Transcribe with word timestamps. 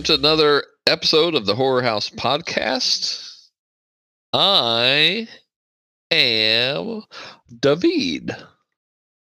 Welcome 0.00 0.16
to 0.16 0.26
another 0.26 0.64
episode 0.86 1.34
of 1.34 1.44
the 1.44 1.54
Horror 1.56 1.82
House 1.82 2.08
Podcast. 2.08 3.48
I 4.32 5.28
am 6.10 7.02
David. 7.60 8.34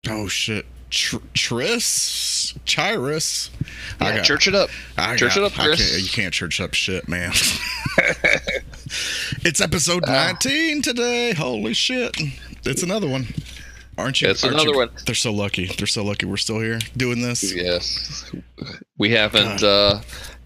Oh 0.08 0.28
shit. 0.28 0.66
Tr- 0.88 1.16
Tris? 1.34 2.54
Chirus? 2.66 3.50
Yeah, 4.00 4.22
church 4.22 4.46
it 4.46 4.54
up. 4.54 4.70
I 4.96 5.16
church 5.16 5.34
got- 5.34 5.40
it 5.40 5.44
up, 5.46 5.52
Chris. 5.54 5.90
can't, 5.90 6.02
you 6.04 6.08
can't 6.08 6.32
church 6.32 6.60
up 6.60 6.74
shit, 6.74 7.08
man. 7.08 7.32
it's 9.42 9.60
episode 9.60 10.04
Ah. 10.06 10.26
19 10.28 10.82
today. 10.82 11.34
Holy 11.34 11.74
shit. 11.74 12.16
It's 12.64 12.84
another 12.84 13.08
one. 13.08 13.26
Aren't 13.98 14.22
you? 14.22 14.28
It's 14.30 14.44
aren't 14.44 14.54
another 14.54 14.70
you- 14.70 14.76
one. 14.76 14.90
They're 15.04 15.16
so 15.16 15.32
lucky. 15.32 15.66
They're 15.66 15.88
so 15.88 16.04
lucky 16.04 16.26
we're 16.26 16.36
still 16.36 16.60
here 16.60 16.78
doing 16.96 17.22
this. 17.22 17.52
Yes. 17.52 18.30
We 18.96 19.10
haven't 19.10 19.62
uh, 19.64 20.00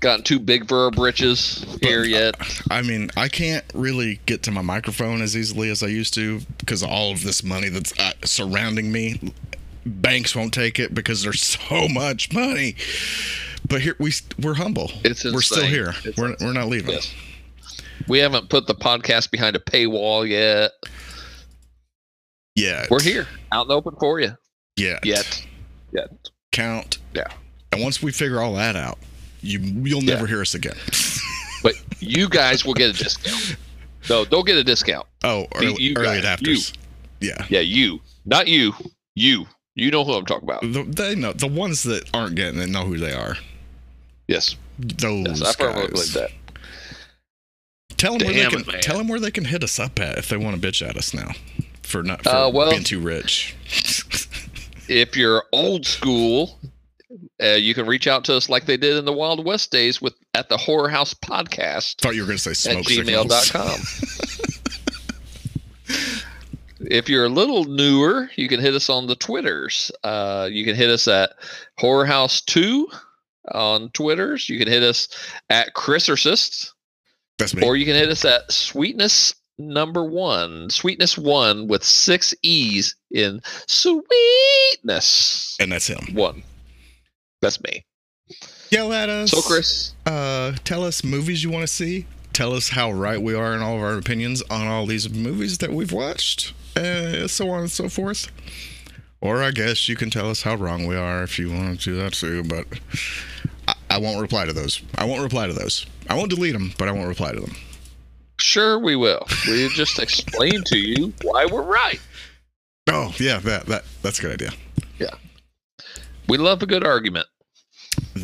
gotten 0.04 0.22
too 0.22 0.38
big 0.38 0.68
for 0.68 0.84
our 0.84 0.90
britches 0.90 1.64
here 1.80 2.04
yet. 2.04 2.34
I 2.70 2.82
mean, 2.82 3.10
I 3.16 3.28
can't 3.28 3.64
really 3.72 4.20
get 4.26 4.42
to 4.42 4.50
my 4.50 4.60
microphone 4.60 5.22
as 5.22 5.34
easily 5.34 5.70
as 5.70 5.82
I 5.82 5.86
used 5.86 6.12
to 6.14 6.40
because 6.58 6.82
of 6.82 6.90
all 6.90 7.10
of 7.10 7.24
this 7.24 7.42
money 7.42 7.70
that's 7.70 7.98
uh, 7.98 8.12
surrounding 8.22 8.92
me. 8.92 9.32
Banks 9.86 10.36
won't 10.36 10.52
take 10.52 10.78
it 10.78 10.94
because 10.94 11.22
there's 11.22 11.42
so 11.68 11.88
much 11.88 12.32
money. 12.34 12.76
But 13.66 13.80
here 13.80 13.96
we 13.98 14.12
we're 14.38 14.54
humble. 14.54 14.92
It's 15.04 15.24
insane. 15.24 15.32
we're 15.32 15.40
still 15.40 15.64
here. 15.64 15.94
It's 16.04 16.18
we're 16.18 16.36
we're 16.38 16.52
not 16.52 16.68
leaving. 16.68 16.92
Yes. 16.92 17.12
We 18.06 18.18
haven't 18.18 18.50
put 18.50 18.66
the 18.66 18.74
podcast 18.74 19.30
behind 19.30 19.56
a 19.56 19.58
paywall 19.58 20.28
yet. 20.28 20.72
Yeah. 22.54 22.86
We're 22.90 23.02
here, 23.02 23.26
out 23.50 23.62
in 23.62 23.68
the 23.68 23.74
open 23.74 23.96
for 23.98 24.20
you. 24.20 24.36
Yeah. 24.76 24.98
Yet. 25.02 25.46
Yet. 25.92 26.10
Count. 26.52 26.98
Yeah. 27.14 27.28
And 27.72 27.82
once 27.82 28.02
we 28.02 28.12
figure 28.12 28.42
all 28.42 28.54
that 28.54 28.76
out, 28.76 28.98
you 29.44 29.58
you'll 29.60 30.02
Yeah. 30.02 30.14
never 30.14 30.26
hear 30.26 30.40
us 30.40 30.54
again. 30.54 30.76
But 31.62 31.76
you 31.98 32.28
guys 32.28 32.62
will 32.66 32.74
get 32.74 32.90
a 32.90 32.92
discount. 33.04 33.56
No, 34.10 34.26
don't 34.26 34.46
get 34.46 34.58
a 34.58 34.62
discount. 34.64 35.06
Oh, 35.22 35.46
early, 35.54 35.74
you 35.82 35.94
early 35.96 36.20
guys, 36.20 36.38
adapters. 36.38 36.76
Yeah. 37.22 37.46
Yeah, 37.48 37.60
you. 37.60 38.00
Not 38.26 38.48
you. 38.48 38.74
You. 39.14 39.46
You 39.74 39.90
know 39.90 40.04
who 40.04 40.12
I'm 40.12 40.26
talking 40.26 40.46
about. 40.46 40.60
The, 40.60 40.82
they 40.82 41.14
know 41.14 41.32
the 41.32 41.46
ones 41.46 41.82
that 41.84 42.10
aren't 42.12 42.34
getting 42.34 42.60
it 42.60 42.68
know 42.68 42.82
who 42.84 42.98
they 42.98 43.14
are. 43.14 43.36
Yes. 44.28 44.56
Those 44.78 45.40
Yes, 45.40 45.42
I 45.42 45.52
firmly 45.54 45.86
guys. 45.88 46.12
that. 46.12 46.30
Tell 47.96 48.18
them 48.18 48.26
where 48.26 48.34
they 48.34 48.50
can 48.50 48.80
tell 48.82 48.98
them 48.98 49.08
where 49.08 49.20
they 49.20 49.30
can 49.30 49.46
hit 49.46 49.64
us 49.64 49.78
up 49.78 49.98
at 49.98 50.18
if 50.18 50.28
they 50.28 50.36
want 50.36 50.60
to 50.60 50.68
bitch 50.68 50.86
at 50.86 50.98
us 50.98 51.14
now 51.14 51.30
for 51.82 52.02
not 52.02 52.24
for 52.24 52.28
Uh, 52.28 52.48
well- 52.50 52.72
being 52.72 52.84
too 52.84 53.00
rich. 53.00 53.54
If 54.86 55.16
you're 55.16 55.44
old 55.50 55.86
school, 55.86 56.58
uh, 57.42 57.48
you 57.48 57.74
can 57.74 57.86
reach 57.86 58.06
out 58.06 58.24
to 58.24 58.34
us 58.36 58.48
like 58.48 58.66
they 58.66 58.76
did 58.76 58.96
in 58.96 59.04
the 59.04 59.12
Wild 59.12 59.44
West 59.44 59.70
days 59.70 60.00
with 60.00 60.14
at 60.34 60.48
the 60.48 60.56
Horror 60.56 60.88
House 60.88 61.14
Podcast 61.14 62.00
Thought 62.00 62.14
you 62.14 62.22
were 62.22 62.26
going 62.26 62.38
to 62.38 62.54
say 62.54 62.70
at 62.70 62.84
smoke 62.84 62.88
signals. 62.88 63.50
gmail.com. 63.50 63.80
if 66.80 67.08
you're 67.08 67.24
a 67.24 67.28
little 67.30 67.64
newer, 67.64 68.30
you 68.36 68.48
can 68.48 68.60
hit 68.60 68.74
us 68.74 68.88
on 68.88 69.06
the 69.06 69.16
Twitters. 69.16 69.90
Uh, 70.02 70.48
you 70.50 70.64
can 70.64 70.74
hit 70.76 70.90
us 70.90 71.08
at 71.08 71.32
Horror 71.78 72.06
House 72.06 72.40
2 72.42 72.88
on 73.52 73.90
Twitters. 73.90 74.48
You 74.48 74.58
can 74.58 74.68
hit 74.68 74.82
us 74.82 75.08
at 75.50 75.74
Chrisercist. 75.74 76.70
That's 77.38 77.54
me. 77.54 77.66
or 77.66 77.76
you 77.76 77.84
can 77.84 77.96
hit 77.96 78.08
us 78.10 78.24
at 78.24 78.50
sweetness 78.52 79.34
number 79.58 80.04
one 80.04 80.68
sweetness 80.70 81.16
one 81.18 81.68
with 81.68 81.84
six 81.84 82.34
e's 82.42 82.96
in 83.12 83.40
sweetness 83.68 85.56
and 85.60 85.70
that's 85.70 85.86
him. 85.86 86.14
one 86.14 86.42
that's 87.44 87.62
me 87.62 87.84
Yell 88.70 88.92
at 88.92 89.08
us. 89.08 89.30
so 89.30 89.40
chris 89.42 89.94
uh, 90.06 90.52
tell 90.64 90.82
us 90.84 91.04
movies 91.04 91.44
you 91.44 91.50
want 91.50 91.62
to 91.62 91.72
see. 91.72 92.06
Tell 92.32 92.52
us 92.52 92.70
how 92.70 92.90
right 92.90 93.20
we 93.22 93.34
are 93.34 93.54
in 93.54 93.60
all 93.62 93.76
of 93.76 93.82
our 93.82 93.96
opinions 93.96 94.42
on 94.50 94.66
all 94.66 94.86
these 94.86 95.08
movies 95.08 95.58
that 95.58 95.70
we've 95.70 95.92
watched, 95.92 96.52
uh, 96.76 97.28
so 97.28 97.48
on 97.50 97.60
and 97.60 97.70
so 97.70 97.88
forth. 97.88 98.26
Or 99.20 99.42
I 99.42 99.50
guess 99.52 99.88
you 99.88 99.94
can 99.96 100.10
tell 100.10 100.28
us 100.28 100.42
how 100.42 100.56
wrong 100.56 100.86
we 100.86 100.96
are 100.96 101.22
if 101.22 101.38
you 101.38 101.52
want 101.52 101.80
to 101.80 101.84
do 101.90 101.96
that 101.96 102.12
too. 102.14 102.42
But 102.42 102.66
I, 103.68 103.74
I 103.90 103.98
won't 103.98 104.20
reply 104.20 104.46
to 104.46 104.52
those. 104.52 104.82
I 104.96 105.04
won't 105.04 105.22
reply 105.22 105.46
to 105.46 105.52
those. 105.52 105.86
I 106.10 106.16
won't 106.16 106.30
delete 106.30 106.52
them, 106.54 106.72
but 106.76 106.88
I 106.88 106.92
won't 106.92 107.08
reply 107.08 107.32
to 107.32 107.40
them. 107.40 107.54
sure 108.40 108.78
we 108.78 108.96
will 108.96 109.24
we 109.46 109.68
just 109.68 109.98
explain 110.00 110.62
to 110.64 110.78
you 110.78 111.12
why 111.22 111.46
we're 111.46 111.62
right 111.62 112.00
Oh 112.90 113.14
yeah, 113.18 113.38
that 113.38 113.66
that 113.66 113.84
that's 114.02 114.18
a 114.18 114.22
good 114.22 114.32
idea. 114.32 114.50
Yeah, 114.98 115.14
we 116.28 116.36
love 116.36 116.62
a 116.62 116.66
good 116.66 116.84
argument 116.84 117.26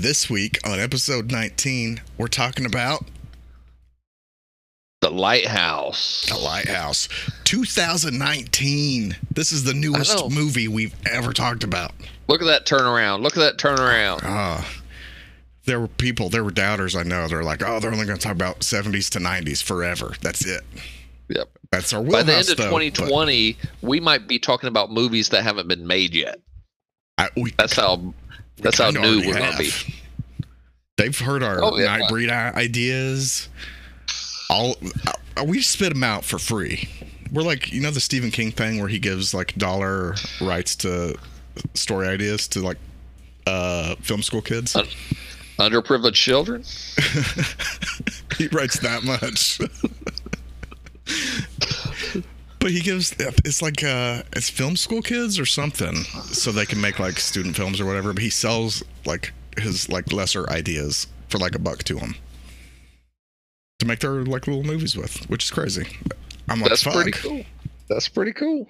This 0.01 0.31
week 0.31 0.59
on 0.65 0.81
episode 0.81 1.31
19, 1.31 2.01
we're 2.17 2.29
talking 2.29 2.65
about 2.65 3.05
the 5.03 5.11
lighthouse 5.11 6.25
The 6.27 6.39
Lighthouse 6.39 7.07
2019. 7.45 9.19
This 9.31 9.53
is 9.53 9.65
the 9.65 9.75
newest 9.75 10.31
movie 10.31 10.69
we've 10.69 10.95
ever 11.05 11.35
talked 11.35 11.65
about. 11.65 11.93
look 12.29 12.41
at 12.41 12.47
that 12.47 12.65
turnaround 12.65 13.21
look 13.21 13.37
at 13.37 13.41
that 13.41 13.59
turnaround 13.59 14.21
Ah, 14.23 14.67
there 15.67 15.79
were 15.79 15.89
people, 15.89 16.31
there 16.31 16.45
were 16.45 16.51
doubters 16.51 16.97
I 16.97 17.03
know. 17.03 17.29
They're 17.29 17.45
like, 17.45 17.63
oh, 17.63 17.79
they're 17.79 17.93
only 17.93 18.07
going 18.07 18.17
to 18.19 18.25
talk 18.25 18.33
about 18.35 18.61
70s 18.61 19.11
to 19.11 19.19
90s 19.19 19.63
forever. 19.63 20.15
That's 20.23 20.47
it. 20.47 20.63
yep 21.29 21.51
That's 21.73 21.93
our 21.93 22.03
by 22.03 22.23
the 22.23 22.37
end 22.37 22.49
of 22.49 22.57
though, 22.57 22.71
but 22.71 22.81
2020 22.81 23.59
we 23.83 24.01
might 24.01 24.27
be 24.27 24.39
talking 24.39 24.69
about 24.69 24.91
movies 24.91 25.29
that 25.29 25.43
haven't 25.43 25.69
been 25.69 25.87
made 25.87 26.15
yet 26.15 26.41
I, 27.19 27.29
we, 27.37 27.53
that's 27.59 27.77
how 27.77 28.15
that's 28.63 28.79
how 28.79 28.87
kinda 28.91 29.01
new 29.01 29.09
already 29.17 29.27
we're 29.29 29.39
gonna 29.39 29.59
be. 29.59 29.71
They've 30.97 31.19
heard 31.19 31.43
our 31.43 31.63
Oh, 31.63 31.79
yeah. 31.79 31.99
Nightbreed 31.99 32.31
i- 32.31 32.53
ideas. 32.61 33.49
All 34.51 34.77
uh, 35.37 35.45
we 35.45 35.63
spit 35.63 35.93
them 35.95 36.03
out 36.05 36.25
for 36.25 36.39
free. 36.39 36.89
We're 37.33 37.43
like, 37.43 37.73
you 37.73 37.81
know, 37.81 37.91
the 37.91 38.01
Stephen 38.01 38.31
King 38.31 38.51
thing 38.51 38.79
where 38.81 38.89
he 38.89 38.99
gives 38.99 39.33
like 39.33 39.55
dollar 39.57 40.15
rights 40.41 40.75
to 40.77 41.17
story 41.75 42.09
ideas 42.09 42.49
to 42.49 42.61
like 42.61 42.79
uh 43.47 43.95
film 44.03 44.23
school 44.23 44.43
kids. 44.43 44.75
Uh, 44.77 44.85
underprivileged 45.59 46.15
children 46.15 46.63
he 48.39 48.47
writes 48.49 48.79
that 48.81 49.05
much. 49.05 49.61
but 52.61 52.71
he 52.71 52.81
gives 52.81 53.13
it's 53.45 53.61
like 53.63 53.83
uh 53.83 54.23
it's 54.35 54.49
film 54.51 54.77
school 54.77 55.03
kids 55.03 55.39
or 55.39 55.47
something 55.47 55.97
so 56.33 56.53
they 56.53 56.67
can 56.67 56.81
make 56.81 56.99
like 56.99 57.19
student 57.19 57.57
films 57.57 57.81
or 57.81 57.87
whatever 57.87 58.13
but 58.13 58.23
he 58.23 58.31
sells 58.31 58.83
like 59.07 59.33
his 59.59 59.89
like 59.89 60.13
lesser 60.13 60.49
ideas 60.51 61.07
for 61.29 61.39
like 61.39 61.55
a 61.55 61.59
buck 61.59 61.83
to 61.85 61.95
them 61.95 62.15
to 63.79 63.87
make 63.87 64.01
their 64.01 64.23
like 64.25 64.47
little 64.47 64.63
movies 64.63 64.97
with 64.97 65.29
which 65.31 65.45
is 65.45 65.51
crazy 65.51 65.87
i'm 66.49 66.61
like 66.61 66.69
That's 66.69 66.83
fuck 66.83 66.95
pretty 66.95 67.13
cool. 67.13 67.45
That's 67.89 68.09
pretty 68.09 68.33
cool. 68.33 68.69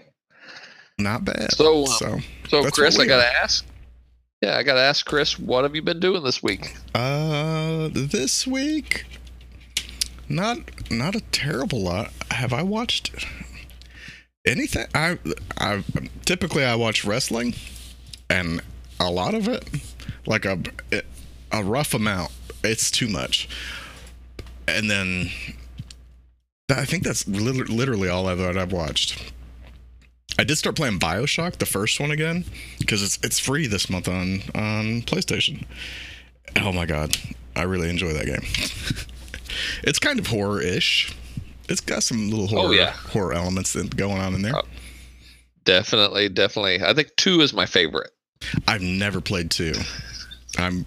not 0.99 1.25
bad 1.25 1.53
So, 1.53 1.81
um, 1.83 1.87
so 1.87 2.21
So, 2.49 2.71
Chris, 2.71 2.99
I 2.99 3.07
gotta 3.07 3.27
are. 3.29 3.43
ask. 3.43 3.67
Yeah, 4.41 4.57
I 4.57 4.63
gotta 4.63 4.81
ask 4.81 5.05
Chris, 5.05 5.39
what 5.39 5.65
have 5.65 5.75
you 5.75 5.83
been 5.83 6.01
doing 6.01 6.23
this 6.23 6.43
week? 6.43 6.75
Uh, 6.95 7.91
this 7.93 8.47
week, 8.47 9.05
not 10.29 10.59
not 10.91 11.15
a 11.15 11.21
terrible 11.33 11.81
lot. 11.83 12.13
Have 12.31 12.55
I 12.55 12.63
watched 12.63 13.11
anything? 14.51 14.87
I 14.95 15.19
I 15.59 15.85
typically 16.25 16.65
I 16.65 16.75
watch 16.75 17.05
wrestling, 17.05 17.55
and 18.29 18.61
a 18.99 19.11
lot 19.11 19.35
of 19.35 19.49
it, 19.49 19.65
like 20.27 20.45
a 20.45 20.59
a 21.53 21.63
rough 21.63 21.95
amount. 21.95 22.33
It's 22.63 22.91
too 22.91 23.09
much, 23.09 23.49
and 24.69 24.91
then 24.91 25.31
I 26.71 26.85
think 26.85 27.05
that's 27.05 27.27
literally 27.27 28.09
all 28.09 28.25
that 28.25 28.57
I've 28.57 28.73
watched. 28.73 29.33
I 30.39 30.45
did 30.45 30.57
start 30.57 30.77
playing 30.77 30.99
Bioshock, 30.99 31.57
the 31.57 31.67
first 31.67 32.01
one 32.01 32.11
again, 32.11 32.45
because 32.79 33.03
it's 33.03 33.19
it's 33.23 33.39
free 33.39 33.67
this 33.67 33.91
month 33.91 34.09
on 34.09 34.43
on 34.55 35.03
PlayStation. 35.03 35.65
Oh 36.57 36.73
my 36.73 36.87
god, 36.87 37.17
I 37.57 37.63
really 37.63 37.91
enjoy 37.91 38.13
that 38.13 38.27
game. 38.27 38.43
it's 39.83 39.99
kind 39.99 40.19
of 40.19 40.29
horror-ish. 40.29 41.15
It's 41.71 41.81
got 41.81 42.03
some 42.03 42.29
little 42.31 42.45
oh, 42.45 42.49
horror 42.49 42.69
Oh, 42.69 42.73
yeah. 42.73 42.91
horror 42.91 43.33
elements 43.33 43.73
that 43.75 43.97
going 43.97 44.19
on 44.19 44.35
in 44.35 44.43
there. 44.43 44.57
Oh. 44.57 44.63
Definitely, 45.65 46.29
definitely. 46.29 46.83
I 46.83 46.95
think 46.95 47.11
two 47.17 47.41
is 47.43 47.53
my 47.53 47.67
favorite. 47.67 48.11
I've 48.67 48.81
never 48.81 49.21
played 49.21 49.51
two. 49.51 49.75
I'm 50.59 50.87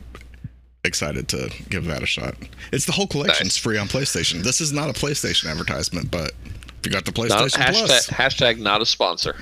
excited 0.83 1.27
to 1.29 1.49
give 1.69 1.85
that 1.85 2.03
a 2.03 2.05
shot. 2.05 2.35
It's 2.71 2.85
the 2.85 2.91
whole 2.91 3.07
collection's 3.07 3.55
Nice. 3.55 3.57
free 3.57 3.77
on 3.77 3.87
PlayStation. 3.87 4.43
This 4.43 4.59
is 4.59 4.73
not 4.73 4.89
a 4.89 4.93
PlayStation 4.93 5.49
advertisement, 5.49 6.11
but 6.11 6.31
if 6.79 6.85
you 6.85 6.91
got 6.91 7.05
the 7.05 7.11
Not, 7.11 7.29
PlayStation 7.29 7.61
hashtag, 7.61 7.85
Plus, 7.85 8.09
hashtag 8.09 8.59
not 8.59 8.81
a 8.81 8.85
sponsor 8.85 9.35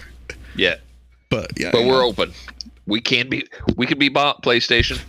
yet, 0.56 0.82
but 1.30 1.52
yeah, 1.58 1.72
but 1.72 1.82
we're 1.86 2.02
know, 2.02 2.08
open. 2.08 2.34
We 2.86 3.02
can 3.02 3.30
be. 3.30 3.48
We 3.78 3.88
can 3.88 3.98
be 3.98 4.10
bought 4.10 4.44
PlayStation. 4.44 5.00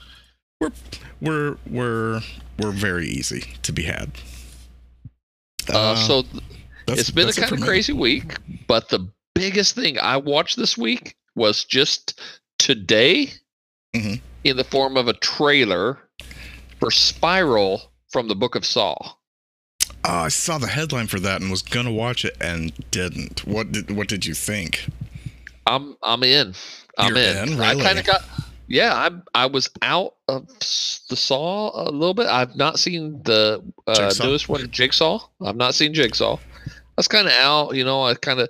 we're 0.60 0.70
we're 1.20 1.56
we're 1.68 2.20
we're 2.58 2.70
very 2.70 3.08
easy 3.08 3.40
to 3.62 3.72
be 3.72 3.82
had. 3.82 4.12
Uh, 5.70 5.96
so 5.96 6.22
that's- 6.22 7.00
it's 7.00 7.10
been 7.10 7.28
a 7.28 7.32
kind 7.32 7.52
of 7.52 7.60
me. 7.60 7.66
crazy 7.66 7.92
week, 7.92 8.36
but 8.66 8.88
the 8.88 9.08
biggest 9.34 9.74
thing 9.74 9.98
I 9.98 10.16
watched 10.16 10.56
this 10.56 10.76
week 10.78 11.16
was 11.34 11.64
just 11.64 12.20
today 12.58 13.32
Mhm. 13.94 14.20
in 14.44 14.56
the 14.56 14.64
form 14.64 14.96
of 14.96 15.08
a 15.08 15.12
trailer 15.14 15.98
for 16.80 16.90
Spiral 16.90 17.92
from 18.12 18.28
the 18.28 18.34
Book 18.36 18.54
of 18.54 18.64
Saw. 18.64 18.96
Uh, 20.04 20.22
I 20.24 20.28
saw 20.28 20.58
the 20.58 20.68
headline 20.68 21.08
for 21.08 21.18
that 21.20 21.40
and 21.40 21.50
was 21.50 21.62
gonna 21.62 21.90
watch 21.92 22.24
it 22.24 22.36
and 22.40 22.72
didn't. 22.90 23.44
What 23.46 23.72
did 23.72 23.90
What 23.90 24.08
did 24.08 24.24
you 24.24 24.34
think? 24.34 24.86
I'm 25.66 25.96
I'm 26.02 26.22
in. 26.22 26.54
I'm 26.96 27.16
in. 27.16 27.48
in? 27.54 27.60
I 27.60 27.74
kind 27.74 27.98
of 27.98 28.06
got. 28.06 28.24
Yeah, 28.68 28.94
I 28.94 29.10
I 29.34 29.46
was 29.46 29.70
out 29.82 30.14
of 30.28 30.48
the 30.48 31.16
Saw 31.16 31.88
a 31.88 31.90
little 31.90 32.14
bit. 32.14 32.26
I've 32.26 32.56
not 32.56 32.78
seen 32.78 33.22
the 33.22 33.62
uh, 33.86 33.94
Jigsaw? 33.94 34.24
newest 34.26 34.48
one, 34.48 34.70
Jigsaw. 34.70 35.20
I've 35.44 35.56
not 35.56 35.74
seen 35.74 35.94
Jigsaw. 35.94 36.36
I 36.66 36.70
was 36.96 37.08
kind 37.08 37.26
of 37.26 37.32
out. 37.34 37.74
You 37.76 37.84
know, 37.84 38.02
I 38.02 38.14
kind 38.14 38.40
of. 38.40 38.48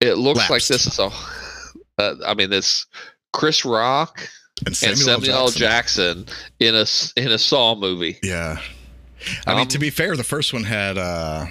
It 0.00 0.14
looks 0.14 0.48
like 0.50 0.64
this 0.64 0.86
is 0.86 0.98
a. 0.98 1.10
Uh, 1.98 2.14
I 2.26 2.34
mean, 2.34 2.48
this 2.50 2.86
Chris 3.34 3.64
Rock 3.66 4.26
And 4.66 4.74
Samuel, 4.76 4.92
and 5.10 5.24
Samuel 5.24 5.36
L. 5.36 5.48
Jackson. 5.50 6.24
Jackson 6.24 6.36
in 6.60 6.74
a 6.74 6.86
in 7.20 7.32
a 7.32 7.38
Saw 7.38 7.74
movie. 7.74 8.18
Yeah. 8.22 8.60
I 9.46 9.54
mean, 9.54 9.68
to 9.68 9.76
Um, 9.78 9.80
be 9.80 9.90
fair, 9.90 10.16
the 10.16 10.24
first 10.24 10.52
one 10.54 10.64
had 10.64 10.96
uh, 10.98 11.46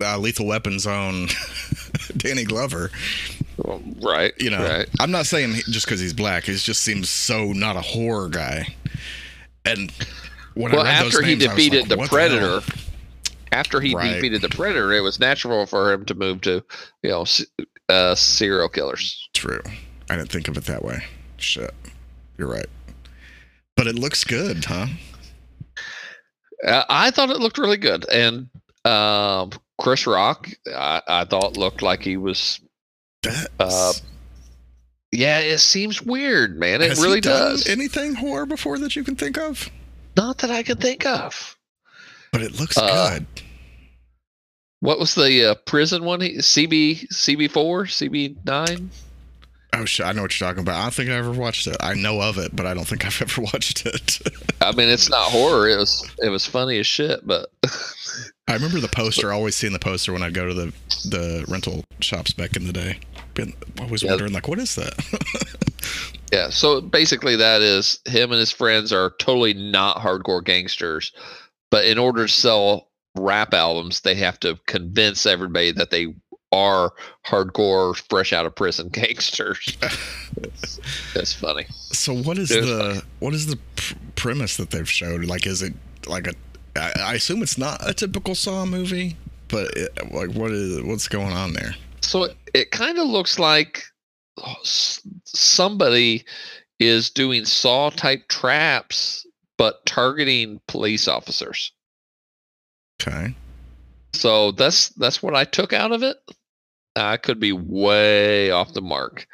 uh, 0.00 0.18
Lethal 0.18 0.46
Weapon's 0.46 0.86
own 0.86 1.28
Danny 2.16 2.44
Glover. 2.44 2.90
Right. 4.02 4.32
You 4.40 4.50
know, 4.50 4.62
Right. 4.62 4.88
I'm 4.98 5.10
not 5.10 5.26
saying 5.26 5.54
just 5.70 5.86
because 5.86 6.00
he's 6.00 6.12
black. 6.14 6.44
He 6.44 6.54
just 6.54 6.82
seems 6.82 7.08
so 7.08 7.52
not 7.52 7.76
a 7.76 7.80
horror 7.80 8.28
guy. 8.28 8.74
And 9.64 9.92
when 10.54 10.72
Well, 10.72 10.82
I 10.82 10.84
read 10.84 11.06
after 11.06 11.22
he 11.22 11.34
names, 11.36 11.44
defeated 11.44 11.90
like, 11.90 12.00
the 12.00 12.06
Predator, 12.08 12.60
hell? 12.60 12.62
after 13.52 13.80
he 13.80 13.94
Right. 13.94 14.14
defeated 14.14 14.40
the 14.42 14.48
Predator, 14.48 14.92
it 14.92 15.00
was 15.00 15.20
natural 15.20 15.66
for 15.66 15.92
him 15.92 16.04
to 16.06 16.14
move 16.14 16.40
to, 16.42 16.62
you 17.02 17.10
know, 17.10 17.26
uh, 17.88 18.14
serial 18.14 18.68
killers. 18.68 19.28
True. 19.34 19.62
I 20.08 20.16
didn't 20.16 20.30
think 20.32 20.48
of 20.48 20.56
it 20.56 20.64
that 20.64 20.84
way. 20.84 21.04
Shit. 21.36 21.74
You're 22.38 22.48
right. 22.48 22.66
But 23.76 23.86
it 23.86 23.96
looks 23.96 24.24
good, 24.24 24.64
huh? 24.64 24.86
Uh, 26.66 26.84
I 26.88 27.10
thought 27.10 27.30
it 27.30 27.38
looked 27.40 27.58
really 27.58 27.78
good, 27.78 28.06
and 28.10 28.48
um, 28.84 29.50
Chris 29.80 30.06
Rock, 30.06 30.50
I, 30.74 31.00
I 31.06 31.24
thought 31.24 31.56
looked 31.56 31.80
like 31.82 32.02
he 32.02 32.16
was. 32.16 32.60
Uh, 33.58 33.92
Yeah, 35.12 35.40
it 35.40 35.58
seems 35.58 36.00
weird, 36.02 36.58
man. 36.58 36.80
It 36.82 36.90
Has 36.90 37.02
really 37.02 37.20
does. 37.20 37.68
Anything 37.68 38.14
horror 38.14 38.46
before 38.46 38.78
that 38.78 38.94
you 38.96 39.02
can 39.04 39.16
think 39.16 39.36
of? 39.38 39.68
Not 40.16 40.38
that 40.38 40.50
I 40.50 40.62
can 40.62 40.76
think 40.78 41.04
of. 41.04 41.56
But 42.32 42.42
it 42.42 42.58
looks 42.60 42.78
Uh, 42.78 43.18
good. 43.18 43.26
What 44.80 44.98
was 44.98 45.14
the 45.14 45.50
uh, 45.50 45.54
prison 45.66 46.04
one? 46.04 46.20
CB 46.20 47.08
CB 47.12 47.50
four 47.50 47.84
CB 47.84 48.36
nine. 48.46 48.90
Oh 49.72 49.84
shit! 49.84 50.06
I 50.06 50.12
know 50.12 50.22
what 50.22 50.38
you're 50.40 50.48
talking 50.48 50.62
about. 50.62 50.76
I 50.76 50.82
don't 50.82 50.94
think 50.94 51.10
I 51.10 51.14
ever 51.14 51.30
watched 51.32 51.66
it. 51.66 51.76
I 51.80 51.94
know 51.94 52.20
of 52.22 52.38
it, 52.38 52.54
but 52.56 52.66
I 52.66 52.72
don't 52.74 52.86
think 52.86 53.04
I've 53.06 53.20
ever 53.20 53.42
watched 53.42 53.84
it. 53.84 54.20
I 54.60 54.72
mean, 54.72 54.88
it's 54.88 55.10
not 55.10 55.30
horror. 55.30 55.68
It 55.68 55.76
was 55.76 56.08
it 56.18 56.28
was 56.30 56.46
funny 56.46 56.78
as 56.78 56.86
shit, 56.86 57.26
but 57.26 57.50
I 58.48 58.54
remember 58.54 58.80
the 58.80 58.88
poster. 58.88 59.32
Always 59.32 59.54
seeing 59.54 59.72
the 59.72 59.78
poster 59.78 60.12
when 60.12 60.22
I 60.22 60.30
go 60.30 60.46
to 60.48 60.54
the 60.54 60.72
the 61.08 61.44
rental 61.48 61.84
shops 62.00 62.32
back 62.32 62.56
in 62.56 62.66
the 62.66 62.72
day. 62.72 62.98
Been 63.44 63.54
always 63.80 64.02
Yeah. 64.02 64.10
wondering 64.10 64.32
like, 64.32 64.48
what 64.48 64.58
is 64.58 64.74
that? 64.76 64.94
Yeah, 66.32 66.50
so 66.50 66.80
basically 66.80 67.34
that 67.34 67.60
is 67.60 67.98
him 68.04 68.30
and 68.30 68.38
his 68.38 68.52
friends 68.52 68.92
are 68.92 69.14
totally 69.18 69.52
not 69.52 69.96
hardcore 69.96 70.44
gangsters, 70.44 71.10
but 71.72 71.84
in 71.86 71.98
order 71.98 72.28
to 72.28 72.32
sell 72.32 72.86
rap 73.16 73.52
albums, 73.52 74.02
they 74.02 74.14
have 74.14 74.38
to 74.40 74.56
convince 74.66 75.26
everybody 75.26 75.72
that 75.72 75.90
they 75.90 76.14
are 76.52 76.92
hardcore, 77.26 77.96
fresh 78.08 78.32
out 78.32 78.46
of 78.46 78.54
prison 78.54 78.88
gangsters. 78.92 79.76
that's, 81.14 81.32
funny. 81.32 81.66
so 81.70 82.14
what 82.14 82.38
is 82.38 82.50
was 82.50 82.64
the 82.64 83.02
what 83.18 83.34
is 83.34 83.46
the 83.48 83.58
pr- 83.74 83.94
premise 84.14 84.56
that 84.56 84.70
they've 84.70 84.88
showed? 84.88 85.24
Like, 85.24 85.46
is 85.46 85.62
it 85.62 85.74
like 86.06 86.28
a? 86.28 86.34
I, 86.76 86.92
I 87.00 87.14
assume 87.14 87.42
it's 87.42 87.58
not 87.58 87.88
a 87.88 87.92
typical 87.92 88.36
Saw 88.36 88.64
movie, 88.66 89.16
but 89.48 89.76
it, 89.76 90.12
like, 90.12 90.30
what 90.30 90.52
is 90.52 90.80
what's 90.84 91.08
going 91.08 91.32
on 91.32 91.54
there? 91.54 91.74
So 92.00 92.24
it, 92.24 92.36
it 92.54 92.70
kind 92.70 92.98
of 92.98 93.06
looks 93.06 93.38
like 93.38 93.84
somebody 95.24 96.24
is 96.78 97.10
doing 97.10 97.44
saw 97.44 97.90
type 97.90 98.26
traps, 98.28 99.26
but 99.58 99.84
targeting 99.86 100.60
police 100.66 101.08
officers. 101.08 101.72
Okay. 103.00 103.34
So 104.14 104.52
that's 104.52 104.88
that's 104.90 105.22
what 105.22 105.34
I 105.34 105.44
took 105.44 105.72
out 105.72 105.92
of 105.92 106.02
it. 106.02 106.16
I 106.96 107.16
could 107.16 107.38
be 107.38 107.52
way 107.52 108.50
off 108.50 108.72
the 108.72 108.80
mark. 108.80 109.26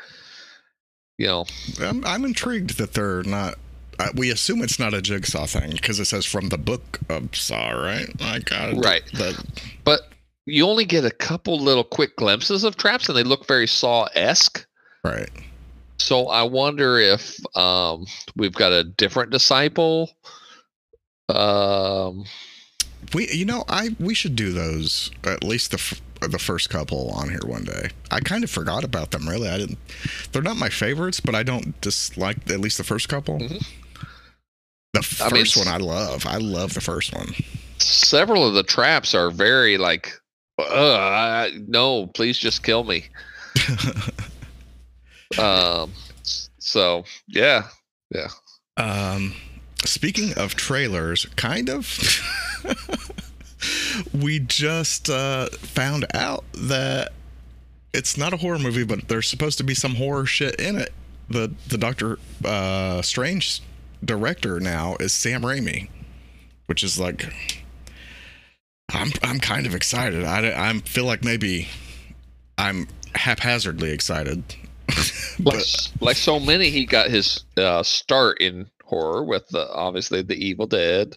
You 1.19 1.27
know, 1.29 1.47
I'm, 1.81 2.05
I'm 2.05 2.25
intrigued 2.25 2.77
that 2.79 2.93
they're 2.93 3.23
not. 3.23 3.55
Uh, 3.99 4.11
we 4.15 4.31
assume 4.31 4.61
it's 4.61 4.79
not 4.79 4.93
a 4.93 5.01
jigsaw 5.01 5.47
thing 5.47 5.71
because 5.71 5.99
it 5.99 6.05
says 6.05 6.27
from 6.27 6.51
the 6.51 6.59
book 6.59 6.99
of 7.09 7.35
Saw, 7.35 7.71
right? 7.71 8.11
I 8.21 8.41
got 8.41 8.71
it. 8.71 8.77
Right. 8.77 9.03
But 9.17 9.43
but 9.85 10.09
you 10.47 10.67
only 10.67 10.85
get 10.85 11.05
a 11.05 11.11
couple 11.11 11.59
little 11.61 11.85
quick 11.85 12.17
glimpses 12.17 12.65
of 12.65 12.77
traps, 12.77 13.09
and 13.09 13.17
they 13.19 13.23
look 13.25 13.47
very 13.47 13.67
Saw 13.67 14.05
esque. 14.15 14.65
right. 15.05 15.29
So 15.99 16.29
I 16.29 16.43
wonder 16.43 16.99
if 16.99 17.39
um, 17.57 18.07
we've 18.37 18.53
got 18.53 18.71
a 18.71 18.85
different 18.85 19.31
disciple. 19.31 20.11
Um, 21.29 22.25
We, 23.15 23.29
you 23.33 23.45
know, 23.45 23.65
I 23.69 23.97
we 23.99 24.15
should 24.15 24.37
do 24.37 24.53
those 24.53 25.11
at 25.25 25.43
least 25.43 25.71
the 25.71 25.79
f- 25.79 26.01
the 26.21 26.39
first 26.39 26.71
couple 26.71 27.11
on 27.11 27.29
here 27.31 27.41
one 27.45 27.65
day. 27.65 27.91
I 28.11 28.21
kind 28.21 28.43
of 28.45 28.51
forgot 28.51 28.85
about 28.85 29.11
them. 29.11 29.29
Really, 29.29 29.49
I 29.49 29.59
didn't. 29.59 29.79
They're 30.33 30.43
not 30.43 30.57
my 30.57 30.69
favorites, 30.69 31.21
but 31.21 31.35
I 31.35 31.43
don't 31.43 31.81
dislike 31.81 32.49
at 32.51 32.61
least 32.61 32.79
the 32.79 32.85
first 32.85 33.09
couple. 33.09 33.39
Mhm. 33.39 33.65
The 34.93 35.03
first 35.03 35.23
I 35.23 35.31
mean, 35.31 35.47
one 35.67 35.69
I 35.69 35.85
love. 35.85 36.27
I 36.27 36.37
love 36.39 36.75
the 36.75 36.81
first 36.81 37.13
one. 37.15 37.35
several 37.79 38.47
of 38.47 38.55
the 38.55 38.63
traps 38.63 39.15
are 39.15 39.31
very 39.31 39.77
like, 39.79 40.13
uh, 40.59 41.49
no, 41.67 42.07
please 42.09 42.39
just 42.39 42.63
kill 42.63 42.85
me. 42.85 43.05
Um, 45.39 45.93
so 46.59 47.05
yeah, 47.27 47.65
yeah, 48.15 48.29
Um, 48.77 49.35
speaking 49.85 50.33
of 50.35 50.55
trailers, 50.55 51.27
kind 51.37 51.69
of. 51.69 51.99
we 54.15 54.39
just 54.39 55.11
uh, 55.11 55.47
found 55.51 56.07
out 56.15 56.45
that 56.55 57.13
it's 57.93 58.17
not 58.17 58.33
a 58.33 58.37
horror 58.37 58.59
movie, 58.59 58.85
but 58.85 59.09
there's 59.09 59.29
supposed 59.29 59.59
to 59.59 59.65
be 59.65 59.75
some 59.75 59.97
horror 59.97 60.27
shit 60.27 60.55
in 60.61 60.77
it. 60.77 60.93
The 61.29 61.53
the 61.69 61.79
Doctor 61.79 62.19
uh, 62.45 63.03
Strange 63.03 63.63
director 64.05 64.61
now 64.61 64.97
is 65.01 65.13
Sam 65.13 65.43
Raimi, 65.43 65.89
which 66.67 66.85
is 66.85 66.99
like. 66.99 67.27
I'm 68.93 69.11
I'm 69.23 69.41
kind 69.41 69.67
of 69.67 69.75
excited. 69.75 70.25
I 70.25 70.71
I 70.71 70.73
feel 70.81 71.05
like 71.05 71.25
maybe 71.25 71.69
I'm 72.59 72.89
haphazardly 73.15 73.91
excited. 73.91 74.43
like, 75.39 75.55
but 75.57 75.93
like 76.01 76.17
so 76.17 76.39
many, 76.39 76.71
he 76.71 76.87
got 76.87 77.11
his 77.11 77.45
uh, 77.57 77.83
start 77.83 78.41
in 78.41 78.71
horror 78.85 79.25
with 79.25 79.49
the, 79.49 79.69
obviously 79.73 80.23
the 80.23 80.37
Evil 80.37 80.67
Dead. 80.67 81.17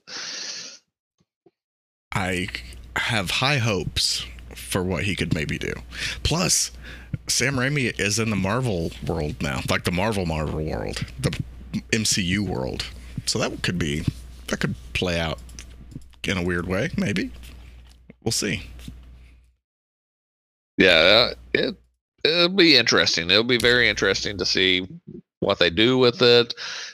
I 2.11 2.47
have 2.95 3.29
high 3.29 3.59
hopes 3.59 4.25
for 4.55 4.83
what 4.83 5.03
he 5.03 5.15
could 5.15 5.33
maybe 5.33 5.57
do. 5.57 5.73
Plus, 6.23 6.71
Sam 7.27 7.55
Raimi 7.55 7.97
is 7.99 8.19
in 8.19 8.29
the 8.29 8.35
Marvel 8.35 8.91
world 9.05 9.41
now, 9.41 9.61
like 9.69 9.83
the 9.83 9.91
Marvel 9.91 10.25
Marvel 10.25 10.63
world, 10.63 11.05
the 11.19 11.38
MCU 11.91 12.39
world. 12.39 12.85
So 13.25 13.38
that 13.39 13.61
could 13.61 13.77
be 13.77 14.05
that 14.47 14.59
could 14.59 14.75
play 14.93 15.19
out 15.19 15.39
in 16.23 16.38
a 16.38 16.43
weird 16.43 16.67
way, 16.67 16.89
maybe. 16.97 17.31
We'll 18.23 18.31
see. 18.31 18.63
Yeah, 20.77 20.89
uh, 21.31 21.33
it 21.53 21.75
it'll 22.23 22.49
be 22.49 22.77
interesting. 22.77 23.29
It'll 23.29 23.43
be 23.43 23.57
very 23.57 23.89
interesting 23.89 24.38
to 24.38 24.45
see 24.45 24.88
what 25.39 25.59
they 25.59 25.69
do 25.69 25.97
with 25.97 26.21
it. 26.21 26.53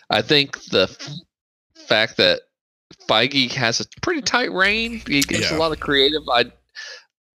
I 0.09 0.21
think 0.21 0.61
the 0.65 0.83
f- 0.83 1.09
fact 1.87 2.17
that 2.17 2.41
Feige 3.07 3.51
has 3.53 3.79
a 3.79 3.85
pretty 4.01 4.21
tight 4.21 4.51
rein, 4.51 5.01
he 5.07 5.21
gives 5.21 5.49
Yeah. 5.51 5.57
a 5.57 5.59
lot 5.59 5.71
of 5.71 5.79
creative 5.79 6.21
I- 6.31 6.51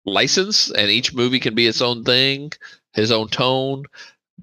license, 0.06 0.70
and 0.72 0.89
each 0.89 1.13
movie 1.13 1.39
can 1.39 1.56
be 1.56 1.67
its 1.67 1.82
own 1.82 2.03
thing, 2.03 2.51
his 2.94 3.12
own 3.12 3.29
tone. 3.29 3.86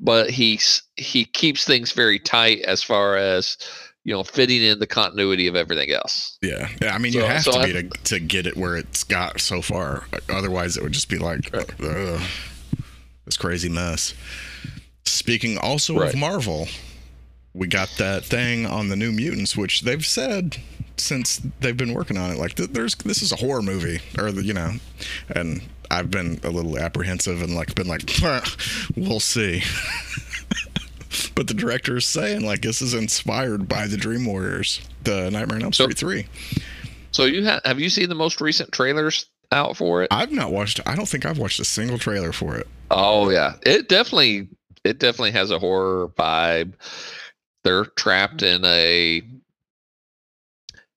But 0.01 0.31
he's 0.31 0.83
he 0.97 1.25
keeps 1.25 1.65
things 1.65 1.93
very 1.93 2.19
tight 2.19 2.63
as 2.63 2.83
far 2.83 3.17
as 3.17 3.57
you 4.05 4.13
know 4.15 4.23
fitting 4.23 4.63
in 4.63 4.79
the 4.79 4.87
continuity 4.87 5.47
of 5.47 5.57
everything 5.57 5.91
else. 5.91 6.39
Yeah, 6.43 6.69
yeah. 6.83 6.95
I 6.95 6.99
mean, 6.99 7.13
you 7.13 7.21
have 7.23 7.43
so 7.43 7.53
to 7.53 7.59
I- 7.59 7.67
be 7.67 7.73
to, 7.73 7.89
to 8.05 8.21
get 8.21 8.47
it 8.47 8.57
where 8.57 8.77
it's 8.77 9.03
got 9.05 9.41
so 9.41 9.61
far. 9.63 10.05
Otherwise, 10.29 10.77
it 10.77 10.83
would 10.83 10.93
just 10.93 11.09
be 11.09 11.19
like 11.19 11.51
Right. 11.53 11.71
ugh, 11.83 12.21
this 13.25 13.37
crazy 13.37 13.69
mess. 13.69 14.15
Speaking 15.07 15.59
also 15.59 15.99
Right. 15.99 16.13
of 16.15 16.19
Marvel, 16.19 16.69
we 17.55 17.67
got 17.67 17.89
that 17.99 18.25
thing 18.25 18.67
on 18.67 18.89
the 18.89 18.97
New 18.97 19.13
Mutants, 19.13 19.57
which 19.57 19.83
they've 19.83 20.05
said 20.05 20.59
since 20.97 21.41
they've 21.61 21.77
been 21.77 21.93
working 21.93 22.17
on 22.17 22.31
it, 22.31 22.39
like 22.39 22.55
there's 22.55 22.95
this 22.97 23.21
is 23.23 23.33
a 23.33 23.37
horror 23.37 23.63
movie, 23.63 24.01
or 24.19 24.31
the, 24.33 24.45
you 24.45 24.53
know, 24.55 24.73
and 25.35 25.61
I've 25.91 26.11
been 26.11 26.39
a 26.45 26.51
little 26.51 26.79
apprehensive 26.79 27.43
and 27.43 27.55
like 27.55 27.75
been 27.75 27.89
like, 27.89 28.11
we'll 28.97 29.21
see. 29.21 29.63
but 31.35 31.49
the 31.49 31.55
director 31.55 31.97
is 31.97 32.07
saying 32.07 32.45
like 32.45 32.63
this 32.63 32.81
is 32.83 32.95
inspired 32.95 33.69
by 33.69 33.87
the 33.87 33.97
Dream 33.97 34.25
Warriors, 34.27 34.81
the 35.03 35.31
Nightmare 35.31 35.57
on 35.57 35.63
Elm 35.65 35.73
So- 35.73 35.89
three. 35.89 36.27
So 37.11 37.25
you 37.27 37.45
have 37.45 37.61
have 37.65 37.79
you 37.79 37.89
seen 37.91 38.09
the 38.09 38.15
most 38.17 38.41
recent 38.41 38.73
trailers 38.73 39.27
out 39.53 39.77
for 39.77 40.03
it? 40.03 40.09
I've 40.11 40.33
not 40.33 40.51
watched. 40.51 40.81
I 40.85 40.97
don't 40.97 41.09
think 41.09 41.25
I've 41.25 41.39
watched 41.39 41.61
a 41.61 41.65
single 41.65 41.97
trailer 41.99 42.33
for 42.33 42.57
it. 42.57 42.67
Oh 42.91 43.31
yeah, 43.31 43.55
it 43.63 43.89
definitely 43.89 44.49
it 44.83 44.99
definitely 44.99 45.31
has 45.31 45.51
a 45.53 45.59
horror 45.61 46.09
vibe. 46.19 46.73
They're 47.63 47.85
trapped 47.85 48.43
in 48.43 48.65
a 48.65 49.23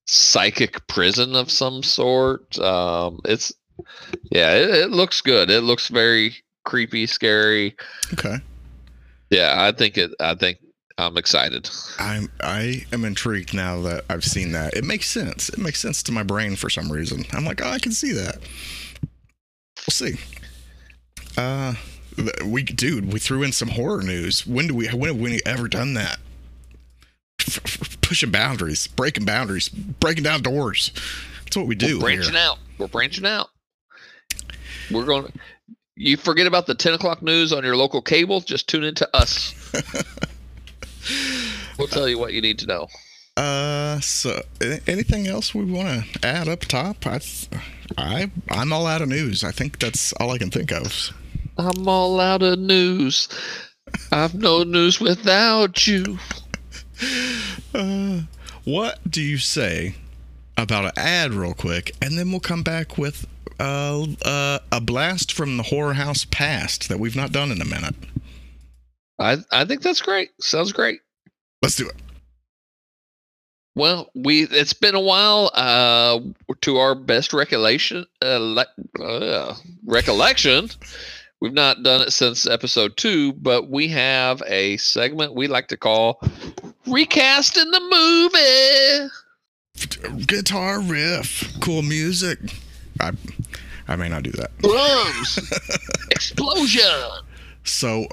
psychic 0.05 0.87
prison 0.87 1.35
of 1.35 1.51
some 1.51 1.83
sort. 1.83 2.57
Um, 2.59 3.19
it's 3.25 3.53
yeah, 4.31 4.53
it, 4.55 4.69
it 4.71 4.89
looks 4.89 5.21
good. 5.21 5.49
It 5.49 5.61
looks 5.61 5.87
very 5.89 6.35
creepy, 6.65 7.05
scary. 7.05 7.75
Okay, 8.13 8.37
Yeah, 9.29 9.55
I 9.57 9.71
think 9.71 9.97
it. 9.97 10.11
I 10.19 10.35
think 10.35 10.59
I'm 10.97 11.17
excited. 11.17 11.69
I'm 11.99 12.29
I 12.41 12.85
am 12.91 13.05
intrigued 13.05 13.53
now 13.53 13.81
that 13.81 14.05
I've 14.09 14.23
seen 14.23 14.51
that. 14.53 14.73
It 14.73 14.83
makes 14.83 15.09
sense. 15.09 15.49
It 15.49 15.59
makes 15.59 15.79
sense 15.79 16.01
to 16.03 16.11
my 16.11 16.23
brain 16.23 16.55
for 16.55 16.69
some 16.69 16.91
reason. 16.91 17.23
I'm 17.33 17.45
like, 17.45 17.63
oh, 17.63 17.69
I 17.69 17.79
can 17.79 17.91
see 17.91 18.13
that. 18.13 18.39
We'll 19.85 19.91
see. 19.91 20.15
Uh, 21.37 21.75
we 22.45 22.63
dude, 22.63 23.13
we 23.13 23.19
threw 23.19 23.43
in 23.43 23.51
some 23.51 23.69
horror 23.69 24.01
news. 24.01 24.47
When 24.47 24.67
do 24.67 24.75
we? 24.75 24.87
When 24.87 25.09
have 25.09 25.19
we 25.19 25.39
ever 25.45 25.67
done 25.67 25.93
that? 25.93 26.17
F- 27.39 27.61
f- 27.63 28.01
pushing 28.01 28.31
boundaries, 28.31 28.87
breaking 28.87 29.25
boundaries, 29.25 29.69
breaking 29.69 30.23
down 30.23 30.41
doors. 30.41 30.91
That's 31.43 31.57
what 31.57 31.67
we 31.67 31.75
do. 31.75 31.97
We're 31.97 32.05
branching 32.05 32.33
here. 32.33 32.41
out. 32.41 32.57
We're 32.77 32.87
branching 32.87 33.25
out. 33.25 33.49
We're 34.89 35.05
going. 35.05 35.31
You 35.97 36.15
forget 36.15 36.45
about 36.45 36.67
the 36.67 36.75
ten 36.75 36.93
o'clock 36.93 37.23
news 37.23 37.51
on 37.51 37.63
your 37.63 37.75
local 37.75 38.01
cable. 38.01 38.39
Just 38.41 38.69
tune 38.69 38.83
in 38.83 38.93
to 38.95 39.17
us. 39.17 39.53
we'll 41.79 41.87
tell 41.87 42.07
you 42.07 42.19
what 42.19 42.33
you 42.33 42.41
need 42.41 42.59
to 42.59 42.67
know. 42.67 42.87
Uh, 43.35 43.99
so 43.99 44.41
anything 44.87 45.27
else 45.27 45.53
we 45.53 45.65
want 45.65 46.03
to 46.03 46.27
add 46.27 46.47
up 46.47 46.61
top? 46.61 47.05
I, 47.05 47.19
I, 47.97 48.31
I'm 48.49 48.71
all 48.71 48.85
out 48.85 49.01
of 49.01 49.09
news. 49.09 49.43
I 49.43 49.51
think 49.51 49.79
that's 49.79 50.13
all 50.13 50.31
I 50.31 50.37
can 50.37 50.51
think 50.51 50.71
of. 50.71 51.11
I'm 51.57 51.87
all 51.87 52.19
out 52.19 52.43
of 52.43 52.59
news. 52.59 53.27
I've 54.11 54.35
no 54.35 54.63
news 54.63 54.99
without 54.99 55.87
you. 55.87 56.19
Uh, 57.75 58.21
what 58.63 58.97
do 59.07 59.21
you 59.21 59.37
say 59.37 59.93
about 60.57 60.85
an 60.85 60.91
ad 60.97 61.31
real 61.31 61.53
quick, 61.53 61.91
and 62.01 62.17
then 62.17 62.31
we'll 62.31 62.39
come 62.39 62.63
back 62.63 62.97
with 62.97 63.27
uh, 63.59 64.05
uh, 64.23 64.59
a 64.71 64.81
blast 64.81 65.31
from 65.31 65.57
the 65.57 65.63
horror 65.63 65.93
house 65.93 66.25
past 66.25 66.89
that 66.89 66.99
we've 66.99 67.15
not 67.15 67.31
done 67.31 67.51
in 67.51 67.61
a 67.61 67.65
minute. 67.65 67.95
I 69.19 69.37
I 69.51 69.65
think 69.65 69.81
that's 69.81 70.01
great. 70.01 70.29
Sounds 70.39 70.71
great. 70.71 71.01
Let's 71.61 71.75
do 71.75 71.87
it. 71.87 71.95
Well, 73.75 74.09
we 74.15 74.43
it's 74.43 74.73
been 74.73 74.95
a 74.95 74.99
while. 74.99 75.51
Uh, 75.53 76.19
to 76.61 76.77
our 76.77 76.95
best 76.95 77.33
recollection, 77.33 78.05
uh, 78.23 78.39
le- 78.39 79.03
uh, 79.03 79.55
recollection, 79.85 80.69
we've 81.41 81.53
not 81.53 81.83
done 81.83 82.01
it 82.01 82.11
since 82.11 82.47
episode 82.47 82.97
two, 82.97 83.33
but 83.33 83.69
we 83.69 83.87
have 83.89 84.41
a 84.47 84.77
segment 84.77 85.35
we 85.35 85.47
like 85.47 85.67
to 85.67 85.77
call 85.77 86.19
recasting 86.87 87.69
the 87.69 89.09
movie. 89.79 90.25
Guitar 90.25 90.81
riff, 90.81 91.59
cool 91.59 91.83
music. 91.83 92.39
I, 92.99 93.11
I 93.87 93.95
may 93.95 94.09
not 94.09 94.23
do 94.23 94.31
that. 94.31 94.57
Drums, 94.59 95.39
explosion. 96.11 97.23
So, 97.63 98.07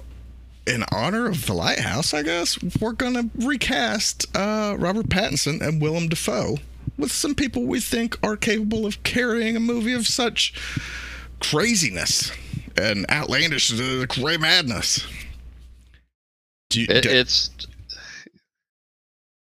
in 0.67 0.85
honor 0.93 1.27
of 1.27 1.47
the 1.47 1.53
lighthouse, 1.53 2.15
I 2.15 2.23
guess 2.23 2.59
we're 2.81 2.93
gonna 2.93 3.29
recast 3.37 4.27
uh, 4.37 4.77
Robert 4.79 5.09
Pattinson 5.09 5.61
and 5.61 5.81
Willem 5.83 6.09
Dafoe 6.09 6.59
with 6.97 7.11
some 7.13 7.35
people 7.35 7.65
we 7.65 7.81
think 7.81 8.17
are 8.25 8.37
capable 8.37 8.87
of 8.87 9.03
carrying 9.03 9.57
a 9.57 9.61
movie 9.61 9.93
of 9.95 10.07
such 10.07 10.55
craziness 11.41 12.31
and 12.77 13.05
outlandish 13.11 13.73
uh, 13.79 14.07
gray 14.09 14.37
madness. 14.37 15.05
Do 16.71 16.81
you, 16.81 16.87
It, 16.89 17.03
d- 17.03 17.09
it's 17.11 17.51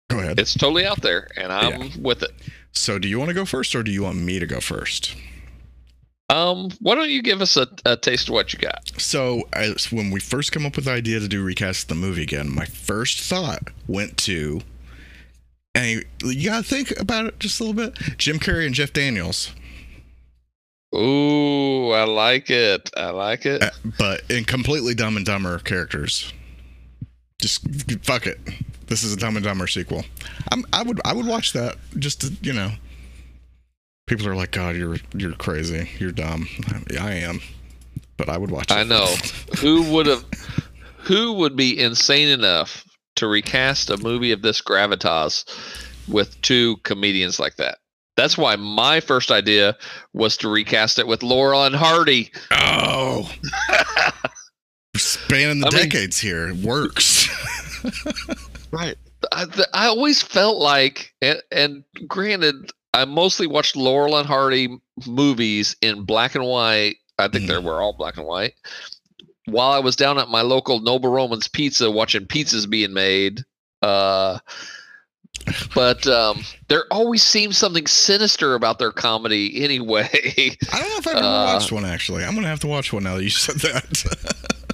go 0.10 0.20
ahead. 0.20 0.40
it's 0.40 0.54
totally 0.56 0.86
out 0.86 1.02
there, 1.02 1.28
and 1.38 1.52
I'm 1.52 2.02
with 2.02 2.24
it. 2.24 2.32
So, 2.74 2.98
do 3.00 3.08
you 3.08 3.20
want 3.20 3.30
to 3.30 3.34
go 3.36 3.46
first, 3.46 3.76
or 3.76 3.84
do 3.84 3.92
you 3.92 4.04
want 4.04 4.18
me 4.18 4.40
to 4.40 4.46
go 4.48 4.60
first? 4.62 5.16
Um, 6.32 6.70
why 6.80 6.96
don't 6.96 7.10
you 7.10 7.22
give 7.22 7.42
us 7.42 7.58
a, 7.58 7.68
a 7.86 7.98
taste 7.98 8.30
of 8.30 8.34
what 8.34 8.54
you 8.54 8.60
got? 8.60 8.90
So, 8.98 9.44
as 9.54 9.92
when 9.92 10.12
we 10.12 10.20
first 10.20 10.52
come 10.52 10.66
up 10.66 10.76
with 10.78 10.86
the 10.86 10.92
idea 10.92 11.20
to 11.20 11.28
do 11.28 11.44
recast 11.44 11.90
the 11.90 11.96
movie 11.96 12.24
again, 12.24 12.50
my 12.50 12.66
first 12.66 13.20
thought 13.20 13.70
went 13.88 14.18
to, 14.20 14.62
and 15.76 16.06
you 16.24 16.50
gotta 16.50 16.64
think 16.64 16.98
about 17.00 17.26
it 17.26 17.40
just 17.40 17.60
a 17.60 17.64
little 17.64 17.76
bit. 17.90 18.18
Jim 18.18 18.40
Carrey 18.40 18.66
and 18.66 18.74
Jeff 18.74 18.94
Daniels, 18.94 19.52
Ooh, 20.94 21.92
I 21.92 22.04
like 22.04 22.50
it. 22.50 22.90
I 22.98 23.12
like 23.12 23.46
it. 23.46 23.64
uh, 23.64 23.70
but 23.98 24.22
in 24.30 24.44
completely 24.44 24.94
Dumb 24.94 25.16
and 25.18 25.26
Dumber 25.26 25.60
characters. 25.60 26.34
Just 27.42 27.66
fuck 28.04 28.28
it. 28.28 28.40
This 28.88 29.04
is 29.04 29.14
a 29.14 29.18
Dumb 29.18 29.36
and 29.38 29.46
Dumber 29.46 29.68
sequel. 29.68 30.04
I'm, 30.52 30.66
I 30.74 30.84
would, 30.84 31.00
I 31.06 31.14
would 31.14 31.26
watch 31.26 31.54
that. 31.54 31.78
Just 31.98 32.22
to, 32.22 32.34
you 32.42 32.54
know, 32.54 32.72
people 34.08 34.27
are 34.27 34.36
like, 34.36 34.51
God, 34.51 34.75
you're, 34.75 34.98
you're 35.15 35.34
crazy. 35.34 35.89
You're 36.00 36.12
dumb. 36.12 36.48
I 37.00 37.13
am, 37.13 37.39
but 38.17 38.29
I 38.29 38.38
would 38.38 38.51
watch 38.51 38.72
it. 38.72 38.74
I 38.74 38.84
know. 38.84 39.08
who 39.60 39.84
would 39.93 40.05
have? 40.08 40.24
Who 41.03 41.34
would 41.34 41.55
be 41.55 41.79
insane 41.79 42.27
enough 42.29 42.86
to 43.15 43.27
recast 43.27 43.89
a 43.89 43.98
movie 43.98 44.31
of 44.31 44.41
this 44.43 44.62
gravitas 44.62 45.46
with 46.08 46.39
two 46.41 46.77
comedians 46.84 47.39
like 47.39 47.55
that? 47.55 47.79
That's 48.17 48.38
why 48.38 48.55
my 48.55 49.00
first 49.00 49.31
idea 49.31 49.75
was 50.13 50.38
to 50.38 50.50
recast 50.50 51.00
it 51.00 51.08
with 51.08 51.24
Laurel 51.24 51.63
and 51.63 51.75
Hardy. 51.75 52.31
Oh, 52.51 53.31
spanning 54.96 55.62
the 55.62 55.67
I 55.67 55.75
mean- 55.75 55.89
decades 55.89 56.17
here. 56.20 56.50
It 56.50 56.58
works. 56.58 57.27
Right. 58.72 58.96
I, 59.31 59.46
I 59.74 59.88
always 59.88 60.22
felt 60.22 60.58
like, 60.58 61.13
and, 61.22 61.41
and 61.51 61.84
granted, 62.08 62.72
I 62.93 63.05
mostly 63.05 63.48
watched 63.48 63.75
Laurel 63.75 64.17
and 64.17 64.27
Hardy 64.27 64.77
movies 65.07 65.75
in 65.81 66.03
black 66.03 66.36
and 66.36 66.45
white. 66.45 66.95
I 67.17 67.27
think 67.27 67.48
they 67.48 67.57
were 67.57 67.81
all 67.81 67.93
black 67.93 68.17
and 68.17 68.25
white. 68.25 68.53
While 69.45 69.71
I 69.71 69.79
was 69.79 69.95
down 69.95 70.17
at 70.17 70.29
my 70.29 70.41
local 70.41 70.79
Noble 70.81 71.10
Romans 71.10 71.48
Pizza 71.48 71.89
watching 71.89 72.25
pizzas 72.25 72.69
being 72.69 72.93
made, 72.93 73.43
uh, 73.81 74.39
but 75.74 76.05
um, 76.07 76.43
there 76.67 76.83
always 76.91 77.24
seems 77.24 77.57
something 77.57 77.88
sinister 77.88 78.55
about 78.55 78.77
their 78.79 78.91
comedy 78.91 79.63
anyway. 79.63 80.10
I 80.71 80.79
don't 80.79 80.89
know 80.89 80.98
if 80.98 81.07
I've 81.07 81.15
ever 81.15 81.25
Uh, 81.25 81.45
watched 81.53 81.71
one 81.71 81.86
actually. 81.86 82.24
I'm 82.24 82.36
gonna 82.36 82.48
have 82.48 82.60
to 82.62 82.67
watch 82.67 82.91
one 82.93 83.03
now 83.03 83.15
that 83.17 83.24
you 83.24 83.29
said 83.31 83.55
that. 83.57 84.67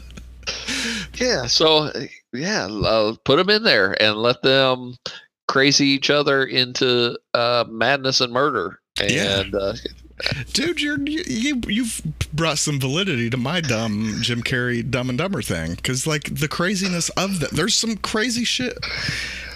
yeah, 1.15 1.45
so 1.47 1.91
yeah, 2.33 2.65
uh, 2.67 3.15
put 3.23 3.37
them 3.37 3.49
in 3.49 3.63
there 3.63 3.99
and 4.01 4.15
let 4.17 4.41
them 4.41 4.95
crazy 5.47 5.85
each 5.87 6.09
other 6.09 6.43
into 6.43 7.17
uh, 7.33 7.65
madness 7.69 8.21
and 8.21 8.33
murder. 8.33 8.79
Yeah. 9.01 9.43
Uh, 9.53 9.75
Dude, 10.53 10.81
you're 10.81 10.99
you, 11.07 11.23
you 11.27 11.61
you've 11.67 12.01
brought 12.33 12.57
some 12.57 12.79
validity 12.79 13.29
to 13.29 13.37
my 13.37 13.61
dumb 13.61 14.17
Jim 14.21 14.41
Carrey 14.41 14.89
Dumb 14.89 15.09
and 15.09 15.17
Dumber 15.17 15.43
thing 15.43 15.75
because 15.75 16.07
like 16.07 16.39
the 16.39 16.47
craziness 16.47 17.09
of 17.09 17.39
that. 17.39 17.51
There's 17.51 17.75
some 17.75 17.97
crazy 17.97 18.43
shit. 18.43 18.75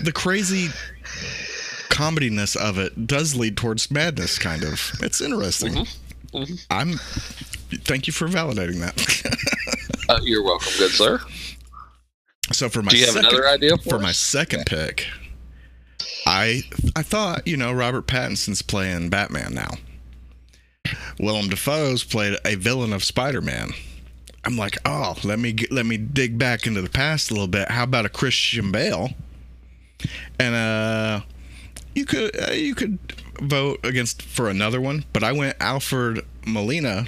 The 0.02 0.12
crazy 0.12 0.68
comediness 1.90 2.56
of 2.56 2.78
it 2.78 3.08
does 3.08 3.36
lead 3.36 3.58
towards 3.58 3.90
madness, 3.90 4.38
kind 4.38 4.64
of. 4.64 4.92
It's 5.02 5.20
interesting. 5.20 5.74
Mm-hmm. 5.74 6.38
Mhm. 6.38 6.66
I'm. 6.70 6.94
Thank 7.84 8.06
you 8.08 8.14
for 8.14 8.28
validating 8.28 8.80
that. 8.82 10.06
uh, 10.10 10.20
you're 10.24 10.44
welcome, 10.44 10.72
good 10.78 10.92
sir. 10.92 11.20
so 12.52 12.70
for 12.70 12.82
my 12.82 12.92
Do 12.92 12.98
you 12.98 13.06
have 13.06 13.16
second, 13.16 13.30
another 13.30 13.48
idea 13.50 13.78
for, 13.78 13.90
for 13.90 14.00
my 14.00 14.12
second 14.12 14.66
pick, 14.66 15.08
I 16.26 16.64
I 16.96 17.04
thought 17.04 17.48
you 17.48 17.58
know 17.58 17.72
Robert 17.74 18.08
Pattinson's 18.08 18.62
playing 18.62 19.10
Batman 19.10 19.54
now. 19.54 19.72
Willem 21.20 21.50
Dafoe's 21.50 22.04
played 22.04 22.38
a 22.44 22.56
villain 22.56 22.92
of 22.94 23.04
Spider-Man. 23.04 23.72
I'm 24.44 24.58
like, 24.58 24.78
oh, 24.86 25.16
let 25.24 25.38
me 25.38 25.52
get, 25.54 25.72
let 25.72 25.86
me 25.86 25.98
dig 25.98 26.38
back 26.40 26.66
into 26.66 26.82
the 26.82 26.90
past 26.90 27.30
a 27.30 27.34
little 27.34 27.48
bit. 27.48 27.70
How 27.70 27.84
about 27.84 28.06
a 28.06 28.10
Christian 28.10 28.72
Bale? 28.72 29.12
And 30.40 30.56
uh, 30.56 31.22
you 31.94 32.06
could 32.06 32.50
uh, 32.50 32.52
you 32.52 32.74
could 32.74 32.98
vote 33.42 33.80
against 33.84 34.22
for 34.24 34.50
another 34.50 34.82
one, 34.82 35.06
but 35.14 35.24
I 35.24 35.32
went 35.32 35.58
Alfred 35.60 36.26
Molina, 36.46 37.06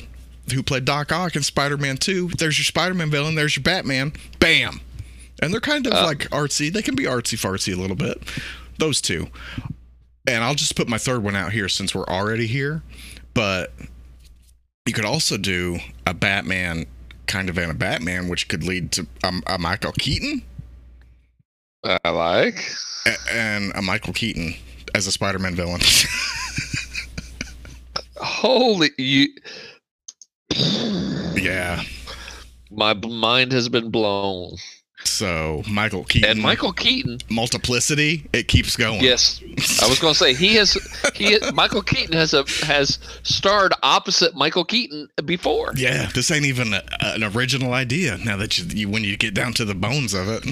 who 0.53 0.61
played 0.61 0.85
Doc 0.85 1.11
Ock 1.11 1.35
in 1.35 1.41
Spider-Man 1.43 1.97
2. 1.97 2.29
There's 2.37 2.57
your 2.59 2.65
Spider-Man 2.65 3.09
villain. 3.09 3.35
There's 3.35 3.55
your 3.55 3.63
Batman. 3.63 4.13
Bam. 4.39 4.81
And 5.41 5.51
they're 5.51 5.59
kind 5.59 5.87
of 5.87 5.93
Uh. 5.93 6.05
like 6.05 6.29
artsy. 6.29 6.71
They 6.71 6.83
can 6.83 6.95
be 6.95 7.03
artsy 7.05 7.37
fartsy 7.37 7.73
a 7.75 7.79
little 7.79 7.95
bit. 7.95 8.21
Those 8.77 9.01
two. 9.01 9.27
And 10.27 10.43
I'll 10.43 10.55
just 10.55 10.75
put 10.75 10.87
my 10.87 10.97
third 10.97 11.23
one 11.23 11.35
out 11.35 11.51
here 11.51 11.67
since 11.67 11.93
we're 11.93 12.05
already 12.05 12.47
here. 12.47 12.81
But 13.33 13.73
you 14.85 14.93
could 14.93 15.05
also 15.05 15.37
do 15.37 15.79
a 16.05 16.13
Batman 16.13 16.85
kind 17.27 17.49
of 17.49 17.57
and 17.57 17.71
a 17.71 17.73
Batman, 17.75 18.27
which 18.27 18.47
could 18.47 18.63
lead 18.63 18.91
to 18.93 19.07
a, 19.23 19.33
a 19.47 19.57
Michael 19.57 19.91
Keaton. 19.93 20.43
I 21.83 22.09
like. 22.09 22.55
A- 23.05 23.33
and 23.33 23.71
a 23.75 23.81
Michael 23.81 24.13
Keaton 24.13 24.55
as 24.95 25.07
a 25.07 25.11
Spider-Man 25.11 25.55
villain. 25.55 25.81
Holy 28.17 28.91
you! 28.97 29.27
yeah. 31.35 31.83
My 32.71 32.93
mind 32.93 33.51
has 33.51 33.69
been 33.69 33.89
blown. 33.89 34.55
So 35.05 35.63
Michael 35.69 36.03
Keaton 36.03 36.29
And 36.29 36.41
Michael 36.41 36.73
Keaton, 36.73 37.19
multiplicity, 37.29 38.27
it 38.33 38.47
keeps 38.47 38.75
going. 38.75 39.01
yes, 39.01 39.41
I 39.81 39.87
was 39.87 39.99
going 39.99 40.13
to 40.13 40.19
say 40.19 40.33
he 40.33 40.55
has. 40.55 40.73
He 41.13 41.37
Michael 41.53 41.81
Keaton 41.81 42.13
has 42.13 42.33
a 42.33 42.43
has 42.65 42.99
starred 43.23 43.73
opposite 43.83 44.35
Michael 44.35 44.65
Keaton 44.65 45.09
before. 45.25 45.73
Yeah, 45.75 46.09
this 46.13 46.31
ain't 46.31 46.45
even 46.45 46.73
a, 46.73 46.83
an 47.01 47.23
original 47.23 47.73
idea. 47.73 48.17
Now 48.17 48.37
that 48.37 48.57
you, 48.57 48.65
you, 48.65 48.89
when 48.89 49.03
you 49.03 49.17
get 49.17 49.33
down 49.33 49.53
to 49.53 49.65
the 49.65 49.75
bones 49.75 50.13
of 50.13 50.27
it. 50.27 50.43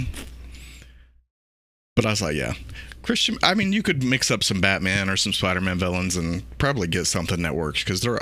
But 1.96 2.06
I 2.06 2.10
was 2.10 2.22
like, 2.22 2.36
yeah, 2.36 2.54
Christian. 3.02 3.38
I 3.44 3.54
mean, 3.54 3.74
you 3.74 3.84
could 3.84 4.04
mix 4.04 4.32
up 4.32 4.44
some 4.44 4.62
Batman 4.62 5.10
or 5.10 5.18
some 5.18 5.34
Spider-Man 5.34 5.78
villains 5.78 6.16
and 6.16 6.44
probably 6.58 6.88
get 6.88 7.06
something 7.06 7.42
that 7.42 7.56
works 7.56 7.84
because 7.84 8.02
they're 8.02 8.22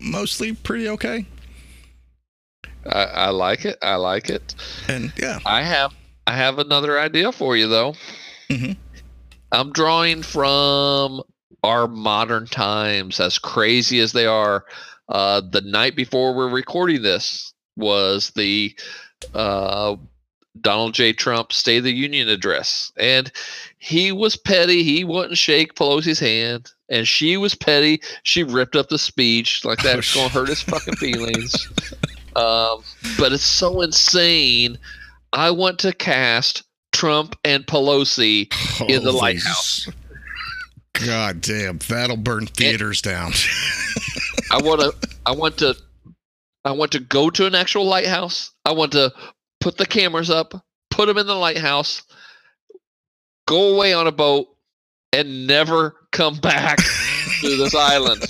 mostly 0.00 0.52
pretty 0.52 0.88
okay. 0.88 1.26
I, 2.86 3.04
I 3.04 3.28
like 3.30 3.64
it. 3.64 3.78
I 3.82 3.96
like 3.96 4.30
it. 4.30 4.54
And 4.88 5.12
yeah, 5.16 5.38
I 5.46 5.62
have 5.62 5.94
I 6.26 6.32
have 6.32 6.58
another 6.58 6.98
idea 6.98 7.32
for 7.32 7.56
you 7.56 7.68
though. 7.68 7.94
Mhm. 8.48 8.76
I'm 9.52 9.72
drawing 9.72 10.22
from 10.22 11.22
our 11.64 11.88
modern 11.88 12.46
times, 12.46 13.18
as 13.18 13.38
crazy 13.38 14.00
as 14.00 14.12
they 14.12 14.26
are. 14.26 14.64
Uh, 15.08 15.40
the 15.40 15.62
night 15.62 15.96
before 15.96 16.34
we're 16.34 16.50
recording 16.50 17.00
this 17.02 17.54
was 17.76 18.30
the 18.36 18.74
uh, 19.34 19.96
Donald 20.60 20.92
J. 20.92 21.12
Trump 21.14 21.52
State 21.52 21.78
of 21.78 21.84
the 21.84 21.92
Union 21.92 22.28
address, 22.28 22.92
and 22.98 23.32
he 23.78 24.12
was 24.12 24.36
petty. 24.36 24.82
He 24.82 25.02
wouldn't 25.04 25.38
shake 25.38 25.74
Pelosi's 25.74 26.18
hand, 26.20 26.70
and 26.90 27.08
she 27.08 27.36
was 27.38 27.54
petty. 27.54 28.02
She 28.22 28.42
ripped 28.44 28.76
up 28.76 28.88
the 28.90 28.98
speech 28.98 29.64
like 29.64 29.82
that's 29.82 30.14
Oh, 30.14 30.20
gonna 30.20 30.28
hurt 30.30 30.48
his 30.48 30.60
fucking 30.62 30.96
feelings. 30.96 31.54
Um, 32.38 32.84
but 33.18 33.32
it's 33.32 33.42
so 33.42 33.80
insane. 33.80 34.78
I 35.32 35.50
want 35.50 35.80
to 35.80 35.92
cast 35.92 36.62
Trump 36.92 37.36
and 37.44 37.66
Pelosi 37.66 38.52
in 38.88 39.02
the 39.02 39.10
lighthouse. 39.12 39.88
God 40.92 41.40
damn, 41.40 41.78
that'll 41.78 42.16
burn 42.16 42.46
theaters 42.46 43.02
down. 43.02 43.32
I 44.52 44.58
want 44.62 44.80
to. 44.80 45.08
I 45.26 45.32
want 45.32 45.58
to. 45.58 45.76
I 46.64 46.72
want 46.72 46.92
to 46.92 47.00
go 47.00 47.28
to 47.30 47.46
an 47.46 47.54
actual 47.54 47.84
lighthouse. 47.86 48.52
I 48.64 48.72
want 48.72 48.92
to 48.92 49.12
put 49.60 49.76
the 49.76 49.86
cameras 49.86 50.30
up, 50.30 50.54
put 50.90 51.06
them 51.06 51.18
in 51.18 51.26
the 51.26 51.34
lighthouse, 51.34 52.02
go 53.46 53.74
away 53.74 53.92
on 53.94 54.06
a 54.06 54.12
boat, 54.12 54.48
and 55.12 55.46
never 55.46 55.96
come 56.12 56.36
back 56.40 56.78
to 57.40 57.56
this 57.56 57.74
island. 57.74 58.24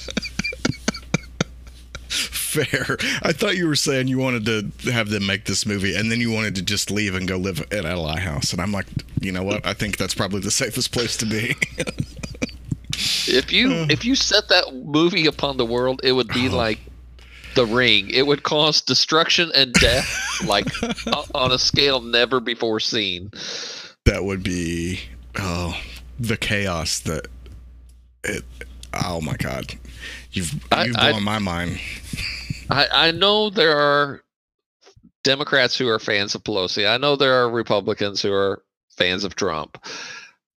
Fair. 2.65 2.97
I 3.23 3.33
thought 3.33 3.57
you 3.57 3.67
were 3.67 3.77
saying 3.77 4.09
you 4.09 4.19
wanted 4.19 4.45
to 4.47 4.91
have 4.91 5.09
them 5.11 5.27
make 5.27 5.45
this 5.45 5.65
movie 5.67 5.95
and 5.95 6.11
then 6.11 6.21
you 6.21 6.31
wanted 6.31 6.55
to 6.57 6.63
just 6.63 6.91
leave 6.91 7.15
and 7.15 7.27
go 7.29 7.37
live 7.37 7.61
at 7.73 7.85
a 7.85 8.21
House. 8.21 8.53
And 8.53 8.61
I'm 8.61 8.73
like, 8.73 8.87
you 9.21 9.33
know 9.33 9.43
what? 9.43 9.65
I 9.67 9.75
think 9.75 9.97
that's 9.97 10.15
probably 10.15 10.41
the 10.41 10.51
safest 10.63 10.93
place 10.93 11.17
to 11.19 11.27
be. 11.27 11.55
If 13.31 13.53
you 13.53 13.71
Uh. 13.73 13.87
if 13.91 14.05
you 14.05 14.15
set 14.17 14.49
that 14.49 14.75
movie 14.75 15.27
upon 15.27 15.57
the 15.57 15.65
world, 15.67 16.01
it 16.03 16.13
would 16.13 16.29
be 16.29 16.49
Oh. 16.49 16.57
like 16.57 16.81
The 17.55 17.65
Ring. 17.67 18.11
It 18.11 18.27
would 18.27 18.43
cause 18.43 18.81
destruction 18.81 19.53
and 19.55 19.73
death 19.75 20.09
like 20.45 20.67
on 21.35 21.53
a 21.53 21.59
scale 21.59 22.01
never 22.01 22.41
before 22.41 22.81
seen. 22.81 23.31
that 24.05 24.25
would 24.25 24.43
be 24.43 25.01
oh 25.39 25.77
the 26.19 26.37
chaos 26.37 26.99
that 27.01 27.27
it 28.25 28.43
oh 28.95 29.21
my 29.21 29.37
god. 29.37 29.75
You've 30.33 30.53
you've 30.55 30.97
I- 30.97 31.11
blown 31.13 31.23
my 31.23 31.39
mind. 31.39 31.79
I, 32.71 32.87
I 32.93 33.11
know 33.13 33.51
there 33.51 33.77
are 33.77 34.23
Democrats 35.25 35.77
who 35.77 35.89
are 35.89 35.99
fans 35.99 36.35
of 36.35 36.45
Pelosi. 36.45 36.89
I 36.89 36.97
know 36.97 37.17
there 37.17 37.35
are 37.35 37.51
Republicans 37.51 38.23
who 38.23 38.33
are 38.33 38.63
fans 38.97 39.25
of 39.25 39.35
Trump. 39.35 39.83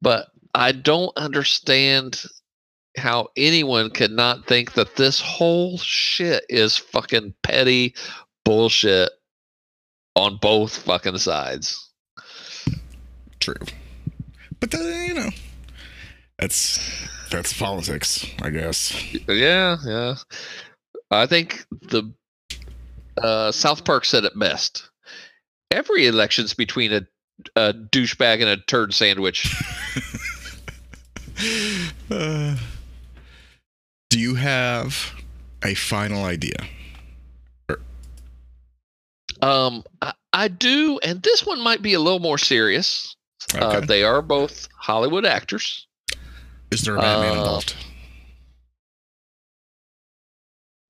But 0.02 0.28
I 0.54 0.72
don't 0.72 1.16
understand 1.18 2.24
how 2.98 3.30
anyone 3.38 3.90
could 3.90 4.12
not 4.12 4.48
think 4.48 4.74
that 4.74 4.96
this 4.96 5.22
whole 5.22 5.78
shit 5.78 6.44
is 6.50 6.78
fucking 6.78 7.34
petty 7.44 7.96
bullshit 8.44 9.12
on 10.16 10.38
both 10.42 10.78
fucking 10.80 11.18
sides. 11.18 11.90
True. 13.40 13.56
But 14.60 14.72
then, 14.72 15.08
you 15.08 15.14
know, 15.14 15.30
that's 16.38 17.08
that's 17.32 17.58
politics, 17.58 18.26
I 18.42 18.50
guess. 18.50 19.14
Yeah, 19.28 19.78
yeah. 19.86 20.16
I 21.12 21.26
think 21.26 21.66
the 21.70 22.12
uh, 23.22 23.52
South 23.52 23.84
Park 23.84 24.06
said 24.06 24.24
it 24.24 24.38
best. 24.38 24.90
Every 25.70 26.08
election's 26.08 26.54
between 26.54 26.94
a, 26.94 27.08
a 27.56 27.74
douchebag 27.74 28.42
and 28.42 28.50
a 28.50 28.58
turd 28.58 28.94
sandwich. 28.94 29.54
Uh, 32.10 32.56
do 34.10 34.20
you 34.20 34.36
have 34.36 35.14
a 35.64 35.74
final 35.74 36.24
idea? 36.24 36.56
Um, 39.42 39.84
I, 40.02 40.14
I 40.34 40.48
do, 40.48 41.00
and 41.04 41.22
this 41.24 41.46
one 41.46 41.62
might 41.62 41.82
be 41.82 41.94
a 41.94 42.00
little 42.00 42.20
more 42.20 42.38
serious. 42.38 43.16
Uh, 43.56 43.80
they 43.80 44.04
are 44.04 44.22
both 44.22 44.68
Hollywood 44.78 45.26
actors. 45.26 45.88
Is 46.70 46.84
there 46.84 46.96
a 46.96 47.00
Batman 47.00 47.38
uh, 47.38 47.40
involved? 47.40 47.76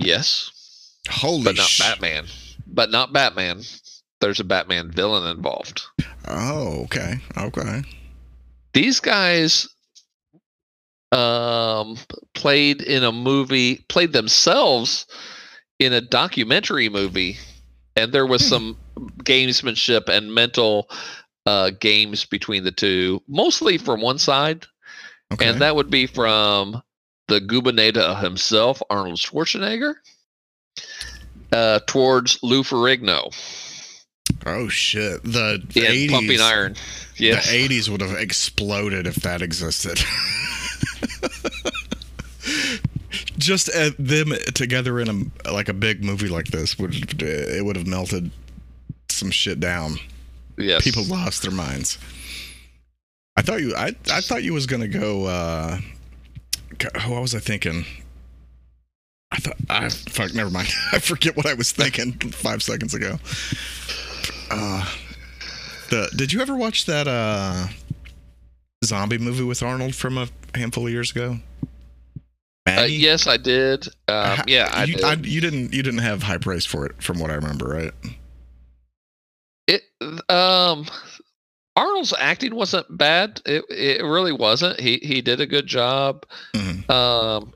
Yes, 0.03 0.95
Holy 1.09 1.43
shit. 1.43 1.45
but 1.45 1.55
not 1.57 1.67
sh- 1.67 1.79
Batman. 1.79 2.25
But 2.67 2.91
not 2.91 3.13
Batman. 3.13 3.61
There's 4.19 4.39
a 4.39 4.43
Batman 4.43 4.91
villain 4.91 5.27
involved. 5.35 5.81
Oh, 6.27 6.83
okay. 6.83 7.15
Okay. 7.37 7.81
these 8.73 8.99
guys 8.99 9.67
um 11.11 11.97
played 12.33 12.81
in 12.81 13.03
a 13.03 13.11
movie 13.11 13.83
played 13.89 14.13
themselves 14.13 15.05
in 15.79 15.91
a 15.91 15.99
documentary 15.99 16.87
movie 16.87 17.37
and 17.97 18.13
there 18.13 18.25
was 18.25 18.41
Hmm. 18.43 18.47
some 18.49 18.77
gamesmanship 19.23 20.07
and 20.07 20.33
mental 20.33 20.89
uh 21.45 21.71
games 21.71 22.23
between 22.23 22.63
the 22.63 22.71
two 22.71 23.21
mostly 23.27 23.77
from 23.77 23.99
one 23.99 24.19
side 24.19 24.65
Okay. 25.33 25.47
and 25.49 25.59
that 25.61 25.75
would 25.75 25.89
be 25.89 26.05
from 26.07 26.81
the 27.31 27.39
gubernator 27.39 28.19
himself 28.21 28.83
arnold 28.89 29.17
schwarzenegger 29.17 29.93
uh 31.53 31.79
towards 31.87 32.37
lou 32.43 32.61
ferrigno 32.61 33.33
oh 34.45 34.67
shit. 34.67 35.23
The 35.23 35.61
in 35.75 35.83
80s 35.83 36.09
pumping 36.09 36.41
iron 36.41 36.75
yes 37.15 37.49
The 37.49 37.69
80s 37.69 37.87
would 37.89 38.01
have 38.01 38.17
exploded 38.19 39.07
if 39.07 39.15
that 39.15 39.41
existed. 39.41 39.99
Just 43.37 43.69
uh, 43.73 43.91
them 43.97 44.33
together 44.53 44.99
in 44.99 45.31
a 45.45 45.51
like 45.51 45.69
a 45.69 45.73
big 45.73 46.03
movie 46.03 46.27
like 46.27 46.47
this 46.47 46.77
would 46.77 47.21
it 47.23 47.63
would 47.63 47.77
have 47.77 47.87
melted 47.87 48.29
some 49.09 49.31
shit 49.31 49.61
down. 49.61 49.95
yes 50.57 50.83
People 50.83 51.05
lost 51.05 51.43
their 51.43 51.51
minds. 51.51 51.97
I 53.37 53.41
thought 53.41 53.61
you 53.61 53.73
I 53.75 53.95
I 54.11 54.19
thought 54.21 54.43
you 54.43 54.53
was 54.53 54.65
going 54.65 54.81
to 54.81 54.87
go 54.87 55.25
uh 55.25 55.79
God, 56.77 56.91
what 57.09 57.21
was 57.21 57.35
I 57.35 57.39
thinking? 57.39 57.85
I 59.31 59.37
thought 59.37 59.55
I 59.69 59.89
fuck 59.89 60.33
never 60.33 60.49
mind. 60.49 60.67
I 60.91 60.99
forget 60.99 61.37
what 61.37 61.45
I 61.45 61.53
was 61.53 61.71
thinking 61.71 62.13
5 62.13 62.63
seconds 62.63 62.93
ago. 62.93 63.17
Uh 64.49 64.85
the 65.89 66.09
did 66.15 66.33
you 66.33 66.41
ever 66.41 66.55
watch 66.55 66.85
that 66.85 67.07
uh 67.07 67.67
zombie 68.85 69.17
movie 69.17 69.43
with 69.43 69.61
Arnold 69.63 69.95
from 69.95 70.17
a 70.17 70.27
handful 70.55 70.85
of 70.87 70.91
years 70.93 71.11
ago? 71.11 71.37
uh, 72.67 72.85
yes 72.87 73.25
i 73.27 73.37
did 73.37 73.87
um, 74.07 74.39
Uh, 74.39 74.43
yeah 74.47 74.69
I 74.73 74.83
you, 74.83 74.95
did. 74.95 75.25
you 75.25 75.41
didn't 75.41 75.73
you 75.73 75.81
didn't 75.83 75.99
have 76.01 76.23
high 76.23 76.37
praise 76.37 76.65
for 76.65 76.85
it 76.85 77.01
from 77.01 77.19
what 77.19 77.31
I 77.31 77.33
remember, 77.35 77.67
right? 77.67 77.91
It 79.67 79.83
um 80.29 80.85
Arnold's 81.81 82.13
acting 82.19 82.53
wasn't 82.55 82.85
bad. 82.97 83.41
It 83.45 83.65
it 83.69 84.03
really 84.03 84.31
wasn't. 84.33 84.79
He 84.79 84.97
he 85.01 85.21
did 85.21 85.41
a 85.41 85.47
good 85.47 85.67
job. 85.67 86.25
Mhm. 86.55 86.89
Um 86.89 87.53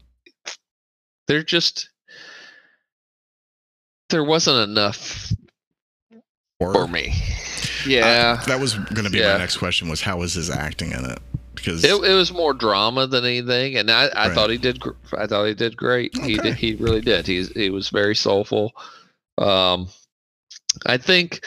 they're 1.28 1.44
just 1.44 1.90
there 4.10 4.24
wasn't 4.24 4.70
enough 4.70 5.32
Or 6.60 6.74
for 6.74 6.88
me. 6.88 7.14
Yeah. 7.88 8.42
that 8.48 8.60
was 8.60 8.76
going 8.76 9.04
to 9.06 9.10
be 9.10 9.20
Yeah. 9.20 9.34
my 9.34 9.40
next 9.40 9.58
question 9.58 9.90
was 9.90 10.02
how 10.02 10.18
was 10.18 10.34
his 10.34 10.50
acting 10.50 10.92
in 10.92 11.06
it? 11.06 11.20
Because 11.56 11.84
it, 11.84 11.92
it 11.92 12.14
was 12.14 12.32
more 12.32 12.54
drama 12.54 13.08
than 13.08 13.26
anything, 13.26 13.76
and 13.78 13.90
I, 13.90 14.06
I 14.08 14.28
Right. 14.28 14.36
thought 14.36 14.50
he 14.52 14.58
did. 14.58 14.82
I 15.18 15.26
thought 15.26 15.46
he 15.46 15.54
did 15.56 15.76
great. 15.76 16.16
He 16.24 16.38
did. 16.38 16.56
He 16.56 16.76
really 16.76 17.02
did. 17.02 17.26
He's 17.26 17.50
he 17.54 17.70
was 17.72 17.90
very 17.90 18.16
soulful. 18.16 18.74
Um, 19.40 19.88
I 20.86 20.98
think, 20.98 21.44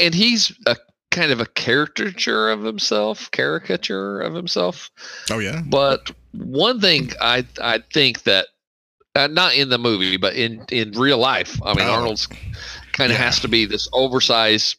and 0.00 0.14
he's 0.14 0.52
a 0.66 0.76
kind 1.14 1.32
of 1.32 1.40
a 1.40 1.46
caricature 1.46 2.50
of 2.50 2.62
himself, 2.62 3.30
caricature 3.30 4.20
of 4.20 4.34
himself. 4.34 4.90
Oh 5.30 5.38
yeah. 5.38 5.62
But 5.64 6.10
one 6.32 6.80
thing 6.80 7.12
I 7.20 7.46
I 7.62 7.82
think 7.92 8.24
that 8.24 8.48
uh, 9.16 9.28
not 9.28 9.54
in 9.54 9.68
the 9.68 9.78
movie, 9.78 10.16
but 10.16 10.34
in 10.34 10.64
in 10.70 10.90
real 10.92 11.18
life, 11.18 11.58
I 11.64 11.74
mean 11.74 11.86
Oh. 11.86 11.92
Arnold's 11.92 12.26
kind 12.92 13.10
of 13.12 13.18
Yeah. 13.18 13.24
has 13.24 13.40
to 13.40 13.48
be 13.48 13.64
this 13.64 13.88
oversized 13.92 14.76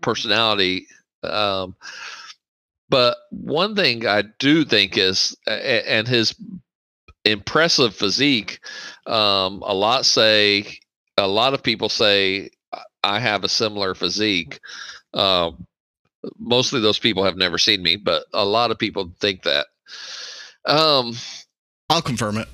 personality. 0.00 0.86
Um, 1.24 1.76
but 2.88 3.16
one 3.30 3.74
thing 3.74 4.06
I 4.06 4.22
do 4.38 4.64
think 4.64 4.96
is, 4.98 5.36
and 5.46 6.06
his 6.06 6.34
impressive 7.24 7.94
physique, 7.94 8.60
um, 9.06 9.62
a 9.66 9.74
lot 9.74 10.04
say, 10.06 10.78
a 11.16 11.26
lot 11.26 11.54
of 11.54 11.62
people 11.62 11.88
say, 11.88 12.50
"I- 12.72 12.82
I 13.04 13.18
have 13.20 13.44
a 13.44 13.48
similar 13.48 13.94
physique. 13.94 14.60
Um, 15.14 15.66
mostly 16.38 16.80
those 16.80 16.98
people 16.98 17.24
have 17.24 17.36
never 17.36 17.58
seen 17.58 17.82
me, 17.82 17.96
but 17.96 18.24
a 18.32 18.44
lot 18.44 18.70
of 18.70 18.78
people 18.78 19.12
think 19.20 19.42
that. 19.42 19.66
Um, 20.66 21.14
I'll 21.90 22.02
confirm 22.02 22.38
it. 22.38 22.48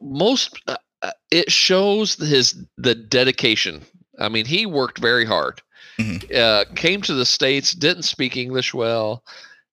most 0.00 0.60
uh, 0.66 0.76
uh, 1.02 1.12
it 1.30 1.50
shows 1.50 2.14
his 2.14 2.64
the 2.76 2.94
dedication. 2.94 3.82
I 4.18 4.28
mean, 4.28 4.44
he 4.44 4.66
worked 4.66 4.98
very 4.98 5.24
hard. 5.24 5.62
Mhm. 5.98 6.34
Uh, 6.34 6.64
came 6.74 7.02
to 7.02 7.14
the 7.14 7.24
states, 7.24 7.72
didn't 7.72 8.02
speak 8.04 8.36
English 8.36 8.74
well, 8.74 9.24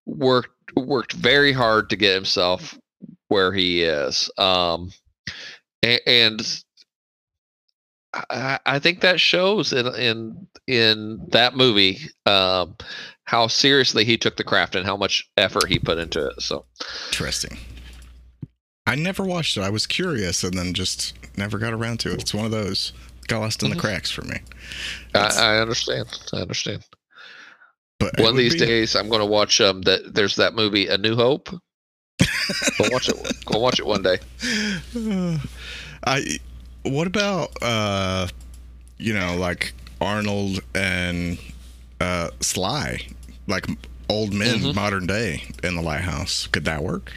worked 0.05 0.51
worked 0.75 1.13
very 1.13 1.51
hard 1.51 1.89
to 1.89 1.95
get 1.95 2.13
himself 2.13 2.77
where 3.27 3.53
he 3.53 3.83
is. 3.83 4.29
Um, 4.37 4.91
a- 5.83 6.07
and 6.07 6.41
I, 8.29 8.59
I 8.65 8.79
think 8.79 9.01
that 9.01 9.19
shows 9.19 9.73
in 9.73 9.87
in 9.95 10.47
in 10.67 11.25
that 11.29 11.55
movie 11.55 11.99
um, 12.25 12.75
how 13.25 13.47
seriously 13.47 14.05
he 14.05 14.17
took 14.17 14.37
the 14.37 14.43
craft 14.43 14.75
and 14.75 14.85
how 14.85 14.97
much 14.97 15.29
effort 15.37 15.67
he 15.67 15.79
put 15.79 15.97
into 15.97 16.27
it. 16.27 16.41
So 16.41 16.65
Interesting. 17.07 17.57
I 18.87 18.95
never 18.95 19.23
watched 19.23 19.55
it. 19.57 19.61
I 19.61 19.69
was 19.69 19.85
curious 19.85 20.43
and 20.43 20.53
then 20.55 20.73
just 20.73 21.13
never 21.37 21.59
got 21.59 21.73
around 21.73 21.99
to 22.01 22.11
it. 22.11 22.21
It's 22.21 22.33
one 22.33 22.45
of 22.45 22.51
those 22.51 22.91
got 23.27 23.39
lost 23.39 23.61
in 23.61 23.69
the 23.69 23.75
cracks 23.75 24.09
for 24.09 24.23
me. 24.23 24.37
I, 25.13 25.55
I 25.55 25.59
understand. 25.59 26.07
I 26.33 26.37
understand. 26.37 26.83
But 27.99 28.17
One 28.17 28.29
of 28.29 28.37
these 28.37 28.53
be- 28.53 28.59
days, 28.59 28.95
I'm 28.95 29.09
going 29.09 29.19
to 29.19 29.25
watch 29.25 29.61
um 29.61 29.81
that. 29.83 30.13
There's 30.15 30.37
that 30.37 30.55
movie, 30.55 30.87
A 30.87 30.97
New 30.97 31.15
Hope. 31.15 31.49
Go 31.49 32.85
watch 32.91 33.09
it. 33.09 33.45
Go 33.45 33.59
watch 33.59 33.79
it 33.79 33.85
one 33.85 34.01
day. 34.01 34.17
I. 36.05 36.39
What 36.89 37.07
about 37.07 37.51
uh, 37.61 38.27
you 38.97 39.13
know, 39.13 39.35
like 39.37 39.73
Arnold 40.01 40.59
and 40.75 41.37
uh, 41.99 42.29
Sly, 42.39 43.07
like 43.47 43.65
old 44.09 44.33
men, 44.33 44.59
Mhm. 44.59 44.75
modern 44.75 45.05
day 45.07 45.43
in 45.63 45.75
the 45.75 45.81
lighthouse? 45.81 46.47
Could 46.47 46.65
that 46.65 46.83
work? 46.83 47.13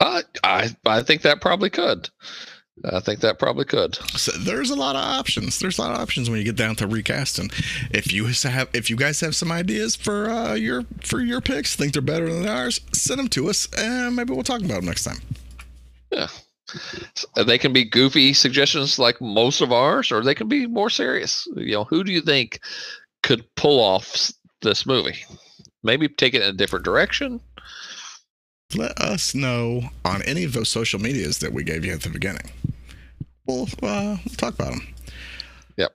I 0.00 0.22
I 0.42 0.76
I 0.86 1.02
think 1.02 1.22
that 1.22 1.40
probably 1.40 1.70
could. 1.70 2.08
I 2.90 3.00
think 3.00 3.20
that 3.20 3.38
probably 3.38 3.64
could. 3.66 3.94
So 4.18 4.32
there's 4.32 4.70
a 4.70 4.74
lot 4.74 4.96
of 4.96 5.02
options. 5.04 5.58
There's 5.58 5.78
a 5.78 5.82
lot 5.82 5.92
of 5.92 6.00
options 6.00 6.28
when 6.28 6.38
you 6.38 6.44
get 6.44 6.56
down 6.56 6.74
to 6.76 6.86
recasting. 6.86 7.50
If 7.90 8.12
you 8.12 8.24
have, 8.26 8.68
if 8.72 8.88
you 8.90 8.96
guys 8.96 9.20
have 9.20 9.36
some 9.36 9.52
ideas 9.52 9.94
for 9.94 10.30
uh, 10.30 10.54
your 10.54 10.84
for 11.02 11.20
your 11.20 11.40
picks, 11.40 11.76
think 11.76 11.92
they're 11.92 12.02
better 12.02 12.32
than 12.32 12.48
ours, 12.48 12.80
send 12.92 13.20
them 13.20 13.28
to 13.28 13.48
us, 13.50 13.68
and 13.76 14.16
maybe 14.16 14.32
we'll 14.32 14.42
talk 14.42 14.60
about 14.62 14.76
them 14.76 14.86
next 14.86 15.04
time. 15.04 15.18
S- 16.12 16.44
They 17.36 17.58
can 17.58 17.72
be 17.72 17.84
goofy 17.84 18.32
suggestions 18.32 18.98
like 18.98 19.20
most 19.20 19.60
of 19.60 19.72
ours, 19.72 20.10
or 20.12 20.22
they 20.22 20.34
can 20.34 20.48
be 20.48 20.66
more 20.66 20.90
serious. 20.90 21.46
You 21.56 21.72
know, 21.72 21.84
who 21.84 22.02
do 22.04 22.12
you 22.12 22.20
think 22.20 22.60
could 23.22 23.44
pull 23.56 23.80
off 23.80 24.30
this 24.62 24.86
movie? 24.86 25.16
Maybe 25.82 26.08
take 26.08 26.34
it 26.34 26.42
in 26.42 26.48
a 26.48 26.52
different 26.52 26.84
direction. 26.84 27.40
Let 28.74 28.98
us 28.98 29.34
know 29.34 29.82
on 30.04 30.22
any 30.22 30.44
of 30.44 30.54
those 30.54 30.70
social 30.70 30.98
medias 30.98 31.38
that 31.38 31.52
we 31.52 31.62
gave 31.62 31.84
you 31.84 31.92
at 31.92 32.02
the 32.02 32.08
beginning. 32.08 32.50
We'll, 33.46 33.64
uh, 33.82 34.16
we'll 34.24 34.36
talk 34.36 34.54
about 34.54 34.70
them. 34.72 34.94
Yep. 35.76 35.94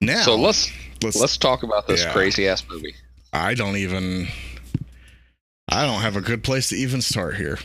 Now, 0.00 0.22
So 0.22 0.36
let's 0.36 0.70
let's. 1.02 1.16
let's 1.16 1.36
talk 1.36 1.62
about 1.62 1.88
this 1.88 2.04
Yeah. 2.04 2.12
crazy 2.12 2.46
ass 2.46 2.62
movie. 2.70 2.94
I 3.32 3.54
don't 3.54 3.76
even. 3.76 4.28
I 5.70 5.86
don't 5.86 6.00
have 6.02 6.16
a 6.16 6.20
good 6.20 6.42
place 6.42 6.68
to 6.70 6.76
even 6.76 7.00
start 7.00 7.36
here. 7.36 7.58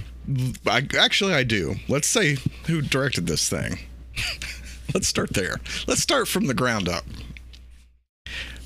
I, 0.68 0.88
actually, 0.98 1.34
I 1.34 1.44
do. 1.44 1.76
Let's 1.88 2.08
say 2.08 2.38
who 2.68 2.82
directed 2.82 3.28
this 3.28 3.50
thing. 3.50 3.80
Let's 4.94 5.08
start 5.08 5.34
there. 5.34 5.56
Let's 5.88 6.02
start 6.02 6.28
from 6.28 6.48
the 6.48 6.54
ground 6.54 6.88
up, 6.88 7.04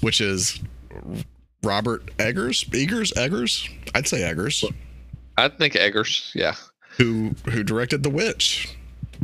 which 0.02 0.21
is 0.21 0.60
Robert 1.63 2.12
Eggers, 2.19 2.65
Eggers, 2.73 3.12
Eggers. 3.17 3.67
I'd 3.95 4.08
say 4.08 4.23
Eggers, 4.23 4.63
I 5.38 5.47
think 5.49 5.75
Eggers. 5.75 6.32
Yeah. 6.36 6.56
who 6.97 7.34
who 7.49 7.63
directed 7.63 8.04
The 8.04 8.10
Witch, 8.10 8.75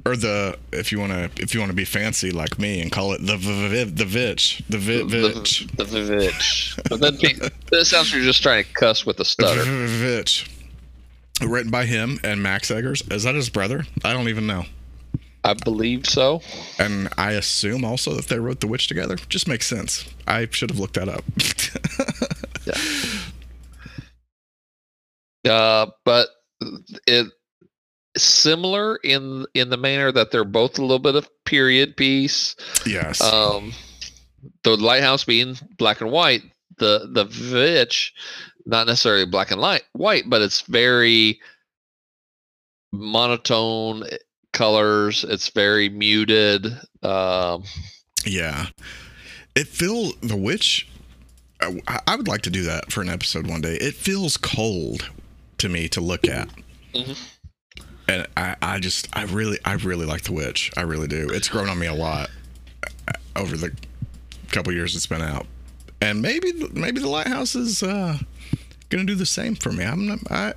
or 0.06 0.15
the 0.15 0.58
if 0.72 0.91
you 0.91 1.00
want 1.00 1.12
to 1.12 1.30
if 1.41 1.54
you 1.54 1.60
want 1.60 1.72
to 1.72 1.76
be 1.76 1.86
fancy 1.86 2.32
like 2.32 2.60
me 2.60 2.82
and 2.82 2.91
call 2.91 3.13
it 3.13 3.26
the 3.26 3.38
v- 3.38 3.84
the 3.86 4.06
Vitch, 4.06 4.62
the 4.70 4.78
vi- 4.78 5.04
Vitch, 5.04 5.68
The, 5.76 5.84
the 5.84 6.04
Vitch. 6.04 6.78
But 6.89 7.20
pe- 7.20 7.34
that 7.72 7.86
sounds 7.86 8.10
like 8.10 8.15
you're 8.18 8.24
just 8.24 8.44
trying 8.44 8.63
to 8.63 8.74
cuss 8.74 9.06
with 9.06 9.20
a 9.20 9.26
stutter. 9.26 9.63
Vitch. 9.65 10.50
Written 11.41 11.72
by 11.72 11.86
him 11.86 12.20
and 12.24 12.41
Max 12.41 12.72
Eggers. 12.72 13.02
Is 13.12 13.24
that 13.24 13.36
his 13.36 13.50
brother? 13.50 13.86
I 14.06 14.13
don't 14.13 14.30
even 14.30 14.48
know. 14.48 14.65
I 15.44 15.54
believe 15.54 16.06
so. 16.06 16.41
And 16.80 17.10
I 17.18 17.32
assume 17.34 17.84
also 17.84 18.13
that 18.13 18.28
they 18.28 18.39
wrote 18.39 18.62
The 18.62 18.68
Witch 18.68 18.88
together. 18.88 19.15
Just 19.30 19.48
makes 19.48 19.68
sense. 19.68 20.10
I 20.28 20.48
should 20.50 20.72
have 20.72 20.80
looked 20.80 20.96
that 20.96 21.10
up. 21.10 21.24
Uh, 25.48 25.86
but 26.06 26.28
it 27.06 27.28
similar 28.17 28.97
in 29.04 29.45
in 29.54 29.69
the 29.69 29.78
manner 29.78 30.12
that 30.12 30.32
they're 30.32 30.43
both 30.43 30.78
a 30.78 30.82
little 30.82 30.99
bit 30.99 31.15
of 31.15 31.30
period 31.45 31.95
piece. 31.97 32.56
yes. 32.86 33.21
Um, 33.21 33.73
the 34.63 34.78
lighthouse 34.78 35.23
being 35.23 35.58
black 35.78 36.01
and 36.01 36.12
white, 36.12 36.43
the 36.78 37.10
the 37.12 37.25
Vitch 37.25 38.13
not 38.65 38.88
necessarily 38.88 39.25
black 39.25 39.51
and 39.51 39.62
light 39.62 39.84
white, 39.93 40.23
but 40.30 40.41
it's 40.41 40.62
very 40.62 41.39
monotone 42.91 44.04
colors. 44.54 45.23
It's 45.28 45.49
very 45.49 45.89
muted. 45.89 46.67
Um, 47.04 47.63
yeah. 48.25 48.67
It 49.56 49.67
feels 49.67 50.15
The 50.21 50.36
Witch. 50.36 50.88
I, 51.62 51.99
I 52.08 52.15
would 52.15 52.28
like 52.28 52.41
to 52.41 52.49
do 52.49 52.63
that 52.63 52.91
for 52.91 53.01
an 53.01 53.10
episode 53.10 53.47
one 53.47 53.62
day. 53.62 53.75
It 53.75 53.95
feels 53.95 54.38
cold 54.38 55.10
to 55.60 55.69
me 55.69 55.88
to 55.89 56.01
look 56.01 56.28
at. 56.28 56.49
Mhm. 56.93 57.17
And 58.08 58.28
I, 58.38 58.56
I 58.62 58.80
just, 58.80 59.08
I 59.13 59.24
really, 59.26 59.58
I 59.65 59.74
really 59.74 60.06
like 60.06 60.24
The 60.24 60.34
Witch. 60.34 60.72
I 60.78 60.82
really 60.82 61.08
do. 61.08 61.30
It's 61.32 61.50
grown 61.50 61.70
on 61.70 61.80
me 61.80 61.88
a 61.88 61.94
lot 61.94 62.30
uh, 63.08 63.13
over 63.36 63.58
the 63.58 63.76
couple 64.52 64.72
years 64.74 64.96
it's 64.96 65.08
been 65.08 65.22
out. 65.22 65.48
And 66.02 66.22
maybe, 66.22 66.54
maybe 66.74 67.02
The 67.02 67.10
Lighthouse 67.10 67.56
is 67.56 67.82
uh, 67.82 68.18
going 68.89 69.06
to 69.06 69.13
do 69.13 69.15
the 69.15 69.26
same 69.26 69.56
for 69.56 69.72
me. 69.72 69.84
I'm 69.84 70.06
not, 70.06 70.20
I, 70.30 70.54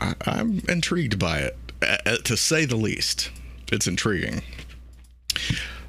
I, 0.00 0.14
I'm 0.26 0.60
intrigued 0.68 1.18
by 1.18 1.38
it, 1.38 1.56
uh, 1.82 1.96
uh, 2.06 2.16
to 2.24 2.36
say 2.36 2.64
the 2.64 2.76
least. 2.76 3.30
It's 3.70 3.86
intriguing. 3.86 4.42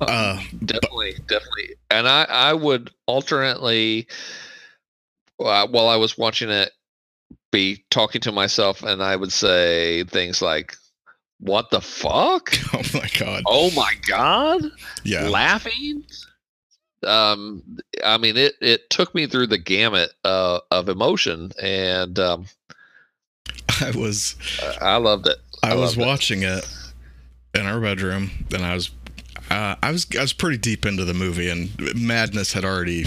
Uh, 0.01 0.41
definitely, 0.65 1.15
definitely. 1.27 1.75
And 1.89 2.07
I 2.07 2.23
I 2.23 2.53
would 2.53 2.91
alternately, 3.05 4.07
uh, 5.39 5.67
while 5.67 5.87
I 5.87 5.95
was 5.95 6.17
watching 6.17 6.49
it, 6.49 6.71
be 7.51 7.83
talking 7.89 8.21
to 8.21 8.31
myself, 8.31 8.83
and 8.83 9.01
I 9.03 9.15
would 9.15 9.31
say 9.31 10.03
things 10.05 10.41
like, 10.41 10.75
"What 11.39 11.71
the 11.71 11.81
fuck? 11.81 12.53
oh 12.73 12.83
my 12.93 13.09
god. 13.17 13.43
Oh 13.47 13.71
my 13.71 13.93
god!" 14.07 14.63
Yeah. 15.03 15.27
laughing. 15.29 16.03
Um, 17.03 17.63
I 18.03 18.17
mean, 18.17 18.35
it 18.37 18.55
it 18.61 18.89
took 18.89 19.15
me 19.15 19.25
through 19.25 19.47
the 19.47 19.57
gamut 19.57 20.11
uh, 20.25 20.59
of 20.71 20.89
emotion, 20.89 21.51
and 21.61 22.17
um, 22.19 22.45
I 23.81 23.91
was 23.91 24.35
I 24.61 24.93
I 24.93 24.97
loved 24.97 25.27
it. 25.27 25.37
I, 25.63 25.75
was 25.75 25.97
loved 25.97 25.99
it. 25.99 26.05
watching 26.07 26.43
it 26.43 26.67
in 27.53 27.65
our 27.65 27.79
bedroom, 27.79 28.31
and 28.53 28.63
I 28.63 28.73
was 28.73 28.89
uh, 29.49 29.75
I 29.81 29.91
was 29.91 30.07
I 30.17 30.21
was 30.21 30.33
pretty 30.33 30.57
deep 30.57 30.85
into 30.85 31.05
the 31.05 31.13
movie, 31.13 31.49
and 31.49 31.69
madness 31.95 32.53
had 32.53 32.63
already 32.65 33.05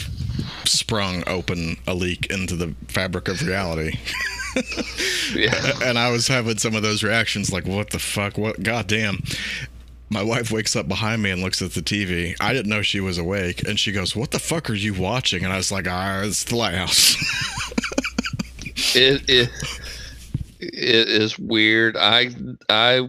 sprung 0.65 1.23
open 1.27 1.77
a 1.87 1.95
leak 1.95 2.27
into 2.27 2.57
the 2.57 2.75
fabric 2.89 3.29
of 3.29 3.43
reality. 3.43 3.99
Yeah. 5.35 5.55
and 5.83 5.99
I 5.99 6.11
was 6.11 6.29
having 6.29 6.59
some 6.59 6.75
of 6.75 6.83
those 6.83 7.03
reactions, 7.03 7.51
like, 7.51 7.67
"What 7.67 7.89
the 7.89 7.99
fuck? 7.99 8.37
What? 8.37 8.63
Goddamn!" 8.63 9.23
My 10.11 10.23
wife 10.23 10.51
wakes 10.51 10.77
up 10.77 10.87
behind 10.89 11.23
me 11.23 11.31
and 11.31 11.41
looks 11.41 11.63
at 11.63 11.73
the 11.73 11.81
TV. 11.81 12.37
I 12.39 12.53
didn't 12.53 12.69
know 12.69 12.83
she 12.83 13.01
was 13.01 13.17
awake, 13.17 13.67
and 13.67 13.81
she 13.81 13.93
goes, 13.93 14.15
"What 14.15 14.31
the 14.31 14.39
fuck 14.39 14.69
are 14.69 14.75
you 14.75 14.93
watching?" 14.93 15.43
And 15.43 15.55
I 15.55 15.57
was 15.57 15.73
like, 15.73 15.87
"Ah, 15.89 16.21
it's 16.21 16.45
the 16.45 16.57
lighthouse." 16.57 17.17
it 18.95 19.23
it 19.27 19.49
it 20.61 21.09
is 21.09 21.39
weird. 21.39 21.97
I 21.97 22.29
I 22.69 23.09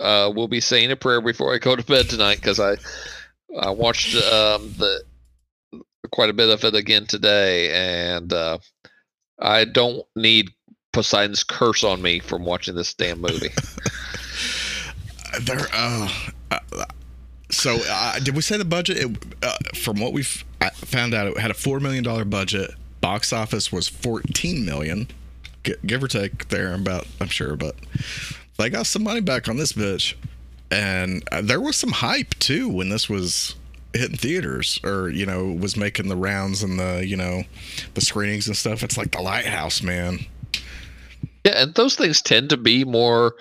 uh, 0.00 0.32
will 0.34 0.48
be 0.48 0.60
saying 0.60 0.90
a 0.90 0.96
prayer 0.96 1.20
before 1.20 1.54
I 1.54 1.58
go 1.58 1.76
to 1.76 1.84
bed 1.84 2.08
tonight 2.08 2.36
because 2.36 2.60
I 2.60 2.76
I 3.60 3.70
watched 3.70 4.14
um, 4.16 4.72
the 4.78 5.02
quite 6.10 6.30
a 6.30 6.34
bit 6.34 6.48
of 6.48 6.64
it 6.64 6.74
again 6.74 7.06
today, 7.06 7.72
and 7.72 8.32
uh, 8.32 8.58
I 9.38 9.64
don't 9.64 10.06
need 10.16 10.50
Poseidon's 10.92 11.44
curse 11.44 11.84
on 11.84 12.02
me 12.02 12.20
from 12.20 12.44
watching 12.44 12.74
this 12.74 12.94
damn 12.94 13.20
movie. 13.20 13.50
there, 15.42 15.66
uh, 15.72 16.08
uh, 16.50 16.58
so 17.50 17.78
uh, 17.88 18.18
did 18.20 18.34
we 18.34 18.42
say 18.42 18.56
the 18.56 18.64
budget? 18.64 18.98
It, 18.98 19.24
uh, 19.42 19.56
from 19.74 20.00
what 20.00 20.14
uh, 20.60 20.70
found 20.70 21.14
out, 21.14 21.26
it 21.26 21.38
had 21.38 21.50
a 21.50 21.54
four 21.54 21.80
million 21.80 22.04
dollar 22.04 22.24
budget. 22.24 22.70
Box 23.00 23.32
office 23.32 23.72
was 23.72 23.88
fourteen 23.88 24.64
million, 24.64 25.08
give 25.84 26.02
or 26.02 26.08
take 26.08 26.48
there 26.48 26.74
about. 26.74 27.06
I'm 27.20 27.28
sure, 27.28 27.56
but 27.56 27.74
they 28.62 28.70
got 28.70 28.86
some 28.86 29.02
money 29.02 29.20
back 29.20 29.48
on 29.48 29.56
this 29.56 29.72
bitch, 29.72 30.14
and 30.70 31.22
uh, 31.32 31.42
there 31.42 31.60
was 31.60 31.76
some 31.76 31.90
hype 31.90 32.30
too 32.38 32.68
when 32.68 32.88
this 32.88 33.08
was 33.08 33.54
hitting 33.94 34.16
theaters 34.16 34.80
or 34.84 35.10
you 35.10 35.26
know 35.26 35.46
was 35.46 35.76
making 35.76 36.08
the 36.08 36.16
rounds 36.16 36.62
and 36.62 36.78
the 36.78 37.04
you 37.06 37.16
know 37.16 37.42
the 37.94 38.00
screenings 38.00 38.46
and 38.46 38.56
stuff. 38.56 38.82
It's 38.82 38.96
like 38.96 39.12
the 39.12 39.20
Lighthouse, 39.20 39.82
man. 39.82 40.20
Yeah, 41.44 41.62
and 41.62 41.74
those 41.74 41.96
things 41.96 42.22
tend 42.22 42.50
to 42.50 42.56
be 42.56 42.84
more 42.84 43.34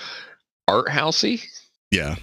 art 0.67 0.87
housey. 0.87 1.43
Yeah, 1.91 2.15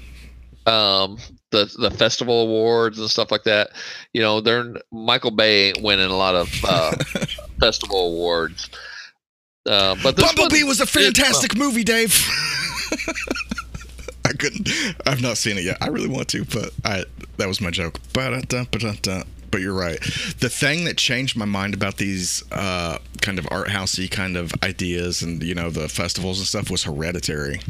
Um, 0.67 1.19
the 1.51 1.73
the 1.79 1.91
festival 1.91 2.43
awards 2.43 2.99
and 2.99 3.09
stuff 3.11 3.31
like 3.31 3.45
that. 3.45 3.71
You 4.13 4.21
know, 4.23 4.41
they're 4.41 4.75
Michael 4.91 5.31
Bay 5.31 5.69
ain't 5.69 5.83
winning 5.83 6.11
a 6.11 6.17
lot 6.17 6.35
of 6.35 6.53
uh, 6.65 6.97
festival 7.61 8.09
awards. 8.15 8.69
Uh, 9.67 9.95
but 10.03 10.17
Bumblebee 10.17 10.63
one- 10.63 10.69
was 10.69 10.81
a 10.81 10.87
fantastic 10.87 11.57
movie, 11.57 11.85
Dave. 11.85 12.27
I 14.25 14.33
couldn't. 14.33 14.69
I've 15.07 15.23
not 15.23 15.39
seen 15.39 15.57
it 15.59 15.65
yet. 15.65 15.79
I 15.81 15.89
really 15.89 16.09
want 16.09 16.29
to, 16.29 16.45
but 16.45 16.71
I 16.85 17.05
that 17.39 17.49
was 17.49 17.61
my 17.61 17.71
joke. 17.71 17.99
But 19.51 19.61
you're 19.63 19.73
right. 19.73 19.99
The 20.41 20.51
thing 20.51 20.85
that 20.85 20.99
changed 20.99 21.35
my 21.37 21.47
mind 21.47 21.73
about 21.73 21.97
these 21.97 22.43
uh, 22.53 22.99
kind 23.23 23.39
of 23.39 23.49
art 23.51 23.69
housey 23.69 24.11
kind 24.11 24.37
of 24.37 24.53
ideas 24.63 25.23
and 25.23 25.43
you 25.43 25.55
know 25.55 25.71
the 25.71 25.89
festivals 25.89 26.39
and 26.39 26.47
stuff 26.47 26.71
was 26.71 26.85
Hereditary. 26.85 27.61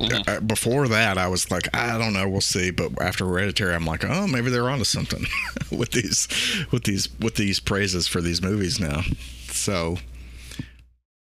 Mhm. 0.00 0.28
Uh, 0.28 0.40
before 0.40 0.86
that, 0.88 1.18
I 1.18 1.26
was 1.26 1.50
like, 1.50 1.68
I 1.76 1.98
don't 1.98 2.12
know, 2.12 2.28
we'll 2.28 2.40
see. 2.40 2.70
But 2.70 2.92
after 3.02 3.26
Hereditary, 3.26 3.74
I'm 3.74 3.84
like, 3.84 4.04
oh, 4.04 4.26
maybe 4.28 4.48
they're 4.48 4.70
onto 4.70 4.84
something 4.84 5.26
with 5.76 5.90
these, 5.90 6.28
with 6.70 6.84
these, 6.84 7.08
with 7.18 7.34
these 7.34 7.58
praises 7.58 8.06
for 8.06 8.20
these 8.20 8.40
movies 8.40 8.78
now. 8.78 9.02
So 9.50 9.98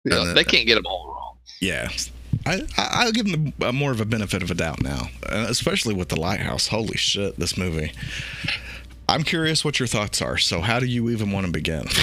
you 0.05 0.11
know, 0.11 0.21
uh, 0.21 0.33
they 0.33 0.43
can't 0.43 0.67
get 0.67 0.75
them 0.75 0.85
all 0.85 1.07
wrong. 1.07 1.37
yeah, 1.59 1.89
I, 2.45 2.61
I 2.77 2.87
I'll 3.05 3.11
give 3.11 3.29
them 3.29 3.53
a, 3.61 3.73
more 3.73 3.91
of 3.91 3.99
a 4.01 4.05
benefit 4.05 4.41
of 4.43 4.51
a 4.51 4.55
doubt 4.55 4.81
now, 4.81 5.09
uh, 5.27 5.45
especially 5.49 5.93
with 5.93 6.09
the 6.09 6.19
Lighthouse. 6.19 6.67
Holy 6.67 6.97
shit, 6.97 7.37
this 7.39 7.57
movie. 7.57 7.91
I'm 9.09 9.23
curious 9.23 9.63
what 9.63 9.79
your 9.79 9.87
thoughts 9.87 10.21
are. 10.21 10.37
So, 10.37 10.61
how 10.61 10.79
do 10.79 10.85
you 10.85 11.09
even 11.09 11.31
want 11.31 11.45
to 11.45 11.51
begin? 11.51 11.85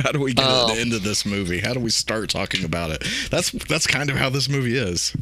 how 0.00 0.12
do 0.12 0.20
we 0.20 0.32
get 0.34 0.44
Um, 0.44 0.70
into 0.78 0.98
this 0.98 1.24
movie? 1.26 1.58
How 1.60 1.72
do 1.74 1.80
we 1.80 1.90
start 1.90 2.30
talking 2.30 2.64
about 2.64 2.90
it? 2.90 3.04
That's 3.30 3.50
that's 3.50 3.86
kind 3.86 4.10
of 4.10 4.16
how 4.16 4.30
this 4.30 4.48
movie 4.48 4.76
is. 4.76 5.14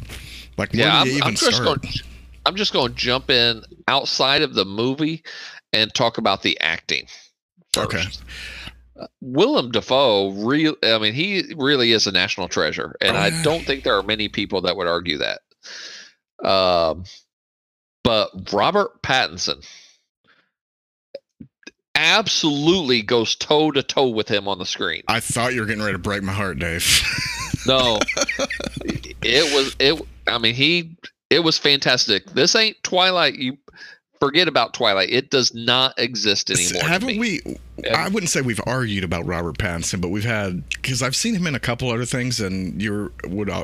Like, 0.57 0.73
where 0.73 0.81
Yeah, 0.83 1.03
do 1.03 1.09
you 1.09 1.15
I'm, 1.15 1.17
even 1.17 1.27
I'm 1.29 1.35
just 1.35 1.57
start? 1.57 1.81
going. 1.81 1.93
I'm 2.45 2.55
just 2.55 2.73
going 2.73 2.89
to 2.89 2.95
jump 2.95 3.29
in 3.29 3.61
outside 3.87 4.41
of 4.41 4.53
the 4.53 4.63
movie 4.65 5.23
and 5.73 5.93
talk 5.93 6.17
about 6.17 6.43
the 6.43 6.59
acting. 6.61 7.05
First. 7.73 7.93
Okay. 7.93 8.03
Willem 9.21 9.71
Dafoe, 9.71 10.31
real. 10.31 10.75
I 10.83 10.97
mean, 10.97 11.13
he 11.13 11.53
really 11.55 11.91
is 11.91 12.07
a 12.07 12.11
national 12.11 12.47
treasure, 12.47 12.95
and 13.01 13.17
I 13.17 13.29
don't 13.43 13.65
think 13.65 13.83
there 13.83 13.97
are 13.97 14.03
many 14.03 14.29
people 14.29 14.61
that 14.61 14.75
would 14.75 14.87
argue 14.87 15.19
that. 15.19 15.39
Um, 16.47 17.03
but 18.03 18.53
Robert 18.53 19.01
Pattinson 19.01 19.67
absolutely 21.95 23.01
goes 23.01 23.35
toe 23.35 23.71
to 23.71 23.83
toe 23.83 24.09
with 24.09 24.29
him 24.29 24.47
on 24.47 24.59
the 24.59 24.65
screen. 24.65 25.03
I 25.07 25.19
thought 25.19 25.53
you 25.53 25.61
were 25.61 25.65
getting 25.65 25.81
ready 25.81 25.95
to 25.95 25.99
break 25.99 26.23
my 26.23 26.31
heart, 26.31 26.59
Dave. 26.59 26.85
No, 27.65 27.99
it 29.21 29.53
was 29.53 29.75
it. 29.79 30.01
I 30.27 30.37
mean, 30.37 30.55
he 30.55 30.95
it 31.29 31.43
was 31.43 31.57
fantastic. 31.57 32.25
This 32.31 32.55
ain't 32.55 32.81
Twilight. 32.83 33.35
You 33.35 33.57
forget 34.19 34.47
about 34.47 34.73
Twilight. 34.73 35.09
It 35.09 35.29
does 35.29 35.53
not 35.53 35.93
exist 35.97 36.49
anymore. 36.49 36.83
Haven't 36.87 37.17
we? 37.19 37.41
Yeah. 37.83 38.05
I 38.05 38.09
wouldn't 38.09 38.29
say 38.29 38.41
we've 38.41 38.61
argued 38.65 39.03
about 39.03 39.25
Robert 39.25 39.57
Pattinson, 39.57 40.01
but 40.01 40.09
we've 40.09 40.23
had 40.25 40.67
because 40.69 41.01
I've 41.01 41.15
seen 41.15 41.35
him 41.35 41.47
in 41.47 41.55
a 41.55 41.59
couple 41.59 41.89
other 41.91 42.05
things, 42.05 42.39
and 42.39 42.81
you 42.81 43.11
would. 43.25 43.49
Uh, 43.49 43.63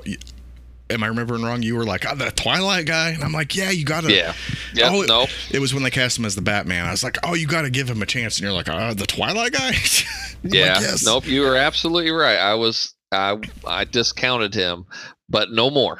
am 0.90 1.04
I 1.04 1.08
remembering 1.08 1.44
wrong? 1.44 1.64
You 1.64 1.76
were 1.76 1.86
like, 1.86 2.06
oh, 2.10 2.16
the 2.16 2.32
Twilight 2.32 2.86
guy, 2.86 3.10
and 3.10 3.24
I'm 3.24 3.32
like, 3.32 3.56
yeah, 3.56 3.72
you 3.72 3.86
gotta. 3.86 4.14
Yeah. 4.14 4.34
Yeah. 4.74 4.90
Oh, 4.92 5.02
no. 5.02 5.28
It 5.52 5.60
was 5.60 5.74
when 5.74 5.84
they 5.84 5.90
cast 5.90 6.18
him 6.18 6.26
as 6.26 6.36
the 6.36 6.42
Batman. 6.42 6.86
I 6.86 6.92
was 6.92 7.04
like, 7.04 7.18
oh, 7.24 7.34
you 7.34 7.48
got 7.48 7.64
to 7.64 7.70
give 7.70 7.90
him 7.90 8.02
a 8.02 8.06
chance, 8.06 8.38
and 8.38 8.44
you're 8.44 8.54
like, 8.54 8.70
uh, 8.70 8.94
the 8.94 9.06
Twilight 9.08 9.54
guy. 9.54 9.68
I'm 9.68 9.74
like, 9.74 10.54
Yeah. 10.54 10.80
yes. 10.80 11.06
Nope. 11.06 11.26
You 11.28 11.42
were 11.42 11.56
absolutely 11.56 12.12
right. 12.12 12.38
I 12.38 12.56
was. 12.56 12.94
I 13.12 13.38
I 13.68 13.84
discounted 13.86 14.56
him, 14.56 14.86
but 15.30 15.52
no 15.52 15.70
more. 15.70 16.00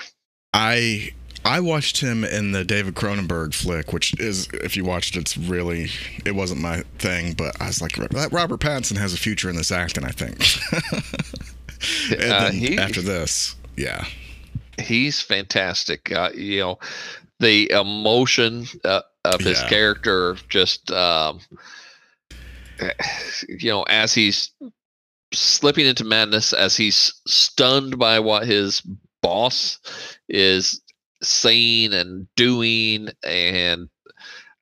I 0.54 1.12
I 1.46 1.60
watched 1.60 2.00
him 2.00 2.24
in 2.24 2.52
the 2.54 2.64
David 2.64 2.96
Cronenberg 2.96 3.54
flick, 3.54 3.92
which 3.92 4.18
is 4.20 4.48
if 4.54 4.78
you 4.78 4.86
watched 4.86 5.16
it, 5.18 5.22
it's 5.22 5.38
really 5.38 5.90
it 6.26 6.34
wasn't 6.36 6.62
my 6.62 6.82
thing, 7.00 7.34
but 7.34 7.60
I 7.62 7.68
was 7.68 7.82
like, 7.82 7.96
that 7.96 8.32
Robert 8.32 8.60
Pattinson 8.62 8.98
has 8.98 9.14
a 9.14 9.18
future 9.18 9.50
in 9.50 9.56
this 9.56 9.72
acting, 9.72 10.06
I 10.06 10.12
think. 10.12 10.40
and 12.12 12.32
Uh, 12.32 12.40
then 12.46 12.54
he- 12.54 12.78
after 12.78 13.02
this, 13.02 13.56
yeah, 13.76 14.06
He's 14.82 15.22
fantastic. 15.22 16.12
Uh, 16.12 16.32
you 16.34 16.60
know, 16.60 16.80
the 17.40 17.70
emotion 17.72 18.66
uh, 18.84 19.02
of 19.26 19.40
his 19.42 19.60
Yeah. 19.62 19.70
character 19.70 20.36
just. 20.50 20.90
Um, 20.92 21.40
you 23.48 23.70
know, 23.70 23.84
as 23.84 24.14
he's 24.14 24.50
slipping 25.34 25.86
into 25.86 26.04
madness, 26.04 26.54
as 26.54 26.76
he's 26.76 27.14
stunned 27.28 27.98
by 28.00 28.20
what 28.20 28.46
his 28.48 28.82
boss 29.22 29.80
is 30.28 30.82
saying 31.24 31.94
and 31.94 32.28
doing, 32.36 33.10
and 33.24 33.90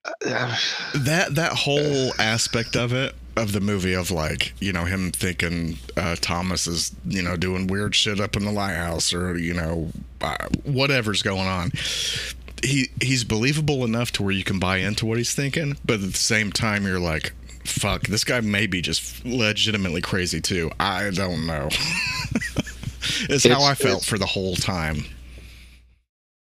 uh, 0.06 0.58
that 0.96 1.36
that 1.36 1.54
whole 1.56 2.12
aspect 2.20 2.76
of 2.76 2.94
it 2.94 3.16
of 3.38 3.54
the 3.54 3.62
movie 3.62 3.94
of 3.94 4.12
like 4.12 4.54
you 4.60 4.74
know 4.74 4.86
him 4.86 5.12
thinking 5.12 5.78
uh, 5.96 6.16
Thomas 6.20 6.68
is 6.68 6.94
you 7.06 7.22
know 7.22 7.38
doing 7.38 7.68
weird 7.68 7.96
shit 7.96 8.20
up 8.20 8.36
in 8.36 8.46
the 8.46 8.52
lighthouse 8.52 9.14
or 9.14 9.38
you 9.38 9.54
know 9.54 9.92
uh, 10.22 10.48
whatever's 10.64 11.22
going 11.22 11.48
on. 11.48 11.72
He 12.64 12.90
he's 13.02 13.24
believable 13.24 13.84
enough 13.84 14.12
to 14.14 14.24
where 14.24 14.34
you 14.34 14.44
can 14.44 14.60
buy 14.60 14.78
into 14.78 15.06
what 15.06 15.18
he's 15.18 15.34
thinking, 15.34 15.78
but 15.86 15.96
at 15.96 16.02
the 16.02 16.14
same 16.14 16.52
time 16.52 16.86
you're 16.86 17.00
like, 17.00 17.34
fuck, 17.64 18.04
this 18.04 18.24
guy 18.24 18.42
may 18.42 18.68
be 18.68 18.82
just 18.82 19.26
legitimately 19.26 20.02
crazy 20.02 20.42
too. 20.42 20.70
I 20.80 21.10
don't 21.12 21.48
know. 21.48 21.70
it's, 23.30 23.48
how 23.48 23.64
I 23.64 23.74
felt 23.74 24.04
for 24.04 24.18
the 24.18 24.26
whole 24.26 24.56
time. 24.56 25.06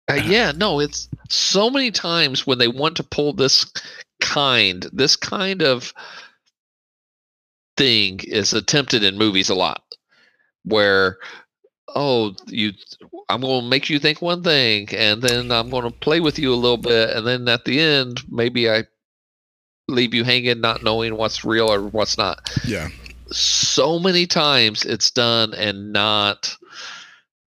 Uh, 0.09 0.15
yeah, 0.27 0.53
no, 0.53 0.81
it's 0.81 1.09
so 1.29 1.71
many 1.71 1.91
times 1.91 2.47
when 2.47 2.59
they 2.59 2.69
want 2.69 2.97
to 2.97 3.03
pull 3.03 3.33
this 3.33 3.71
kind, 4.21 4.87
this 4.93 5.17
kind 5.17 5.63
of 5.63 5.93
thing 7.77 8.21
is 8.25 8.53
attempted 8.53 9.03
in 9.03 9.19
movies 9.19 9.49
a 9.49 9.55
lot, 9.55 9.83
where 10.65 11.19
oh, 11.95 12.35
you, 12.47 12.73
I'm 13.29 13.41
going 13.41 13.63
to 13.63 13.69
make 13.69 13.89
you 13.89 13.99
think 13.99 14.21
one 14.21 14.43
thing, 14.43 14.89
and 14.95 15.23
then 15.23 15.51
I'm 15.51 15.71
going 15.71 15.85
to 15.85 15.91
play 15.91 16.21
with 16.21 16.39
you 16.39 16.53
a 16.53 16.57
little 16.57 16.77
bit, 16.77 17.11
and 17.11 17.27
then 17.27 17.49
at 17.49 17.65
the 17.65 17.81
end, 17.81 18.23
maybe 18.29 18.71
I 18.71 18.85
leave 19.89 20.15
you 20.15 20.25
hanging, 20.25 20.61
not 20.61 20.83
knowing 20.83 21.17
what's 21.17 21.45
real 21.45 21.73
or 21.73 21.83
what's 21.83 22.19
not. 22.19 22.51
Yeah. 22.65 22.89
So 23.31 23.99
many 23.99 24.27
times 24.27 24.85
it's 24.85 25.11
done 25.11 25.55
and 25.55 25.93
not 25.93 26.57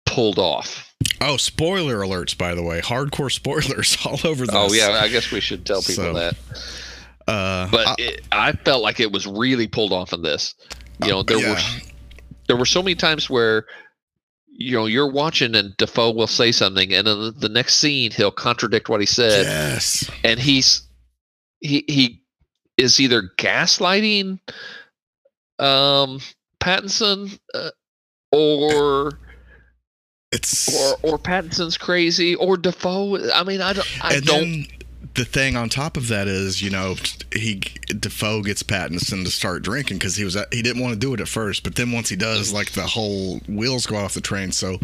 pulled 0.06 0.38
off. 0.38 0.89
Oh, 1.20 1.36
spoiler 1.36 1.96
alerts, 1.98 2.36
by 2.36 2.54
the 2.54 2.62
way. 2.62 2.80
Hardcore 2.80 3.30
spoilers 3.32 3.96
all 4.04 4.18
over 4.24 4.46
this. 4.46 4.54
Oh 4.54 4.72
yeah, 4.72 5.00
I 5.00 5.08
guess 5.08 5.30
we 5.30 5.40
should 5.40 5.66
tell 5.66 5.82
people 5.82 6.04
So, 6.04 6.12
that. 6.14 6.36
Uh, 7.26 7.68
but 7.70 7.86
I- 7.88 7.94
it, 7.98 8.26
I 8.32 8.52
felt 8.52 8.82
like 8.82 9.00
it 9.00 9.12
was 9.12 9.26
really 9.26 9.66
pulled 9.66 9.92
off 9.92 10.12
in 10.12 10.22
this. 10.22 10.54
You 11.02 11.10
know, 11.10 11.22
there 11.22 11.38
yeah. 11.38 11.52
were 11.54 11.60
there 12.46 12.56
were 12.56 12.66
so 12.66 12.82
many 12.82 12.94
times 12.94 13.30
where 13.30 13.64
you 14.48 14.72
know 14.72 14.84
you're 14.86 15.10
watching 15.10 15.54
and 15.54 15.74
Dafoe 15.78 16.10
will 16.10 16.26
say 16.26 16.52
something, 16.52 16.92
and 16.92 17.06
then 17.06 17.18
the, 17.20 17.30
the 17.30 17.48
next 17.48 17.76
scene 17.76 18.10
he'll 18.10 18.30
contradict 18.30 18.88
what 18.90 19.00
he 19.00 19.06
said, 19.06 19.44
yes. 19.46 20.10
and 20.24 20.38
he's 20.38 20.82
he 21.60 21.84
he 21.88 22.22
is 22.76 23.00
either 23.00 23.30
gaslighting 23.38 24.40
um 25.58 26.20
Pattinson 26.60 27.38
uh, 27.54 27.70
or 28.32 29.18
It's 30.32 30.72
or 31.02 31.14
or 31.14 31.18
Pattinson's 31.18 31.76
crazy 31.76 32.36
or 32.36 32.56
Dafoe. 32.56 33.30
I 33.32 33.42
mean, 33.42 33.60
I 33.60 33.72
don't 33.72 34.04
I 34.04 34.14
and 34.14 34.24
don't 34.24 34.40
then 34.40 34.66
the 35.14 35.24
thing 35.24 35.56
on 35.56 35.68
top 35.68 35.96
of 35.96 36.06
that 36.08 36.28
is, 36.28 36.62
you 36.62 36.70
know, 36.70 36.94
he 37.34 37.60
Dafoe 37.88 38.42
gets 38.42 38.62
Pattinson 38.62 39.24
to 39.24 39.30
start 39.30 39.62
drinking 39.62 39.98
because 39.98 40.14
he 40.14 40.24
was 40.24 40.36
he 40.52 40.62
didn't 40.62 40.80
want 40.80 40.94
to 40.94 40.98
do 41.00 41.12
it 41.14 41.20
at 41.20 41.26
first, 41.26 41.64
but 41.64 41.74
then 41.74 41.90
once 41.90 42.08
he 42.08 42.16
does, 42.16 42.52
like 42.52 42.72
the 42.72 42.82
whole 42.82 43.38
wheels 43.48 43.86
go 43.86 43.96
off 43.96 44.14
the 44.14 44.20
train. 44.20 44.52
So, 44.52 44.78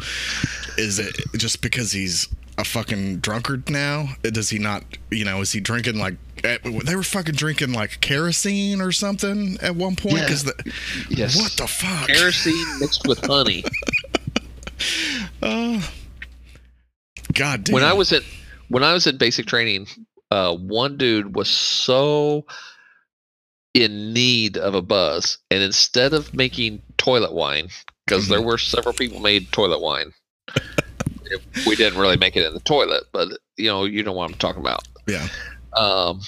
is 0.77 0.99
it 0.99 1.15
just 1.37 1.63
because 1.63 1.93
he's 1.93 2.29
a 2.59 2.65
fucking 2.65 3.19
drunkard 3.19 3.71
now? 3.71 4.09
Does 4.23 4.51
he 4.51 4.59
not? 4.59 4.83
You 5.13 5.25
know, 5.25 5.43
is 5.43 5.53
he 5.53 5.61
drinking 5.61 5.97
like 5.97 6.15
eh, 6.43 6.59
they 6.85 6.97
were 6.97 7.05
fucking 7.05 7.37
drinking 7.37 7.73
like 7.73 8.01
kerosene 8.01 8.81
or 8.81 8.91
something 8.91 9.59
at 9.63 9.77
one 9.77 9.95
point? 9.95 10.15
Because 10.23 10.43
the 10.43 10.73
Yes. 11.09 11.37
what 11.37 11.53
the 11.53 11.69
fuck? 11.69 12.09
Kerosene 12.09 12.81
mixed 12.81 13.07
with 13.07 13.25
honey. 13.25 13.65
Uh, 15.43 15.83
God 17.33 17.65
damn. 17.65 17.75
when 17.75 17.85
I 17.85 17.93
was 17.93 18.13
at 18.13 18.23
when 18.69 18.83
I 18.83 18.93
was 18.93 19.07
at 19.07 19.19
basic 19.19 19.47
training, 19.47 19.87
uh, 20.31 20.55
one 20.57 20.97
dude 20.97 21.35
was 21.35 21.49
so 21.49 22.47
in 23.75 24.13
need 24.13 24.57
of 24.57 24.75
a 24.75 24.83
buzz, 24.83 25.39
and 25.51 25.63
instead 25.63 26.13
of 26.13 26.33
making 26.35 26.83
toilet 26.97 27.33
wine, 27.33 27.69
because 28.07 28.29
there 28.29 28.43
were 28.43 28.59
several 28.59 28.95
people 28.95 29.21
made 29.21 29.53
toilet 29.53 29.81
wine, 29.81 30.13
we 31.67 31.77
didn't 31.77 31.99
really 31.99 32.17
make 32.17 32.37
it 32.37 32.47
in 32.47 32.55
the 32.55 32.61
toilet, 32.61 33.05
but 33.13 33.29
you 33.57 33.69
know, 33.69 33.85
you 33.85 34.03
know 34.03 34.13
what 34.13 34.31
I'm 34.31 34.37
talking 34.39 34.63
about. 34.63 34.87
yeah, 35.07 35.29
Um, 35.75 36.21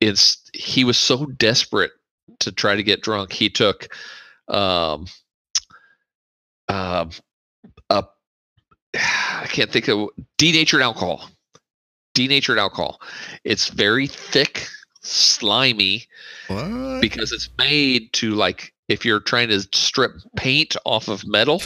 it's 0.00 0.38
he 0.52 0.84
was 0.84 0.98
so 0.98 1.26
desperate 1.26 1.92
to 2.40 2.52
try 2.52 2.74
to 2.76 2.82
get 2.82 3.02
drunk, 3.02 3.32
he 3.32 3.48
took 3.48 3.88
um, 4.48 5.06
a 6.68 7.08
I 8.94 9.46
can't 9.48 9.70
think 9.70 9.88
of 9.88 10.10
denatured 10.38 10.82
alcohol. 10.82 11.30
Denatured 12.14 12.58
alcohol. 12.58 13.00
It's 13.44 13.68
very 13.68 14.06
thick, 14.06 14.66
slimy 15.00 16.06
what? 16.48 17.00
because 17.00 17.32
it's 17.32 17.48
made 17.58 18.12
to 18.14 18.34
like 18.34 18.72
if 18.88 19.04
you're 19.04 19.20
trying 19.20 19.48
to 19.48 19.60
strip 19.72 20.12
paint 20.36 20.76
off 20.84 21.08
of 21.08 21.26
metal, 21.26 21.62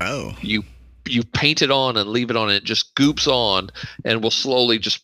oh, 0.00 0.36
you 0.42 0.62
you 1.06 1.22
paint 1.24 1.62
it 1.62 1.70
on 1.70 1.96
and 1.96 2.10
leave 2.10 2.30
it 2.30 2.36
on, 2.36 2.48
and 2.48 2.56
it 2.56 2.64
just 2.64 2.94
goops 2.94 3.26
on 3.26 3.70
and 4.04 4.22
will 4.22 4.30
slowly 4.30 4.78
just 4.78 5.02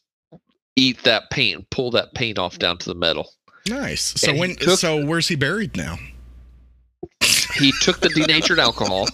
eat 0.76 1.02
that 1.04 1.30
paint 1.30 1.56
and 1.56 1.70
pull 1.70 1.90
that 1.92 2.14
paint 2.14 2.38
off 2.38 2.58
down 2.58 2.76
to 2.78 2.88
the 2.88 2.94
metal. 2.94 3.30
nice. 3.68 4.20
So 4.20 4.30
And 4.30 4.38
when? 4.38 4.58
so 4.76 5.04
where's 5.04 5.28
he 5.28 5.36
buried 5.36 5.76
now? 5.76 5.98
He 7.54 7.72
took 7.80 8.00
the 8.00 8.08
denatured 8.10 8.58
alcohol. 8.58 9.06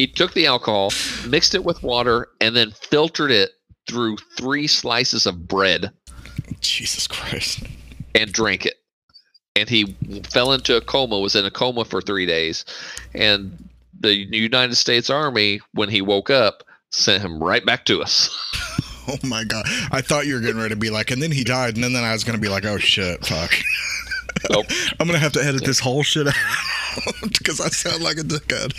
He 0.00 0.06
took 0.06 0.32
the 0.32 0.46
alcohol, 0.46 0.90
mixed 1.28 1.54
it 1.54 1.62
with 1.62 1.82
water, 1.82 2.28
and 2.40 2.56
then 2.56 2.70
filtered 2.70 3.30
it 3.30 3.50
through 3.86 4.16
three 4.38 4.66
slices 4.66 5.26
of 5.26 5.46
bread 5.46 5.92
Jesus 6.60 7.06
Christ. 7.06 7.62
and 8.14 8.32
drank 8.32 8.64
it. 8.64 8.76
And 9.56 9.68
he 9.68 9.94
fell 10.30 10.54
into 10.54 10.74
a 10.74 10.80
coma, 10.80 11.18
was 11.18 11.36
in 11.36 11.44
a 11.44 11.50
coma 11.50 11.84
for 11.84 12.00
three 12.00 12.24
days. 12.24 12.64
And 13.12 13.68
the 13.98 14.14
United 14.14 14.76
States 14.76 15.10
Army, 15.10 15.60
when 15.74 15.90
he 15.90 16.00
woke 16.00 16.30
up, 16.30 16.62
sent 16.90 17.22
him 17.22 17.42
right 17.42 17.64
back 17.64 17.84
to 17.86 18.02
us. 18.02 18.30
Oh 19.08 19.16
my 19.26 19.42
god! 19.42 19.64
I 19.90 20.02
thought 20.02 20.26
you 20.26 20.34
were 20.34 20.40
getting 20.40 20.58
ready 20.58 20.74
to 20.74 20.78
be 20.78 20.90
like, 20.90 21.10
and 21.10 21.20
then 21.20 21.32
he 21.32 21.42
died, 21.42 21.74
and 21.74 21.82
then, 21.82 21.94
then 21.94 22.04
I 22.04 22.12
was 22.12 22.22
gonna 22.22 22.38
be 22.38 22.50
like, 22.50 22.64
oh 22.64 22.78
shit, 22.78 23.26
fuck. 23.26 23.50
Nope. 24.48 24.66
I'm 25.00 25.06
gonna 25.08 25.18
have 25.18 25.32
to 25.32 25.42
edit 25.42 25.64
this 25.64 25.80
whole 25.80 26.04
shit 26.04 26.28
out 26.28 26.34
because 27.22 27.60
I 27.60 27.70
sound 27.70 28.04
like 28.04 28.18
a 28.18 28.22
dickhead. 28.22 28.72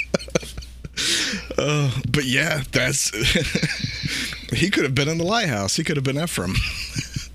Uh, 1.58 1.92
but 2.10 2.26
yeah, 2.26 2.64
that's 2.72 3.10
he 4.54 4.70
could 4.70 4.84
have 4.84 4.96
been 4.96 5.10
in 5.10 5.18
the 5.18 5.24
lighthouse. 5.24 5.76
He 5.76 5.84
could 5.84 5.96
have 5.98 6.04
been 6.06 6.20
Ephraim. 6.22 6.56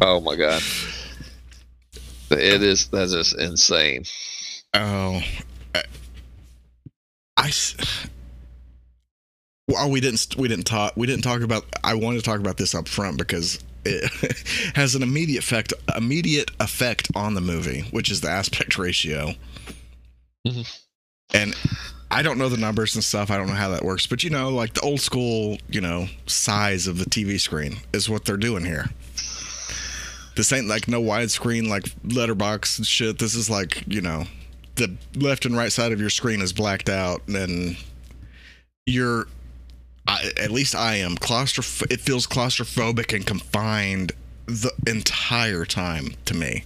Oh 0.00 0.20
my 0.20 0.36
god. 0.36 0.62
It 2.30 2.62
is 2.62 2.88
that 2.88 3.02
is 3.02 3.12
just 3.12 3.38
insane. 3.38 4.04
Oh, 4.74 5.22
I. 7.36 7.52
well, 9.68 9.90
we 9.90 10.00
didn't 10.00 10.34
we 10.36 10.48
didn't 10.48 10.66
talk 10.66 10.94
we 10.96 11.06
didn't 11.06 11.22
talk 11.22 11.40
about. 11.40 11.64
I 11.84 11.94
wanted 11.94 12.18
to 12.18 12.22
talk 12.24 12.40
about 12.40 12.56
this 12.56 12.74
up 12.74 12.88
front 12.88 13.18
because 13.18 13.58
it 13.84 14.10
has 14.74 14.94
an 14.94 15.02
immediate 15.02 15.38
effect 15.44 15.72
immediate 15.96 16.50
effect 16.60 17.08
on 17.14 17.34
the 17.34 17.40
movie, 17.40 17.82
which 17.90 18.10
is 18.10 18.20
the 18.20 18.28
aspect 18.28 18.76
ratio. 18.78 19.32
Mhm. 20.46 20.80
And 21.34 21.54
I 22.10 22.22
don't 22.22 22.38
know 22.38 22.48
the 22.48 22.56
numbers 22.56 22.94
and 22.94 23.02
stuff. 23.02 23.30
I 23.30 23.36
don't 23.36 23.48
know 23.48 23.54
how 23.54 23.70
that 23.70 23.84
works, 23.84 24.06
but 24.06 24.22
you 24.22 24.30
know, 24.30 24.50
like 24.50 24.74
the 24.74 24.80
old 24.82 25.00
school, 25.00 25.58
you 25.68 25.80
know, 25.80 26.06
size 26.26 26.86
of 26.86 26.98
the 26.98 27.04
TV 27.04 27.40
screen 27.40 27.78
is 27.92 28.08
what 28.08 28.24
they're 28.24 28.36
doing 28.36 28.64
here. 28.64 28.90
This 30.36 30.52
ain't 30.52 30.68
like 30.68 30.86
no 30.86 31.02
widescreen 31.02 31.68
like 31.68 31.86
letterbox 32.04 32.78
and 32.78 32.86
shit. 32.86 33.18
This 33.18 33.34
is 33.34 33.50
like, 33.50 33.82
you 33.86 34.00
know, 34.00 34.24
the 34.76 34.94
left 35.16 35.46
and 35.46 35.56
right 35.56 35.72
side 35.72 35.92
of 35.92 36.00
your 36.00 36.10
screen 36.10 36.42
is 36.42 36.52
blacked 36.52 36.88
out 36.88 37.26
and 37.28 37.76
you're 38.84 39.26
I, 40.06 40.30
at 40.40 40.52
least 40.52 40.76
I 40.76 40.96
am 40.96 41.16
claustroph 41.16 41.90
it 41.90 42.00
feels 42.00 42.26
claustrophobic 42.26 43.14
and 43.14 43.26
confined 43.26 44.12
the 44.46 44.72
entire 44.86 45.64
time 45.64 46.14
to 46.26 46.34
me. 46.34 46.64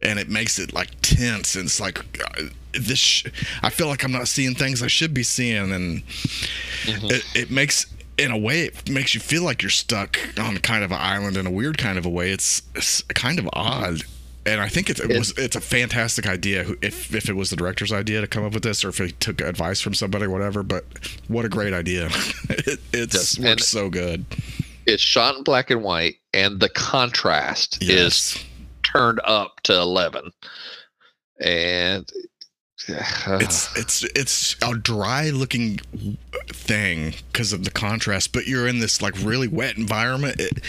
And 0.00 0.18
it 0.18 0.28
makes 0.28 0.58
it 0.58 0.72
like 0.72 0.90
tense 1.02 1.56
and 1.56 1.66
it's 1.66 1.80
like 1.80 1.98
uh, 2.38 2.44
this 2.80 2.98
sh- 2.98 3.26
I 3.62 3.70
feel 3.70 3.86
like 3.88 4.04
I'm 4.04 4.12
not 4.12 4.28
seeing 4.28 4.54
things 4.54 4.82
I 4.82 4.86
should 4.88 5.12
be 5.14 5.22
seeing 5.22 5.72
and 5.72 6.02
Mhm. 6.84 7.10
it, 7.10 7.24
it 7.34 7.50
makes 7.50 7.86
in 8.18 8.30
a 8.30 8.38
way 8.38 8.62
it 8.62 8.88
makes 8.90 9.14
you 9.14 9.20
feel 9.20 9.42
like 9.42 9.62
you're 9.62 9.70
stuck 9.70 10.18
on 10.38 10.56
kind 10.58 10.82
of 10.84 10.90
an 10.90 10.98
island 11.00 11.36
in 11.36 11.46
a 11.46 11.50
weird 11.50 11.76
kind 11.78 11.98
of 11.98 12.06
a 12.06 12.10
way. 12.10 12.30
It's, 12.30 12.62
it's 12.74 13.02
kind 13.02 13.38
of 13.38 13.48
odd. 13.52 14.02
And 14.46 14.60
i 14.60 14.68
think 14.68 14.88
it, 14.88 15.00
it 15.00 15.08
was 15.18 15.32
it's 15.36 15.56
a 15.56 15.60
fantastic 15.60 16.24
idea 16.24 16.64
if 16.80 17.12
if 17.12 17.28
it 17.28 17.32
was 17.34 17.50
the 17.50 17.56
director's 17.56 17.92
idea 17.92 18.20
to 18.20 18.28
come 18.28 18.44
up 18.44 18.52
with 18.54 18.62
this 18.62 18.84
or 18.84 18.90
if 18.90 18.98
he 18.98 19.10
took 19.10 19.40
advice 19.40 19.80
from 19.80 19.92
somebody 19.92 20.26
or 20.26 20.30
whatever 20.30 20.62
but 20.62 20.84
what 21.26 21.44
a 21.44 21.48
great 21.48 21.72
idea. 21.74 22.08
It 22.48 22.78
it's 22.92 23.14
Yes, 23.14 23.38
works 23.40 23.50
and- 23.50 23.60
so 23.60 23.90
good. 23.90 24.24
It's 24.86 25.02
shot 25.02 25.34
in 25.36 25.42
black 25.42 25.70
and 25.72 25.82
white, 25.82 26.14
and 26.32 26.60
the 26.60 26.68
contrast 26.68 27.82
is 27.82 28.38
turned 28.84 29.20
up 29.24 29.60
to 29.64 29.72
11 29.74 30.30
and 31.40 32.08
it's 32.88 33.76
it's 33.76 34.04
it's 34.14 34.56
a 34.62 34.74
dry 34.74 35.30
looking 35.30 35.78
thing 36.48 37.14
because 37.32 37.52
of 37.52 37.64
the 37.64 37.70
contrast 37.70 38.32
but 38.32 38.46
you're 38.46 38.66
in 38.66 38.78
this 38.78 39.02
like 39.02 39.14
really 39.22 39.48
wet 39.48 39.76
environment. 39.76 40.40
It, 40.40 40.60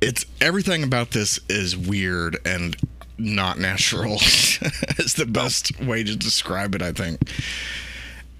it's 0.00 0.24
everything 0.40 0.82
about 0.82 1.10
this 1.10 1.38
is 1.48 1.76
weird 1.76 2.38
and 2.46 2.76
not 3.18 3.58
natural. 3.58 4.14
Is 4.98 5.14
the 5.14 5.26
best 5.26 5.78
way 5.78 6.02
to 6.02 6.16
describe 6.16 6.74
it 6.74 6.80
i 6.82 6.92
think. 6.92 7.20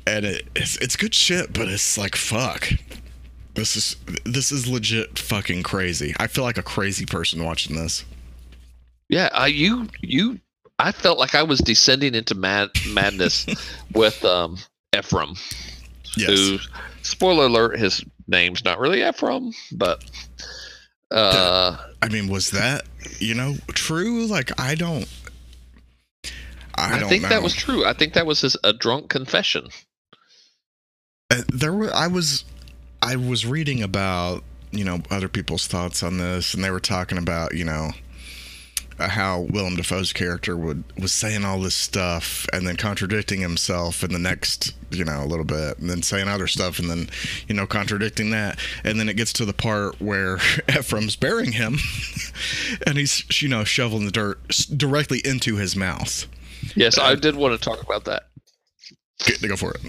And 0.06 0.24
it, 0.24 0.48
it's 0.56 0.76
it's 0.78 0.96
good 0.96 1.14
shit 1.14 1.52
but 1.52 1.68
it's 1.68 1.98
like 1.98 2.16
fuck. 2.16 2.70
This 3.54 3.76
is 3.76 3.96
this 4.24 4.52
is 4.52 4.66
legit 4.66 5.18
fucking 5.18 5.64
crazy. 5.64 6.14
I 6.18 6.28
feel 6.28 6.44
like 6.44 6.56
a 6.56 6.62
crazy 6.62 7.04
person 7.04 7.44
watching 7.44 7.76
this. 7.76 8.04
Yeah 9.08 9.28
I, 9.34 9.48
you 9.48 9.88
you 10.00 10.40
i 10.80 10.92
felt 10.92 11.18
like 11.18 11.34
i 11.34 11.42
was 11.42 11.58
descending 11.60 12.14
into 12.14 12.34
mad 12.34 12.70
madness 12.88 13.46
with 13.94 14.24
um 14.24 14.56
ephraim 14.96 15.34
yes 16.16 16.28
who 16.28 16.58
spoiler 17.02 17.46
alert 17.46 17.78
his 17.78 18.04
name's 18.28 18.64
not 18.64 18.78
really 18.78 19.06
ephraim 19.06 19.52
but 19.72 20.04
uh 21.10 21.76
I 22.02 22.08
mean, 22.08 22.28
was 22.28 22.50
that 22.52 22.86
you 23.18 23.34
know 23.34 23.56
true? 23.74 24.24
Like, 24.26 24.58
I 24.58 24.74
don't. 24.74 25.06
I, 26.74 26.96
i, 26.96 26.98
don't 26.98 27.08
think 27.10 27.24
know. 27.24 27.28
that 27.28 27.42
was 27.42 27.54
true 27.54 27.84
i 27.84 27.92
think 27.92 28.14
that 28.14 28.24
was 28.24 28.40
his 28.40 28.56
a 28.64 28.72
drunk 28.72 29.10
confession 29.10 29.68
Uh, 31.30 31.42
there 31.52 31.72
were. 31.72 31.92
I 31.94 32.06
was. 32.06 32.44
I 33.02 33.16
was 33.16 33.44
reading 33.46 33.82
about 33.82 34.42
you 34.72 34.84
know 34.84 35.00
other 35.10 35.28
people's 35.28 35.66
thoughts 35.66 36.02
on 36.02 36.18
this, 36.18 36.54
and 36.54 36.64
they 36.64 36.70
were 36.70 36.80
talking 36.80 37.18
about 37.18 37.54
you 37.54 37.64
know 37.64 37.90
Uh, 39.00 39.08
how 39.08 39.40
Willem 39.50 39.76
Dafoe's 39.76 40.12
character 40.12 40.56
would 40.56 40.84
was 40.98 41.12
saying 41.12 41.44
all 41.44 41.58
this 41.60 41.74
stuff 41.74 42.46
and 42.52 42.66
then 42.66 42.76
contradicting 42.76 43.40
himself 43.40 44.04
in 44.04 44.12
the 44.12 44.18
next 44.18 44.74
you 44.90 45.04
know 45.04 45.22
a 45.22 45.26
little 45.26 45.44
bit, 45.44 45.78
and 45.78 45.88
then 45.88 46.02
saying 46.02 46.28
other 46.28 46.46
stuff, 46.46 46.78
and 46.78 46.90
then 46.90 47.08
you 47.48 47.54
know 47.54 47.66
contradicting 47.66 48.30
that, 48.30 48.58
and 48.84 49.00
then 49.00 49.08
it 49.08 49.16
gets 49.16 49.32
to 49.34 49.44
the 49.44 49.52
part 49.52 50.00
where 50.00 50.36
Ephraim's 50.68 51.16
burying 51.16 51.52
him, 51.52 51.78
and 52.86 52.98
he's 52.98 53.24
you 53.42 53.48
know 53.48 53.64
shoveling 53.64 54.04
the 54.04 54.10
dirt 54.10 54.38
directly 54.76 55.20
into 55.24 55.56
his 55.56 55.74
mouth. 55.74 56.26
yes 56.76 56.98
i 56.98 57.12
uh, 57.12 57.14
did 57.14 57.34
want 57.34 57.58
to 57.58 57.64
talk 57.64 57.82
about 57.82 58.04
that 58.04 58.24
Get, 59.24 59.42
go 59.46 59.56
for 59.56 59.72
it. 59.72 59.80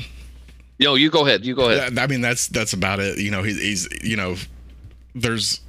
No, 0.79 0.95
you 0.95 1.09
go 1.09 1.25
ahead 1.25 1.45
you 1.45 1.55
go 1.55 1.69
ahead 1.69 1.97
I 1.97 2.07
mean, 2.07 2.21
that's 2.21 2.47
that's 2.47 2.73
about 2.73 2.99
it. 2.99 3.19
You 3.19 3.31
know, 3.31 3.43
he, 3.43 3.53
he's 3.53 3.87
you 4.03 4.17
know, 4.17 4.35
there's 5.15 5.61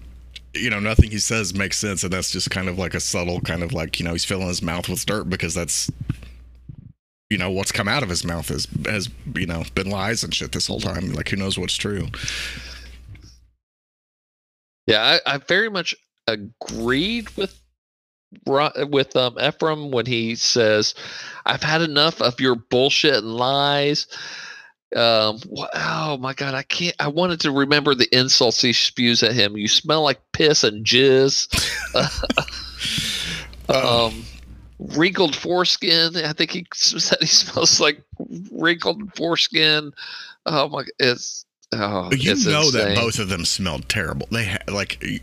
you 0.55 0.71
know 0.71 0.81
nothing 0.81 1.11
he 1.11 1.19
says 1.19 1.55
makes 1.55 1.79
sense, 1.79 2.03
and 2.03 2.13
that's 2.13 2.31
just 2.31 2.51
kind 2.51 2.69
of 2.69 2.79
like 2.79 2.95
a 2.95 3.01
subtle 3.01 3.41
kind 3.41 3.63
of 3.63 3.73
like 3.73 3.99
you 3.99 4.05
know 4.05 4.13
he's 4.13 4.25
filling 4.25 4.49
his 4.49 4.63
mouth 4.63 4.89
with 4.89 5.05
dirt 5.07 5.29
because 5.29 5.55
that's 5.55 5.91
you 7.31 7.39
know 7.39 7.51
what's 7.51 7.73
come 7.73 7.89
out 7.89 8.03
of 8.03 8.09
his 8.09 8.25
mouth 8.25 8.51
is 8.51 8.67
has 8.85 9.09
you 9.35 9.47
know 9.47 9.65
been 9.75 9.91
lies 9.91 10.23
and 10.23 10.35
shit 10.35 10.53
this 10.53 10.67
whole 10.67 10.81
time. 10.81 11.13
Like 11.13 11.29
who 11.31 11.37
knows 11.37 11.59
what's 11.59 11.77
true? 11.77 12.09
Yeah, 14.87 15.19
I, 15.27 15.35
I 15.35 15.39
very 15.39 15.71
much 15.71 15.95
agreed 16.27 17.35
with 17.37 17.59
with 18.47 19.17
um, 19.17 19.39
Ephraim 19.41 19.91
when 19.91 20.07
he 20.07 20.35
says, 20.35 20.95
"I've 21.47 21.63
had 21.63 21.83
enough 21.83 22.21
of 22.21 22.41
your 22.41 22.57
bullshit 22.57 23.15
and 23.15 23.35
lies." 23.35 24.07
Um, 24.95 25.41
oh 25.75 26.19
my 26.21 26.35
god, 26.35 26.55
I 26.55 26.63
can't. 26.63 26.95
I 27.01 27.09
wanted 27.09 27.41
to 27.41 27.51
remember 27.51 27.95
the 27.95 28.15
insults 28.15 28.61
he 28.61 28.73
spews 28.73 29.23
at 29.23 29.33
him. 29.33 29.57
You 29.57 29.69
smell 29.69 30.03
like 30.03 30.21
piss 30.33 30.65
and 30.65 30.85
jizz. 30.85 31.49
Uh, 33.69 34.09
um, 34.09 34.25
wrinkled 34.79 35.35
foreskin. 35.35 36.17
I 36.17 36.33
think 36.33 36.51
he 36.51 36.67
said 36.75 37.19
he 37.21 37.27
smells 37.27 37.81
like 37.81 38.03
wrinkled 38.51 39.15
foreskin. 39.17 39.93
Oh 40.47 40.69
my, 40.69 40.85
it's 40.99 41.47
oh, 41.73 42.11
you 42.13 42.33
it's 42.33 42.47
know 42.47 42.71
that 42.71 42.97
both 42.97 43.19
of 43.19 43.29
them 43.29 43.45
smelled 43.45 43.89
terrible. 43.89 44.29
They 44.31 44.47
ha- 44.47 44.59
like 44.73 45.23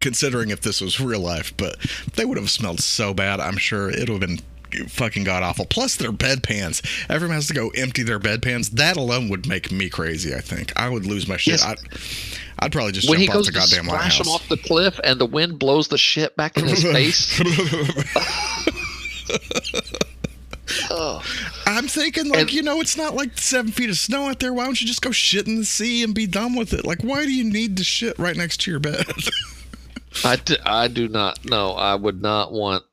considering 0.00 0.50
if 0.50 0.60
this 0.60 0.82
was 0.82 1.00
real 1.00 1.20
life, 1.20 1.56
but 1.56 1.78
they 2.14 2.26
would 2.26 2.36
have 2.36 2.50
smelled 2.50 2.80
so 2.80 3.14
bad. 3.14 3.40
I'm 3.40 3.56
sure 3.56 3.88
it 3.88 4.10
would 4.10 4.20
have 4.20 4.20
been 4.20 4.40
fucking 4.88 5.24
god 5.24 5.42
awful. 5.42 5.66
Plus 5.66 5.96
their 5.96 6.12
bedpans. 6.12 6.82
Everyone 7.10 7.34
has 7.34 7.46
to 7.48 7.54
go 7.54 7.68
empty 7.70 8.02
their 8.02 8.20
bedpans. 8.20 8.70
That 8.70 8.96
alone 8.96 9.28
would 9.28 9.48
make 9.48 9.70
me 9.72 9.88
crazy. 9.88 10.34
I 10.34 10.40
think 10.40 10.72
I 10.76 10.88
would 10.88 11.06
lose 11.06 11.26
my 11.28 11.36
shit. 11.36 11.60
Yes. 11.60 11.64
I'd, 11.64 11.78
I'd 12.58 12.72
probably 12.72 12.92
just 12.92 13.08
when 13.08 13.18
he 13.18 13.26
jump 13.26 13.36
off 13.36 13.38
goes 13.40 13.46
the 13.46 13.52
to 13.52 13.58
goddamn 13.58 13.84
splash 13.86 14.20
him 14.20 14.28
off 14.28 14.48
the 14.48 14.56
cliff 14.56 14.98
and 15.04 15.20
the 15.20 15.26
wind 15.26 15.58
blows 15.58 15.88
the 15.88 15.98
shit 15.98 16.36
back 16.36 16.56
in 16.56 16.66
his 16.66 16.82
face. 16.92 17.40
oh. 20.90 21.22
I'm 21.66 21.88
thinking, 21.88 22.28
like, 22.28 22.40
And- 22.40 22.52
you 22.52 22.62
know, 22.62 22.80
it's 22.80 22.96
not 22.96 23.14
like 23.14 23.38
seven 23.38 23.72
feet 23.72 23.90
of 23.90 23.96
snow 23.96 24.28
out 24.28 24.40
there. 24.40 24.52
Why 24.52 24.64
don't 24.64 24.80
you 24.80 24.86
just 24.86 25.02
go 25.02 25.10
shit 25.10 25.46
in 25.46 25.56
the 25.56 25.64
sea 25.64 26.02
and 26.02 26.14
be 26.14 26.26
done 26.26 26.54
with 26.56 26.72
it? 26.72 26.84
Like, 26.84 27.02
why 27.02 27.24
do 27.24 27.32
you 27.32 27.44
need 27.44 27.76
to 27.78 27.84
shit 27.84 28.18
right 28.18 28.36
next 28.36 28.60
to 28.62 28.70
your 28.70 28.80
bed? 28.80 29.04
I, 30.24 30.36
d- 30.36 30.58
I 30.64 30.88
do 30.88 31.08
not 31.08 31.44
know. 31.44 31.72
I 31.72 31.94
would 31.96 32.22
not 32.22 32.52
want 32.52 32.84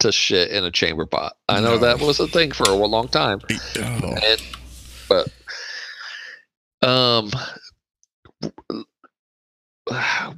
to 0.00 0.12
shit 0.12 0.50
in 0.50 0.64
a 0.64 0.70
chamber 0.70 1.06
pot. 1.06 1.36
I 1.48 1.60
know 1.60 1.74
No. 1.76 1.78
that 1.78 2.00
was 2.00 2.20
a 2.20 2.26
thing 2.26 2.52
for 2.52 2.64
a 2.64 2.74
long 2.74 3.08
time. 3.08 3.40
oh. 3.78 4.16
And, 4.22 4.40
but 5.08 5.28
um 6.86 7.30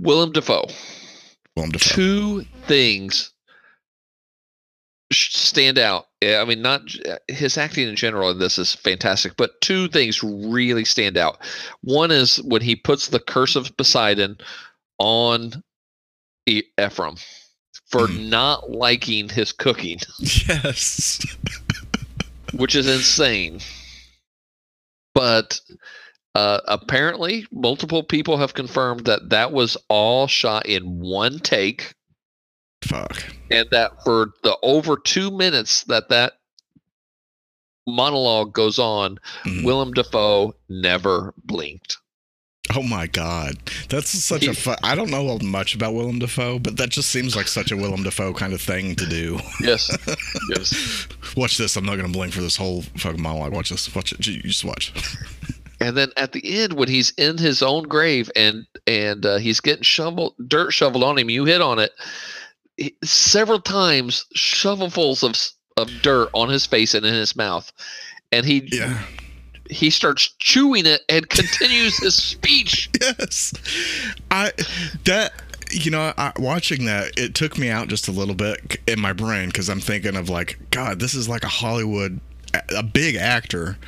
Willem 0.00 0.32
Dafoe. 0.32 0.66
Willem 1.56 1.70
Dafoe. 1.72 1.94
Two 1.94 2.44
things 2.66 3.32
stand 5.12 5.78
out. 5.78 6.06
I 6.24 6.44
mean, 6.46 6.62
not 6.62 6.82
his 7.28 7.58
acting 7.58 7.86
in 7.88 7.96
general 7.96 8.30
in 8.30 8.38
this 8.38 8.58
is 8.58 8.74
fantastic, 8.74 9.36
but 9.36 9.60
two 9.60 9.88
things 9.88 10.22
really 10.22 10.84
stand 10.86 11.16
out. 11.18 11.38
One 11.82 12.10
is 12.10 12.36
when 12.42 12.62
he 12.62 12.76
puts 12.76 13.08
the 13.08 13.20
curse 13.20 13.54
of 13.56 13.76
Poseidon 13.76 14.38
on 14.98 15.62
e- 16.46 16.62
Ephraim 16.80 17.16
for 17.92 18.08
Mhm. 18.08 18.28
not 18.30 18.70
liking 18.70 19.28
his 19.28 19.52
cooking, 19.52 20.00
Yes. 20.18 21.24
which 22.54 22.74
is 22.74 22.86
insane. 22.88 23.60
But 25.14 25.60
uh, 26.34 26.60
apparently, 26.66 27.46
multiple 27.52 28.02
people 28.02 28.38
have 28.38 28.54
confirmed 28.54 29.04
that 29.04 29.28
that 29.28 29.52
was 29.52 29.76
all 29.88 30.26
shot 30.26 30.64
in 30.66 30.98
one 31.00 31.38
take. 31.38 31.94
Fuck. 32.84 33.22
and 33.50 33.68
that 33.70 34.02
for 34.02 34.32
the 34.42 34.56
over 34.62 34.96
two 34.96 35.30
minutes 35.30 35.84
that 35.84 36.08
that 36.08 36.32
monologue 37.86 38.52
goes 38.52 38.78
on, 38.78 39.18
Mhm. 39.44 39.64
Willem 39.64 39.92
Dafoe 39.92 40.54
never 40.68 41.32
blinked. 41.44 41.98
Oh 42.76 42.82
my 42.82 43.06
god, 43.06 43.56
that's 43.88 44.10
such 44.10 44.46
a. 44.46 44.54
Fu- 44.54 44.74
I 44.82 44.94
don't 44.94 45.10
know 45.10 45.38
much 45.42 45.74
about 45.74 45.94
Willem 45.94 46.18
Dafoe, 46.18 46.58
but 46.58 46.76
that 46.78 46.88
just 46.90 47.10
seems 47.10 47.36
like 47.36 47.46
such 47.48 47.70
a 47.70 47.76
Willem 47.76 48.02
Dafoe 48.02 48.32
kind 48.32 48.52
of 48.52 48.60
thing 48.60 48.96
to 48.96 49.06
do. 49.06 49.38
Yes, 49.60 49.90
yes. 50.56 51.06
Watch 51.36 51.58
this. 51.58 51.76
I'm 51.76 51.84
not 51.84 51.96
gonna 51.96 52.08
blink 52.08 52.32
for 52.32 52.40
this 52.40 52.56
whole 52.56 52.82
fucking 52.96 53.20
monologue. 53.20 53.52
Watch 53.52 53.70
this. 53.70 53.94
Watch 53.94 54.12
it. 54.12 54.26
You 54.26 54.40
just 54.42 54.64
watch. 54.64 54.92
And 55.80 55.96
then 55.96 56.10
at 56.16 56.32
the 56.32 56.62
end, 56.62 56.74
when 56.74 56.88
he's 56.88 57.10
in 57.18 57.38
his 57.38 57.62
own 57.62 57.82
grave 57.84 58.30
and 58.36 58.66
and 58.86 59.26
uh, 59.26 59.36
he's 59.38 59.60
getting 59.60 59.82
shovel 59.82 60.34
dirt 60.46 60.72
shoveled 60.72 61.04
on 61.04 61.18
him, 61.18 61.28
you 61.28 61.44
hit 61.44 61.60
on 61.60 61.78
it 61.78 61.92
he- 62.76 62.96
several 63.02 63.60
times, 63.60 64.24
shovelfuls 64.36 65.22
of 65.22 65.36
of 65.76 65.90
dirt 66.02 66.28
on 66.34 66.48
his 66.48 66.66
face 66.66 66.94
and 66.94 67.04
in 67.04 67.14
his 67.14 67.34
mouth, 67.34 67.72
and 68.30 68.46
he 68.46 68.68
Yeah. 68.70 69.02
He 69.72 69.90
starts 69.90 70.34
chewing 70.38 70.86
it 70.86 71.02
and 71.08 71.28
continues 71.28 71.96
his 71.98 72.14
speech. 72.14 72.88
Yes. 73.00 73.52
I 74.30 74.52
that 75.04 75.32
you 75.70 75.90
know, 75.90 76.12
I, 76.18 76.32
watching 76.38 76.84
that, 76.84 77.18
it 77.18 77.34
took 77.34 77.56
me 77.56 77.70
out 77.70 77.88
just 77.88 78.06
a 78.06 78.12
little 78.12 78.34
bit 78.34 78.76
in 78.86 79.00
my 79.00 79.14
brain 79.14 79.46
because 79.48 79.70
I'm 79.70 79.80
thinking 79.80 80.16
of 80.16 80.28
like, 80.28 80.58
God, 80.70 81.00
this 81.00 81.14
is 81.14 81.30
like 81.30 81.44
a 81.44 81.48
Hollywood, 81.48 82.20
a 82.76 82.82
big 82.82 83.16
actor, 83.16 83.78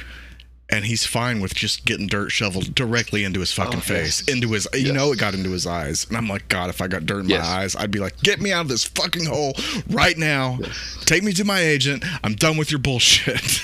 and 0.70 0.86
he's 0.86 1.04
fine 1.04 1.40
with 1.40 1.54
just 1.54 1.84
getting 1.84 2.06
dirt 2.06 2.30
shoveled 2.30 2.74
directly 2.74 3.22
into 3.22 3.40
his 3.40 3.52
fucking 3.52 3.80
Oh, 3.80 3.82
face, 3.82 4.22
yes. 4.26 4.34
into 4.34 4.48
his. 4.52 4.66
You 4.72 4.80
Yes. 4.86 4.94
know, 4.94 5.12
it 5.12 5.18
got 5.18 5.34
into 5.34 5.50
his 5.50 5.66
eyes, 5.66 6.06
and 6.08 6.16
I'm 6.16 6.26
like, 6.26 6.48
God, 6.48 6.70
if 6.70 6.80
I 6.80 6.88
got 6.88 7.04
dirt 7.04 7.24
in 7.24 7.28
Yes. 7.28 7.42
my 7.46 7.46
eyes, 7.50 7.76
I'd 7.76 7.90
be 7.90 7.98
like, 7.98 8.18
get 8.22 8.40
me 8.40 8.50
out 8.50 8.62
of 8.62 8.68
this 8.68 8.84
fucking 8.84 9.26
hole 9.26 9.52
right 9.90 10.16
now. 10.16 10.58
Take 11.04 11.22
me 11.22 11.34
to 11.34 11.44
my 11.44 11.60
agent. 11.60 12.02
I'm 12.24 12.34
done 12.34 12.56
with 12.56 12.70
your 12.70 12.80
bullshit. 12.80 13.60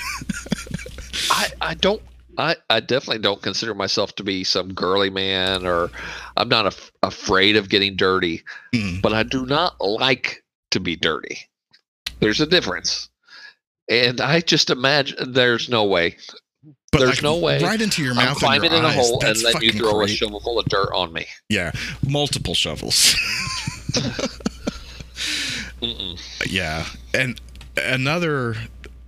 I, 1.31 1.47
I 1.59 1.73
don't 1.73 2.01
I, 2.37 2.55
I 2.69 2.79
definitely 2.79 3.21
don't 3.21 3.41
consider 3.41 3.73
myself 3.73 4.15
to 4.15 4.23
be 4.23 4.43
some 4.43 4.73
girly 4.73 5.09
man 5.09 5.65
or 5.65 5.91
I'm 6.37 6.47
not 6.49 6.65
af- 6.65 6.91
afraid 7.03 7.55
of 7.55 7.69
getting 7.69 7.95
dirty, 7.95 8.43
Mm. 8.73 9.01
but 9.01 9.13
I 9.13 9.23
do 9.23 9.45
not 9.45 9.79
like 9.81 10.43
to 10.71 10.79
be 10.79 10.95
dirty. 10.95 11.39
There's 12.19 12.39
a 12.41 12.45
difference. 12.47 13.09
And 13.89 14.21
I 14.21 14.39
just 14.41 14.69
imagine 14.69 15.33
there's 15.33 15.67
no 15.67 15.83
way. 15.83 16.15
But 16.91 16.99
There's 16.99 17.09
like, 17.17 17.23
no 17.23 17.37
way 17.37 17.61
right 17.63 17.81
into 17.81 18.03
your 18.03 18.13
mouth. 18.13 18.23
I'm 18.23 18.29
and 18.31 18.37
climbing 18.37 18.73
in 18.73 18.83
a 18.83 18.87
eyes. 18.89 18.95
hole 18.95 19.13
and 19.13 19.21
That's 19.21 19.43
let 19.43 19.63
you 19.63 19.71
throw 19.71 19.91
a 20.01 20.05
great. 20.05 20.09
shovel 20.17 20.39
full 20.41 20.59
of 20.59 20.65
dirt 20.65 20.89
on 20.93 21.11
me. 21.13 21.25
Yeah, 21.49 21.71
multiple 22.07 22.53
shovels. 22.53 23.15
Yeah, 26.47 26.85
and 27.13 27.39
another 27.77 28.55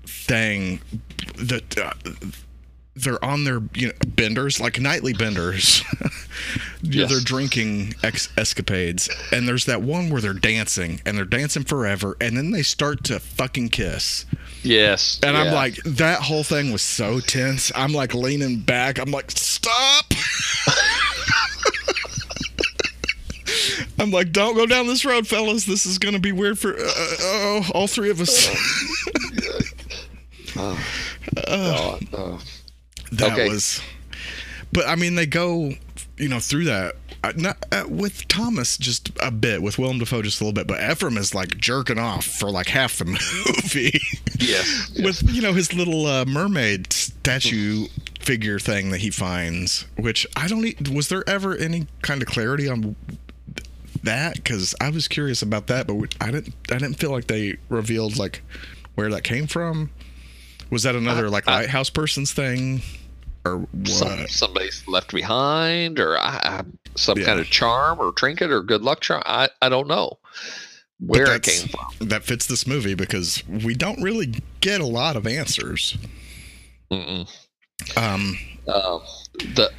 thing 0.05 0.81
that 1.35 1.77
uh, 1.77 1.93
they're 2.95 3.23
on 3.23 3.43
their 3.43 3.61
you 3.73 3.87
know 3.87 3.93
benders 4.07 4.59
like 4.59 4.79
nightly 4.79 5.13
benders. 5.13 5.83
Yeah, 6.85 7.03
Yes. 7.03 7.09
They're 7.11 7.21
drinking 7.21 7.95
ex- 8.03 8.27
escapades, 8.37 9.09
and 9.31 9.47
there's 9.47 9.65
that 9.65 9.81
one 9.81 10.09
where 10.09 10.19
they're 10.19 10.33
dancing 10.33 10.99
and 11.05 11.17
they're 11.17 11.23
dancing 11.23 11.63
forever, 11.63 12.17
and 12.19 12.35
then 12.35 12.51
they 12.51 12.61
start 12.61 13.05
to 13.05 13.19
fucking 13.21 13.69
kiss. 13.69 14.25
Yes. 14.63 15.17
And 15.23 15.37
I'm 15.37 15.53
like, 15.53 15.75
that 15.83 16.19
whole 16.23 16.43
thing 16.43 16.73
was 16.73 16.81
so 16.81 17.21
tense. 17.21 17.71
I'm 17.73 17.93
like 17.93 18.13
leaning 18.13 18.59
back. 18.59 18.99
I'm 18.99 19.11
like, 19.11 19.31
stop. 19.31 20.05
I'm 23.99 24.11
like, 24.11 24.31
don't 24.33 24.55
go 24.55 24.65
down 24.65 24.87
this 24.87 25.05
road, 25.05 25.25
fellas. 25.27 25.63
This 25.65 25.85
is 25.85 25.97
gonna 25.97 26.19
be 26.19 26.31
weird 26.33 26.59
for 26.59 26.73
uh, 26.73 26.77
oh, 27.21 27.65
all 27.73 27.87
three 27.87 28.09
of 28.09 28.19
us. 28.19 28.49
Oh, 30.57 30.79
oh, 31.47 31.99
oh. 32.13 32.39
That 33.17 33.33
okay. 33.33 33.49
was, 33.49 33.81
but 34.71 34.87
I 34.87 34.95
mean, 34.95 35.15
they 35.15 35.25
go, 35.25 35.71
you 36.17 36.29
know, 36.29 36.39
through 36.39 36.65
that. 36.65 36.95
Uh, 37.23 37.31
not 37.37 37.57
uh, 37.71 37.85
with 37.87 38.27
Thomas 38.27 38.77
just 38.77 39.09
a 39.21 39.31
bit, 39.31 39.61
with 39.61 39.77
Willem 39.79 39.97
Dafoe 39.97 40.21
just 40.21 40.41
a 40.41 40.43
little 40.43 40.53
bit, 40.53 40.67
but 40.67 40.81
Ephraim 40.91 41.17
is 41.17 41.33
like 41.33 41.57
jerking 41.57 41.97
off 41.97 42.25
for 42.25 42.51
like 42.51 42.67
half 42.67 42.97
the 42.97 43.05
movie. 43.05 43.97
Yes. 44.39 44.91
with 45.01 45.23
you 45.33 45.41
know 45.41 45.53
his 45.53 45.73
little 45.73 46.05
uh, 46.05 46.25
mermaid 46.25 46.91
statue 46.91 47.85
figure 48.19 48.59
thing 48.59 48.89
that 48.91 48.99
he 48.99 49.09
finds 49.09 49.85
which 49.97 50.25
i 50.35 50.47
don't 50.47 50.65
e- 50.65 50.75
was 50.93 51.07
there 51.09 51.23
ever 51.29 51.55
any 51.55 51.87
kind 52.01 52.21
of 52.21 52.27
clarity 52.27 52.67
on 52.67 52.95
that 54.03 54.35
because 54.35 54.73
i 54.81 54.89
was 54.89 55.07
curious 55.07 55.41
about 55.41 55.67
that 55.67 55.87
but 55.87 55.95
i 56.19 56.31
didn't 56.31 56.53
i 56.71 56.77
didn't 56.77 56.95
feel 56.95 57.11
like 57.11 57.27
they 57.27 57.55
revealed 57.69 58.17
like 58.17 58.41
where 58.95 59.09
that 59.09 59.23
came 59.23 59.45
from 59.47 59.89
was 60.69 60.83
that 60.83 60.95
another 60.95 61.27
I- 61.27 61.29
like 61.29 61.47
lighthouse 61.47 61.89
person's 61.89 62.31
thing 62.33 62.81
or 63.45 63.57
what 63.57 63.87
Some, 63.87 64.27
somebody's 64.27 64.83
left 64.87 65.11
behind 65.13 65.99
or 65.99 66.17
I, 66.17 66.39
I, 66.43 66.63
some 66.95 67.17
Yeah. 67.17 67.25
kind 67.25 67.39
of 67.39 67.47
charm 67.47 67.99
or 67.99 68.11
trinket 68.13 68.51
or 68.51 68.61
good 68.61 68.81
luck 68.81 69.01
charm. 69.01 69.23
I, 69.25 69.49
I 69.61 69.69
don't 69.69 69.87
know 69.87 70.17
where 70.99 71.35
it 71.35 71.43
came 71.43 71.67
from. 71.67 72.07
that 72.07 72.23
fits 72.23 72.45
this 72.45 72.65
movie 72.65 72.93
because 72.95 73.43
we 73.47 73.75
don't 73.75 74.01
really 74.01 74.35
get 74.61 74.79
a 74.79 74.85
lot 74.85 75.15
of 75.17 75.27
answers 75.27 75.97
Mm-mm. 76.91 77.27
um 77.97 78.37
Um, 78.67 79.01
the 79.55 79.69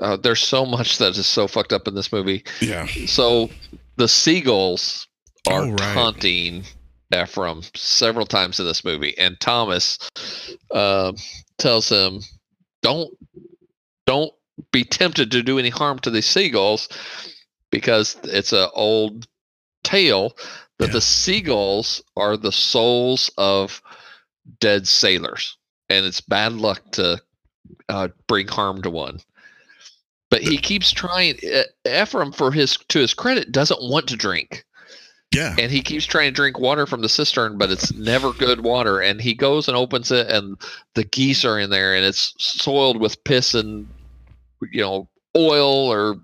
uh, 0.00 0.16
there's 0.16 0.40
so 0.40 0.64
much 0.64 0.98
that 0.98 1.16
is 1.16 1.26
so 1.26 1.46
fucked 1.48 1.72
up 1.72 1.86
in 1.88 1.94
this 1.94 2.12
movie. 2.12 2.44
yeah 2.60 2.86
So 3.06 3.50
the 3.96 4.08
seagulls 4.08 5.06
are 5.48 5.62
Oh, 5.64 5.70
right. 5.70 5.94
taunting 5.94 6.64
Ephraim 7.14 7.62
several 7.74 8.26
times 8.26 8.58
in 8.60 8.66
this 8.66 8.84
movie, 8.84 9.16
and 9.18 9.38
Thomas 9.40 9.98
um 10.72 11.16
tells 11.58 11.88
him, 11.88 12.20
"Don't, 12.82 13.12
don't 14.06 14.32
be 14.72 14.84
tempted 14.84 15.30
to 15.30 15.42
do 15.42 15.58
any 15.58 15.70
harm 15.70 15.98
to 16.00 16.10
these 16.10 16.26
seagulls, 16.26 16.88
because 17.70 18.16
it's 18.24 18.52
an 18.52 18.68
old 18.74 19.26
tale 19.84 20.36
that 20.78 20.86
Yeah. 20.88 20.92
the 20.94 21.00
seagulls 21.00 22.02
are 22.16 22.36
the 22.36 22.52
souls 22.52 23.30
of 23.38 23.82
dead 24.60 24.86
sailors." 24.86 25.56
and 25.88 26.06
it's 26.06 26.22
bad 26.22 26.54
luck 26.54 26.80
to 26.92 27.20
uh, 27.90 28.08
bring 28.26 28.48
harm 28.48 28.80
to 28.80 28.88
one. 28.88 29.20
But 30.30 30.40
he 30.40 30.56
keeps 30.56 30.90
trying. 30.90 31.34
E- 31.42 31.64
Ephraim, 31.86 32.32
for 32.32 32.50
his 32.50 32.78
to 32.88 32.98
his 32.98 33.12
credit, 33.12 33.52
doesn't 33.52 33.82
want 33.82 34.08
to 34.08 34.16
drink, 34.16 34.64
Yeah. 35.32 35.56
and 35.58 35.70
he 35.70 35.80
keeps 35.80 36.04
trying 36.04 36.28
to 36.28 36.32
drink 36.32 36.58
water 36.58 36.86
from 36.86 37.00
the 37.00 37.08
cistern, 37.08 37.56
but 37.56 37.70
it's 37.70 37.92
never 37.94 38.32
good 38.32 38.60
water. 38.60 39.00
And 39.00 39.20
he 39.20 39.34
goes 39.34 39.66
and 39.66 39.76
opens 39.76 40.10
it, 40.10 40.30
and 40.30 40.56
the 40.94 41.04
geese 41.04 41.44
are 41.44 41.58
in 41.58 41.70
there, 41.70 41.94
and 41.94 42.04
it's 42.04 42.34
soiled 42.38 43.00
with 43.00 43.22
piss 43.24 43.54
and 43.54 43.88
you 44.70 44.80
know 44.80 45.08
oil 45.36 45.88
or 45.88 46.16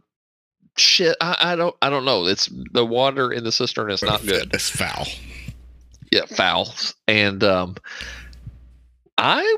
shit. 0.76 1.16
I, 1.20 1.36
I 1.40 1.56
don't 1.56 1.74
I 1.82 1.90
don't 1.90 2.04
know. 2.04 2.26
It's 2.26 2.50
the 2.72 2.84
water 2.84 3.32
in 3.32 3.44
the 3.44 3.52
cistern 3.52 3.90
is 3.90 4.02
not 4.02 4.24
good. 4.24 4.52
It's 4.54 4.70
foul. 4.70 5.06
Yeah, 6.12 6.26
foul. 6.26 6.72
And 7.06 7.44
um, 7.44 7.76
I 9.18 9.56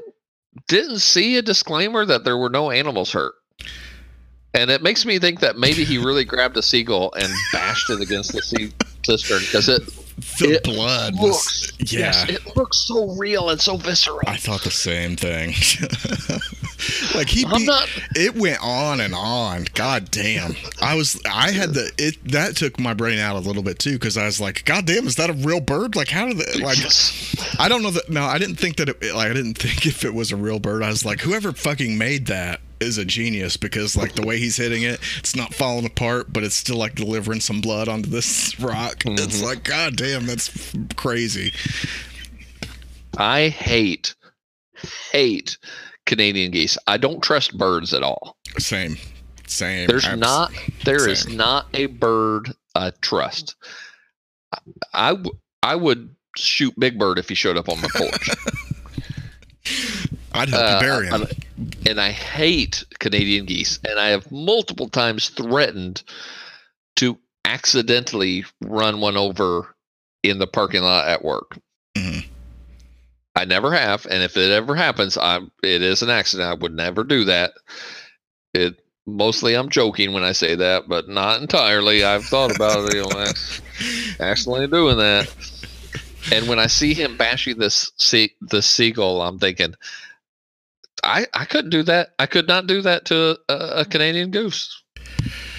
didn't 0.68 0.98
see 1.00 1.36
a 1.36 1.42
disclaimer 1.42 2.04
that 2.04 2.24
there 2.24 2.36
were 2.36 2.50
no 2.50 2.70
animals 2.70 3.12
hurt. 3.12 3.34
And 4.54 4.70
it 4.70 4.82
makes 4.82 5.06
me 5.06 5.18
think 5.18 5.40
that 5.40 5.56
maybe 5.56 5.84
he 5.84 5.98
really 5.98 6.24
grabbed 6.24 6.56
a 6.56 6.62
seagull 6.62 7.12
and 7.16 7.32
bashed 7.52 7.88
it 7.90 8.00
against 8.00 8.32
the 8.32 8.42
sea 8.42 8.72
cistern 9.04 9.40
because 9.40 9.68
it 9.68 9.86
The 10.38 10.54
It 10.54 10.64
blood 10.64 11.14
looks 11.14 11.72
was. 11.78 11.92
Yeah. 11.92 12.00
yes, 12.00 12.28
it 12.28 12.56
looks 12.56 12.78
so 12.78 13.12
real 13.16 13.50
and 13.50 13.60
so 13.60 13.76
visceral. 13.76 14.18
I 14.26 14.36
thought 14.36 14.62
the 14.62 14.70
same 14.72 15.14
thing. 15.16 15.50
like 17.14 17.28
he 17.28 17.44
beat, 17.44 17.66
not 17.66 17.88
it 18.16 18.34
went 18.36 18.58
on 18.62 19.00
and 19.00 19.14
on. 19.14 19.66
God 19.74 20.10
damn. 20.10 20.56
I 20.82 20.94
was 20.94 21.20
I 21.30 21.52
had 21.52 21.72
the 21.74 21.90
it 21.96 22.22
that 22.32 22.56
took 22.56 22.78
my 22.80 22.92
brain 22.92 23.18
out 23.20 23.36
a 23.36 23.40
little 23.40 23.62
bit 23.62 23.78
too 23.78 23.92
because 23.92 24.16
I 24.16 24.24
was 24.26 24.40
like, 24.40 24.64
God 24.64 24.84
damn, 24.84 25.06
is 25.06 25.16
that 25.16 25.30
a 25.30 25.34
real 25.34 25.60
bird? 25.60 25.94
Like 25.94 26.08
how 26.08 26.26
did 26.26 26.40
it 26.40 26.60
like 26.60 26.78
I 27.60 27.68
don't 27.68 27.82
know 27.82 27.92
that 27.92 28.10
no, 28.10 28.24
I 28.24 28.38
didn't 28.38 28.56
think 28.56 28.76
that 28.76 28.88
it 28.88 29.00
like 29.14 29.30
I 29.30 29.34
didn't 29.34 29.54
think 29.58 29.86
if 29.86 30.04
it 30.04 30.12
was 30.12 30.32
a 30.32 30.36
real 30.36 30.58
bird. 30.58 30.82
I 30.82 30.88
was 30.88 31.04
like, 31.04 31.20
whoever 31.20 31.52
fucking 31.52 31.96
made 31.96 32.26
that 32.26 32.60
is 32.80 32.98
a 32.98 33.04
genius 33.04 33.56
because 33.56 33.96
like 33.96 34.14
the 34.14 34.22
way 34.26 34.38
he's 34.38 34.56
hitting 34.56 34.82
it, 34.82 35.00
it's 35.18 35.36
not 35.36 35.54
falling 35.54 35.84
apart, 35.86 36.32
but 36.32 36.42
it's 36.44 36.54
still 36.56 36.76
like 36.76 36.94
delivering 36.94 37.40
some 37.40 37.60
blood 37.60 37.88
onto 37.88 38.08
this 38.10 38.58
rock. 38.60 39.02
It's 39.06 39.40
Mhm. 39.40 39.42
like, 39.44 39.64
God 39.64 39.96
damn, 39.96 40.26
that's 40.26 40.72
crazy. 40.96 41.52
I 43.18 43.48
hate 43.48 44.14
hate 45.12 45.58
Canadian 46.06 46.50
geese. 46.52 46.78
I 46.86 46.96
don't 46.96 47.22
trust 47.22 47.56
birds 47.58 47.92
at 47.92 48.02
all. 48.02 48.36
Same. 48.58 48.96
Same. 49.46 49.86
There's 49.88 50.06
Abs- 50.06 50.20
not 50.20 50.52
there 50.84 51.08
is 51.08 51.22
same. 51.22 51.36
not 51.36 51.66
a 51.74 51.86
bird 51.86 52.52
I 52.74 52.92
trust. 53.02 53.56
I, 54.52 54.58
I 54.94 55.10
w- 55.10 55.38
I 55.62 55.74
would 55.74 56.14
shoot 56.36 56.72
Big 56.78 56.98
Bird 56.98 57.18
if 57.18 57.28
he 57.28 57.34
showed 57.34 57.56
up 57.56 57.68
on 57.68 57.80
my 57.80 57.88
porch. 57.94 58.30
I'd 60.40 60.48
help 60.48 60.62
Uh, 60.62 60.74
you 60.74 60.80
bury 60.80 61.06
him. 61.08 61.26
And 61.86 62.00
I 62.00 62.10
hate 62.10 62.84
Canadian 62.98 63.46
geese, 63.46 63.78
and 63.88 63.98
I 63.98 64.08
have 64.08 64.30
multiple 64.32 64.88
times 64.88 65.28
threatened 65.28 66.02
to 66.96 67.18
accidentally 67.44 68.44
run 68.62 69.00
one 69.00 69.16
over 69.16 69.74
in 70.22 70.38
the 70.38 70.46
parking 70.46 70.82
lot 70.82 71.08
at 71.08 71.24
work. 71.24 71.58
Mhm. 71.96 72.24
I 73.36 73.44
never 73.44 73.72
have, 73.72 74.06
and 74.06 74.22
if 74.22 74.36
it 74.36 74.50
ever 74.50 74.74
happens, 74.74 75.16
I'm 75.16 75.50
it 75.62 75.82
is 75.82 76.02
an 76.02 76.10
accident. 76.10 76.48
I 76.50 76.54
would 76.54 76.74
never 76.74 77.04
do 77.04 77.24
that. 77.24 77.52
It 78.54 78.80
mostly 79.06 79.54
I'm 79.54 79.68
joking 79.68 80.12
when 80.12 80.24
I 80.24 80.32
say 80.32 80.54
that, 80.56 80.88
but 80.88 81.08
not 81.08 81.40
entirely. 81.40 82.04
I've 82.04 82.24
thought 82.24 82.54
about 82.54 82.88
it, 82.88 82.94
you 82.94 83.02
know, 83.02 83.24
accidentally 84.20 84.66
doing 84.66 84.98
that. 84.98 85.28
And 86.32 86.48
when 86.48 86.58
I 86.58 86.66
see 86.66 86.92
him 86.92 87.16
bashing 87.16 87.58
this 87.58 87.92
sea, 87.96 88.34
the 88.42 88.62
seagull, 88.62 89.22
I'm 89.22 89.38
thinking, 89.38 89.74
I 91.04 91.26
I 91.34 91.44
couldn't 91.44 91.70
do 91.70 91.82
that. 91.84 92.10
I 92.18 92.26
could 92.26 92.46
not 92.48 92.66
do 92.66 92.82
that 92.82 93.04
to 93.06 93.38
a, 93.48 93.80
a 93.80 93.84
Canadian 93.84 94.30
goose. 94.30 94.82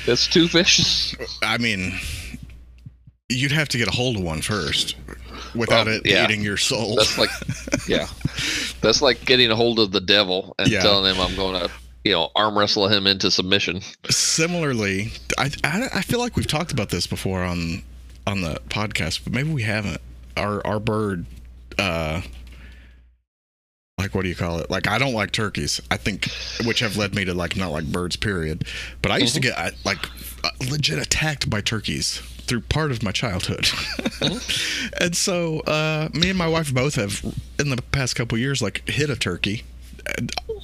It's 0.07 0.27
too 0.27 0.47
vicious. 0.47 1.15
I 1.43 1.57
mean, 1.57 1.93
you'd 3.29 3.51
have 3.51 3.69
to 3.69 3.77
get 3.77 3.87
a 3.87 3.91
hold 3.91 4.17
of 4.17 4.23
one 4.23 4.41
first 4.41 4.95
without 5.55 5.85
Well, 5.87 5.95
it 5.95 6.01
yeah. 6.05 6.23
eating 6.25 6.41
your 6.41 6.57
soul. 6.57 6.95
That's 6.95 7.17
like, 7.17 7.29
yeah, 7.87 8.07
that's 8.81 9.01
like 9.01 9.25
getting 9.25 9.51
a 9.51 9.55
hold 9.55 9.79
of 9.79 9.91
the 9.91 10.01
devil 10.01 10.55
and 10.59 10.67
Yeah. 10.69 10.81
telling 10.81 11.13
him 11.13 11.21
I'm 11.21 11.35
going 11.35 11.59
to, 11.61 11.69
you 12.03 12.13
know, 12.13 12.29
arm 12.35 12.57
wrestle 12.57 12.87
him 12.87 13.05
into 13.07 13.29
submission. 13.29 13.81
Similarly, 14.09 15.11
I, 15.37 15.51
I 15.63 15.87
I 15.95 16.01
feel 16.01 16.19
like 16.19 16.35
we've 16.35 16.47
talked 16.47 16.71
about 16.71 16.89
this 16.89 17.05
before 17.07 17.43
on 17.43 17.83
on 18.27 18.41
the 18.41 18.59
podcast, 18.69 19.23
but 19.23 19.33
maybe 19.33 19.51
we 19.51 19.63
haven't. 19.63 20.01
Our 20.37 20.65
our 20.65 20.79
bird, 20.79 21.25
uh, 21.77 22.21
like 24.01 24.15
what 24.15 24.23
do 24.23 24.29
you 24.29 24.35
call 24.35 24.59
it? 24.59 24.69
Like 24.69 24.87
I 24.87 24.97
don't 24.97 25.13
like 25.13 25.31
turkeys. 25.31 25.81
I 25.91 25.97
think, 25.97 26.29
which 26.65 26.79
have 26.79 26.97
led 26.97 27.15
me 27.15 27.25
to 27.25 27.33
like 27.33 27.55
not 27.55 27.71
like 27.71 27.85
birds. 27.85 28.15
Period. 28.15 28.65
But 29.01 29.11
I 29.11 29.17
used 29.17 29.35
to 29.35 29.41
get 29.41 29.57
uh, 29.57 29.71
like 29.85 30.03
uh, 30.43 30.49
legit 30.69 30.99
attacked 30.99 31.49
by 31.49 31.61
turkeys 31.61 32.17
through 32.17 32.61
part 32.61 32.91
of 32.91 33.03
my 33.03 33.11
childhood. 33.11 33.69
and 34.99 35.15
so 35.15 35.59
uh, 35.61 36.09
me 36.13 36.29
and 36.29 36.37
my 36.37 36.47
wife 36.47 36.73
both 36.73 36.95
have 36.95 37.23
in 37.59 37.69
the 37.69 37.81
past 37.81 38.15
couple 38.15 38.37
years 38.37 38.61
like 38.61 38.87
hit 38.89 39.09
a 39.09 39.15
turkey 39.15 39.63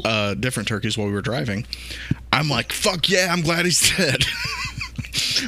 uh 0.04 0.34
different 0.34 0.68
turkeys 0.68 0.98
while 0.98 1.06
we 1.06 1.14
were 1.14 1.22
driving 1.22 1.66
i'm 2.34 2.50
like 2.50 2.72
fuck 2.72 3.08
yeah 3.08 3.32
i'm 3.32 3.42
glad 3.42 3.66
he's 3.66 3.96
dead 3.96 4.24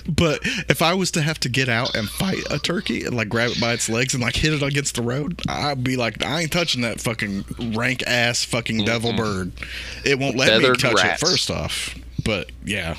but 0.07 0.39
if 0.69 0.81
i 0.81 0.93
was 0.93 1.11
to 1.11 1.21
have 1.21 1.39
to 1.39 1.49
get 1.49 1.69
out 1.69 1.95
and 1.95 2.09
fight 2.09 2.43
a 2.49 2.59
turkey 2.59 3.03
and 3.03 3.15
like 3.15 3.29
grab 3.29 3.51
it 3.51 3.61
by 3.61 3.73
its 3.73 3.89
legs 3.89 4.13
and 4.13 4.23
like 4.23 4.35
hit 4.35 4.53
it 4.53 4.63
against 4.63 4.95
the 4.95 5.01
road 5.01 5.39
i'd 5.49 5.83
be 5.83 5.95
like 5.95 6.23
i 6.23 6.41
ain't 6.41 6.51
touching 6.51 6.81
that 6.81 6.99
fucking 6.99 7.43
rank 7.73 8.03
ass 8.07 8.43
fucking 8.43 8.83
devil 8.85 9.13
bird 9.13 9.51
it 10.05 10.19
won't 10.19 10.35
let 10.35 10.49
Feathered 10.49 10.71
me 10.71 10.77
touch 10.77 11.03
rats. 11.03 11.21
it 11.21 11.25
first 11.25 11.51
off 11.51 11.95
but 12.23 12.51
yeah 12.65 12.95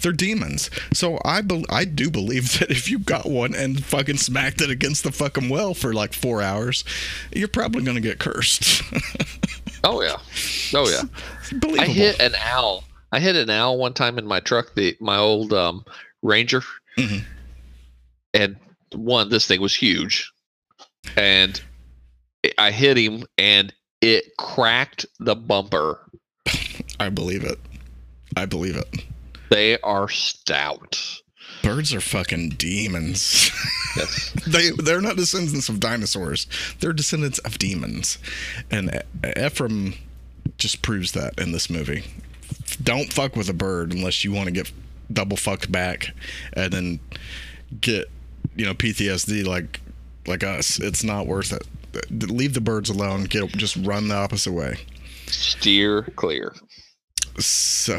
they're 0.00 0.12
demons. 0.12 0.70
So 0.92 1.18
I 1.24 1.40
bel 1.40 1.64
I 1.68 1.84
do 1.84 2.08
believe 2.08 2.52
that 2.60 2.70
if 2.70 2.88
you 2.88 3.00
got 3.00 3.26
one 3.26 3.52
and 3.52 3.84
fucking 3.84 4.18
smacked 4.18 4.60
it 4.60 4.70
against 4.70 5.02
the 5.02 5.10
fucking 5.10 5.48
well 5.48 5.74
for 5.74 5.92
like 5.92 6.12
four 6.12 6.40
hours, 6.40 6.84
you're 7.34 7.48
probably 7.48 7.82
gonna 7.82 8.00
get 8.00 8.20
cursed. 8.20 8.82
Oh 9.84 10.02
yeah, 10.02 10.16
oh 10.74 10.88
yeah. 10.88 11.02
Believable. 11.56 11.80
I 11.80 11.86
hit 11.86 12.20
an 12.20 12.34
owl. 12.42 12.82
I 13.12 13.20
hit 13.20 13.36
an 13.36 13.50
owl 13.50 13.78
one 13.78 13.94
time 13.94 14.18
in 14.18 14.26
my 14.26 14.40
truck, 14.40 14.74
the 14.74 14.96
my 15.00 15.16
old 15.16 15.52
um, 15.52 15.84
Ranger, 16.22 16.62
Mhm. 16.98 17.24
and 18.34 18.56
one 18.92 19.28
this 19.30 19.46
thing 19.46 19.60
was 19.60 19.74
huge, 19.74 20.30
and 21.16 21.60
I 22.58 22.70
hit 22.70 22.96
him, 22.98 23.24
and 23.38 23.72
it 24.00 24.36
cracked 24.38 25.06
the 25.20 25.34
bumper. 25.34 26.00
I 27.00 27.08
believe 27.08 27.44
it. 27.44 27.58
I 28.36 28.44
believe 28.46 28.76
it. 28.76 29.04
They 29.50 29.78
are 29.80 30.08
stout. 30.08 30.98
Birds 31.62 31.92
are 31.94 32.00
fucking 32.00 32.50
demons. 32.50 33.50
Yes. 33.96 34.32
they 34.46 34.70
they're 34.70 35.00
not 35.00 35.16
descendants 35.16 35.68
of 35.68 35.80
dinosaurs. 35.80 36.46
They're 36.80 36.92
descendants 36.92 37.38
of 37.40 37.58
demons, 37.58 38.18
and 38.70 39.02
Ephraim 39.36 39.94
just 40.58 40.82
proves 40.82 41.12
that 41.12 41.38
in 41.38 41.52
this 41.52 41.70
movie. 41.70 42.04
Don't 42.82 43.12
fuck 43.12 43.36
with 43.36 43.48
a 43.48 43.54
bird 43.54 43.92
unless 43.92 44.24
you 44.24 44.32
want 44.32 44.46
to 44.46 44.52
get 44.52 44.70
double 45.12 45.36
fucked 45.36 45.70
back, 45.70 46.14
and 46.52 46.72
then 46.72 47.00
get 47.80 48.10
you 48.56 48.64
know 48.64 48.74
PTSD 48.74 49.46
like 49.46 49.80
like 50.26 50.44
us. 50.44 50.78
It's 50.78 51.02
not 51.02 51.26
worth 51.26 51.52
it. 51.52 51.66
Leave 52.10 52.54
the 52.54 52.60
birds 52.60 52.90
alone. 52.90 53.24
Get 53.24 53.48
just 53.52 53.76
run 53.76 54.08
the 54.08 54.14
opposite 54.14 54.52
way. 54.52 54.76
Steer 55.26 56.02
clear. 56.16 56.54
So 57.38 57.98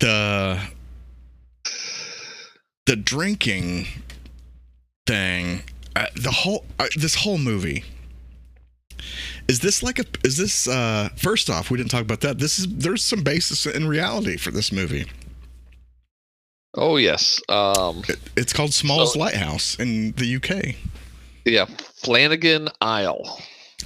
the 0.00 0.60
the 2.86 2.96
drinking 2.96 3.86
thing, 5.06 5.62
uh, 5.96 6.06
the 6.16 6.30
whole 6.30 6.64
uh, 6.78 6.88
this 6.96 7.14
whole 7.16 7.38
movie 7.38 7.84
is 9.48 9.60
this 9.60 9.82
like 9.82 9.98
a 9.98 10.04
is 10.24 10.36
this 10.36 10.66
uh 10.68 11.08
first 11.16 11.50
off 11.50 11.70
we 11.70 11.76
didn't 11.78 11.90
talk 11.90 12.02
about 12.02 12.20
that 12.20 12.38
this 12.38 12.58
is 12.58 12.66
there's 12.68 13.02
some 13.04 13.22
basis 13.22 13.66
in 13.66 13.86
reality 13.86 14.36
for 14.36 14.50
this 14.50 14.72
movie 14.72 15.06
Oh 16.76 16.96
yes. 16.96 17.40
Um, 17.48 18.02
it, 18.08 18.18
it's 18.36 18.52
called 18.52 18.74
Smalls 18.74 19.12
So- 19.12 19.18
Lighthouse 19.20 19.78
in 19.78 20.10
the 20.16 20.36
UK 20.36 20.74
yeah. 21.44 21.66
Flanagan 22.02 22.68
Isle. 22.80 23.38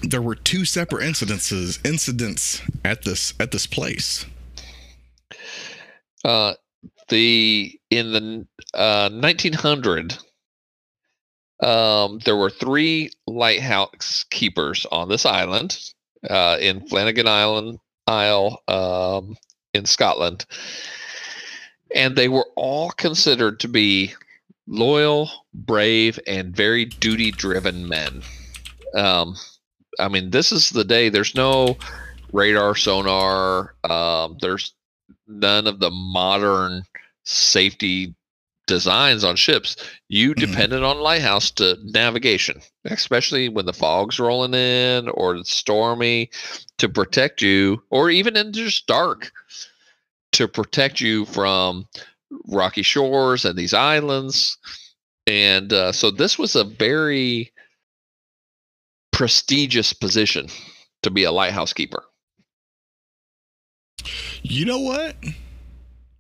there 0.03 0.23
were 0.23 0.35
two 0.35 0.65
separate 0.65 1.03
incidences 1.05 1.85
incidents 1.87 2.63
at 2.85 3.03
this 3.05 3.35
at 3.39 3.51
this 3.51 3.67
place 3.67 4.25
Uh, 6.25 6.55
the 7.11 7.79
in 7.91 8.13
the 8.13 8.47
uh, 8.75 9.09
1900, 9.11 10.17
um, 11.63 12.21
there 12.25 12.37
were 12.37 12.51
three 12.51 13.11
lighthouse 13.27 14.25
keepers 14.31 14.87
on 14.91 15.09
this 15.09 15.27
island, 15.27 15.79
uh, 16.29 16.57
in 16.61 16.87
Flanagan 16.89 17.29
Island 17.29 17.79
Isle, 18.07 18.63
um, 18.69 19.37
in 19.75 19.85
Scotland, 19.85 20.47
and 21.95 22.17
they 22.17 22.29
were 22.29 22.47
all 22.57 22.91
considered 22.91 23.61
to 23.61 23.69
be 23.69 24.15
loyal, 24.67 25.31
brave, 25.55 26.19
and 26.27 26.55
very 26.55 26.85
duty-driven 26.85 27.89
men. 27.89 28.23
Um, 28.95 29.37
I 29.99 30.09
mean, 30.09 30.31
this 30.31 30.53
is 30.53 30.71
the 30.71 30.85
day. 30.85 31.09
There's 31.09 31.35
no 31.35 31.77
radar, 32.33 32.75
sonar. 32.75 33.75
Um, 33.85 34.37
there's 34.41 34.75
none 35.27 35.67
of 35.67 35.81
the 35.81 35.91
modern 35.91 36.85
safety 37.25 38.15
designs 38.69 39.25
on 39.25 39.35
ships. 39.35 39.77
You 40.09 40.35
Mhm. 40.35 40.39
depended 40.39 40.85
on 40.85 41.01
lighthouse 41.01 41.51
to 41.53 41.77
navigation, 41.83 42.63
especially 42.85 43.49
when 43.49 43.67
the 43.67 43.73
fog's 43.73 44.21
rolling 44.21 44.55
in 44.55 45.09
or 45.09 45.35
it's 45.35 45.51
stormy, 45.51 46.31
to 46.77 46.89
protect 46.89 47.43
you, 47.43 47.83
or 47.91 48.11
even 48.11 48.37
in 48.37 48.53
just 48.53 48.87
dark, 48.87 49.33
to 50.33 50.47
protect 50.47 51.01
you 51.01 51.25
from 51.25 51.89
rocky 52.47 52.83
shores 52.83 53.45
and 53.45 53.59
these 53.59 53.75
islands. 53.75 54.59
And 55.27 55.73
uh, 55.73 55.91
so 55.93 56.11
this 56.11 56.39
was 56.39 56.55
a 56.55 56.65
very 56.65 57.53
prestigious 59.13 59.93
position 59.93 60.49
to 61.03 61.11
be 61.11 61.25
a 61.25 61.33
lighthouse 61.33 61.73
keeper. 61.73 62.05
You 64.43 64.65
know 64.65 64.79
what? 64.79 65.17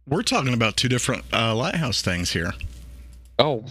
We're 0.08 0.22
talking 0.22 0.54
about 0.54 0.76
two 0.76 0.88
different 0.88 1.24
uh, 1.32 1.54
lighthouse 1.54 2.00
things 2.02 2.30
here. 2.32 2.52
Oh, 3.40 3.64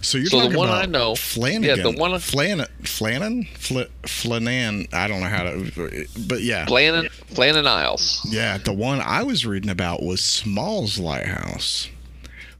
So 0.00 0.16
you're 0.18 0.26
So 0.28 0.36
the 0.38 0.42
talking 0.44 0.56
one 0.58 0.68
about 0.68 0.82
I 0.82 0.86
know- 0.86 1.14
Flanagan. 1.16 1.64
yeah, 1.78 1.82
the 1.82 1.90
one- 1.90 2.18
Flan, 2.20 2.60
Flannan, 2.84 3.48
Fl, 3.56 3.80
Flanan. 4.04 4.92
I 4.94 5.08
don't 5.08 5.20
know 5.20 5.26
how 5.28 5.42
to, 5.44 6.06
but 6.28 6.42
yeah, 6.42 6.66
Flannan, 6.66 7.08
Flannan 7.32 7.66
Isles. 7.66 8.20
yeah. 8.30 8.58
The 8.58 8.72
one 8.72 9.00
I 9.00 9.24
was 9.24 9.44
reading 9.44 9.70
about 9.70 10.02
was 10.04 10.20
Smalls 10.22 10.98
Lighthouse, 11.00 11.88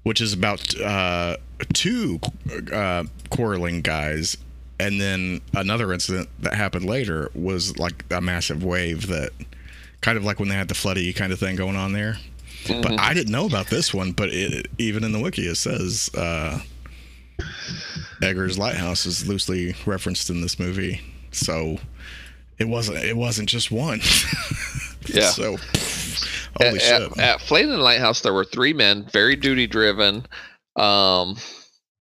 which 0.02 0.20
is 0.20 0.32
about 0.32 0.74
uh, 0.80 1.36
two 1.74 2.18
uh, 2.72 3.04
quarreling 3.30 3.80
guys, 3.82 4.36
and 4.80 5.00
then 5.00 5.40
another 5.54 5.92
incident 5.92 6.28
that 6.40 6.54
happened 6.54 6.86
later 6.86 7.30
was 7.36 7.78
like 7.78 8.04
a 8.10 8.20
massive 8.20 8.64
wave 8.64 9.06
that, 9.06 9.30
kind 10.00 10.18
of 10.18 10.24
like 10.24 10.40
when 10.40 10.48
they 10.48 10.56
had 10.56 10.66
the 10.68 10.74
floody 10.74 11.14
kind 11.14 11.32
of 11.32 11.38
thing 11.38 11.54
going 11.54 11.76
on 11.76 11.92
there. 11.92 12.16
But 12.68 12.92
Mhm. 12.92 13.00
I 13.00 13.14
didn't 13.14 13.32
know 13.32 13.46
about 13.46 13.68
this 13.68 13.92
one. 13.92 14.12
But 14.12 14.30
it, 14.30 14.66
even 14.78 15.04
in 15.04 15.12
the 15.12 15.20
wiki, 15.20 15.46
it 15.46 15.56
says 15.56 16.10
uh, 16.14 16.60
Eggers 18.22 18.58
Lighthouse 18.58 19.06
is 19.06 19.26
loosely 19.26 19.74
referenced 19.86 20.30
in 20.30 20.40
this 20.40 20.58
movie. 20.58 21.00
So 21.30 21.78
it 22.58 22.68
wasn't. 22.68 22.98
It 22.98 23.16
wasn't 23.16 23.48
just 23.48 23.70
one. 23.70 24.00
Yeah. 25.06 25.30
So 25.30 25.56
holy 26.60 26.76
at, 26.76 26.82
shit. 26.82 27.18
At, 27.18 27.40
at 27.52 27.78
Lighthouse, 27.80 28.20
there 28.20 28.34
were 28.34 28.44
three 28.44 28.74
men, 28.74 29.08
very 29.10 29.36
duty 29.36 29.66
driven, 29.66 30.26
um, 30.76 31.36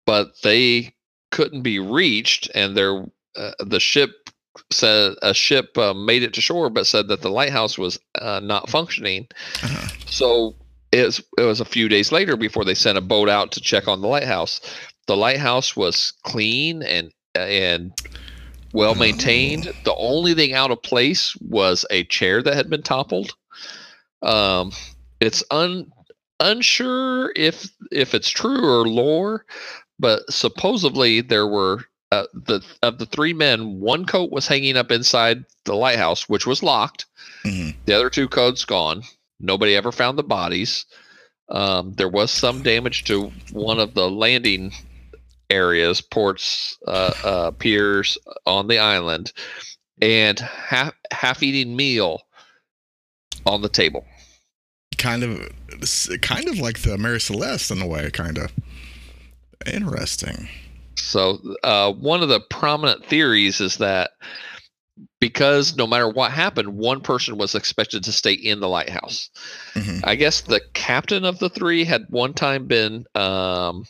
but 0.07 0.29
they 0.43 0.95
couldn't 1.31 1.63
be 1.63 1.81
reached, 1.81 2.51
and 2.55 2.75
their 2.75 3.05
uh, 3.37 3.51
the 3.61 3.81
ship 3.81 4.28
said 4.71 5.15
a 5.23 5.35
ship 5.35 5.77
uh, 5.79 5.95
made 5.95 6.23
it 6.23 6.35
to 6.35 6.41
shore, 6.41 6.71
but 6.71 6.87
said 6.87 7.09
that 7.09 7.23
the 7.23 7.31
lighthouse 7.31 7.79
was 7.79 7.99
uh, 8.21 8.41
not 8.41 8.69
functioning. 8.69 9.27
Uh-huh. 9.63 9.89
So 10.07 10.55
it 10.93 11.05
was, 11.05 11.23
it 11.39 11.43
was 11.43 11.61
a 11.61 11.65
few 11.65 11.89
days 11.89 12.13
later 12.13 12.37
before 12.37 12.65
they 12.65 12.75
sent 12.75 12.99
a 12.99 13.03
boat 13.03 13.29
out 13.29 13.53
to 13.53 13.61
check 13.61 13.89
on 13.89 14.01
the 14.01 14.09
lighthouse. 14.09 14.61
The 15.07 15.17
lighthouse 15.17 15.77
was 15.77 16.13
clean 16.23 16.83
and 16.83 17.13
and 17.35 17.93
well 18.73 18.95
maintained. 18.95 19.73
The 19.85 19.95
only 19.95 20.35
thing 20.35 20.53
out 20.53 20.71
of 20.71 20.83
place 20.83 21.37
was 21.37 21.85
a 21.91 22.05
chair 22.05 22.43
that 22.43 22.55
had 22.55 22.69
been 22.69 22.83
toppled. 22.83 23.35
Um, 24.23 24.73
it's 25.21 25.43
un 25.51 25.93
unsure 26.41 27.33
if 27.35 27.71
if 27.91 28.15
it's 28.15 28.31
true 28.31 28.65
or 28.65 28.87
lore, 28.87 29.45
but 29.99 30.31
supposedly 30.31 31.21
there 31.21 31.47
were 31.47 31.85
uh, 32.11 32.25
the 32.33 32.65
of 32.83 32.99
the 32.99 33.07
three 33.07 33.33
men, 33.33 33.81
one 33.81 34.05
coat 34.05 34.31
was 34.31 34.47
hanging 34.47 34.77
up 34.77 34.91
inside 34.91 35.45
the 35.65 35.75
lighthouse, 35.75 36.29
which 36.29 36.47
was 36.47 36.63
locked. 36.63 37.07
Mhm. 37.45 37.75
The 37.85 37.93
other 37.95 38.11
two 38.11 38.29
coats 38.29 38.65
gone. 38.65 39.03
Nobody 39.41 39.77
ever 39.77 39.93
found 39.93 40.19
the 40.19 40.23
bodies. 40.23 40.87
Um, 41.51 41.95
there 41.95 42.09
was 42.09 42.31
some 42.31 42.63
damage 42.63 43.05
to 43.05 43.33
one 43.53 43.79
of 43.79 43.95
the 43.95 44.11
landing 44.11 44.73
areas, 45.51 46.01
ports, 46.01 46.77
uh, 46.87 47.13
uh, 47.25 47.51
piers 47.53 48.19
on 48.45 48.69
the 48.69 48.79
island, 48.79 49.33
and 50.01 50.39
half 50.39 50.95
half 51.11 51.43
eating 51.43 51.77
meal 51.77 52.23
on 53.47 53.63
the 53.63 53.69
table. 53.69 54.05
Kind 54.99 55.23
of, 55.23 55.49
kind 56.23 56.49
of 56.49 56.59
like 56.59 56.81
the 56.81 56.99
Mary 56.99 57.21
Celeste 57.21 57.71
in 57.71 57.81
a 57.81 57.87
way. 57.87 58.11
Kind 58.11 58.37
of 58.39 58.53
interesting. 59.67 60.49
So, 61.03 61.39
uh, 61.65 61.93
one 61.93 62.23
of 62.23 62.29
the 62.29 62.41
prominent 62.41 63.05
theories 63.05 63.61
is 63.61 63.79
that 63.79 64.11
because 65.21 65.77
no 65.77 65.87
matter 65.87 66.09
what 66.09 66.33
happened, 66.33 66.77
one 66.77 67.01
person 67.01 67.39
was 67.39 67.55
expected 67.55 68.05
to 68.05 68.13
stay 68.13 68.33
in 68.33 68.61
the 68.61 68.69
lighthouse. 68.69 69.31
Mhm. 69.75 70.01
I 70.05 70.15
guess 70.15 70.41
the 70.41 70.61
captain 70.75 71.25
of 71.25 71.39
the 71.39 71.49
three 71.49 71.85
had 71.85 72.07
one 72.09 72.35
time 72.35 72.67
been 72.67 73.05
um, 73.15 73.85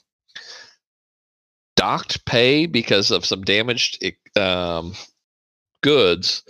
docked 1.77 2.25
pay 2.25 2.67
because 2.67 3.11
of 3.11 3.25
some 3.25 3.43
damaged 3.43 4.05
um, 4.37 4.95
goods, 5.83 6.43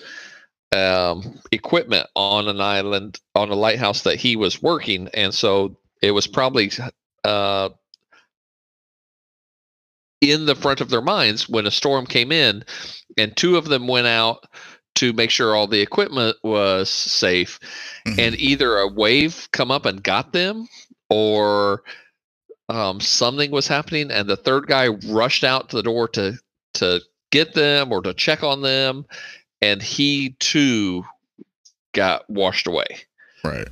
um, 0.73 1.41
equipment 1.53 2.07
on 2.15 2.49
an 2.49 2.61
island, 2.61 3.21
on 3.35 3.51
a 3.51 3.55
lighthouse 3.55 4.03
that 4.03 4.17
he 4.17 4.37
was 4.37 4.63
working. 4.63 5.09
And 5.15 5.35
so 5.35 5.79
it 6.03 6.13
was 6.13 6.27
probably 6.27 6.71
uh, 7.25 7.71
in 10.21 10.47
the 10.47 10.55
front 10.55 10.81
of 10.81 10.91
their 10.91 11.03
minds 11.03 11.49
when 11.49 11.67
a 11.67 11.71
storm 11.71 12.07
came 12.07 12.33
in, 12.33 12.65
and 13.17 13.37
two 13.37 13.57
of 13.57 13.67
them 13.67 13.87
went 13.87 14.07
out 14.07 14.45
to 14.97 15.13
make 15.13 15.31
sure 15.31 15.55
all 15.55 15.69
the 15.69 15.81
equipment 15.81 16.37
was 16.43 16.91
safe 16.91 17.61
Mhm. 18.07 18.19
and 18.19 18.41
either 18.41 18.79
a 18.79 18.89
wave 18.89 19.49
come 19.53 19.71
up 19.71 19.87
and 19.87 20.03
got 20.03 20.33
them 20.33 20.69
or 21.09 21.85
um, 22.69 23.01
something 23.01 23.51
was 23.53 23.69
happening 23.69 24.11
and 24.11 24.29
the 24.29 24.37
third 24.37 24.67
guy 24.67 24.89
rushed 24.89 25.45
out 25.45 25.69
to 25.71 25.77
the 25.77 25.83
door 25.85 26.09
to 26.09 26.37
to 26.75 27.01
get 27.31 27.55
them 27.55 27.93
or 27.93 28.03
to 28.03 28.13
check 28.13 28.43
on 28.43 28.61
them 28.63 29.07
and 29.63 29.83
he 29.83 30.31
too 30.41 31.05
got 31.93 32.29
washed 32.29 32.67
away 32.67 32.87
right. 33.45 33.69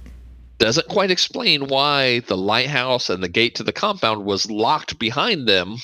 doesn't 0.59 0.89
quite 0.89 1.11
explain 1.11 1.67
why 1.67 2.21
the 2.21 2.37
lighthouse 2.37 3.11
and 3.11 3.23
the 3.23 3.29
gate 3.29 3.55
to 3.57 3.63
the 3.65 3.73
compound 3.73 4.25
was 4.25 4.51
locked 4.51 4.99
behind 4.99 5.47
them 5.49 5.77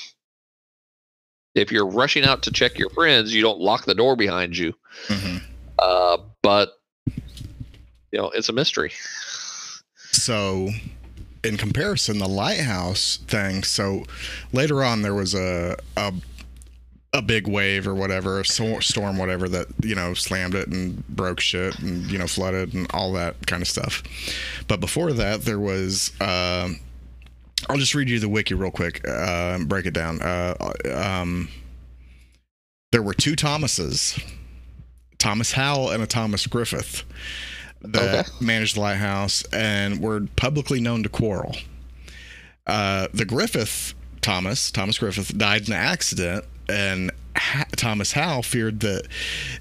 if 1.54 1.70
you're 1.72 1.86
rushing 1.86 2.24
out 2.24 2.42
to 2.42 2.50
check 2.50 2.78
your 2.78 2.90
friends 2.90 3.34
you 3.34 3.42
don't 3.42 3.60
lock 3.60 3.84
the 3.84 3.94
door 3.94 4.16
behind 4.16 4.56
you 4.56 4.72
hmm 5.08 5.38
uh, 5.78 6.16
but 6.42 6.78
you 8.10 8.18
know 8.18 8.30
it's 8.30 8.48
a 8.48 8.52
mystery 8.52 8.92
So, 10.12 10.68
in 11.42 11.56
comparison, 11.56 12.18
the 12.18 12.28
lighthouse 12.28 13.18
thing. 13.26 13.64
So, 13.64 14.04
later 14.52 14.84
on, 14.84 15.02
there 15.02 15.14
was 15.14 15.34
a 15.34 15.76
a, 15.96 16.12
a 17.14 17.22
big 17.22 17.48
wave 17.48 17.88
or 17.88 17.94
whatever, 17.94 18.40
a 18.40 18.44
storm, 18.44 19.16
whatever 19.16 19.48
that 19.48 19.68
you 19.82 19.94
know 19.94 20.12
slammed 20.14 20.54
it 20.54 20.68
and 20.68 21.04
broke 21.08 21.40
shit 21.40 21.78
and 21.80 22.08
you 22.10 22.18
know 22.18 22.26
flooded 22.26 22.74
and 22.74 22.86
all 22.92 23.12
that 23.14 23.46
kind 23.46 23.62
of 23.62 23.68
stuff. 23.68 24.02
But 24.68 24.80
before 24.80 25.12
that, 25.14 25.42
there 25.42 25.58
was. 25.58 26.12
Um, 26.20 26.78
I'll 27.68 27.76
just 27.78 27.94
read 27.94 28.08
you 28.08 28.18
the 28.18 28.28
wiki 28.28 28.54
real 28.54 28.70
quick 28.70 29.06
uh, 29.06 29.54
and 29.56 29.68
break 29.68 29.86
it 29.86 29.92
down. 29.94 30.20
Uh, 30.20 30.72
um, 30.92 31.48
there 32.90 33.02
were 33.02 33.14
two 33.14 33.36
Thomases, 33.36 34.18
Thomas 35.18 35.52
Howell 35.52 35.90
and 35.90 36.02
a 36.02 36.06
Thomas 36.06 36.46
Griffith, 36.46 37.04
that 37.82 38.26
Okay. 38.26 38.30
managed 38.44 38.76
the 38.76 38.80
lighthouse 38.80 39.44
and 39.52 40.00
were 40.00 40.26
publicly 40.36 40.80
known 40.80 41.02
to 41.02 41.08
quarrel. 41.08 41.56
Uh, 42.66 43.08
the 43.14 43.24
Griffith 43.24 43.94
Thomas, 44.20 44.70
Thomas 44.70 44.98
Griffith, 44.98 45.36
died 45.36 45.66
in 45.66 45.72
an 45.74 45.80
accident, 45.80 46.44
and 46.68 47.10
ha- 47.36 47.64
Thomas 47.76 48.12
Howell 48.12 48.42
feared 48.44 48.80
that 48.80 49.08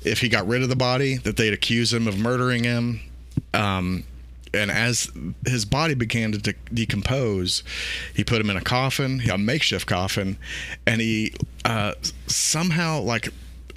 if 0.03 0.21
he 0.21 0.29
got 0.29 0.47
rid 0.47 0.61
of 0.61 0.69
the 0.69 0.75
body, 0.75 1.17
that 1.17 1.35
they'd 1.37 1.53
accuse 1.53 1.91
him 1.93 2.07
of 2.07 2.17
murdering 2.19 2.63
him. 2.63 2.99
Um, 3.53 4.03
and 4.53 4.69
as 4.69 5.11
his 5.45 5.65
body 5.65 5.93
began 5.93 6.31
to 6.31 6.37
de- 6.37 6.53
decompose, 6.73 7.63
he 8.13 8.23
put 8.23 8.41
him 8.41 8.49
in 8.49 8.57
a 8.57 8.61
coffin, 8.61 9.21
a 9.29 9.37
makeshift 9.37 9.87
coffin, 9.87 10.37
and 10.85 11.01
he 11.01 11.33
uh, 11.65 11.93
somehow 12.27 12.99
like 13.01 13.29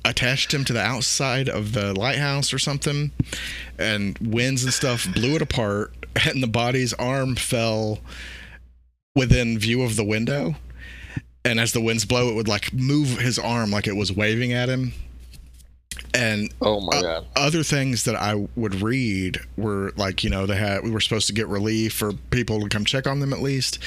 attached 0.04 0.52
him 0.52 0.64
to 0.64 0.72
the 0.72 0.80
outside 0.80 1.48
of 1.48 1.72
the 1.72 1.98
lighthouse 1.98 2.52
or 2.52 2.58
something, 2.58 3.12
and 3.78 4.18
winds 4.18 4.64
and 4.64 4.72
stuff 4.72 5.06
blew 5.14 5.36
it 5.36 5.42
apart, 5.42 5.92
and 6.28 6.42
the 6.42 6.48
body's 6.48 6.92
arm 6.94 7.36
fell 7.36 8.00
within 9.14 9.58
view 9.58 9.82
of 9.82 9.96
the 9.96 10.04
window. 10.04 10.56
And 11.46 11.60
as 11.60 11.72
the 11.72 11.80
winds 11.80 12.06
blow, 12.06 12.30
it 12.30 12.34
would 12.34 12.48
like 12.48 12.72
move 12.72 13.18
his 13.18 13.38
arm 13.38 13.70
like 13.70 13.86
it 13.86 13.96
was 13.96 14.10
waving 14.10 14.52
at 14.52 14.68
him. 14.70 14.94
And 16.14 16.52
oh 16.62 16.80
my 16.80 17.02
god 17.02 17.26
other 17.36 17.62
things 17.62 18.04
that 18.04 18.14
I 18.14 18.46
would 18.56 18.80
read 18.80 19.40
were 19.56 19.92
like, 19.96 20.22
you 20.22 20.30
know, 20.30 20.46
they 20.46 20.56
had 20.56 20.82
we 20.82 20.90
were 20.90 21.00
supposed 21.00 21.26
to 21.26 21.32
get 21.32 21.48
relief 21.48 21.92
for 21.92 22.12
people 22.30 22.60
to 22.60 22.68
come 22.68 22.84
check 22.84 23.06
on 23.06 23.20
them 23.20 23.32
at 23.32 23.42
least, 23.42 23.78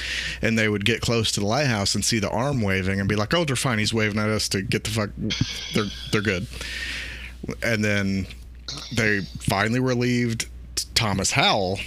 and 0.42 0.58
they 0.58 0.68
would 0.68 0.84
get 0.84 1.00
close 1.00 1.32
to 1.32 1.40
the 1.40 1.46
lighthouse 1.46 1.94
and 1.94 2.04
see 2.04 2.18
the 2.18 2.30
arm 2.30 2.60
waving 2.60 3.00
and 3.00 3.08
be 3.08 3.16
like, 3.16 3.34
"Oh, 3.34 3.44
they're 3.44 3.56
fine. 3.56 3.78
He's 3.78 3.94
waving 3.94 4.18
at 4.18 4.28
us 4.28 4.48
to 4.50 4.62
get 4.62 4.84
the 4.84 4.90
fuck. 4.90 5.10
They're 5.74 5.90
they're 6.12 6.22
good." 6.22 6.46
and 7.62 7.84
then 7.84 8.26
they 8.94 9.20
finally 9.40 9.80
relieved 9.80 10.46
Thomas 10.94 11.32
Howell 11.32 11.78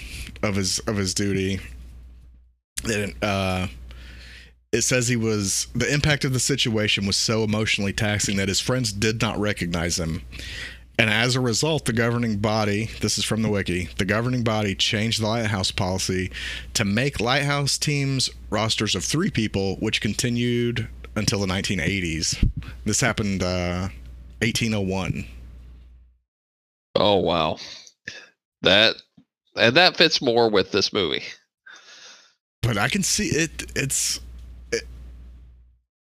of 0.41 0.55
his 0.55 0.79
of 0.79 0.95
his 0.95 1.13
duty. 1.13 1.59
And 2.83 3.13
uh, 3.21 3.67
it 4.71 4.83
says 4.83 5.07
he 5.07 5.15
was 5.15 5.67
the 5.75 5.91
impact 5.91 6.23
of 6.23 6.33
the 6.33 6.39
situation 6.39 7.05
was 7.05 7.17
so 7.17 7.43
emotionally 7.43 7.93
taxing 7.93 8.37
that 8.37 8.47
his 8.47 8.61
friends 8.61 8.93
did 8.93 9.21
not 9.21 9.39
recognize 9.39 9.99
him. 9.99 10.21
And 10.97 11.09
as 11.09 11.35
a 11.35 11.41
result, 11.41 11.85
the 11.85 11.93
governing 11.93 12.37
body, 12.37 12.89
this 13.01 13.17
is 13.17 13.25
from 13.25 13.41
the 13.41 13.49
wiki, 13.49 13.89
the 13.97 14.05
governing 14.05 14.43
body 14.43 14.75
changed 14.75 15.19
the 15.19 15.27
lighthouse 15.27 15.71
policy 15.71 16.31
to 16.75 16.85
make 16.85 17.19
lighthouse 17.19 17.77
teams 17.77 18.29
rosters 18.49 18.93
of 18.93 19.03
three 19.03 19.31
people, 19.31 19.77
which 19.77 19.99
continued 19.99 20.87
until 21.15 21.39
the 21.39 21.47
1980s. 21.47 22.47
This 22.85 23.01
happened 23.01 23.41
uh, 23.41 23.89
1801. 24.41 25.25
Oh 26.95 27.17
wow, 27.17 27.57
that 28.61 28.95
and 29.55 29.75
that 29.75 29.97
fits 29.97 30.21
more 30.21 30.49
with 30.49 30.71
this 30.71 30.93
movie. 30.93 31.23
But 32.61 32.77
I 32.77 32.89
can 32.89 33.01
see 33.01 33.27
it. 33.27 33.71
It's 33.75 34.17
it, 34.17 34.21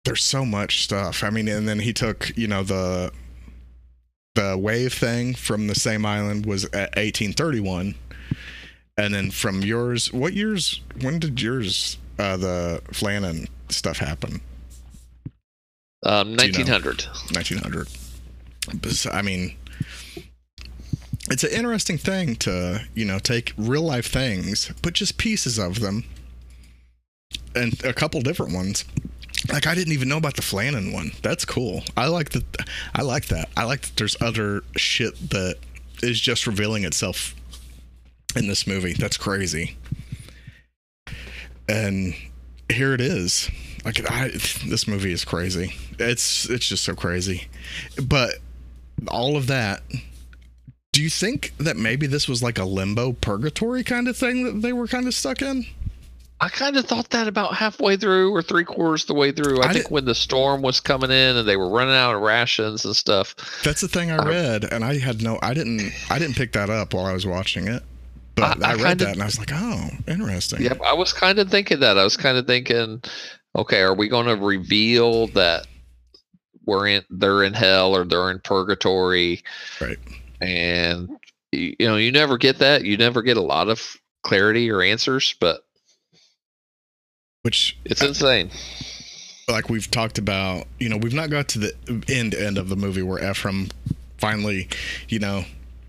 there's 0.07 0.24
so 0.24 0.46
much 0.46 0.82
stuff. 0.82 1.22
I 1.22 1.30
mean, 1.30 1.48
and 1.48 1.68
then 1.68 1.80
he 1.80 1.92
took 1.92 2.32
you 2.36 2.46
know 2.46 2.62
the 2.62 3.12
the 4.34 4.57
wave 4.57 4.94
thing 4.94 5.34
from 5.34 5.66
the 5.66 5.74
same 5.74 6.07
island 6.07 6.46
was 6.46 6.64
at 6.66 6.94
1831, 6.96 7.94
and 8.96 9.14
then 9.14 9.30
from 9.30 9.62
yours, 9.62 10.12
what 10.12 10.32
years? 10.32 10.80
When 11.00 11.18
did 11.18 11.42
yours 11.42 11.98
uh, 12.18 12.36
the 12.36 12.82
Flannan 12.92 13.48
stuff 13.68 13.98
happen? 13.98 14.40
Um, 16.04 16.36
Do 16.36 16.46
you 16.46 16.64
know? 16.64 16.72
1900. 16.72 17.02
1900. 17.32 17.88
I 19.12 19.22
mean, 19.22 19.57
it's 21.30 21.44
an 21.44 21.50
interesting 21.50 21.98
thing 21.98 22.36
to, 22.36 22.84
you 22.94 23.04
know, 23.04 23.18
take 23.18 23.52
real 23.57 23.82
life 23.82 24.07
things, 24.07 24.72
but 24.82 24.92
just 24.94 25.18
pieces 25.18 25.59
of 25.59 25.80
them, 25.80 26.04
and 27.54 27.82
a 27.84 27.92
couple 27.92 28.20
different 28.20 28.54
ones. 28.54 28.84
Like 29.53 29.66
I 29.66 29.74
didn't 29.74 29.92
even 29.92 30.09
know 30.09 30.16
about 30.16 30.36
the 30.36 30.42
Flannan 30.42 30.92
one. 30.92 31.12
That's 31.22 31.44
cool. 31.44 31.82
I 31.97 32.09
like 32.09 32.30
that. 32.30 32.44
I 32.94 33.03
like 33.03 33.26
that. 33.26 33.49
I 33.57 33.64
like 33.64 33.82
that. 33.82 33.97
There's 33.97 34.16
other 34.20 34.62
shit 34.76 35.30
that 35.30 35.57
is 36.03 36.20
just 36.20 36.47
revealing 36.47 36.84
itself 36.84 37.34
in 38.34 38.49
this 38.49 38.66
movie. 38.66 38.92
That's 38.92 39.16
crazy. 39.16 39.76
And 41.68 42.14
here 42.70 42.92
it 42.92 43.01
is. 43.01 43.51
Like 43.84 44.11
I, 44.11 44.28
this 44.66 44.88
movie 44.88 45.12
is 45.12 45.24
crazy. 45.24 45.74
It's 45.99 46.49
it's 46.51 46.66
just 46.66 46.84
so 46.84 46.94
crazy. 46.94 47.49
But 48.03 48.36
all 49.09 49.36
of 49.36 49.47
that. 49.47 49.82
Do 50.92 51.03
you 51.03 51.11
think 51.11 51.53
that 51.59 51.76
maybe 51.76 52.07
this 52.07 52.26
was 52.26 52.42
like 52.42 52.59
a 52.59 52.64
limbo 52.64 53.12
purgatory 53.12 53.84
kind 53.84 54.09
of 54.09 54.16
thing 54.16 54.44
that 54.44 54.62
they 54.62 54.72
were 54.72 54.86
kind 54.86 55.07
of 55.07 55.12
stuck 55.12 55.42
in? 55.42 55.66
I 56.41 56.49
kind 56.51 56.76
of 56.76 56.84
thought 56.84 57.09
that 57.11 57.28
about 57.28 57.55
halfway 57.55 57.97
through 57.97 58.30
or 58.34 58.43
three 58.43 58.64
quarters 58.64 59.07
the 59.07 59.14
way 59.14 59.32
through. 59.32 59.62
I, 59.62 59.68
I 59.68 59.72
think 59.72 59.87
did- 59.87 59.93
when 59.93 60.05
the 60.05 60.14
storm 60.14 60.61
was 60.62 60.80
coming 60.80 61.11
in 61.11 61.37
and 61.37 61.49
they 61.49 61.57
were 61.57 61.70
running 61.70 61.95
out 61.95 62.14
of 62.14 62.20
rations 62.20 62.84
and 62.84 62.95
stuff. 62.95 63.34
That's 63.64 63.80
the 63.80 63.89
thing 63.89 64.11
I 64.11 64.16
read, 64.26 64.64
and 64.64 64.84
I 64.84 64.99
had 64.99 65.22
no, 65.22 65.39
I 65.43 65.55
didn't, 65.55 65.93
I 66.11 66.18
didn't 66.18 66.37
pick 66.37 66.53
that 66.53 66.68
up 66.68 66.93
while 66.93 67.07
I 67.07 67.12
was 67.14 67.26
watching 67.26 67.68
it. 67.68 67.82
But 68.34 68.62
I- 68.62 68.68
I, 68.68 68.72
I 68.72 68.74
read 68.74 68.82
kinda- 68.99 69.05
that 69.07 69.12
and 69.14 69.22
I 69.22 69.26
was 69.26 69.39
like, 69.39 69.51
oh, 69.55 69.89
interesting. 70.07 70.61
Yep, 70.62 70.82
I 70.82 70.93
was 70.93 71.12
kind 71.14 71.39
of 71.39 71.51
thinking 71.51 71.80
that. 71.80 71.97
I 71.97 72.05
was 72.05 72.18
kind 72.18 72.37
of 72.37 72.47
thinking, 72.47 73.03
okay, 73.57 73.80
are 73.80 73.95
we 73.95 74.09
going 74.09 74.26
to 74.26 74.37
reveal 74.37 75.28
that 75.28 75.66
we're 76.66 76.87
in, 76.89 77.03
they're 77.09 77.45
in 77.45 77.55
hell 77.55 77.97
or 77.97 78.05
they're 78.05 78.30
in 78.30 78.41
purgatory? 78.41 79.43
Right. 79.80 79.97
And 80.43 81.09
you 81.53 81.76
know, 81.80 81.97
you 81.97 82.12
never 82.12 82.37
get 82.37 82.59
that. 82.59 82.84
You 82.84 82.99
never 82.99 83.22
get 83.22 83.39
a 83.39 83.43
lot 83.43 83.68
of 83.70 83.97
clarity 84.22 84.70
or 84.70 84.82
answers, 84.82 85.34
but 85.41 85.62
Which, 87.47 87.76
it's 87.84 88.03
insane. 88.03 88.51
like 89.49 89.70
we've 89.70 89.88
talked 89.88 90.18
about, 90.18 90.66
you 90.80 90.88
know, 90.88 90.97
we've 90.97 91.14
not 91.14 91.30
got 91.30 91.47
to 91.51 91.61
the 91.61 92.03
end 92.09 92.34
end 92.34 92.59
of 92.59 92.68
the 92.68 92.74
movie 92.74 93.03
where 93.03 93.22
Ephraim 93.30 93.68
finally, 94.18 94.68
you 95.09 95.20
know, 95.20 95.44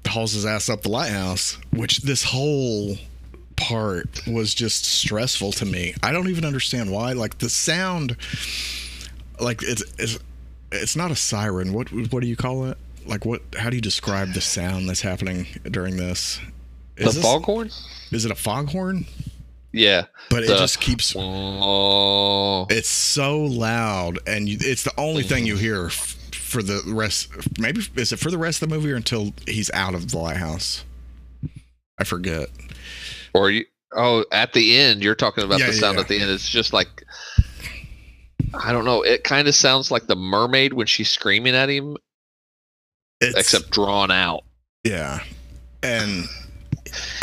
hauls 0.08 0.34
his 0.34 0.45
ass 0.45 0.70
up 0.70 0.84
the 0.84 0.89
lighthouse. 0.89 1.58
Which 1.72 2.01
this 2.01 2.22
whole 2.24 2.97
part 3.55 4.22
was 4.28 4.53
just 4.53 4.86
stressful 4.86 5.51
to 5.53 5.66
me. 5.66 5.95
I 6.03 6.12
don't 6.12 6.30
even 6.30 6.45
understand 6.45 6.91
why. 6.91 7.14
Like 7.14 7.39
the 7.39 7.49
sound, 7.49 8.16
like 9.39 9.64
it's 9.64 9.84
it's 9.97 10.20
it's 10.72 10.95
not 10.95 11.10
a 11.10 11.16
siren. 11.16 11.74
What 11.74 11.91
what 12.14 12.22
do 12.22 12.28
you 12.28 12.36
call 12.36 12.66
it? 12.66 12.78
Like 13.08 13.26
what? 13.26 13.41
How 13.58 13.72
do 13.72 13.76
you 13.78 13.82
describe 13.82 14.34
the 14.34 14.41
sound 14.41 14.88
that's 14.88 15.01
happening 15.01 15.47
during 15.72 15.97
this? 15.97 16.39
The 16.97 17.08
Is 17.08 17.16
this- 17.16 17.24
foghorn? 17.24 17.72
Is 18.12 18.26
it 18.26 18.32
a 18.32 18.36
foghorn? 18.36 19.08
Yeah. 19.74 20.05
But 20.30 20.43
it 20.43 20.47
just 20.47 20.80
keeps. 20.80 21.13
Oh, 21.18 22.65
It's 22.70 22.89
so 22.89 23.38
loud, 23.39 24.20
and 24.26 24.47
you, 24.49 24.57
it's 24.61 24.84
the 24.84 24.93
only 24.97 25.24
thing 25.24 25.45
you 25.45 25.55
hear 25.57 25.88
f- 25.88 26.15
for 26.34 26.63
the 26.63 26.82
rest. 26.88 27.30
Maybe 27.59 27.82
is 27.95 28.11
it 28.11 28.18
for 28.20 28.32
the 28.32 28.38
rest 28.38 28.61
of 28.61 28.70
the 28.70 28.76
movie 28.76 28.91
or 28.91 28.95
until 28.95 29.34
he's 29.45 29.70
out 29.74 29.93
of 29.93 30.11
the 30.11 30.18
lighthouse? 30.18 30.84
I 31.99 32.03
forget. 32.03 32.49
or 33.34 33.51
you. 33.51 33.65
Oh, 33.95 34.26
at 34.32 34.53
the 34.53 34.78
end, 34.78 35.01
you're 35.03 35.15
talking 35.15 35.43
about 35.43 35.59
Yeah, 35.59 35.68
the 35.68 35.74
sound 35.74 35.95
yeah. 35.95 36.01
at 36.01 36.07
the 36.09 36.20
end. 36.20 36.30
It's 36.30 36.49
just 36.49 36.74
like 36.74 37.03
I 38.53 38.72
don't 38.72 38.86
know. 38.86 39.01
It 39.01 39.24
kind 39.24 39.47
of 39.47 39.55
sounds 39.55 39.91
like 39.91 40.07
the 40.07 40.15
mermaid 40.15 40.74
when 40.74 40.88
she's 40.88 41.09
screaming 41.09 41.55
at 41.55 41.70
him, 41.70 41.97
It's, 43.22 43.38
except 43.38 43.70
drawn 43.72 44.11
out. 44.11 44.43
yeah, 44.84 45.24
and 45.84 46.26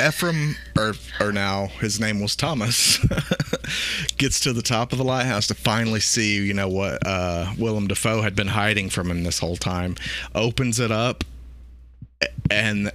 Ephraim, 0.04 0.56
or 0.76 0.94
or 1.20 1.32
now 1.32 1.66
his 1.80 2.00
name 2.00 2.20
was 2.20 2.36
Thomas, 2.36 2.98
gets 4.16 4.40
to 4.40 4.52
the 4.52 4.62
top 4.62 4.92
of 4.92 4.98
the 4.98 5.04
lighthouse 5.04 5.46
to 5.48 5.54
finally 5.54 6.00
see, 6.00 6.44
you 6.44 6.54
know, 6.54 6.68
what 6.68 7.04
uh, 7.06 7.52
Willem 7.58 7.88
Dafoe 7.88 8.22
had 8.22 8.34
been 8.34 8.48
hiding 8.48 8.90
from 8.90 9.10
him 9.10 9.24
this 9.24 9.38
whole 9.38 9.56
time. 9.56 9.96
Opens 10.34 10.80
it 10.80 10.90
up, 10.90 11.24
and 12.50 12.90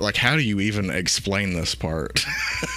like, 0.00 0.16
how 0.16 0.36
do 0.36 0.42
you 0.42 0.60
even 0.60 0.90
explain 0.90 1.54
this 1.54 1.74
part? 1.74 2.24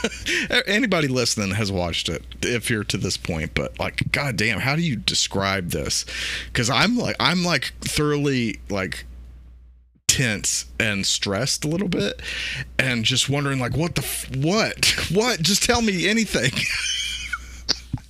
Anybody 0.68 1.07
listening 1.07 1.51
has 1.51 1.72
watched 1.72 2.10
it 2.10 2.24
if 2.41 2.70
you're 2.70 2.84
to 2.86 2.97
this 2.97 3.18
point, 3.18 3.53
but 3.53 3.80
like, 3.80 4.12
goddamn, 4.12 4.60
how 4.60 4.76
do 4.76 4.82
you 4.82 4.95
describe 4.95 5.70
this? 5.70 6.05
Because 6.47 6.70
I'm 6.70 6.97
like, 6.97 7.16
I'm 7.20 7.43
like 7.43 7.74
thoroughly 7.82 8.60
like 8.70 9.05
tense 10.10 10.66
and 10.80 11.05
stressed 11.05 11.64
a 11.64 11.68
little 11.68 11.88
bit 11.88 12.22
and 12.80 13.05
just 13.05 13.30
wondering 13.30 13.60
like 13.60 13.78
what 13.78 13.95
the 13.95 14.01
f- 14.01 14.36
what 14.36 14.86
what? 15.14 15.41
Just 15.41 15.64
tell 15.64 15.82
me 15.82 16.10
anything. 16.10 16.51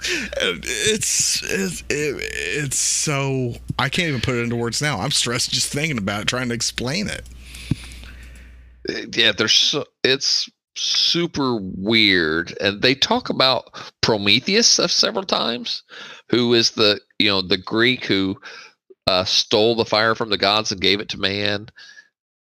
It's 0.01 1.43
it's 1.43 1.81
it, 1.89 2.15
it's 2.31 2.79
so 2.79 3.55
i 3.77 3.89
can't 3.89 4.07
even 4.07 4.21
put 4.21 4.35
it 4.35 4.43
into 4.43 4.55
words 4.55 4.81
now. 4.81 5.01
I'm 5.01 5.11
stressed 5.11 5.51
just 5.51 5.73
thinking 5.73 5.97
about 5.97 6.21
it 6.21 6.27
trying 6.29 6.47
to 6.47 6.55
explain 6.55 7.09
it. 7.09 7.25
Yeah 9.13 9.33
there's 9.33 9.53
so, 9.53 9.83
it's 10.05 10.49
super 10.77 11.57
weird. 11.61 12.57
And 12.61 12.81
they 12.81 12.95
talk 12.95 13.29
about 13.29 13.71
prometheus 13.99 14.67
several 14.67 15.25
times 15.25 15.83
who 16.29 16.53
is 16.53 16.71
the 16.71 17.01
you 17.19 17.27
know 17.27 17.41
the 17.41 17.57
greek 17.57 18.05
who 18.05 18.39
uh, 19.09 19.23
stole 19.25 19.75
the 19.75 19.85
fire 19.85 20.13
from 20.15 20.29
the 20.29 20.37
gods 20.37 20.71
and 20.71 20.79
gave 20.81 20.99
it 20.99 21.09
to 21.09 21.17
man. 21.17 21.69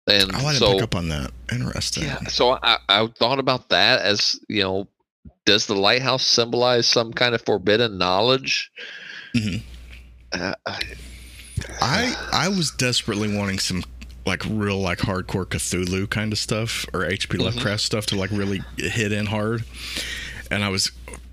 And 0.08 0.30
oh 0.34 0.38
i 0.38 0.52
didn't 0.52 0.56
so 0.58 0.72
pick 0.74 0.82
up 0.82 0.94
on 0.96 1.08
that. 1.10 1.30
Interesting. 1.50 2.04
Yeah 2.04 2.18
so 2.28 2.58
I, 2.62 2.78
I 2.88 3.06
thought 3.18 3.38
about 3.38 3.68
that 3.68 4.02
as 4.02 4.38
you 4.48 4.62
know 4.62 4.88
does 5.44 5.66
the 5.66 5.74
lighthouse 5.74 6.24
symbolize 6.26 6.86
some 6.86 7.12
kind 7.12 7.34
of 7.34 7.42
forbidden 7.42 7.98
knowledge? 7.98 8.70
Mhm. 9.36 9.62
uh, 10.32 10.54
I- 10.66 10.82
i 11.80 12.16
i 12.32 12.48
was 12.48 12.70
desperately 12.72 13.36
wanting 13.36 13.58
some 13.60 13.84
like 14.26 14.42
real 14.48 14.80
like 14.80 14.98
hardcore 14.98 15.46
cthulhu 15.46 16.08
kind 16.10 16.32
of 16.32 16.38
stuff 16.38 16.84
or 16.92 17.00
hp 17.04 17.38
lovecraft 17.38 17.82
stuff 17.82 18.06
to 18.06 18.16
like 18.16 18.30
really 18.32 18.60
hit 18.78 19.12
in 19.12 19.26
hard. 19.26 19.64
And 20.50 20.64
i 20.64 20.68
was 20.68 20.90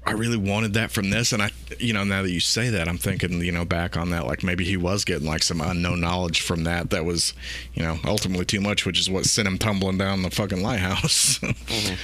i 0.10 0.14
really 0.14 0.38
wanted 0.38 0.74
that 0.74 0.92
from 0.92 1.10
this. 1.10 1.32
And 1.34 1.42
i 1.42 1.52
you 1.80 1.94
know 1.94 2.04
now 2.04 2.22
that 2.24 2.32
you 2.32 2.40
say 2.40 2.70
that 2.70 2.88
i'm 2.88 2.98
thinking 2.98 3.42
you 3.42 3.52
know 3.52 3.64
back 3.66 3.96
on 3.96 4.10
that 4.10 4.26
like 4.26 4.44
maybe 4.44 4.66
he 4.66 4.76
was 4.78 5.06
getting 5.06 5.28
like 5.28 5.44
some 5.44 5.62
unknown 5.62 6.02
knowledge 6.02 6.42
from 6.42 6.64
that 6.64 6.90
that 6.90 7.06
was 7.06 7.34
you 7.74 7.84
know 7.84 7.98
ultimately 8.06 8.46
too 8.46 8.60
much 8.62 8.86
which 8.86 9.00
is 9.00 9.10
what 9.10 9.26
sent 9.26 9.48
him 9.48 9.58
tumbling 9.58 9.98
down 9.98 10.22
the 10.24 10.32
fucking 10.32 10.62
lighthouse. 10.62 11.40
Mhm. 11.70 11.98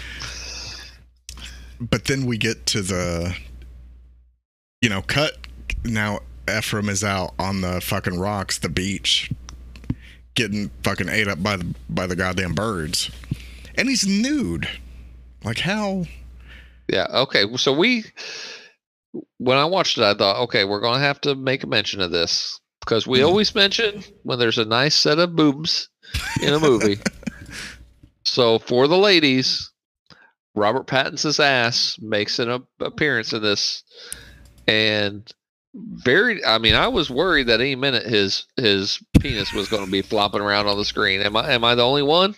but 1.82 2.06
then 2.06 2.26
we 2.26 2.38
get 2.38 2.66
to 2.68 2.82
the 2.82 3.36
you 4.82 4.90
know 4.90 5.02
cut. 5.02 5.34
Now 5.84 6.20
ephraim 6.50 6.90
is 6.90 7.04
out 7.04 7.34
on 7.40 7.62
the 7.62 7.82
fucking 7.82 8.20
rocks 8.20 8.60
the 8.60 8.70
beach 8.70 9.32
getting 10.36 10.70
fucking 10.84 11.10
ate 11.10 11.28
up 11.28 11.42
by 11.42 11.56
the 11.58 11.74
by 11.90 12.06
the 12.08 12.16
goddamn 12.16 12.54
birds. 12.54 13.10
And 13.78 13.90
he's 13.90 14.06
nude. 14.08 14.68
Like 15.44 15.60
how 15.60 16.06
Yeah. 16.88 17.08
Okay. 17.12 17.46
So 17.58 17.74
we, 17.74 18.04
when 19.38 19.58
I 19.58 19.66
watched 19.66 19.98
it, 19.98 20.04
I 20.04 20.14
thought, 20.14 20.44
okay, 20.44 20.66
we're 20.66 20.82
going 20.82 21.00
to 21.00 21.06
have 21.06 21.22
to 21.22 21.36
make 21.36 21.64
a 21.64 21.68
mention 21.68 22.02
of 22.02 22.12
this 22.12 22.60
because 22.82 23.08
we 23.08 23.20
Mhm. 23.20 23.26
always 23.28 23.56
mention 23.56 24.04
when 24.24 24.38
there's 24.40 24.58
a 24.60 24.66
nice 24.66 24.96
set 24.96 25.18
of 25.20 25.36
boobs 25.36 25.90
in 26.42 26.54
a 26.54 26.60
movie. 26.60 27.00
so 28.24 28.60
for 28.60 28.88
the 28.88 28.98
ladies, 28.98 29.72
Robert 30.54 30.86
Pattinson's 30.88 31.40
ass 31.40 31.98
makes 32.02 32.40
an 32.40 32.64
appearance 32.80 33.34
in 33.34 33.42
this, 33.42 33.84
and 34.68 35.30
very. 35.74 36.46
I 36.46 36.58
mean, 36.60 36.76
I 36.76 36.88
was 36.88 37.10
worried 37.10 37.48
that 37.48 37.60
any 37.60 37.76
minute 37.76 38.06
his 38.06 38.46
his 38.56 39.00
penis 39.20 39.52
was 39.52 39.68
going 39.68 39.84
to 39.86 39.92
be 39.92 40.02
flopping 40.02 40.40
around 40.40 40.68
on 40.68 40.78
the 40.78 40.86
screen. 40.86 41.22
Am 41.22 41.36
I 41.36 41.52
am 41.52 41.66
I 41.66 41.76
the 41.76 41.84
only 41.86 42.04
one? 42.04 42.36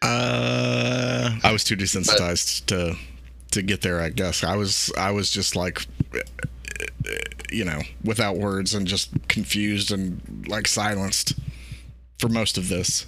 Uh, 0.00 1.38
I 1.42 1.52
was 1.52 1.64
too 1.64 1.76
desensitized 1.76 2.64
to 2.66 2.96
to 3.54 3.62
get 3.62 3.80
there. 3.82 4.00
I 4.00 4.10
guess 4.10 4.44
I 4.44 4.56
was. 4.56 4.92
I 4.96 5.10
was 5.10 5.30
just 5.30 5.56
like, 5.56 5.86
you 7.50 7.64
know, 7.64 7.80
without 8.04 8.36
words 8.36 8.74
and 8.74 8.86
just 8.86 9.10
confused 9.28 9.90
and 9.90 10.46
like 10.48 10.66
silenced 10.68 11.34
for 12.18 12.28
most 12.28 12.58
of 12.58 12.68
this. 12.68 13.06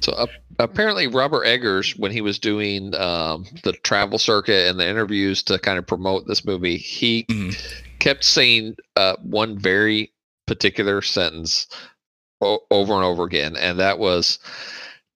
So 0.00 0.12
uh, 0.12 0.26
apparently, 0.58 1.06
Robert 1.06 1.44
Eggers, 1.44 1.96
when 1.96 2.10
he 2.10 2.20
was 2.20 2.38
doing 2.38 2.94
um, 2.96 3.46
the 3.62 3.72
travel 3.84 4.18
circuit 4.18 4.68
and 4.68 4.78
the 4.78 4.88
interviews 4.88 5.42
to 5.44 5.58
kind 5.60 5.78
of 5.78 5.86
promote 5.86 6.26
this 6.26 6.44
movie, 6.44 6.76
he 6.76 7.24
Mhm. 7.28 7.56
kept 8.00 8.24
saying 8.24 8.74
uh, 8.96 9.14
one 9.22 9.56
very 9.58 10.12
particular 10.48 11.02
sentence 11.02 11.68
o- 12.40 12.64
over 12.72 12.94
and 12.94 13.04
over 13.04 13.22
again, 13.22 13.54
and 13.56 13.78
that 13.78 14.00
was, 14.00 14.40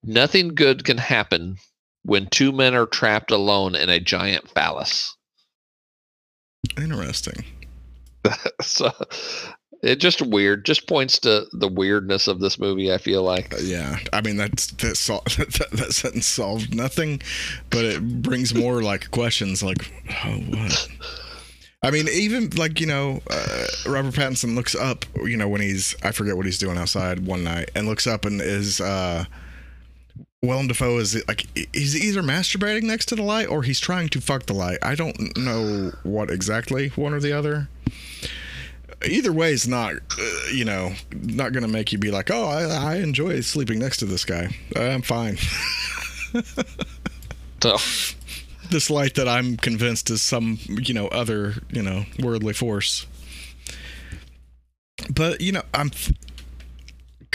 "Nothing 0.03 0.55
good 0.55 0.85
can 0.85 0.97
happen 0.97 1.57
when 2.07 2.27
two 2.27 2.51
men 2.51 2.73
are 2.73 2.87
trapped 2.87 3.29
alone 3.29 3.75
in 3.75 3.89
a 3.89 3.99
giant 3.99 4.49
phallus." 4.49 5.15
Interesting. 6.77 7.45
so 8.61 8.91
it 9.83 9.97
just 9.97 10.21
weird, 10.21 10.65
just 10.65 10.87
points 10.87 11.19
to 11.19 11.45
the 11.53 11.67
weirdness 11.67 12.27
of 12.27 12.39
this 12.39 12.57
movie. 12.57 12.91
I 12.91 12.97
feel 12.97 13.23
like. 13.23 13.53
Uh, 13.53 13.57
yeah, 13.61 13.99
I 14.13 14.21
mean 14.21 14.37
that's 14.37 14.67
that, 14.67 14.97
sol- 14.97 15.23
that 15.37 15.69
that 15.73 15.93
sentence 15.93 16.25
solved 16.25 16.73
nothing, 16.73 17.21
but 17.69 17.85
it 17.85 18.21
brings 18.21 18.53
more 18.53 18.81
like 18.81 19.11
questions 19.11 19.61
like, 19.61 19.91
oh, 20.25 20.37
what? 20.37 20.89
I 21.83 21.91
mean, 21.91 22.07
even 22.11 22.49
like 22.51 22.79
you 22.79 22.87
know, 22.87 23.21
uh, 23.29 23.65
Robert 23.85 24.13
Pattinson 24.13 24.55
looks 24.55 24.75
up, 24.75 25.05
you 25.23 25.37
know, 25.37 25.47
when 25.47 25.61
he's 25.61 25.95
I 26.03 26.11
forget 26.11 26.35
what 26.35 26.45
he's 26.45 26.57
doing 26.57 26.77
outside 26.77 27.25
one 27.25 27.43
night, 27.43 27.69
and 27.75 27.87
looks 27.87 28.07
up 28.07 28.25
and 28.25 28.41
is 28.41 28.81
uh, 28.81 29.25
Willem 30.43 30.67
Dafoe 30.67 30.99
is 30.99 31.15
like 31.27 31.47
he's 31.73 31.95
either 31.95 32.21
masturbating 32.21 32.83
next 32.83 33.07
to 33.07 33.15
the 33.15 33.23
light 33.23 33.47
or 33.47 33.63
he's 33.63 33.79
trying 33.79 34.09
to 34.09 34.21
fuck 34.21 34.45
the 34.45 34.53
light. 34.53 34.77
I 34.83 34.93
don't 34.95 35.35
know 35.37 35.91
what 36.03 36.29
exactly, 36.29 36.89
one 36.89 37.13
or 37.13 37.19
the 37.19 37.33
other. 37.33 37.69
Either 39.05 39.31
way 39.31 39.51
is 39.51 39.67
not, 39.67 39.93
uh, 39.93 40.31
you 40.51 40.65
know, 40.65 40.93
not 41.11 41.53
gonna 41.53 41.67
make 41.67 41.91
you 41.91 41.97
be 41.97 42.11
like, 42.11 42.29
oh, 42.31 42.45
I, 42.45 42.63
I 42.63 42.95
enjoy 42.97 43.41
sleeping 43.41 43.79
next 43.79 43.97
to 43.97 44.05
this 44.05 44.25
guy. 44.25 44.49
I'm 44.75 45.01
fine. 45.01 45.37
So 47.61 47.77
this 48.69 48.89
light 48.89 49.15
that 49.15 49.27
I'm 49.27 49.57
convinced 49.57 50.09
is 50.11 50.21
some, 50.21 50.59
you 50.67 50.93
know, 50.93 51.07
other, 51.07 51.55
you 51.71 51.81
know, 51.81 52.05
worldly 52.19 52.53
force. 52.53 53.07
But 55.09 55.41
you 55.41 55.53
know, 55.53 55.63
I'm 55.73 55.91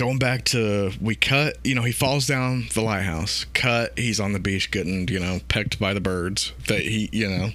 going 0.03 0.19
back 0.19 0.45
to 0.47 0.93
we 1.01 1.15
cut. 1.15 1.59
You 1.63 1.75
know, 1.75 1.83
he 1.83 1.93
falls 1.93 2.27
down 2.27 2.69
the 2.75 2.83
lighthouse. 2.83 3.47
Cut. 3.55 3.97
He's 3.99 4.19
on 4.19 4.33
the 4.33 4.41
beach 4.41 4.71
getting, 4.71 5.07
you 5.09 5.21
know, 5.21 5.41
pecked 5.49 5.79
by 5.79 5.95
the 5.95 6.01
birds. 6.01 6.53
That 6.67 6.81
he, 6.81 7.09
you 7.13 7.29
know, 7.29 7.51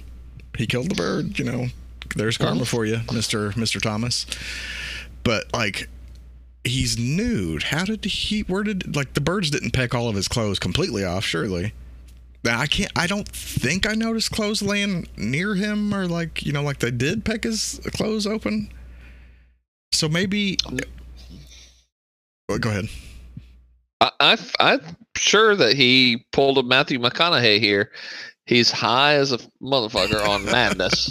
he 0.56 0.66
killed 0.66 0.90
the 0.90 0.94
bird. 0.94 1.38
You 1.38 1.44
know, 1.44 1.66
there's 2.16 2.38
karma 2.38 2.64
for 2.64 2.86
you, 2.86 3.00
Mister 3.12 3.52
Mister 3.56 3.80
Thomas. 3.80 4.26
But 5.24 5.52
like. 5.52 5.88
He's 6.64 6.98
nude. 6.98 7.62
How 7.62 7.84
did 7.84 8.04
he? 8.04 8.40
Where 8.40 8.62
did 8.62 8.94
like 8.94 9.14
the 9.14 9.22
birds 9.22 9.48
didn't 9.48 9.70
peck 9.70 9.94
all 9.94 10.08
of 10.08 10.16
his 10.16 10.28
clothes 10.28 10.58
completely 10.58 11.02
off? 11.02 11.24
Surely. 11.24 11.72
I 12.44 12.66
can't. 12.66 12.90
I 12.94 13.06
don't 13.06 13.26
think 13.26 13.88
I 13.88 13.94
noticed 13.94 14.32
clothes 14.32 14.60
laying 14.60 15.06
near 15.16 15.54
him, 15.54 15.94
or 15.94 16.06
like 16.06 16.44
you 16.44 16.52
know, 16.52 16.62
like 16.62 16.80
they 16.80 16.90
did 16.90 17.24
peck 17.24 17.44
his 17.44 17.80
clothes 17.94 18.26
open. 18.26 18.70
So 19.92 20.10
maybe. 20.10 20.58
Well, 22.48 22.58
go 22.58 22.70
ahead. 22.70 22.88
I, 24.00 24.10
I, 24.20 24.38
I'm 24.60 24.96
sure 25.16 25.54
that 25.56 25.74
he 25.74 26.24
pulled 26.32 26.58
a 26.58 26.62
Matthew 26.62 26.98
McConaughey 26.98 27.60
here. 27.60 27.90
He's 28.46 28.70
high 28.70 29.14
as 29.14 29.32
a 29.32 29.38
motherfucker 29.62 30.26
on 30.26 30.44
madness, 30.50 31.10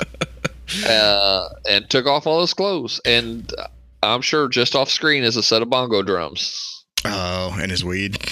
uh, 0.88 1.50
and 1.70 1.88
took 1.90 2.08
off 2.08 2.26
all 2.26 2.42
his 2.42 2.54
clothes. 2.54 3.00
And 3.06 3.54
I'm 4.02 4.22
sure 4.22 4.48
just 4.48 4.76
off 4.76 4.90
screen 4.90 5.24
is 5.24 5.36
a 5.36 5.44
set 5.44 5.62
of 5.62 5.70
bongo 5.70 6.02
drums. 6.02 6.86
Oh, 7.06 7.56
and 7.60 7.72
his 7.72 7.86
weed. 7.86 8.18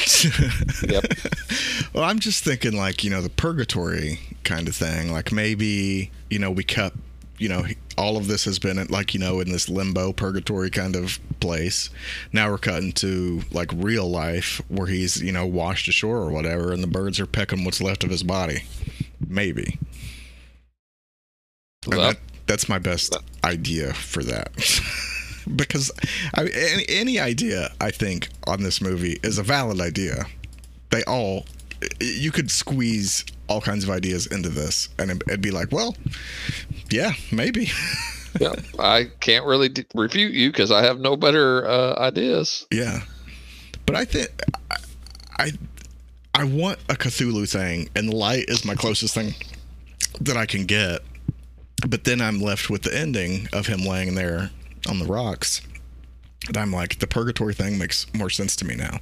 Yep. 0.88 1.06
well, 1.94 2.04
I'm 2.04 2.20
just 2.20 2.44
thinking 2.44 2.76
like 2.76 3.04
you 3.04 3.10
know 3.10 3.22
the 3.22 3.30
purgatory 3.30 4.20
kind 4.44 4.68
of 4.68 4.76
thing. 4.76 5.12
Like 5.12 5.32
maybe 5.32 6.12
you 6.30 6.40
know 6.40 6.50
we 6.50 6.64
cut. 6.64 6.94
You 7.38 7.50
know, 7.50 7.66
all 7.98 8.18
of 8.18 8.28
this 8.28 8.46
has 8.46 8.60
been 8.60 8.84
like 8.88 9.14
you 9.14 9.20
know 9.20 9.40
in 9.40 9.52
this 9.52 9.70
limbo 9.70 10.14
purgatory 10.14 10.70
kind 10.70 10.96
of 10.96 11.20
place. 11.40 11.90
Now 12.32 12.50
we're 12.50 12.58
cutting 12.58 12.94
to 12.94 13.42
like 13.52 13.72
real 13.74 14.10
life 14.10 14.62
where 14.68 14.88
he's 14.88 15.22
you 15.22 15.32
know 15.32 15.46
washed 15.46 15.88
ashore 15.88 16.18
or 16.18 16.32
whatever, 16.32 16.72
and 16.72 16.82
the 16.82 16.88
birds 16.88 17.20
are 17.20 17.26
pecking 17.26 17.66
what's 17.66 17.82
left 17.82 18.04
of 18.04 18.10
his 18.10 18.24
body. 18.24 18.64
Maybe. 19.28 19.80
Well, 21.88 22.00
that, 22.00 22.18
that's 22.48 22.68
my 22.68 22.80
best 22.80 23.16
idea 23.44 23.94
for 23.94 24.24
that. 24.24 24.52
because 25.56 25.92
I, 26.34 26.48
any, 26.48 26.86
any 26.90 27.20
idea 27.20 27.72
I 27.80 27.92
think 27.92 28.30
on 28.48 28.64
this 28.64 28.82
movie 28.82 29.20
is 29.24 29.38
a 29.38 29.44
valid 29.44 29.80
idea. 29.80 30.26
They 30.90 31.04
all, 31.04 31.46
you 32.00 32.32
could 32.32 32.50
squeeze 32.50 33.26
all 33.48 33.62
kinds 33.62 33.84
of 33.84 33.90
ideas 33.90 34.28
into 34.28 34.50
this, 34.50 34.90
and 35.00 35.12
it'd, 35.12 35.24
it'd 35.28 35.42
be 35.42 35.52
like, 35.52 35.72
well, 35.72 35.96
yeah, 36.92 37.12
maybe. 37.32 37.70
yeah, 38.40 38.54
I 38.80 39.10
can't 39.20 39.46
really 39.46 39.70
d- 39.70 39.86
refute 39.94 40.34
you 40.34 40.52
because 40.52 40.72
I 40.72 40.84
have 40.84 41.00
no 41.00 41.16
better 41.16 41.68
uh, 41.68 41.96
ideas. 42.00 42.68
yeah, 42.72 43.02
but 43.86 43.96
I 43.96 44.06
think 44.06 44.30
I, 44.72 44.76
I 45.38 45.52
I 46.34 46.44
want 46.44 46.80
a 46.90 46.96
Cthulhu 46.96 47.50
thing, 47.50 47.90
and 47.96 48.14
light 48.14 48.46
is 48.50 48.66
my 48.66 48.76
closest 48.76 49.14
thing 49.14 49.34
that 50.20 50.36
I 50.36 50.46
can 50.46 50.66
get. 50.66 51.02
But 51.88 52.04
then 52.04 52.20
I'm 52.20 52.42
left 52.42 52.70
with 52.70 52.82
the 52.82 52.98
ending 52.98 53.48
of 53.54 53.68
him 53.68 53.82
laying 53.82 54.16
there 54.16 54.50
on 54.90 55.00
the 55.00 55.06
rocks. 55.06 55.62
And 56.48 56.58
I'm 56.58 56.72
like, 56.72 57.00
the 57.00 57.08
purgatory 57.08 57.54
thing 57.54 57.78
makes 57.78 58.06
more 58.14 58.30
sense 58.30 58.56
to 58.58 58.66
me 58.66 58.76
now. 58.76 59.00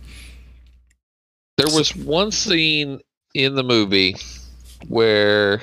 There 1.58 1.74
was 1.74 1.96
one 1.96 2.32
scene 2.32 3.02
in 3.34 3.56
the 3.56 3.64
movie 3.64 4.16
where 4.88 5.62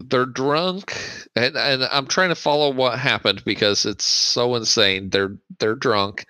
they're 0.00 0.26
drunk 0.26 0.96
and, 1.34 1.56
and 1.56 1.82
I'm 1.90 2.06
trying 2.06 2.28
to 2.28 2.34
follow 2.36 2.70
what 2.70 2.98
happened 2.98 3.42
because 3.44 3.84
it's 3.84 4.04
so 4.04 4.54
insane. 4.54 5.10
They're 5.10 5.36
they're 5.58 5.74
drunk 5.74 6.24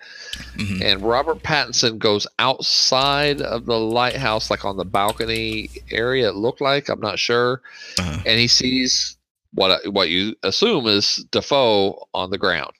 Mhm. 0.55 0.81
and 0.83 1.01
Robert 1.03 1.43
Pattinson 1.43 1.99
goes 1.99 2.25
outside 2.39 3.41
of 3.41 3.65
the 3.65 3.79
lighthouse 3.79 4.49
like 4.49 4.65
on 4.65 4.77
the 4.77 4.85
balcony 4.85 5.69
area 5.91 6.29
it 6.29 6.35
looked 6.35 6.61
like, 6.61 6.89
I'm 6.89 6.99
not 6.99 7.19
sure. 7.19 7.61
Uh-huh. 7.99 8.21
And 8.25 8.39
he 8.39 8.47
sees 8.47 9.17
what 9.53 9.79
what 9.93 10.09
you 10.09 10.35
assume 10.43 10.87
is 10.87 11.25
Dafoe 11.31 12.07
on 12.13 12.31
the 12.31 12.37
ground. 12.39 12.71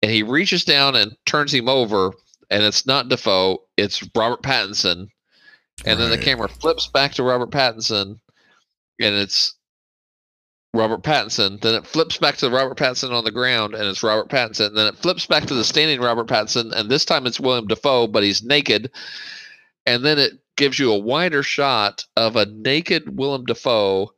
And 0.00 0.12
he 0.12 0.22
reaches 0.22 0.64
down 0.64 0.94
and 0.94 1.16
turns 1.26 1.52
him 1.52 1.68
over 1.68 2.12
and 2.50 2.62
it's 2.62 2.86
not 2.86 3.08
Dafoe, 3.08 3.62
it's 3.76 4.02
Robert 4.14 4.42
Pattinson. 4.42 5.08
And 5.84 6.00
then 6.00 6.10
the 6.10 6.18
camera 6.18 6.48
flips 6.48 6.88
back 6.88 7.12
to 7.12 7.22
Robert 7.22 7.50
Pattinson 7.50 8.18
and 9.00 9.14
it's 9.14 9.54
Robert 10.74 11.02
Pattinson. 11.02 11.60
Then 11.60 11.74
it 11.74 11.86
flips 11.86 12.16
back 12.18 12.36
to 12.38 12.50
Robert 12.50 12.76
Pattinson 12.76 13.12
on 13.12 13.24
the 13.24 13.30
ground 13.30 13.74
and 13.74 13.84
it's 13.84 14.02
Robert 14.02 14.28
Pattinson. 14.28 14.74
Then 14.74 14.88
it 14.88 14.98
flips 14.98 15.26
back 15.26 15.44
to 15.46 15.54
the 15.54 15.64
standing 15.64 16.00
Robert 16.00 16.26
Pattinson 16.26 16.72
and 16.72 16.90
this 16.90 17.04
time 17.04 17.26
it's 17.26 17.38
William 17.38 17.66
Dafoe, 17.66 18.08
but 18.08 18.24
he's 18.24 18.42
naked. 18.42 18.90
And 19.86 20.04
then 20.04 20.18
it 20.18 20.32
gives 20.56 20.78
you 20.78 20.92
a 20.92 20.98
wider 20.98 21.42
shot 21.42 22.04
of 22.16 22.36
a 22.36 22.46
naked 22.46 23.16
Willem 23.16 23.44
Dafoe 23.44 24.12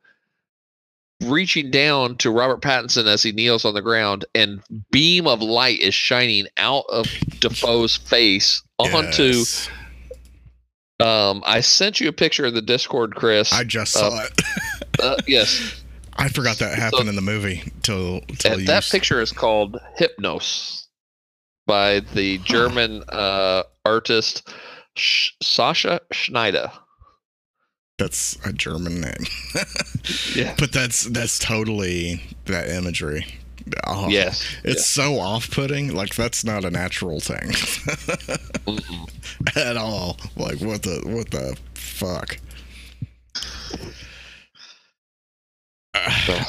reaching 1.23 1.71
down 1.71 2.17
to 2.17 2.31
Robert 2.31 2.61
Pattinson 2.61 3.07
as 3.07 3.23
he 3.23 3.33
kneels 3.33 3.65
on 3.65 3.75
the 3.75 3.83
ground, 3.83 4.25
and 4.35 4.63
beam 4.91 5.27
of 5.27 5.43
light 5.43 5.81
is 5.81 5.95
shining 5.95 6.47
out 6.57 6.85
of 6.89 7.07
Dafoe's 7.41 7.97
face 7.97 8.63
onto. 8.79 9.23
Yes. 9.23 9.71
Um, 10.99 11.43
I 11.47 11.61
sent 11.61 11.99
you 11.99 12.09
a 12.09 12.13
picture 12.13 12.47
in 12.47 12.55
the 12.55 12.63
Discord, 12.63 13.15
Chris. 13.15 13.53
I 13.53 13.65
just 13.65 13.93
saw 13.93 14.09
uh, 14.09 14.27
it. 14.27 14.43
uh, 15.03 15.17
yes, 15.27 15.83
I 16.17 16.29
forgot 16.29 16.59
that 16.59 16.79
happened 16.79 17.09
in 17.09 17.17
the 17.17 17.23
movie 17.23 17.63
till 17.83 18.21
till 18.39 18.59
that 18.67 18.85
picture 18.91 19.21
is 19.23 19.33
called 19.33 19.79
Hypnos 19.99 20.87
by 21.67 22.01
the 22.01 22.39
German 22.39 23.03
uh, 23.09 23.63
artist 23.85 24.53
Sh- 24.97 25.31
Sascha 25.43 26.01
Schneider. 26.13 26.71
That's 28.01 28.37
a 28.45 28.53
German 28.53 29.01
name. 29.03 29.27
Yeah. 30.35 30.55
But 30.59 30.73
that's 30.73 31.03
that's 31.05 31.39
totally 31.39 32.23
that 32.47 32.69
imagery. 32.69 33.27
oh, 33.87 34.09
Yes. 34.09 34.43
it's 34.65 34.87
so 34.87 35.19
off-putting. 35.21 35.95
Like 35.95 36.15
that's 36.15 36.43
not 36.45 36.65
a 36.65 36.71
natural 36.71 37.21
thing 37.21 37.51
at 39.57 39.77
all. 39.77 40.17
Like 40.37 40.61
what 40.61 40.83
the 40.83 41.03
what 41.05 41.31
the 41.31 41.57
fuck? 41.75 42.39
Uh, 45.95 46.45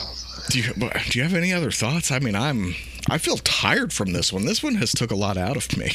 do 0.49 0.59
you 0.59 0.73
do 0.73 1.17
you 1.19 1.23
have 1.23 1.33
any 1.33 1.51
other 1.53 1.71
thoughts? 1.71 2.11
I 2.11 2.19
mean, 2.19 2.35
I'm 2.35 2.73
I 3.09 3.17
feel 3.17 3.37
tired 3.37 3.91
from 3.91 4.13
this 4.13 4.31
one. 4.31 4.45
This 4.45 4.63
one 4.63 4.75
has 4.75 4.91
took 4.93 5.11
a 5.11 5.15
lot 5.15 5.37
out 5.37 5.57
of 5.57 5.77
me. 5.77 5.91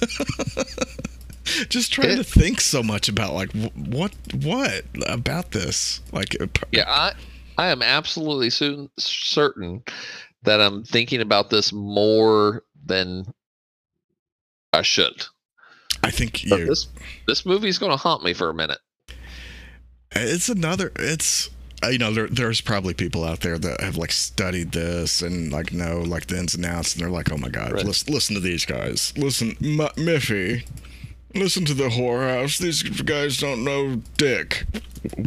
Just 1.68 1.92
trying 1.92 2.16
to 2.16 2.24
think 2.24 2.60
so 2.60 2.82
much 2.82 3.08
about 3.08 3.34
like 3.34 3.50
what 3.74 4.12
what 4.42 4.84
about 5.06 5.50
this 5.52 6.00
like 6.12 6.36
Yeah, 6.72 6.84
I 6.88 7.12
I 7.58 7.68
am 7.68 7.82
absolutely 7.82 8.50
certain 8.50 8.88
certain 8.98 9.82
that 10.42 10.60
I'm 10.60 10.84
thinking 10.84 11.20
about 11.20 11.50
this 11.50 11.72
more 11.72 12.64
than 12.86 13.32
I 14.72 14.82
should. 14.82 15.24
I 16.02 16.10
think 16.10 16.44
you 16.44 16.66
this 16.66 16.88
this 17.26 17.46
movie's 17.46 17.78
going 17.78 17.92
to 17.92 17.96
haunt 17.96 18.22
me 18.24 18.34
for 18.34 18.50
a 18.50 18.54
minute. 18.54 18.78
it's 20.12 20.48
another 20.48 20.92
it's 20.96 21.48
uh, 21.82 21.88
you 21.88 21.98
know 21.98 22.12
there, 22.12 22.28
there's 22.28 22.60
probably 22.60 22.94
people 22.94 23.24
out 23.24 23.40
there 23.40 23.58
that 23.58 23.80
have 23.80 23.96
like 23.96 24.12
studied 24.12 24.72
this 24.72 25.22
and 25.22 25.52
like 25.52 25.72
know 25.72 26.00
like 26.00 26.26
the 26.26 26.38
ins 26.38 26.54
and 26.54 26.64
outs 26.64 26.94
and 26.94 27.02
they're 27.02 27.10
like 27.10 27.30
oh 27.32 27.36
my 27.36 27.48
god 27.48 27.72
Right. 27.72 27.84
listen, 27.84 28.12
listen 28.12 28.34
to 28.34 28.40
these 28.40 28.64
guys 28.64 29.12
listen 29.16 29.50
M- 29.62 29.78
miffy 29.96 30.66
listen 31.34 31.64
to 31.64 31.74
the 31.74 31.90
Horror 31.90 32.28
House 32.28 32.58
these 32.58 32.82
guys 32.82 33.38
don't 33.38 33.64
know 33.64 34.00
dick 34.16 34.64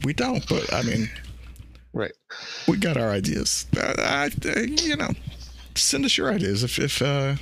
we 0.03 0.13
don't 0.13 0.47
but 0.47 0.71
i 0.73 0.81
mean 0.81 1.09
Right. 1.93 2.11
we 2.67 2.77
got 2.77 2.97
our 2.97 3.09
ideas 3.09 3.65
I, 3.75 4.29
I, 4.45 4.59
you 4.61 4.95
know 4.95 5.09
send 5.75 6.05
us 6.05 6.17
your 6.17 6.31
ideas 6.31 6.63
if 6.63 6.79
if 6.79 7.01
uh 7.01 7.35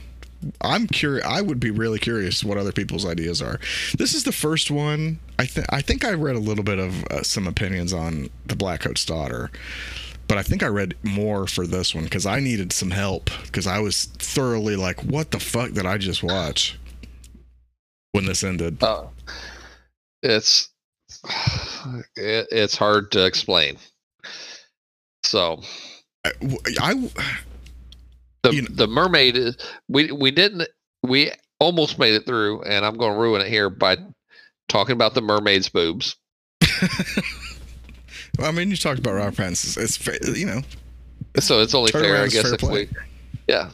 I'm 0.61 0.85
curious. 0.87 1.25
I 1.25 1.41
would 1.41 1.59
be 1.59 1.71
really 1.71 1.97
curious 1.97 2.43
what 2.43 2.57
other 2.57 2.71
people's 2.71 3.05
ideas 3.05 3.41
are. 3.41 3.59
This 3.97 4.13
is 4.13 4.25
the 4.25 4.31
first 4.31 4.69
one. 4.69 5.19
I 5.39 5.45
think 5.45 5.65
I 5.71 5.81
think 5.81 6.05
I 6.05 6.11
read 6.11 6.35
a 6.35 6.39
little 6.39 6.63
bit 6.63 6.77
of 6.77 7.03
uh, 7.05 7.23
some 7.23 7.47
opinions 7.47 7.93
on 7.93 8.29
the 8.45 8.55
Black 8.55 8.81
Blackcoat's 8.81 9.05
daughter, 9.05 9.49
but 10.27 10.37
I 10.37 10.43
think 10.43 10.61
I 10.63 10.67
read 10.67 10.95
more 11.03 11.47
for 11.47 11.65
this 11.65 11.95
one 11.95 12.03
because 12.03 12.25
I 12.25 12.39
needed 12.39 12.73
some 12.73 12.91
help 12.91 13.29
because 13.43 13.65
I 13.67 13.79
was 13.79 14.05
thoroughly 14.05 14.75
like, 14.75 15.03
"What 15.03 15.31
the 15.31 15.39
fuck 15.39 15.71
did 15.71 15.85
I 15.85 15.97
just 15.97 16.21
watch?" 16.21 16.77
When 18.15 18.25
this 18.25 18.43
ended, 18.43 18.81
Uh, 18.81 19.07
it's 20.23 20.69
it, 22.15 22.47
it's 22.49 22.77
hard 22.77 23.11
to 23.11 23.25
explain. 23.25 23.77
So 25.23 25.61
I, 26.23 26.31
I 26.79 26.93
the 28.43 28.53
You 28.55 28.61
know- 28.61 28.67
the 28.71 28.87
mermaid 28.87 29.35
is 29.35 29.57
we 29.89 30.11
we 30.13 30.31
didn't 30.31 30.67
we 31.03 31.31
almost 31.59 31.99
made 31.99 32.13
it 32.13 32.25
through, 32.25 32.61
and 32.63 32.85
I'm 32.85 32.95
going 32.95 33.13
to 33.13 33.19
ruin 33.19 33.41
it 33.41 33.47
here 33.49 33.69
by 33.69 33.97
talking 34.69 34.93
about 34.93 35.13
the 35.13 35.21
mermaid's 35.21 35.67
boobs. 35.67 36.15
I 38.39 38.51
mean, 38.51 38.69
you 38.69 38.77
talked 38.77 38.99
about 38.99 39.13
Robert 39.15 39.35
Pattinson. 39.35 39.77
It's 39.77 40.37
you 40.37 40.45
know, 40.45 40.61
So 41.39 41.59
it's 41.61 41.73
only 41.73 41.91
fair, 41.91 42.17
I 42.23 42.27
guess, 42.27 42.45
if 42.51 42.59
play. 42.61 42.85
we 42.85 42.89
yeah. 43.47 43.71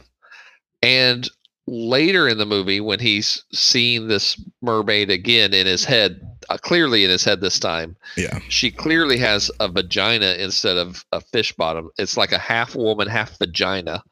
And 0.82 1.28
later 1.66 2.28
in 2.28 2.38
the 2.38 2.46
movie, 2.46 2.80
when 2.80 2.98
he's 3.00 3.44
seeing 3.52 4.08
this 4.08 4.40
mermaid 4.62 5.10
again 5.10 5.54
in 5.54 5.66
his 5.66 5.84
head, 5.84 6.20
uh, 6.50 6.58
clearly 6.58 7.04
in 7.04 7.10
his 7.10 7.24
head 7.24 7.40
this 7.40 7.58
time, 7.58 7.96
yeah, 8.16 8.40
she 8.48 8.70
clearly 8.70 9.16
has 9.18 9.50
a 9.60 9.68
vagina 9.68 10.32
instead 10.38 10.76
of 10.76 11.04
a 11.12 11.20
fish 11.20 11.52
bottom. 11.52 11.90
It's 11.98 12.16
like 12.16 12.32
a 12.32 12.38
half 12.38 12.74
woman, 12.74 13.08
half 13.08 13.38
vagina. 13.38 14.02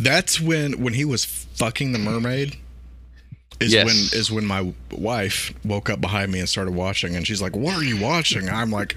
that's 0.00 0.40
when 0.40 0.82
when 0.82 0.94
he 0.94 1.04
was 1.04 1.24
fucking 1.24 1.92
the 1.92 1.98
mermaid. 1.98 2.56
Is 3.58 3.72
Yes. 3.72 3.86
when 3.86 3.96
is 4.20 4.30
when 4.30 4.44
my 4.44 4.72
wife 4.90 5.54
woke 5.64 5.88
up 5.88 6.00
behind 6.00 6.30
me 6.30 6.40
and 6.40 6.48
started 6.48 6.74
watching, 6.74 7.16
and 7.16 7.26
she's 7.26 7.40
like, 7.40 7.56
"What 7.56 7.74
are 7.74 7.82
you 7.84 7.98
watching?" 7.98 8.50
I'm 8.50 8.70
like, 8.70 8.96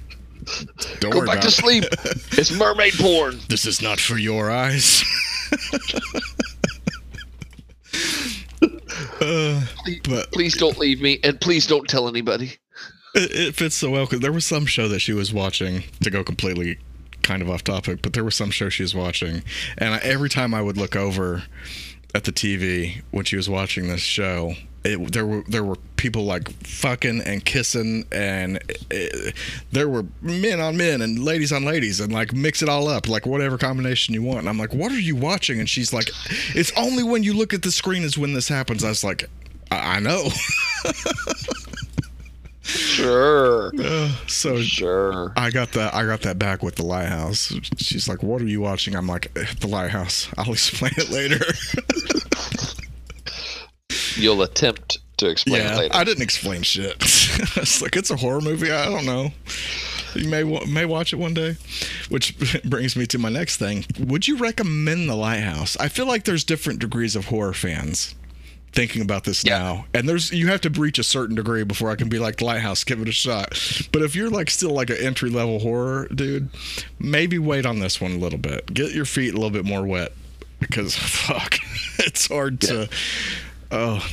"Don't 1.00 1.12
Go 1.12 1.20
worry 1.20 1.28
back 1.28 1.38
about 1.38 1.42
to 1.44 1.48
it. 1.48 1.52
sleep. 1.52 1.84
it's 2.32 2.52
mermaid 2.52 2.94
porn. 2.96 3.40
This 3.48 3.66
is 3.66 3.82
not 3.82 4.00
for 4.02 4.18
your 4.18 4.52
eyes." 4.52 5.02
uh, 9.22 9.62
but 10.08 10.32
Please 10.32 10.56
don't 10.58 10.78
leave 10.78 11.02
me, 11.02 11.20
and 11.24 11.40
please 11.40 11.68
don't 11.68 11.88
tell 11.88 12.08
anybody. 12.08 12.54
it, 13.16 13.32
it 13.32 13.56
fits 13.56 13.76
so 13.76 13.90
well 13.92 14.06
because 14.06 14.20
there 14.20 14.32
was 14.32 14.46
some 14.46 14.66
show 14.66 14.88
that 14.88 15.00
she 15.00 15.14
was 15.14 15.34
watching 15.34 15.84
to 16.02 16.10
go 16.10 16.24
completely 16.24 16.78
kind 17.22 17.42
of 17.42 17.50
off 17.50 17.64
topic, 17.64 18.02
but 18.02 18.14
there 18.14 18.24
was 18.24 18.36
some 18.36 18.50
show 18.52 18.70
she 18.70 18.84
was 18.84 18.96
watching, 18.96 19.44
and 19.78 19.96
I, 19.96 19.98
every 20.00 20.30
time 20.30 20.54
I 20.54 20.62
would 20.62 20.78
look 20.78 20.96
over 20.96 21.44
at 22.16 22.24
the 22.24 22.32
TV 22.32 23.02
when 23.12 23.26
she 23.26 23.36
was 23.36 23.50
watching 23.50 23.88
this 23.88 24.02
show, 24.02 24.54
it, 24.84 25.12
there 25.12 25.26
were 25.26 25.44
there 25.48 25.64
were 25.64 25.76
people 25.98 26.24
like 26.24 26.50
fucking 26.66 27.22
and 27.22 27.44
kissing, 27.44 28.06
and 28.12 28.60
it, 28.90 29.36
there 29.72 29.90
were 29.90 30.06
men 30.22 30.60
on 30.62 30.78
men 30.78 31.02
and 31.02 31.20
ladies 31.20 31.52
on 31.52 31.66
ladies, 31.66 32.00
and 32.00 32.14
like 32.14 32.34
mix 32.34 32.62
it 32.62 32.70
all 32.70 32.88
up, 32.88 33.08
like 33.08 33.26
whatever 33.26 33.58
combination 33.58 34.14
you 34.14 34.24
want. 34.24 34.40
And 34.40 34.50
I'm 34.50 34.58
like, 34.58 34.74
what 34.74 34.92
are 34.92 35.00
you 35.00 35.16
watching? 35.16 35.60
And 35.60 35.70
she's 35.70 35.94
like, 35.94 36.10
it's 36.56 36.72
only 36.78 37.04
when 37.04 37.24
you 37.24 37.34
look 37.34 37.54
at 37.54 37.62
the 37.62 37.72
screen 37.72 38.04
is 38.04 38.18
when 38.18 38.34
this 38.34 38.48
happens. 38.48 38.84
I 38.84 38.90
was 38.90 39.04
like, 39.04 39.30
I, 39.72 39.98
I 39.98 40.00
know. 40.00 40.30
Sure, 42.70 43.72
so 44.28 44.62
sure. 44.62 45.34
I 45.36 45.50
got 45.50 45.72
that. 45.74 45.94
I 45.94 46.06
got 46.06 46.22
that 46.22 46.38
back 46.38 46.62
with 46.62 46.76
the 46.76 46.86
lighthouse. 46.86 47.54
She's 47.78 48.08
like, 48.08 48.22
"What 48.22 48.42
are 48.42 48.48
you 48.48 48.62
watching?" 48.62 48.96
I'm 48.96 49.08
like, 49.08 49.32
"Eh, 49.36 49.46
"The 49.60 49.68
lighthouse." 49.68 50.30
I'll 50.38 50.52
explain 50.52 50.92
it 50.98 51.10
later. 51.10 51.44
You'll 54.16 54.42
attempt 54.42 55.00
to 55.18 55.30
explain 55.30 55.62
it 55.62 55.66
yeah, 55.66 55.78
later. 55.78 55.96
I 55.96 56.04
didn't 56.04 56.24
explain 56.24 56.62
shit. 56.62 56.96
it's 57.00 57.82
like 57.82 57.96
it's 57.96 58.12
a 58.12 58.18
horror 58.18 58.42
movie. 58.42 58.72
I 58.72 58.86
don't 58.86 59.06
know. 59.06 59.32
You 60.16 60.28
may 60.28 60.44
may 60.66 60.86
watch 60.86 61.14
it 61.14 61.18
one 61.18 61.34
day. 61.34 61.58
Which 62.10 62.38
brings 62.66 62.96
me 62.96 63.06
to 63.08 63.18
my 63.18 63.30
next 63.30 63.58
thing. 63.58 63.86
Would 64.00 64.28
you 64.28 64.38
recommend 64.38 65.10
the 65.10 65.16
lighthouse? 65.16 65.78
I 65.78 65.88
feel 65.88 66.06
like 66.06 66.26
there's 66.26 66.44
different 66.44 66.80
degrees 66.80 67.16
of 67.16 67.26
horror 67.26 67.54
fans. 67.54 68.16
Thinking 68.72 69.02
about 69.02 69.24
this 69.24 69.44
Yeah. 69.44 69.58
now, 69.60 69.86
and 69.96 70.08
there's 70.08 70.32
you 70.32 70.48
have 70.48 70.62
to 70.62 70.70
reach 70.70 71.00
a 71.00 71.04
certain 71.04 71.36
degree 71.36 71.64
before 71.64 71.90
I 71.90 71.96
can 71.96 72.08
be 72.08 72.20
like 72.20 72.38
the 72.38 72.46
lighthouse, 72.46 72.84
give 72.84 73.02
it 73.02 73.08
a 73.08 73.12
shot. 73.12 73.50
But 73.92 74.04
if 74.04 74.16
you're 74.16 74.30
like 74.30 74.50
still 74.52 74.70
like 74.72 74.90
an 74.92 74.98
entry 74.98 75.30
level 75.32 75.60
horror 75.60 76.08
dude, 76.14 76.50
maybe 77.00 77.40
wait 77.40 77.66
on 77.66 77.80
this 77.80 78.00
one 78.00 78.12
a 78.12 78.18
little 78.18 78.38
bit. 78.40 78.72
Get 78.74 78.92
your 78.94 79.06
feet 79.06 79.30
a 79.34 79.38
little 79.38 79.50
bit 79.50 79.66
more 79.66 79.86
wet 79.86 80.12
because 80.60 80.96
fuck, 80.98 81.56
it's 81.98 82.28
hard 82.28 82.62
to. 82.62 82.88
Oh, 83.72 84.06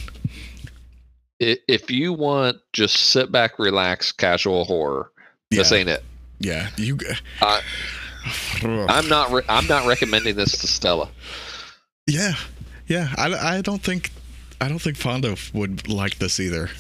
if 1.39 1.91
you 1.91 2.13
want 2.15 2.59
just 2.73 2.97
sit 2.97 3.31
back, 3.31 3.59
relax, 3.59 4.11
casual 4.13 4.65
horror, 4.65 5.11
this 5.51 5.71
Yeah. 5.71 5.77
ain't 5.79 5.89
it. 5.91 6.05
yeah, 6.39 6.71
you. 6.77 6.99
I- 7.41 7.63
I'm 8.63 9.09
not. 9.09 9.31
Re- 9.31 9.43
I'm 9.49 9.67
not 9.69 9.87
recommending 9.87 10.35
this 10.35 10.53
to 10.59 10.67
Stella. 10.67 11.09
Yeah, 12.09 12.35
yeah. 12.89 13.13
I, 13.17 13.57
I 13.59 13.61
don't 13.61 13.83
think 13.83 14.11
I 14.61 14.69
don't 14.69 14.79
think 14.81 14.97
Fondo 14.97 15.37
would 15.55 15.89
like 15.89 16.19
this 16.19 16.41
either. 16.41 16.71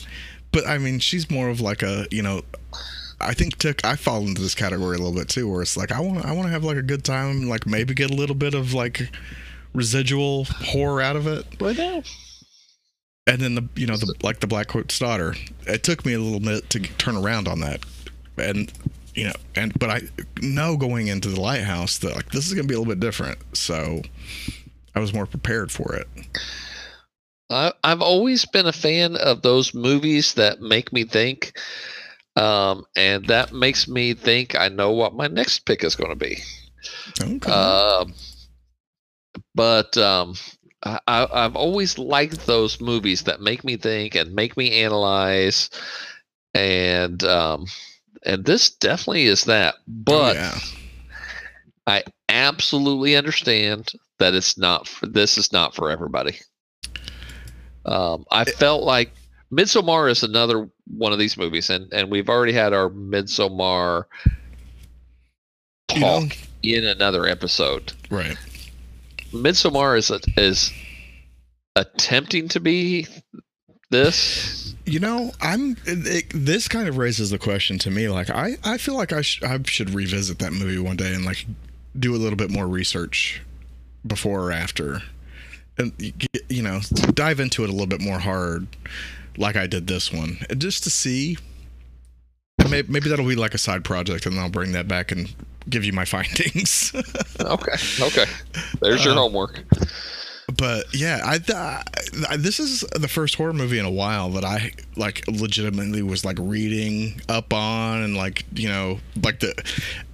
But 0.52 0.66
I 0.66 0.78
mean, 0.78 0.98
she's 0.98 1.30
more 1.30 1.48
of 1.48 1.60
like 1.60 1.82
a 1.82 2.06
you 2.10 2.22
know. 2.22 2.42
I 3.18 3.32
think 3.32 3.56
took 3.56 3.84
I 3.84 3.96
fall 3.96 4.26
into 4.26 4.42
this 4.42 4.54
category 4.54 4.96
a 4.96 4.98
little 4.98 5.14
bit 5.14 5.28
too, 5.28 5.50
where 5.50 5.62
it's 5.62 5.76
like 5.76 5.90
I 5.90 6.00
want 6.00 6.24
I 6.24 6.32
want 6.32 6.46
to 6.48 6.52
have 6.52 6.64
like 6.64 6.76
a 6.76 6.82
good 6.82 7.04
time, 7.04 7.48
like 7.48 7.66
maybe 7.66 7.94
get 7.94 8.10
a 8.10 8.14
little 8.14 8.36
bit 8.36 8.54
of 8.54 8.74
like 8.74 9.08
residual 9.72 10.44
horror 10.44 11.00
out 11.02 11.16
of 11.16 11.26
it, 11.26 11.44
Right 11.60 11.76
now. 11.76 12.02
and 13.26 13.40
then 13.40 13.54
the 13.54 13.68
you 13.74 13.86
know 13.86 13.96
the 13.96 14.14
like 14.22 14.40
the 14.40 14.46
Black 14.46 14.68
Coat's 14.68 14.98
daughter. 14.98 15.34
It 15.66 15.82
took 15.82 16.04
me 16.04 16.12
a 16.12 16.18
little 16.18 16.40
bit 16.40 16.68
to 16.70 16.80
turn 16.80 17.16
around 17.16 17.48
on 17.48 17.60
that, 17.60 17.84
and 18.36 18.70
you 19.14 19.24
know, 19.24 19.34
and 19.54 19.72
but 19.78 19.88
I 19.90 20.02
know 20.42 20.76
going 20.76 21.08
into 21.08 21.28
the 21.30 21.40
lighthouse 21.40 21.96
that 21.98 22.14
like 22.14 22.30
this 22.32 22.46
is 22.46 22.52
gonna 22.54 22.68
be 22.68 22.74
a 22.74 22.78
little 22.78 22.92
bit 22.94 23.00
different, 23.00 23.38
so 23.54 24.02
I 24.94 25.00
was 25.00 25.14
more 25.14 25.24
prepared 25.26 25.72
for 25.72 25.94
it. 25.94 26.06
I, 27.50 27.72
I've 27.84 28.02
always 28.02 28.44
been 28.44 28.66
a 28.66 28.72
fan 28.72 29.16
of 29.16 29.42
those 29.42 29.74
movies 29.74 30.34
that 30.34 30.60
make 30.60 30.92
me 30.92 31.04
think, 31.04 31.58
um, 32.34 32.84
and 32.96 33.26
that 33.26 33.52
makes 33.52 33.86
me 33.86 34.14
think 34.14 34.58
I 34.58 34.68
know 34.68 34.90
what 34.90 35.14
my 35.14 35.28
next 35.28 35.60
pick 35.60 35.84
is 35.84 35.94
going 35.94 36.10
to 36.10 36.16
be. 36.16 36.38
Okay. 37.20 37.50
Um, 37.50 38.14
but 39.54 39.96
um, 39.96 40.34
I, 40.84 40.98
I've 41.06 41.56
always 41.56 41.98
liked 41.98 42.46
those 42.46 42.80
movies 42.80 43.22
that 43.22 43.40
make 43.40 43.64
me 43.64 43.76
think 43.76 44.14
and 44.14 44.34
make 44.34 44.56
me 44.56 44.82
analyze, 44.82 45.70
and 46.54 47.22
um, 47.24 47.66
and 48.24 48.44
this 48.44 48.70
definitely 48.70 49.26
is 49.26 49.44
that. 49.44 49.74
Oh, 49.76 49.80
But 49.86 50.36
yeah. 50.36 50.58
I 51.86 52.04
absolutely 52.28 53.16
understand 53.16 53.92
that 54.18 54.34
it's 54.34 54.58
not. 54.58 54.88
For, 54.88 55.06
this 55.06 55.38
is 55.38 55.52
not 55.52 55.74
for 55.74 55.90
everybody. 55.90 56.38
Um, 57.86 58.26
I 58.30 58.44
felt 58.44 58.82
like 58.82 59.12
Midsommar 59.52 60.10
is 60.10 60.22
another 60.22 60.68
one 60.88 61.12
of 61.12 61.18
these 61.18 61.36
movies, 61.36 61.70
and 61.70 61.92
and 61.92 62.10
we've 62.10 62.28
already 62.28 62.52
had 62.52 62.72
our 62.72 62.90
Midsommar 62.90 64.04
You 65.94 66.00
know- 66.00 66.20
talk 66.26 66.36
in 66.62 66.84
another 66.84 67.26
episode. 67.26 67.92
Right. 68.10 68.36
Midsommar 69.32 69.96
is 69.98 70.10
a, 70.10 70.20
is 70.36 70.72
attempting 71.76 72.48
to 72.48 72.60
be 72.60 73.06
this. 73.90 74.74
You 74.84 75.00
know, 75.00 75.32
I'm. 75.40 75.76
It, 75.86 76.26
this 76.34 76.68
kind 76.68 76.88
of 76.88 76.96
raises 76.96 77.30
the 77.30 77.38
question 77.38 77.78
to 77.80 77.90
me. 77.90 78.08
Like, 78.08 78.30
I, 78.30 78.56
I 78.64 78.78
feel 78.78 78.94
like 78.96 79.12
I, 79.12 79.20
sh- 79.22 79.42
I 79.42 79.58
should 79.64 79.90
revisit 79.90 80.38
that 80.40 80.52
movie 80.52 80.78
one 80.78 80.96
day 80.96 81.12
and 81.12 81.24
like 81.24 81.44
do 81.98 82.14
a 82.14 82.18
little 82.18 82.36
bit 82.36 82.50
more 82.50 82.66
research 82.68 83.42
before 84.06 84.48
or 84.48 84.52
after, 84.52 85.02
and 85.78 85.92
you 86.48 86.62
know, 86.62 86.80
dive 87.14 87.40
into 87.40 87.64
it 87.64 87.68
a 87.68 87.72
little 87.72 87.86
bit 87.86 88.00
more 88.00 88.18
hard, 88.18 88.66
like 89.36 89.56
I 89.56 89.66
did 89.66 89.86
this 89.86 90.12
one, 90.12 90.38
and 90.50 90.60
just 90.60 90.84
to 90.84 90.90
see. 90.90 91.36
Maybe, 92.68 92.90
maybe 92.90 93.08
that'll 93.10 93.28
be 93.28 93.36
like 93.36 93.54
a 93.54 93.58
side 93.58 93.84
project, 93.84 94.26
and 94.26 94.40
I'll 94.40 94.48
bring 94.48 94.72
that 94.72 94.88
back 94.88 95.12
and 95.12 95.32
give 95.70 95.84
you 95.84 95.92
my 95.92 96.04
findings. 96.14 96.92
Okay. 97.40 97.72
Okay. 98.00 98.24
There's 98.80 99.04
your 99.04 99.12
Uh, 99.14 99.18
homework. 99.18 99.62
but 100.56 100.86
yeah 100.94 101.20
I, 101.24 101.82
I 102.28 102.36
this 102.36 102.58
is 102.60 102.80
the 102.92 103.08
first 103.08 103.34
horror 103.36 103.52
movie 103.52 103.78
in 103.80 103.84
a 103.84 103.90
while 103.90 104.30
that 104.30 104.44
i 104.44 104.70
like 104.96 105.24
legitimately 105.26 106.02
was 106.02 106.24
like 106.24 106.36
reading 106.40 107.20
up 107.28 107.52
on 107.52 108.02
and 108.02 108.16
like 108.16 108.44
you 108.52 108.68
know 108.68 109.00
like 109.24 109.40
the 109.40 109.48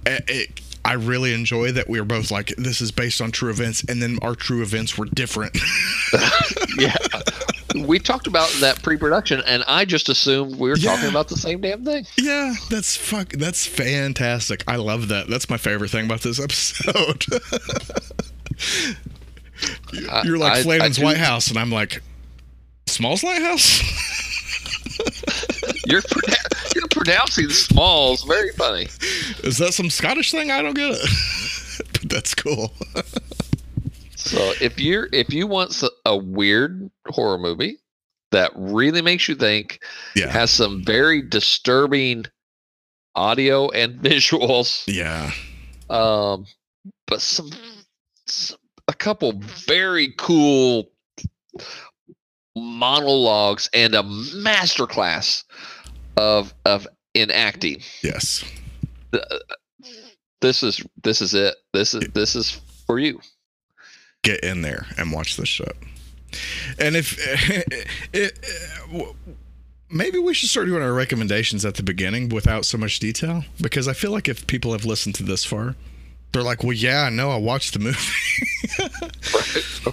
it, 0.07 0.23
it, 0.27 0.61
i 0.85 0.93
really 0.93 1.33
enjoy 1.33 1.71
that 1.71 1.87
we 1.89 1.99
were 1.99 2.05
both 2.05 2.29
like 2.31 2.53
this 2.57 2.81
is 2.81 2.91
based 2.91 3.21
on 3.21 3.31
true 3.31 3.49
events 3.49 3.83
and 3.87 4.01
then 4.01 4.17
our 4.21 4.35
true 4.35 4.61
events 4.61 4.97
were 4.97 5.05
different 5.05 5.57
Yeah. 6.77 6.95
We 7.87 7.97
talked 7.97 8.27
about 8.27 8.49
that 8.59 8.83
pre-production, 8.83 9.41
and 9.47 9.63
I 9.67 9.85
just 9.85 10.07
assumed 10.09 10.57
we 10.57 10.69
were 10.69 10.77
Yeah. 10.77 10.93
talking 10.95 11.09
about 11.09 11.27
the 11.27 11.37
same 11.37 11.59
damn 11.61 11.83
thing. 11.83 12.05
yeah 12.17 12.53
that's 12.69 12.95
fuck 12.95 13.29
that's 13.33 13.65
fantastic 13.65 14.63
i 14.67 14.75
love 14.75 15.07
that 15.07 15.27
that's 15.27 15.49
my 15.49 15.57
favorite 15.57 15.89
thing 15.89 16.05
about 16.05 16.21
this 16.21 16.39
episode 16.43 17.25
you're 20.23 20.37
like 20.37 20.65
I- 20.67 20.85
I 20.85 20.89
White 21.03 21.17
House, 21.17 21.49
and 21.49 21.57
I'm 21.57 21.71
like, 21.71 22.01
Smalls 22.87 23.23
Lighthouse? 23.23 23.81
You're 25.85 26.01
you're 26.75 26.87
pronouncing 26.89 27.49
smalls 27.49 28.23
very 28.23 28.51
funny. 28.51 28.83
Is 29.43 29.57
that 29.57 29.73
some 29.73 29.89
Scottish 29.89 30.31
thing? 30.31 30.51
I 30.51 30.61
don't 30.61 30.73
get 30.75 30.91
it. 30.91 31.09
but 31.93 32.09
that's 32.09 32.33
cool. 32.35 32.73
So 34.15 34.53
if 34.61 34.79
you're 34.79 35.09
if 35.11 35.31
you 35.33 35.47
want 35.47 35.81
a 36.05 36.17
weird 36.17 36.89
horror 37.07 37.37
movie 37.37 37.79
that 38.31 38.51
really 38.55 39.01
makes 39.01 39.27
you 39.27 39.35
think, 39.35 39.79
Yeah. 40.15 40.27
has 40.29 40.49
some 40.49 40.83
very 40.83 41.21
disturbing 41.21 42.25
audio 43.15 43.69
and 43.69 43.99
visuals, 44.01 44.83
Yeah. 44.87 45.31
um, 45.89 46.45
but 47.05 47.21
some, 47.21 47.49
some 48.25 48.57
a 48.87 48.93
couple 48.93 49.33
very 49.67 50.13
cool 50.17 50.89
monologues 52.55 53.69
and 53.73 53.95
a 53.95 54.03
masterclass 54.03 55.43
of 56.17 56.53
of 56.65 56.87
in 57.13 57.31
acting. 57.31 57.81
Yes. 58.01 58.43
This 60.41 60.63
is 60.63 60.85
this 61.03 61.21
is 61.21 61.33
it. 61.33 61.55
This 61.73 61.93
is 61.93 62.07
this 62.13 62.35
is 62.35 62.61
for 62.85 62.99
you. 62.99 63.19
Get 64.23 64.43
in 64.43 64.61
there 64.61 64.85
and 64.97 65.11
watch 65.11 65.37
this 65.37 65.49
shit. 65.49 65.75
And 66.79 66.95
if 66.95 67.17
it, 68.13 68.39
w- 68.91 69.15
maybe 69.89 70.17
we 70.17 70.33
should 70.33 70.49
start 70.49 70.65
doing 70.65 70.81
our 70.81 70.93
recommendations 70.93 71.65
at 71.65 71.75
the 71.75 71.83
beginning 71.83 72.29
without 72.29 72.65
so 72.65 72.77
much 72.77 72.99
detail 72.99 73.43
because 73.61 73.87
I 73.87 73.93
feel 73.93 74.11
like 74.11 74.27
if 74.27 74.47
people 74.47 74.71
have 74.71 74.85
listened 74.85 75.15
to 75.15 75.23
this 75.23 75.45
far, 75.45 75.75
they're 76.33 76.43
like, 76.43 76.63
"Well, 76.63 76.73
yeah, 76.73 77.03
I 77.03 77.09
know 77.09 77.29
I 77.29 77.37
watched 77.37 77.73
the 77.73 77.79
movie." 77.79 77.99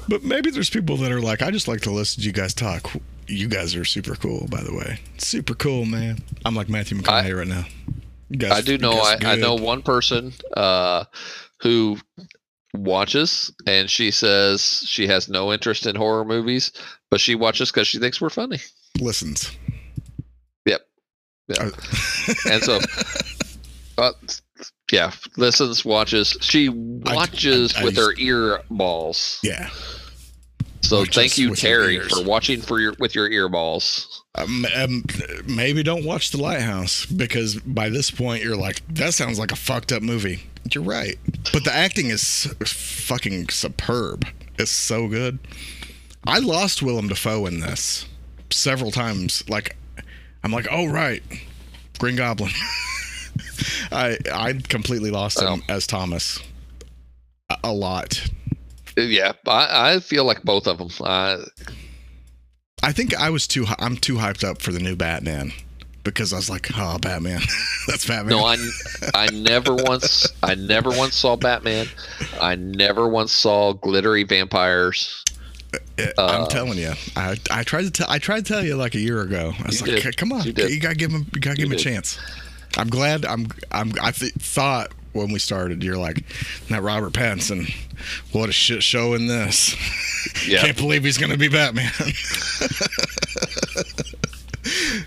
but 0.08 0.24
maybe 0.24 0.50
there's 0.50 0.70
people 0.70 0.96
that 0.98 1.12
are 1.12 1.20
like, 1.20 1.42
"I 1.42 1.50
just 1.50 1.68
like 1.68 1.82
to 1.82 1.90
listen 1.90 2.22
to 2.22 2.26
you 2.26 2.32
guys 2.32 2.54
talk." 2.54 2.90
You 3.26 3.46
guys 3.46 3.76
are 3.76 3.84
super 3.84 4.16
cool, 4.16 4.48
by 4.50 4.62
the 4.62 4.74
way. 4.74 4.98
Super 5.18 5.54
cool, 5.54 5.84
man. 5.84 6.18
I'm 6.44 6.56
like 6.56 6.68
Matthew 6.68 6.98
McConaughey 6.98 7.36
right 7.36 7.46
now. 7.46 7.64
Guys, 8.36 8.52
I 8.52 8.60
do 8.60 8.78
know. 8.78 8.92
I, 8.92 9.18
I 9.22 9.36
know 9.36 9.54
one 9.54 9.82
person 9.82 10.32
uh, 10.56 11.04
who 11.62 11.98
watches, 12.74 13.52
and 13.66 13.90
she 13.90 14.10
says 14.10 14.82
she 14.86 15.06
has 15.06 15.28
no 15.28 15.52
interest 15.52 15.86
in 15.86 15.96
horror 15.96 16.24
movies, 16.24 16.72
but 17.10 17.20
she 17.20 17.34
watches 17.34 17.70
because 17.70 17.88
she 17.88 17.98
thinks 17.98 18.20
we're 18.20 18.30
funny. 18.30 18.58
listens. 19.00 19.50
Yep. 20.66 20.80
Yeah. 21.48 21.70
And 22.50 22.62
so, 22.62 22.80
uh, 23.98 24.12
yeah, 24.92 25.12
listens, 25.36 25.84
watches. 25.84 26.36
She 26.40 26.68
watches 26.68 27.74
I 27.76 27.84
with 27.84 27.96
her 27.96 28.14
ear 28.18 28.60
balls. 28.70 29.38
yeah. 29.42 29.70
So 30.82 31.00
Watches 31.00 31.14
thank 31.14 31.38
you, 31.38 31.54
Terry, 31.54 32.00
for 32.00 32.24
watching 32.24 32.62
for 32.62 32.80
your 32.80 32.94
with 32.98 33.14
your 33.14 33.28
ear 33.30 33.48
balls. 33.48 34.22
Um, 34.34 34.66
um, 34.76 35.04
maybe 35.46 35.82
don't 35.82 36.04
watch 36.04 36.30
The 36.30 36.38
Lighthouse 36.38 37.04
because 37.04 37.56
by 37.56 37.90
this 37.90 38.10
point 38.10 38.42
you're 38.42 38.56
like, 38.56 38.82
that 38.94 39.14
sounds 39.14 39.38
like 39.38 39.52
a 39.52 39.56
fucked 39.56 39.92
up 39.92 40.02
movie. 40.02 40.42
You're 40.72 40.82
right, 40.82 41.16
but 41.52 41.64
the 41.64 41.72
acting 41.72 42.06
is 42.08 42.52
fucking 42.64 43.50
superb. 43.50 44.26
It's 44.58 44.70
so 44.70 45.06
good. 45.06 45.38
I 46.26 46.38
lost 46.38 46.82
Willem 46.82 47.08
Dafoe 47.08 47.46
in 47.46 47.60
this 47.60 48.06
several 48.50 48.90
times. 48.90 49.48
Like, 49.48 49.76
I'm 50.42 50.50
like, 50.52 50.66
oh 50.70 50.86
right, 50.86 51.22
Green 51.98 52.16
Goblin. 52.16 52.50
I 53.92 54.18
I 54.32 54.52
completely 54.68 55.10
lost 55.10 55.40
him 55.40 55.62
as 55.68 55.86
Thomas. 55.86 56.38
A, 57.50 57.56
a 57.64 57.72
lot. 57.72 58.28
Yeah, 58.96 59.32
I, 59.46 59.94
I 59.94 60.00
feel 60.00 60.24
like 60.24 60.42
both 60.42 60.66
of 60.66 60.78
them. 60.78 60.88
Uh, 61.00 61.38
I 62.82 62.92
think 62.92 63.14
I 63.16 63.30
was 63.30 63.46
too. 63.46 63.66
I'm 63.78 63.96
too 63.96 64.16
hyped 64.16 64.44
up 64.44 64.60
for 64.62 64.72
the 64.72 64.80
new 64.80 64.96
Batman 64.96 65.52
because 66.02 66.32
I 66.32 66.36
was 66.36 66.48
like, 66.50 66.68
oh, 66.76 66.98
Batman. 66.98 67.40
That's 67.86 68.06
Batman. 68.06 68.36
No, 68.36 68.44
I, 68.44 68.56
I 69.14 69.26
never 69.32 69.74
once, 69.74 70.26
I 70.42 70.54
never 70.54 70.90
once 70.90 71.14
saw 71.14 71.36
Batman. 71.36 71.86
I 72.40 72.56
never 72.56 73.08
once 73.08 73.32
saw 73.32 73.72
glittery 73.74 74.24
vampires. 74.24 75.24
Uh, 75.98 76.10
I'm 76.18 76.48
telling 76.48 76.78
you, 76.78 76.92
I 77.16 77.36
I 77.50 77.62
tried 77.62 77.82
to 77.82 77.90
tell 77.90 78.10
I 78.10 78.18
tried 78.18 78.44
to 78.44 78.52
tell 78.52 78.64
you 78.64 78.74
like 78.74 78.94
a 78.96 79.00
year 79.00 79.20
ago. 79.20 79.52
I 79.56 79.62
was 79.66 79.80
like, 79.80 80.02
did. 80.02 80.16
come 80.16 80.32
on, 80.32 80.42
You 80.42 80.52
you, 80.66 80.80
gotta 80.80 80.96
give 80.96 81.12
him, 81.12 81.26
you 81.32 81.40
gotta 81.40 81.56
give 81.56 81.66
You 81.66 81.66
him 81.66 81.72
a 81.72 81.76
did. 81.76 81.82
chance. 81.84 82.18
I'm 82.78 82.88
glad. 82.88 83.24
I'm 83.24 83.48
I'm 83.72 83.92
I 84.02 84.10
th- 84.12 84.32
thought 84.34 84.92
when 85.12 85.32
we 85.32 85.38
started, 85.40 85.82
you're 85.82 85.96
like 85.98 86.24
that 86.68 86.82
Robert 86.82 87.12
Pattinson. 87.12 87.72
What 88.32 88.48
a 88.48 88.52
shit 88.52 88.82
show 88.82 89.14
in 89.14 89.26
this. 89.26 89.74
Yeah. 90.46 90.60
Can't 90.60 90.76
believe 90.76 91.02
he's 91.04 91.18
gonna 91.18 91.36
be 91.36 91.48
Batman. 91.48 91.90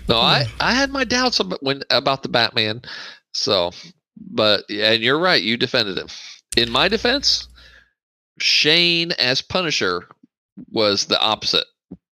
No, 0.08 0.18
I, 0.18 0.46
I 0.60 0.74
had 0.74 0.90
my 0.90 1.04
doubts 1.04 1.38
about 1.40 1.62
when 1.62 1.82
about 1.90 2.22
the 2.22 2.28
Batman. 2.28 2.82
So, 3.32 3.70
but 4.30 4.64
yeah, 4.68 4.90
and 4.92 5.02
you're 5.02 5.18
right. 5.18 5.40
You 5.42 5.56
defended 5.56 5.96
him. 5.96 6.08
In 6.56 6.70
my 6.70 6.88
defense, 6.88 7.46
Shane 8.40 9.12
as 9.12 9.40
Punisher 9.40 10.08
was 10.70 11.06
the 11.06 11.20
opposite, 11.20 11.64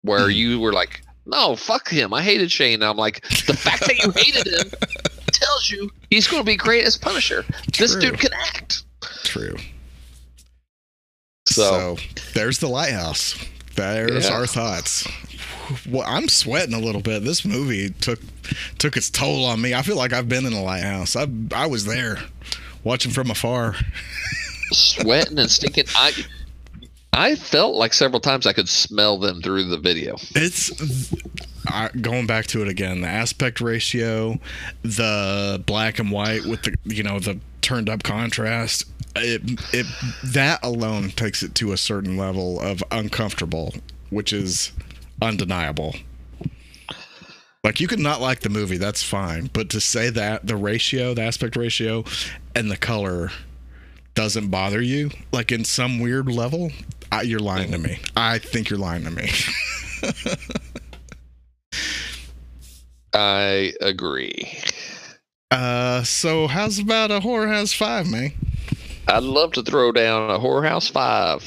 where 0.02 0.28
Mhm. 0.28 0.36
you 0.36 0.60
were 0.60 0.74
like, 0.74 1.02
"No, 1.28 1.56
fuck 1.56 1.88
him. 1.90 2.14
I 2.14 2.24
hated 2.24 2.52
Shane." 2.52 2.76
And 2.82 2.86
I'm 2.86 2.98
like, 2.98 3.22
the 3.46 3.56
fact 3.56 3.86
that 3.86 4.04
you 4.04 4.12
hated 4.16 4.48
him 4.48 4.72
tells 5.58 5.72
you 5.72 5.90
he's 6.10 6.28
going 6.28 6.42
to 6.42 6.46
be 6.46 6.56
great 6.56 6.86
as 6.86 6.98
Punisher. 6.98 7.44
This 7.78 7.96
dude 7.96 8.20
can 8.20 8.32
act. 8.34 8.84
True. 9.24 9.56
So- 11.48 11.98
So, 11.98 11.98
there's 12.34 12.60
the 12.60 12.68
lighthouse. 12.68 13.36
There's 13.76 14.26
Yeah. 14.26 14.34
our 14.34 14.48
thoughts. 14.48 15.08
Well, 15.90 16.04
I'm 16.08 16.28
sweating 16.30 16.74
a 16.74 16.80
little 16.80 17.02
bit. 17.02 17.24
This 17.24 17.44
movie 17.46 17.90
took 18.02 18.20
took 18.80 18.96
its 18.98 19.10
toll 19.10 19.46
on 19.46 19.60
me. 19.62 19.74
I 19.74 19.82
feel 19.82 19.98
like 19.98 20.14
I've 20.14 20.30
been 20.30 20.46
in 20.46 20.54
a 20.54 20.64
lighthouse. 20.64 21.16
I 21.16 21.28
I 21.52 21.66
was 21.68 21.86
there, 21.86 22.20
watching 22.84 23.12
from 23.12 23.30
afar. 23.30 23.76
Sweating 24.72 25.38
and 25.40 25.52
stinking. 25.52 25.86
I 25.96 26.14
I 27.18 27.34
felt 27.34 27.74
like 27.74 27.96
several 27.96 28.20
times 28.20 28.46
I 28.46 28.54
could 28.54 28.70
smell 28.70 29.18
them 29.18 29.42
through 29.42 29.64
the 29.64 29.80
video. 29.80 30.18
It's 30.36 30.72
I, 31.68 31.90
going 31.90 32.28
back 32.28 32.46
to 32.48 32.62
it 32.62 32.68
again. 32.68 33.02
The 33.02 33.08
aspect 33.08 33.60
ratio, 33.60 34.40
the 34.84 35.64
black 35.66 35.98
and 35.98 36.12
white 36.12 36.46
with 36.46 36.62
the 36.62 36.76
you 36.86 37.02
know 37.02 37.18
the 37.18 37.40
turned 37.62 37.90
up 37.90 38.04
contrast. 38.04 38.86
It 39.16 39.42
it 39.74 39.88
that 40.26 40.60
alone 40.62 41.10
takes 41.10 41.42
it 41.42 41.56
to 41.56 41.72
a 41.72 41.78
certain 41.78 42.18
level 42.18 42.60
of 42.60 42.84
uncomfortable, 42.92 43.74
which 44.12 44.32
is 44.32 44.72
undeniable. 45.20 45.96
Like 47.64 47.80
you 47.80 47.88
could 47.88 48.00
not 48.00 48.22
like 48.22 48.42
the 48.42 48.50
movie, 48.50 48.78
that's 48.78 49.02
fine, 49.02 49.50
but 49.54 49.72
to 49.72 49.82
say 49.82 50.12
that 50.12 50.46
the 50.46 50.56
ratio, 50.56 51.16
the 51.16 51.24
aspect 51.24 51.56
ratio, 51.56 52.06
and 52.56 52.70
the 52.70 52.78
color 52.78 53.32
doesn't 54.14 54.50
bother 54.50 54.82
you, 54.82 55.10
like 55.32 55.52
in 55.52 55.66
some 55.66 56.00
weird 56.00 56.32
level, 56.32 56.72
I, 57.12 57.22
you're 57.22 57.40
lying 57.40 57.72
to 57.72 57.78
me. 57.78 58.00
I 58.16 58.40
think 58.40 58.70
you're 58.70 58.80
lying 58.80 59.04
to 59.04 59.12
me. 59.12 59.30
I 63.14 63.74
agree. 63.82 64.60
Uh, 65.50 66.04
so 66.04 66.48
how's 66.48 66.80
about 66.80 67.12
a 67.12 67.20
Horror 67.22 67.48
House 67.48 67.74
five, 67.74 68.08
man? 68.08 68.34
I'd 69.08 69.24
love 69.24 69.54
to 69.54 69.64
throw 69.64 69.92
down 69.92 70.30
a 70.30 70.38
Horror 70.38 70.64
House 70.64 70.90
five. 70.90 71.42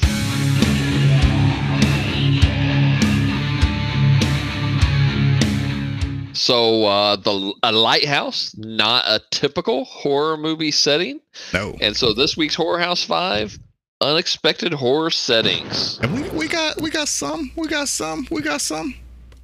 So 6.33 6.85
uh, 6.85 7.17
the 7.17 7.53
a 7.61 7.71
lighthouse, 7.71 8.55
not 8.57 9.05
a 9.05 9.21
typical 9.29 9.85
horror 9.85 10.37
movie 10.37 10.71
setting. 10.71 11.21
No. 11.53 11.77
And 11.79 11.95
so 11.95 12.13
this 12.13 12.35
week's 12.35 12.55
Horror 12.55 12.79
House 12.79 13.03
Five 13.03 13.59
unexpected 14.01 14.73
horror 14.73 15.11
settings. 15.11 15.99
And 16.01 16.13
we, 16.13 16.29
we 16.29 16.47
got 16.47 16.81
we 16.81 16.89
got 16.89 17.07
some. 17.07 17.51
We 17.55 17.67
got 17.67 17.87
some. 17.87 18.27
We 18.29 18.41
got 18.41 18.61
some. 18.61 18.95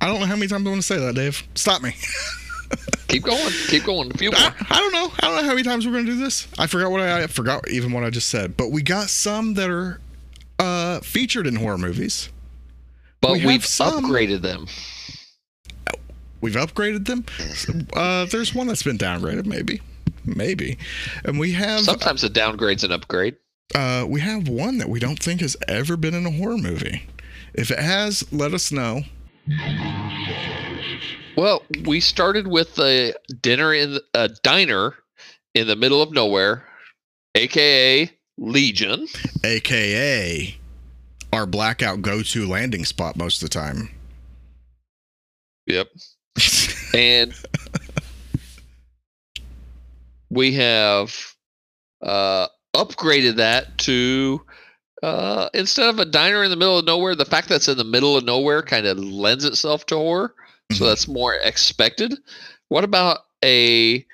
I 0.02 0.08
don't 0.08 0.20
know 0.20 0.26
how 0.26 0.36
many 0.36 0.48
times 0.48 0.66
I 0.66 0.70
want 0.70 0.82
to 0.82 0.88
say 0.88 0.98
that, 0.98 1.16
Dave. 1.16 1.48
Stop 1.56 1.82
me. 1.82 1.96
Keep 3.08 3.24
going, 3.24 3.54
keep 3.70 3.86
going. 3.86 4.12
A 4.12 4.18
few 4.18 4.30
I, 4.34 4.42
more. 4.42 4.54
I 4.70 4.80
don't 4.80 4.92
know. 4.92 5.10
I 5.20 5.28
don't 5.28 5.36
know 5.38 5.44
how 5.44 5.56
many 5.56 5.64
times 5.64 5.86
we're 5.86 5.94
gonna 5.94 6.04
do 6.04 6.18
this. 6.18 6.46
I 6.60 6.68
forgot 6.68 6.92
what 6.92 7.00
I, 7.00 7.24
I 7.24 7.28
forgot 7.28 7.70
even 7.70 7.94
what 7.94 8.04
I 8.04 8.10
just 8.10 8.28
said. 8.28 8.58
But 8.58 8.70
we 8.70 8.82
got 8.82 9.10
some 9.10 9.54
that 9.54 9.70
are 9.70 10.02
uh, 10.60 11.00
featured 11.00 11.48
in 11.48 11.56
horror 11.56 11.78
movies. 11.78 12.30
But 13.22 13.34
we 13.34 13.40
have 13.40 13.62
upgraded 13.62 14.42
them. 14.42 14.68
We've 16.42 16.56
upgraded 16.56 17.06
them. 17.08 17.26
Uh, 17.94 18.26
there's 18.26 18.54
one 18.54 18.68
that's 18.68 18.84
been 18.84 18.98
downgraded, 18.98 19.46
maybe, 19.46 19.82
maybe, 20.26 20.78
and 21.24 21.40
we 21.40 21.54
have 21.54 21.82
Sometimes 21.82 22.24
a 22.24 22.30
downgrade's 22.30 22.84
an 22.84 22.92
upgrade. 22.92 23.38
Uh, 23.76 24.06
we 24.08 24.22
have 24.22 24.48
one 24.48 24.78
that 24.78 24.90
we 24.90 25.00
don't 25.00 25.20
think 25.20 25.42
has 25.42 25.58
ever 25.68 25.98
been 25.98 26.14
in 26.14 26.26
a 26.26 26.32
horror 26.32 26.58
movie. 26.58 27.08
If 27.54 27.72
it 27.72 27.80
has, 27.80 28.24
let 28.32 28.54
us 28.54 28.72
know. 28.72 29.02
Well, 31.36 31.64
we 31.86 32.00
started 32.00 32.48
with 32.48 32.80
a 32.80 33.14
dinner 33.42 33.74
in 33.74 34.00
a 34.14 34.30
diner 34.44 34.96
in 35.54 35.68
the 35.68 35.76
middle 35.76 36.02
of 36.02 36.12
nowhere, 36.12 36.66
aka 37.36 38.12
Legion. 38.38 39.08
aka 39.44 40.56
our 41.34 41.46
blackout 41.46 42.02
go-to 42.02 42.48
landing 42.48 42.86
spot 42.86 43.16
most 43.18 43.42
of 43.42 43.50
the 43.50 43.54
time. 43.54 43.90
Yep. 45.66 45.90
And 46.94 47.34
we 50.30 50.54
have 50.54 51.14
uh, 52.02 52.48
upgraded 52.78 53.36
that 53.38 53.78
to 53.80 54.42
uh, 55.04 55.50
instead 55.54 55.90
of 55.90 56.00
a 56.00 56.06
diner 56.06 56.44
in 56.44 56.50
the 56.50 56.56
middle 56.56 56.80
of 56.80 56.86
nowhere, 56.86 57.14
the 57.16 57.26
fact 57.26 57.50
that 57.50 57.56
it's 57.56 57.68
in 57.68 57.78
the 57.78 57.84
middle 57.84 58.18
of 58.18 58.24
nowhere 58.24 58.64
kind 58.64 58.88
of 58.88 58.98
lends 58.98 59.46
itself 59.46 59.86
to 59.88 59.96
horror. 59.96 60.34
So 60.72 60.84
Mhm. 60.84 60.88
that's 60.88 61.08
more 61.08 61.36
expected. 61.36 62.16
What 62.70 62.84
about 62.84 63.20
a 63.46 64.06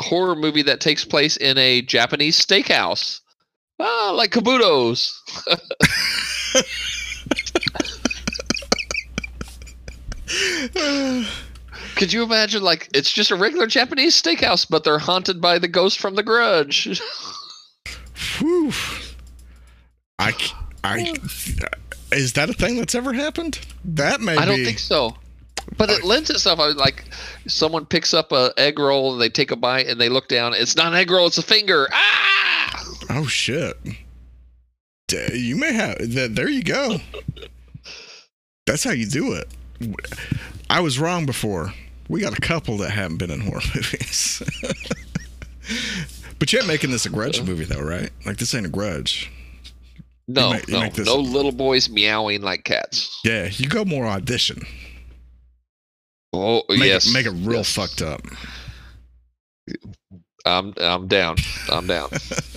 horror 0.00 0.36
movie 0.36 0.62
that 0.62 0.80
takes 0.80 1.04
place 1.04 1.36
in 1.36 1.58
a 1.58 1.82
Japanese 1.82 2.38
steakhouse? 2.44 3.20
Ah, 3.80 4.12
like 4.14 4.30
Kabuto's. 4.30 5.20
Could 11.96 12.12
you 12.12 12.22
imagine, 12.22 12.62
like, 12.62 12.88
it's 12.94 13.12
just 13.12 13.30
a 13.30 13.36
regular 13.36 13.66
Japanese 13.66 14.20
steakhouse, 14.20 14.66
but 14.68 14.84
they're 14.84 14.98
haunted 14.98 15.40
by 15.40 15.58
the 15.58 15.68
ghost 15.68 15.98
from 15.98 16.14
The 16.14 16.22
Grudge? 16.22 17.00
Whew. 18.38 18.72
I, 20.18 20.32
I, 20.84 21.14
is 22.12 22.32
that 22.34 22.50
a 22.50 22.52
thing 22.52 22.76
that's 22.76 22.94
ever 22.94 23.12
happened? 23.12 23.60
That 23.84 24.20
may 24.20 24.36
I 24.36 24.44
don't 24.44 24.56
be- 24.56 24.64
think 24.64 24.78
so. 24.78 25.16
But 25.76 25.90
it 25.90 26.02
lends 26.02 26.30
itself. 26.30 26.58
I 26.60 26.66
was 26.66 26.76
like, 26.76 27.04
someone 27.46 27.84
picks 27.84 28.14
up 28.14 28.32
a 28.32 28.52
egg 28.56 28.78
roll 28.78 29.12
and 29.12 29.20
they 29.20 29.28
take 29.28 29.50
a 29.50 29.56
bite 29.56 29.86
and 29.86 30.00
they 30.00 30.08
look 30.08 30.26
down. 30.28 30.54
It's 30.54 30.74
not 30.76 30.86
an 30.86 30.94
egg 30.94 31.10
roll. 31.10 31.26
It's 31.26 31.36
a 31.38 31.42
finger. 31.42 31.88
Ah! 31.92 32.84
Oh 33.10 33.26
shit! 33.26 33.76
D- 35.08 35.26
You 35.38 35.56
may 35.56 35.72
have 35.74 35.98
that. 36.14 36.34
There 36.34 36.48
you 36.48 36.62
go. 36.62 36.96
That's 38.66 38.82
how 38.82 38.92
you 38.92 39.06
do 39.06 39.34
it. 39.34 39.48
I 40.70 40.80
was 40.80 40.98
wrong 40.98 41.26
before. 41.26 41.74
We 42.08 42.22
got 42.22 42.36
a 42.36 42.40
couple 42.40 42.78
that 42.78 42.90
haven't 42.90 43.18
been 43.18 43.30
in 43.30 43.40
horror 43.40 43.60
movies. 43.74 44.42
but 46.38 46.52
you're 46.52 46.64
making 46.66 46.90
this 46.90 47.06
a 47.06 47.10
grudge 47.10 47.42
movie, 47.42 47.64
though, 47.64 47.82
right? 47.82 48.10
Like 48.26 48.36
this 48.38 48.54
ain't 48.54 48.66
a 48.66 48.70
grudge. 48.70 49.30
No, 50.26 50.52
make- 50.52 50.68
no, 50.68 50.88
this- 50.90 51.06
no 51.06 51.16
little 51.16 51.52
boys 51.52 51.88
meowing 51.88 52.42
like 52.42 52.64
cats. 52.64 53.18
Yeah, 53.24 53.48
you 53.50 53.68
go 53.68 53.84
more 53.84 54.06
audition. 54.06 54.62
Oh 56.34 56.62
Make 56.68 56.80
yes, 56.80 57.06
it, 57.06 57.14
make 57.14 57.24
it 57.26 57.30
real 57.30 57.58
yes. 57.58 57.72
fucked 57.74 58.02
up. 58.02 58.20
I'm 60.44 60.74
I'm 60.78 61.08
down. 61.08 61.36
I'm 61.70 61.86
down. 61.86 62.10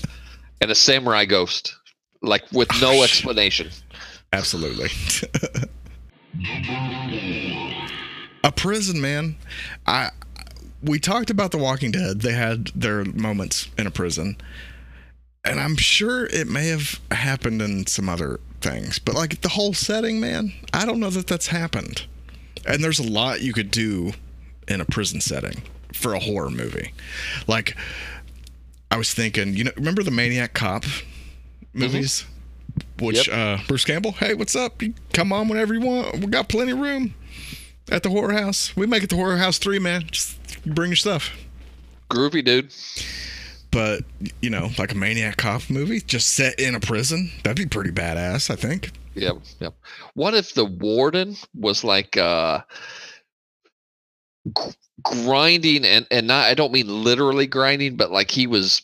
and 0.62 0.70
a 0.70 0.76
samurai 0.76 1.24
ghost, 1.26 1.74
like 2.22 2.44
with 2.52 2.68
oh, 2.74 2.80
no 2.82 2.92
Oh, 3.00 3.04
explanation. 3.04 3.70
Absolutely. 4.34 4.90
a 8.44 8.52
prison 8.52 9.00
man. 9.02 9.36
I 9.88 10.10
we 10.84 11.00
talked 11.00 11.30
about 11.30 11.52
The 11.52 11.58
Walking 11.58 11.92
Dead. 11.92 12.22
They 12.22 12.34
had 12.34 12.68
their 12.68 13.06
moments 13.06 13.70
in 13.78 13.88
a 13.88 13.92
prison. 13.92 14.38
And 15.44 15.60
I'm 15.60 15.76
sure 15.76 16.28
it 16.28 16.48
may 16.48 16.68
have 16.68 17.00
happened 17.10 17.62
in 17.62 17.88
some 17.88 18.08
other 18.08 18.40
things, 18.62 19.00
but 19.00 19.16
like 19.16 19.42
the 19.42 19.50
whole 19.50 19.74
setting, 19.74 20.20
man, 20.20 20.54
I 20.72 20.86
don't 20.86 21.00
know 21.00 21.10
that 21.10 21.28
that's 21.28 21.48
happened. 21.48 22.06
And 22.68 22.84
there's 22.84 23.00
a 23.00 23.10
lot 23.10 23.42
you 23.42 23.54
could 23.54 23.72
do 23.72 24.12
in 24.68 24.82
a 24.82 24.86
prison 24.86 25.20
setting 25.20 25.64
for 25.94 26.14
a 26.14 26.20
horror 26.20 26.52
movie. 26.52 26.94
Like 27.48 27.76
I 28.92 28.98
was 28.98 29.14
thinking, 29.14 29.56
you 29.56 29.64
know, 29.64 29.72
remember 29.76 30.04
the 30.04 30.12
Maniac 30.12 30.54
Cop 30.54 30.86
movies? 31.74 32.26
Which 33.00 33.28
uh 33.28 33.58
Bruce 33.68 33.84
Campbell, 33.84 34.14
hey, 34.14 34.36
what's 34.36 34.56
up? 34.56 34.82
You 34.82 34.94
come 35.12 35.34
on 35.34 35.48
whenever 35.48 35.74
you 35.74 35.82
want. 35.82 36.20
We 36.20 36.28
got 36.28 36.50
plenty 36.50 36.72
of 36.72 36.80
room 36.80 37.16
at 37.92 38.04
the 38.04 38.10
horror 38.10 38.34
house. 38.34 38.76
We 38.76 38.86
make 38.86 39.04
it 39.04 39.10
the 39.10 39.16
horror 39.16 39.38
house 39.38 39.58
three, 39.58 39.80
man. 39.80 40.04
Just 40.12 40.38
bring 40.66 40.92
your 40.92 40.96
stuff. 40.96 41.32
Groovy 42.10 42.44
dude. 42.44 42.74
But 43.72 44.04
you 44.42 44.50
know, 44.50 44.70
like 44.78 44.92
a 44.92 44.98
Maniac 44.98 45.38
Cop 45.38 45.70
movie, 45.70 46.02
just 46.02 46.34
set 46.34 46.60
in 46.60 46.76
a 46.76 46.80
prison, 46.80 47.32
that'd 47.44 47.58
be 47.58 47.66
pretty 47.66 47.92
badass, 47.92 48.50
I 48.50 48.56
think. 48.56 48.92
Yep, 49.16 49.38
yep. 49.60 49.74
What 50.14 50.34
if 50.34 50.54
the 50.54 50.66
warden 50.66 51.36
was 51.56 51.84
like 51.84 52.18
uh 52.18 52.62
gr- 54.54 54.70
grinding 55.02 55.86
and 55.86 56.06
and 56.12 56.28
not 56.28 56.46
I 56.46 56.54
don't 56.54 56.74
mean 56.74 57.04
literally 57.04 57.48
grinding, 57.48 57.96
but 57.96 58.12
like 58.12 58.30
he 58.30 58.46
was 58.48 58.82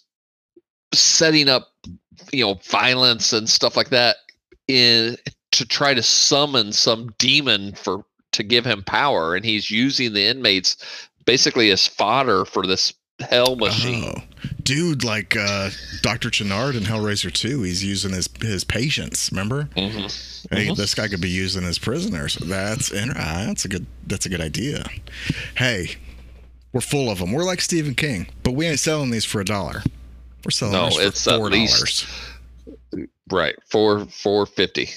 setting 0.93 1.49
up 1.49 1.69
you 2.31 2.45
know 2.45 2.55
violence 2.63 3.33
and 3.33 3.49
stuff 3.49 3.75
like 3.75 3.89
that 3.89 4.17
in 4.67 5.17
to 5.51 5.65
try 5.65 5.93
to 5.93 6.03
summon 6.03 6.71
some 6.71 7.13
demon 7.17 7.73
for 7.73 8.05
to 8.31 8.43
give 8.43 8.65
him 8.65 8.83
power 8.83 9.35
and 9.35 9.45
he's 9.45 9.71
using 9.71 10.13
the 10.13 10.25
inmates 10.25 10.77
basically 11.31 11.69
as 11.69 11.85
fodder 11.85 12.43
for 12.45 12.65
this 12.65 12.93
hell 13.19 13.55
machine. 13.55 14.13
Oh, 14.17 14.21
dude, 14.63 15.03
like 15.03 15.35
uh, 15.37 15.69
Dr. 16.01 16.29
Channard 16.31 16.75
in 16.75 16.83
Hellraiser 16.83 17.31
2, 17.31 17.61
he's 17.63 17.83
using 17.83 18.13
his 18.13 18.27
his 18.41 18.63
patients. 18.63 19.29
Remember? 19.31 19.65
Mhm. 19.75 20.47
Hey, 20.51 20.67
Mhm. 20.67 20.75
this 20.77 20.95
guy 20.95 21.07
could 21.07 21.21
be 21.21 21.29
using 21.29 21.63
his 21.63 21.77
prisoners. 21.77 22.35
That's 22.41 22.91
ah, 22.91 23.43
that's 23.47 23.65
a 23.65 23.67
good 23.67 23.85
that's 24.07 24.25
a 24.25 24.29
good 24.29 24.41
idea. 24.41 24.85
Hey, 25.55 25.97
we're 26.73 26.81
full 26.81 27.11
of 27.11 27.19
them. 27.19 27.31
We're 27.31 27.43
like 27.43 27.61
Stephen 27.61 27.93
King, 27.95 28.27
but 28.43 28.51
we 28.53 28.65
ain't 28.65 28.79
selling 28.79 29.11
these 29.11 29.25
for 29.25 29.41
a 29.41 29.45
dollar. 29.45 29.83
We're 30.45 30.51
selling 30.51 30.73
No, 30.73 30.87
it's 30.87 31.23
for 31.23 31.31
at 31.31 31.37
four 31.39 31.49
dollars, 31.49 32.05
Right. 33.29 33.55
Four 33.69 34.05
four 34.05 34.45
fifty. 34.45 34.89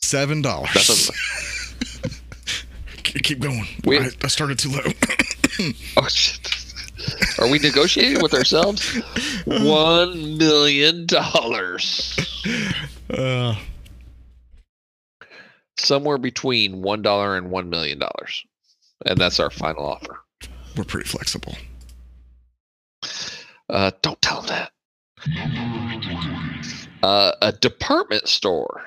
seven 0.00 0.40
dollars. 0.42 1.10
Keep 3.02 3.40
going. 3.40 3.66
We- 3.84 3.98
I, 3.98 4.10
I 4.22 4.28
started 4.28 4.58
too 4.58 4.70
low. 4.70 4.82
Oh 5.96 6.06
shit. 6.08 6.54
Are 7.38 7.48
we 7.50 7.58
negotiating 7.58 8.22
with 8.22 8.34
ourselves? 8.34 8.94
One 9.46 10.36
million 10.38 11.06
dollars. 11.06 12.16
uh, 13.10 13.54
Somewhere 15.78 16.18
between 16.18 16.82
one 16.82 17.02
dollar 17.02 17.36
and 17.36 17.50
one 17.50 17.70
million 17.70 17.98
dollars. 17.98 18.44
And 19.06 19.18
that's 19.18 19.38
our 19.40 19.50
final 19.50 19.84
offer. 19.86 20.18
we're 20.76 20.84
pretty 20.84 21.08
flexible. 21.08 21.56
Uh, 23.70 23.90
don't 24.02 24.20
tell 24.22 24.42
them 24.42 24.48
that. 24.48 24.72
Uh, 27.02 27.32
a 27.42 27.52
department 27.52 28.26
store. 28.28 28.82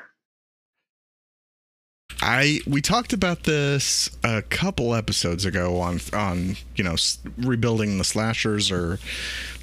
I 2.22 2.60
we 2.68 2.82
talked 2.82 3.14
about 3.14 3.44
this 3.44 4.10
a 4.24 4.42
couple 4.44 4.94
episodes 4.94 5.46
ago 5.46 5.80
on 5.80 6.00
on 6.14 6.56
you 6.76 6.84
know 6.84 6.96
rebuilding 7.38 7.98
the 7.98 8.04
slashers 8.04 8.72
or 8.72 9.00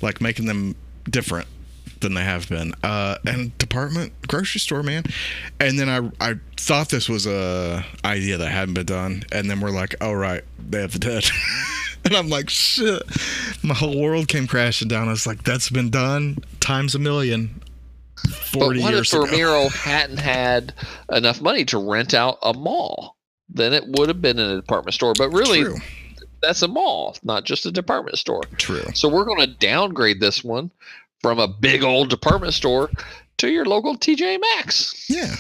like 0.03 0.21
making 0.21 0.47
them 0.47 0.75
different 1.09 1.47
than 2.01 2.15
they 2.15 2.25
have 2.25 2.49
been. 2.49 2.75
Uh, 2.83 3.17
and 3.27 3.57
department 3.59 4.13
grocery 4.27 4.61
store 4.61 4.83
man. 4.83 5.05
And 5.61 5.79
then 5.79 5.89
I 5.89 6.31
I 6.31 6.35
thought 6.57 6.89
this 6.89 7.09
was 7.09 7.27
a 7.27 7.85
idea 8.05 8.37
that 8.39 8.49
hadn't 8.49 8.75
been 8.75 8.87
done, 8.87 9.25
and 9.33 9.51
then 9.51 9.61
we're 9.61 9.71
like, 9.71 9.95
oh 10.01 10.13
right, 10.13 10.43
they 10.59 10.81
have 10.81 10.93
the 10.93 10.99
dead. 10.99 11.25
and 12.05 12.15
I'm 12.15 12.29
like, 12.29 12.51
shit. 12.51 13.03
My 13.63 13.75
whole 13.75 14.01
world 14.01 14.29
came 14.29 14.47
crashing 14.47 14.89
down. 14.89 15.09
I 15.09 15.13
was 15.13 15.27
like, 15.27 15.43
that's 15.45 15.71
been 15.71 15.91
done 15.91 16.39
times 16.61 16.95
a 16.95 16.99
million. 16.99 17.63
But 18.53 18.61
what 18.61 18.77
years 18.77 19.13
if 19.13 19.21
ago. 19.21 19.31
Romero 19.31 19.69
hadn't 19.69 20.19
had 20.19 20.75
enough 21.13 21.41
money 21.41 21.65
to 21.67 21.79
rent 21.79 22.15
out 22.15 22.39
a 22.43 22.53
mall? 22.55 23.17
Then 23.49 23.73
it 23.73 23.85
would 23.87 24.09
have 24.09 24.21
been 24.23 24.39
in 24.39 24.51
a 24.51 24.57
department 24.57 24.95
store. 24.95 25.15
But 25.17 25.31
really, 25.31 25.63
True. 25.63 25.77
that's 26.43 26.63
a 26.63 26.69
mall, 26.69 27.17
not 27.23 27.45
just 27.45 27.67
a 27.67 27.71
department 27.73 28.19
store. 28.19 28.43
True. 28.57 28.85
So 28.95 29.09
we're 29.09 29.25
going 29.25 29.41
to 29.41 29.47
downgrade 29.47 30.21
this 30.21 30.45
one 30.45 30.71
from 31.21 31.39
a 31.39 31.49
big 31.49 31.83
old 31.83 32.11
department 32.11 32.55
store 32.55 32.91
to 33.39 33.49
your 33.49 33.65
local 33.65 33.97
TJ 33.97 34.39
Maxx. 34.57 35.07
Yeah, 35.09 35.37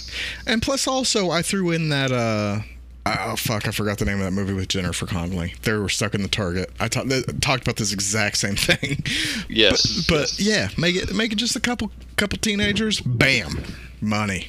and 0.46 0.62
plus 0.62 0.86
also 0.86 1.30
I 1.30 1.42
threw 1.42 1.70
in 1.70 1.88
that. 1.90 2.12
uh 2.12 2.60
Oh 3.06 3.36
fuck! 3.36 3.66
I 3.66 3.70
forgot 3.70 3.98
the 3.98 4.04
name 4.04 4.18
of 4.18 4.24
that 4.24 4.32
movie 4.32 4.52
with 4.52 4.68
Jennifer 4.68 5.06
Connelly. 5.06 5.54
They 5.62 5.72
were 5.72 5.88
stuck 5.88 6.14
in 6.14 6.20
the 6.22 6.28
Target. 6.28 6.70
I 6.78 6.88
ta- 6.88 7.04
they 7.04 7.22
talked 7.40 7.62
about 7.62 7.76
this 7.76 7.92
exact 7.92 8.36
same 8.36 8.56
thing. 8.56 9.02
Yes, 9.48 10.04
but, 10.06 10.20
but 10.32 10.38
yeah, 10.38 10.68
make 10.76 10.94
it 10.94 11.14
make 11.14 11.32
it 11.32 11.36
just 11.36 11.56
a 11.56 11.60
couple 11.60 11.90
couple 12.16 12.36
teenagers. 12.38 13.00
Bam, 13.00 13.62
money. 14.02 14.48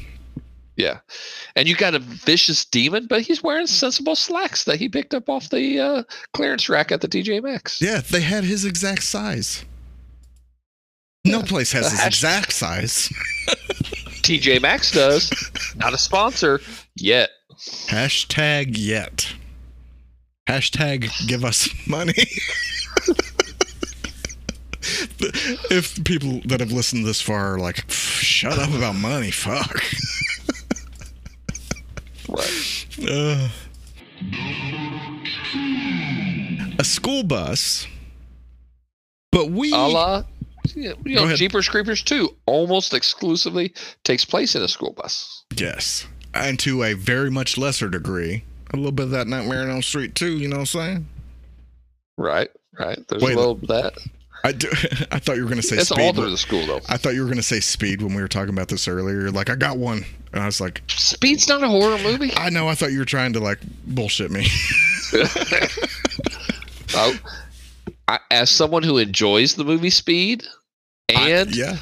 Yeah, 0.75 0.99
and 1.55 1.67
you 1.69 1.75
got 1.75 1.95
a 1.95 1.99
vicious 1.99 2.65
demon, 2.65 3.07
but 3.07 3.21
he's 3.21 3.41
wearing 3.41 3.67
sensible 3.67 4.15
slacks 4.15 4.65
that 4.65 4.77
he 4.77 4.89
picked 4.89 5.13
up 5.13 5.29
off 5.29 5.49
the 5.49 5.79
uh, 5.79 6.03
clearance 6.33 6.67
rack 6.69 6.91
at 6.91 6.99
the 7.01 7.07
TJ 7.07 7.41
Maxx. 7.43 7.81
Yeah, 7.81 8.01
they 8.01 8.21
had 8.21 8.43
his 8.43 8.65
exact 8.65 9.03
size. 9.03 9.63
No 11.25 11.39
Yeah. 11.39 11.45
place 11.45 11.71
has 11.73 11.91
his 11.91 12.05
exact 12.05 12.51
size. 12.53 13.09
TJ 14.21 14.61
Maxx 14.61 14.91
does. 14.91 15.31
Not 15.75 15.93
a 15.93 15.97
sponsor 15.97 16.59
yet. 16.95 17.29
Hashtag 17.59 18.77
yet. 18.77 19.33
Hashtag 20.47 21.11
give 21.27 21.43
us 21.43 21.69
money. 21.87 22.13
if 25.69 26.03
people 26.05 26.41
that 26.45 26.59
have 26.59 26.71
listened 26.71 27.05
this 27.05 27.21
far 27.21 27.55
are 27.55 27.59
like, 27.59 27.89
shut 27.89 28.57
up 28.57 28.73
about 28.73 28.95
money, 28.95 29.31
fuck. 29.31 29.83
Right. 32.29 32.85
Uh, 33.07 33.49
a 36.79 36.83
school 36.83 37.23
bus, 37.23 37.87
but 39.31 39.49
we. 39.49 39.73
A 39.73 39.77
la, 39.77 40.23
you 40.75 40.95
know. 41.05 41.35
Jeepers 41.35 41.67
Creepers 41.67 42.03
2 42.03 42.29
almost 42.45 42.93
exclusively 42.93 43.73
takes 44.03 44.25
place 44.25 44.55
in 44.55 44.61
a 44.61 44.67
school 44.67 44.93
bus. 44.93 45.43
Yes. 45.55 46.05
And 46.33 46.59
to 46.59 46.83
a 46.83 46.93
very 46.93 47.31
much 47.31 47.57
lesser 47.57 47.89
degree, 47.89 48.43
a 48.71 48.77
little 48.77 48.91
bit 48.91 49.03
of 49.05 49.11
that 49.11 49.27
Nightmare 49.27 49.63
on 49.63 49.69
Elm 49.69 49.81
Street 49.81 50.15
too. 50.15 50.37
You 50.37 50.47
know 50.47 50.57
what 50.57 50.61
I'm 50.61 50.65
saying? 50.81 51.07
Right, 52.17 52.49
right. 52.77 52.99
There's 53.07 53.23
Wait, 53.23 53.33
a 53.35 53.39
little 53.39 53.55
bit 53.55 53.69
that. 53.69 53.93
I 54.43 54.51
do. 54.51 54.69
I 55.11 55.19
thought 55.19 55.35
you 55.37 55.43
were 55.43 55.49
gonna 55.49 55.61
say 55.61 55.77
It's 55.77 55.89
speed. 55.89 56.01
all 56.01 56.13
through 56.13 56.29
the 56.29 56.37
school, 56.37 56.65
though. 56.65 56.79
I 56.87 56.97
thought 56.97 57.13
you 57.13 57.23
were 57.23 57.29
gonna 57.29 57.41
say 57.41 57.59
speed 57.59 58.01
when 58.01 58.13
we 58.13 58.21
were 58.21 58.27
talking 58.27 58.53
about 58.53 58.67
this 58.67 58.87
earlier. 58.87 59.21
You're 59.21 59.31
like, 59.31 59.49
I 59.49 59.55
got 59.55 59.77
one, 59.77 60.05
and 60.31 60.41
I 60.41 60.45
was 60.45 60.61
like, 60.61 60.81
Speed's 60.87 61.47
not 61.47 61.63
a 61.63 61.67
horror 61.67 61.97
movie. 61.99 62.31
I 62.35 62.49
know. 62.49 62.67
I 62.67 62.75
thought 62.75 62.91
you 62.91 62.99
were 62.99 63.05
trying 63.05 63.33
to 63.33 63.39
like 63.39 63.59
bullshit 63.87 64.31
me. 64.31 64.47
I, 65.13 65.67
oh, 66.93 67.19
I, 68.07 68.19
as 68.31 68.49
someone 68.49 68.83
who 68.83 68.97
enjoys 68.97 69.55
the 69.55 69.63
movie 69.63 69.89
Speed, 69.89 70.43
and 71.09 71.49
I- 71.49 71.53
yeah, 71.53 71.77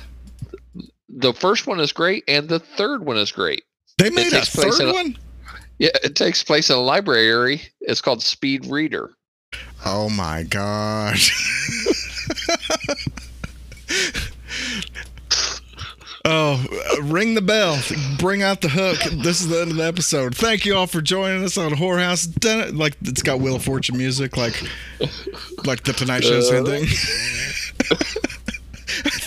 the 1.10 1.34
first 1.34 1.68
one 1.68 1.80
is 1.80 1.91
great, 1.91 2.24
and 2.28 2.48
the 2.49 2.60
third 2.60 3.06
one 3.06 3.18
is 3.18 3.32
great. 3.32 3.64
They 3.98 4.10
made 4.10 4.34
a 4.34 4.45
third 4.45 4.80
a- 4.82 4.94
one. 4.94 5.18
Yeah, 5.80 5.90
it 6.03 6.15
takes 6.15 6.44
place 6.44 6.69
in 6.69 6.76
a 6.76 6.80
library. 6.82 7.61
It's 7.82 8.02
called 8.02 8.22
Speed 8.24 8.65
Reader. 8.68 9.11
Oh 9.86 10.10
my 10.10 10.44
god. 10.44 11.18
Oh, 16.30 16.61
ring 17.03 17.36
the 17.36 17.41
bell. 17.41 17.80
Bring 18.19 18.44
out 18.44 18.60
the 18.60 18.68
hook. 18.68 18.98
This 19.24 19.40
is 19.40 19.48
the 19.48 19.61
end 19.61 19.72
of 19.72 19.78
the 19.78 19.86
episode. 19.86 20.36
Thank 20.36 20.65
you 20.65 20.76
all 20.76 20.86
for 20.88 20.99
joining 20.99 21.41
us 21.41 21.57
on 21.57 21.72
Horror 21.72 21.99
House. 21.99 22.28
Like 22.44 22.98
it's 23.02 23.24
got 23.24 23.40
Wheel 23.40 23.56
of 23.56 23.64
Fortune 23.64 23.98
music, 23.98 24.36
like 24.36 24.61
like 25.65 25.84
the 25.86 25.94
Tonight 25.94 26.26
Show's 26.26 26.52
Uh. 26.52 26.56
ending. 26.57 26.86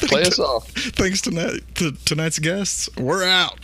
Play 0.08 0.22
us 0.22 0.38
off. 0.38 0.68
Thanks 0.72 1.22
tonight 1.22 1.60
to 1.76 1.92
tonight's 2.04 2.38
guests. 2.38 2.90
We're 2.98 3.24
out. 3.24 3.58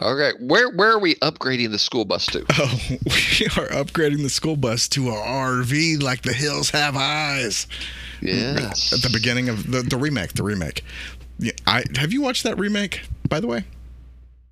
Okay, 0.00 0.32
where 0.40 0.70
where 0.70 0.92
are 0.92 0.98
we 0.98 1.16
upgrading 1.16 1.72
the 1.72 1.78
school 1.78 2.04
bus 2.04 2.26
to? 2.26 2.44
Oh, 2.56 2.80
we 2.90 3.46
are 3.46 3.68
upgrading 3.68 4.22
the 4.22 4.30
school 4.30 4.56
bus 4.56 4.86
to 4.90 5.08
a 5.08 5.12
RV 5.12 6.02
like 6.02 6.22
the 6.22 6.32
hills 6.32 6.70
have 6.70 6.96
eyes. 6.96 7.66
Yes. 8.20 8.92
At 8.92 9.02
the 9.02 9.10
beginning 9.12 9.48
of 9.48 9.70
the, 9.70 9.82
the 9.82 9.96
remake, 9.96 10.34
the 10.34 10.42
remake. 10.42 10.84
Yeah, 11.38 11.52
I 11.66 11.84
have 11.96 12.12
you 12.12 12.22
watched 12.22 12.44
that 12.44 12.58
remake, 12.58 13.02
by 13.28 13.40
the 13.40 13.46
way? 13.46 13.64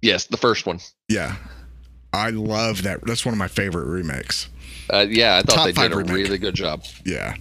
Yes, 0.03 0.27
the 0.27 0.37
first 0.37 0.67
one. 0.67 0.81
Yeah. 1.09 1.37
I 2.13 2.31
love 2.31 2.83
that. 2.85 3.05
That's 3.05 3.25
one 3.25 3.35
of 3.35 3.39
my 3.39 3.49
favorite 3.49 3.87
remakes. 3.87 4.49
Uh, 4.93 5.05
yeah, 5.09 5.37
I 5.37 5.43
thought 5.43 5.57
Top 5.57 5.67
they 5.67 5.73
did 5.73 5.93
a 5.93 5.97
remake. 5.97 6.15
really 6.15 6.39
good 6.39 6.55
job. 6.55 6.85
Yeah. 7.05 7.35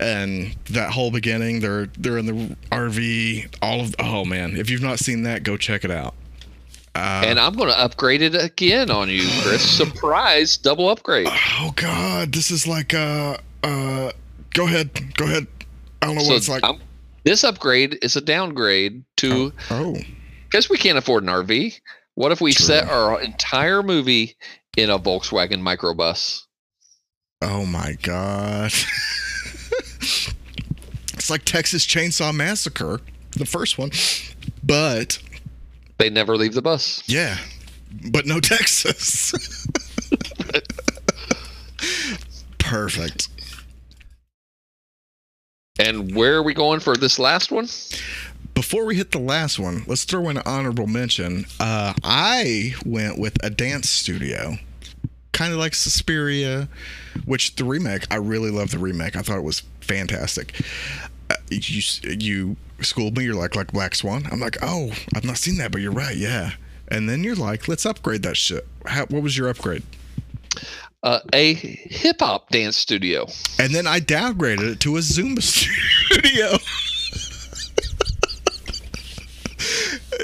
And 0.00 0.56
that 0.70 0.90
whole 0.90 1.10
beginning, 1.10 1.60
they're 1.60 1.86
they're 1.98 2.18
in 2.18 2.26
the 2.26 2.56
RV, 2.70 3.54
all 3.62 3.80
of 3.80 3.94
oh 3.98 4.24
man, 4.24 4.56
if 4.56 4.70
you've 4.70 4.82
not 4.82 4.98
seen 4.98 5.22
that, 5.22 5.42
go 5.42 5.56
check 5.56 5.84
it 5.84 5.90
out. 5.90 6.14
Uh, 6.94 7.22
and 7.24 7.40
I'm 7.40 7.54
going 7.54 7.68
to 7.70 7.78
upgrade 7.78 8.20
it 8.20 8.34
again 8.34 8.90
on 8.90 9.08
you, 9.08 9.26
Chris. 9.42 9.62
Surprise, 9.62 10.56
double 10.58 10.90
upgrade. 10.90 11.26
oh 11.30 11.72
god, 11.74 12.32
this 12.32 12.50
is 12.50 12.66
like 12.66 12.92
uh 12.92 13.38
uh 13.62 14.12
go 14.52 14.66
ahead. 14.66 15.14
Go 15.16 15.24
ahead. 15.24 15.46
I 16.02 16.06
don't 16.06 16.16
know 16.16 16.22
So 16.22 16.28
what 16.28 16.36
it's 16.36 16.48
like. 16.48 16.64
I'm- 16.64 16.80
this 17.24 17.44
upgrade 17.44 17.98
is 18.02 18.16
a 18.16 18.20
downgrade 18.20 19.04
to 19.18 19.52
oh. 19.70 19.96
because 20.50 20.68
we 20.68 20.76
can't 20.76 20.98
afford 20.98 21.22
an 21.22 21.28
RV. 21.30 21.80
What 22.14 22.32
if 22.32 22.40
we 22.40 22.52
True. 22.52 22.66
set 22.66 22.88
our 22.88 23.20
entire 23.22 23.82
movie 23.82 24.36
in 24.76 24.90
a 24.90 24.98
Volkswagen 24.98 25.62
microbus? 25.62 26.42
Oh 27.40 27.64
my 27.64 27.96
god. 28.02 28.72
it's 31.14 31.30
like 31.30 31.44
Texas 31.44 31.86
Chainsaw 31.86 32.34
Massacre, 32.34 33.00
the 33.30 33.46
first 33.46 33.78
one. 33.78 33.92
But 34.62 35.18
They 36.02 36.10
never 36.10 36.36
leave 36.36 36.54
the 36.54 36.62
bus. 36.62 37.00
yeah, 37.06 37.38
but 38.10 38.26
no 38.26 38.40
Texas. 38.40 39.32
Perfect. 42.58 43.28
And 45.78 46.12
where 46.16 46.34
are 46.34 46.42
we 46.42 46.54
going 46.54 46.80
for 46.80 46.96
this 46.96 47.20
last 47.20 47.52
one? 47.52 47.68
Before 48.52 48.84
we 48.84 48.96
hit 48.96 49.12
the 49.12 49.20
last 49.20 49.60
one, 49.60 49.84
let's 49.86 50.02
throw 50.02 50.28
in 50.28 50.38
an 50.38 50.42
honorable 50.44 50.88
mention. 50.88 51.46
Uh, 51.60 51.92
I 52.02 52.74
went 52.84 53.20
with 53.20 53.36
a 53.44 53.50
dance 53.50 53.88
studio, 53.88 54.56
kind 55.30 55.52
of 55.52 55.60
like 55.60 55.76
Suspiria, 55.76 56.68
which 57.26 57.54
the 57.54 57.62
remake, 57.62 58.08
I 58.10 58.16
really 58.16 58.50
love 58.50 58.72
the 58.72 58.78
remake. 58.80 59.14
I 59.14 59.22
thought 59.22 59.38
it 59.38 59.44
was 59.44 59.62
fantastic. 59.80 60.60
Uh, 61.30 61.36
you 61.48 61.80
you 62.02 62.56
schooled 62.84 63.16
me. 63.16 63.24
You're 63.24 63.34
like 63.34 63.56
like 63.56 63.72
Black 63.72 63.94
Swan. 63.94 64.26
I'm 64.30 64.40
like, 64.40 64.58
oh, 64.62 64.92
I've 65.14 65.24
not 65.24 65.38
seen 65.38 65.58
that, 65.58 65.72
but 65.72 65.80
you're 65.80 65.92
right, 65.92 66.16
yeah. 66.16 66.52
And 66.88 67.08
then 67.08 67.24
you're 67.24 67.34
like, 67.36 67.68
let's 67.68 67.86
upgrade 67.86 68.22
that 68.22 68.36
shit. 68.36 68.66
How, 68.86 69.06
what 69.06 69.22
was 69.22 69.36
your 69.36 69.48
upgrade? 69.48 69.82
Uh, 71.02 71.20
a 71.32 71.54
hip 71.54 72.16
hop 72.20 72.50
dance 72.50 72.76
studio. 72.76 73.26
And 73.58 73.74
then 73.74 73.86
I 73.86 73.98
downgraded 73.98 74.72
it 74.72 74.80
to 74.80 74.96
a 74.96 75.00
Zumba 75.00 75.42
studio. 75.42 76.58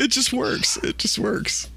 it 0.00 0.08
just 0.08 0.32
works. 0.32 0.76
It 0.78 0.98
just 0.98 1.18
works. 1.18 1.68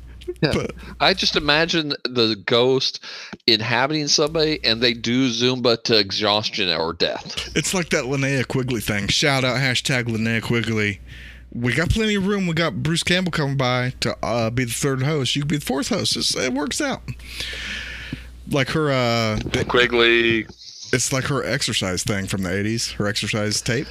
Yeah. 0.42 0.54
But 0.54 0.72
I 1.00 1.14
just 1.14 1.36
imagine 1.36 1.90
the 2.04 2.36
ghost 2.46 3.04
inhabiting 3.48 4.08
somebody 4.08 4.60
and 4.64 4.82
they 4.82 4.94
do 4.94 5.30
Zumba 5.30 5.82
to 5.84 5.98
exhaustion 6.00 6.70
or 6.70 6.94
death. 6.94 7.50
it's 7.56 7.74
like 7.74 7.90
that 7.90 8.06
Linnea 8.06 8.48
Quigley 8.48 8.82
thing. 8.82 9.08
Shout 9.08 9.44
out 9.44 9.58
hashtag 9.58 10.06
Linnea 10.06 10.42
Quigley. 10.42 11.00
We 11.54 11.74
got 11.74 11.90
plenty 11.90 12.16
of 12.16 12.26
room. 12.28 12.48
We 12.48 12.54
got 12.54 12.82
Bruce 12.82 13.04
Campbell 13.04 13.32
coming 13.32 13.58
by 13.58 13.94
to 14.00 14.16
uh, 14.24 14.50
be 14.50 14.64
the 14.64 14.72
third 14.72 15.04
host. 15.04 15.36
You 15.36 15.42
can 15.42 15.50
be 15.50 15.58
the 15.58 15.66
fourth 15.66 15.90
host. 15.90 16.16
It's, 16.16 16.36
it 16.36 16.54
works 16.54 16.80
out. 16.80 17.02
Like 18.50 18.70
her, 18.70 18.90
uh, 18.92 19.40
Quigley. 19.68 20.46
it's 20.94 21.12
like 21.14 21.26
her 21.26 21.44
exercise 21.44 22.04
thing 22.04 22.28
from 22.28 22.44
the 22.44 22.50
80s, 22.50 22.94
her 22.94 23.06
exercise 23.08 23.62
tape. 23.62 23.88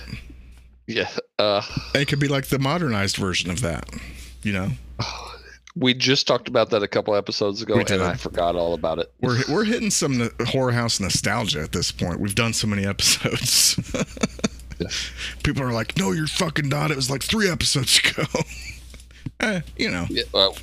Yeah. 0.87 1.11
Uh, 1.39 1.63
And 1.95 2.03
it 2.03 2.09
could 2.09 2.19
be 2.19 2.29
like 2.29 2.47
the 2.47 2.59
modernized 2.59 3.17
version 3.17 3.51
of 3.51 3.61
that, 3.61 3.89
you 4.43 4.53
know? 4.53 4.71
We 5.77 5.95
just 5.95 6.27
talked 6.27 6.49
about 6.49 6.71
that 6.71 6.83
a 6.83 6.89
couple 6.89 7.15
episodes 7.15 7.63
ago 7.63 7.79
and. 7.79 8.03
I 8.03 8.15
forgot 8.15 8.57
all 8.57 8.75
about 8.75 8.99
it. 8.99 9.13
We're 9.21 9.39
we're 9.49 9.65
hitting 9.65 9.91
some 9.91 10.31
horror 10.47 10.73
house 10.73 10.99
nostalgia 11.01 11.61
at 11.63 11.73
this 11.73 11.93
point. 11.93 12.21
We've 12.21 12.35
done 12.35 12.53
so 12.53 12.67
many 12.67 12.87
episodes. 12.87 13.79
Yeah. 14.81 14.89
People 15.43 15.63
are 15.63 15.73
like, 15.73 15.99
"No, 15.99 16.13
you're 16.13 16.27
fucking 16.27 16.71
not." 16.71 16.91
It 16.91 16.97
was 16.97 17.11
like 17.11 17.23
three 17.23 17.51
episodes 17.51 17.99
ago. 17.99 18.25
eh, 19.41 19.61
you 19.77 19.91
know, 19.91 20.07
Yeah, 20.09 20.23
well, 20.33 20.57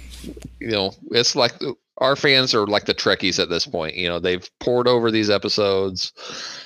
you 0.59 0.69
know, 0.69 0.91
it's 1.11 1.35
like 1.35 1.53
our 1.99 2.15
fans 2.15 2.55
are 2.55 2.65
like 2.65 2.85
the 2.85 2.95
Trekkies 2.95 3.37
at 3.39 3.49
this 3.49 3.67
point. 3.67 3.93
You 3.95 4.09
know, 4.09 4.17
they've 4.17 4.49
poured 4.59 4.87
over 4.87 5.11
these 5.11 5.29
episodes. 5.29 6.13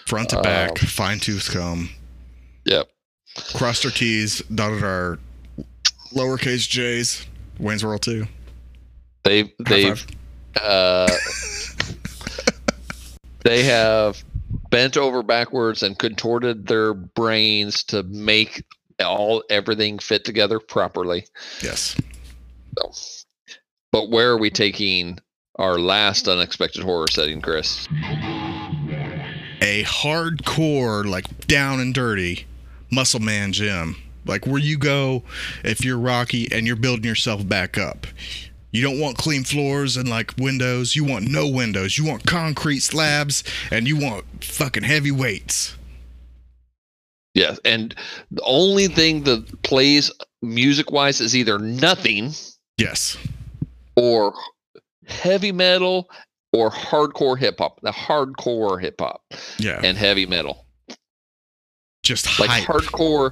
front 0.06 0.30
to 0.30 0.42
back, 0.42 0.70
Um, 0.82 0.88
fine 0.88 1.20
tooth 1.20 1.52
comb, 1.52 1.90
Yep. 2.64 2.88
crossed 3.54 3.84
our 3.84 3.92
T's, 3.92 4.40
dotted 4.44 4.86
our 4.86 5.20
lowercase 6.16 6.70
J's. 6.70 7.26
Wayne's 7.62 7.86
World 7.86 8.02
too. 8.02 8.28
They 9.24 9.54
they've 9.60 10.06
uh, 10.60 11.12
they 13.44 13.64
have 13.64 14.24
bent 14.70 14.98
over 14.98 15.24
backwards 15.24 15.84
and 15.84 15.98
contorted 15.98 16.68
their 16.68 16.94
brains 16.94 17.84
to 17.84 18.04
make 18.04 18.64
all 19.00 19.44
everything 19.50 20.00
fit 20.00 20.26
together 20.26 20.60
properly. 20.60 21.26
Yes. 21.62 21.96
So, 22.78 22.92
but 23.92 24.10
where 24.10 24.32
are 24.32 24.38
we 24.38 24.50
taking 24.50 25.20
our 25.56 25.78
last 25.78 26.28
unexpected 26.28 26.84
horror 26.84 27.08
setting, 27.10 27.42
Chris? 27.42 27.88
A 29.62 29.84
hardcore, 29.84 31.06
like 31.06 31.48
down 31.48 31.80
and 31.80 31.94
dirty, 31.94 32.46
muscle 32.90 33.20
man 33.20 33.54
gym. 33.54 33.98
Like 34.26 34.46
where 34.46 34.60
you 34.60 34.78
go 34.78 35.24
if 35.64 35.84
you're 35.84 35.98
Rocky 35.98 36.48
and 36.52 36.68
you're 36.68 36.76
building 36.76 37.06
yourself 37.06 37.48
back 37.48 37.78
up. 37.78 38.08
You 38.72 38.82
don't 38.82 39.00
want 39.00 39.18
clean 39.18 39.44
floors 39.44 39.98
and 39.98 40.08
like 40.08 40.34
windows. 40.38 40.96
You 40.96 41.04
want 41.04 41.28
no 41.30 41.48
windows. 41.48 41.98
You 41.98 42.06
want 42.06 42.26
concrete 42.26 42.80
slabs 42.80 43.44
and 43.70 43.88
you 43.88 43.98
want 43.98 44.44
fucking 44.44 44.84
heavy 44.84 45.12
weights. 45.12 45.76
Yeah, 47.34 47.56
and 47.64 47.96
the 48.30 48.42
only 48.44 48.88
thing 48.88 49.24
that 49.24 49.62
plays 49.64 50.12
music 50.42 50.92
wise 50.92 51.22
is 51.22 51.36
either 51.36 51.58
nothing 51.60 52.32
Yes. 52.78 53.18
or 53.96 54.34
heavy 55.08 55.52
metal 55.52 56.10
or 56.54 56.70
hardcore 56.70 57.38
hip 57.38 57.56
hop. 57.60 57.80
The 57.82 57.92
hardcore 57.92 58.82
hip 58.82 58.96
hop 59.00 59.22
Yeah. 59.60 59.80
and 59.84 59.98
heavy 59.98 60.26
metal. 60.26 60.66
Just 62.04 62.40
Like 62.40 62.50
hardcore 62.64 63.32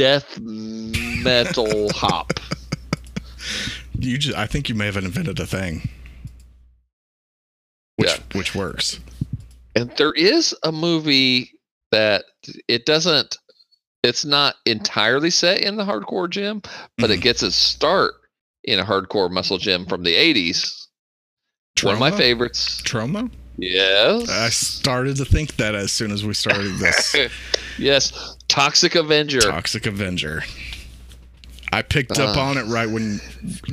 death 0.00 0.40
metal 0.40 1.90
hop. 1.94 2.32
You 3.98 4.16
just, 4.16 4.34
I 4.34 4.46
think 4.46 4.70
you 4.70 4.74
may 4.74 4.86
have 4.86 4.96
invented 4.96 5.38
a 5.40 5.46
thing. 5.46 5.86
Which 7.96 8.08
Yeah. 8.08 8.18
which 8.32 8.54
works. 8.54 8.98
And 9.76 9.90
there 9.98 10.12
is 10.12 10.54
a 10.62 10.72
movie 10.72 11.52
that 11.92 12.24
it 12.66 12.86
doesn't 12.86 13.36
it's 14.02 14.24
not 14.24 14.56
entirely 14.64 15.28
set 15.28 15.60
in 15.60 15.76
the 15.76 15.84
hardcore 15.84 16.30
gym, 16.30 16.62
but 16.96 17.10
it 17.10 17.18
Mhm. 17.18 17.22
gets 17.22 17.42
its 17.42 17.56
start 17.56 18.14
in 18.64 18.78
a 18.78 18.84
hardcore 18.84 19.30
muscle 19.30 19.58
gym 19.58 19.84
from 19.84 20.02
the 20.02 20.14
80s. 20.14 20.86
One 21.82 21.92
of 21.94 22.00
my 22.00 22.10
favorites. 22.10 22.80
Trauma? 22.82 23.28
Yes. 23.58 24.30
I 24.30 24.48
started 24.48 25.16
to 25.18 25.26
think 25.26 25.56
that 25.56 25.74
as 25.74 25.92
soon 25.92 26.10
as 26.12 26.24
we 26.24 26.32
started 26.32 26.78
this. 26.78 27.14
yes. 27.78 28.10
Toxic 28.50 28.94
Avenger. 28.94 29.40
Toxic 29.40 29.86
Avenger. 29.86 30.42
I 31.72 31.82
picked 31.82 32.18
up 32.18 32.36
Uh. 32.36 32.40
on 32.40 32.58
it 32.58 32.64
right 32.64 32.88
when, 32.90 33.20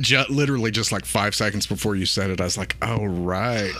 ju- 0.00 0.24
literally 0.28 0.70
just 0.70 0.92
like 0.92 1.04
five 1.04 1.34
seconds 1.34 1.66
before 1.66 1.96
you 1.96 2.06
said 2.06 2.30
it. 2.30 2.40
I 2.40 2.44
was 2.44 2.56
like, 2.56 2.76
"Oh 2.80 3.04
right." 3.04 3.72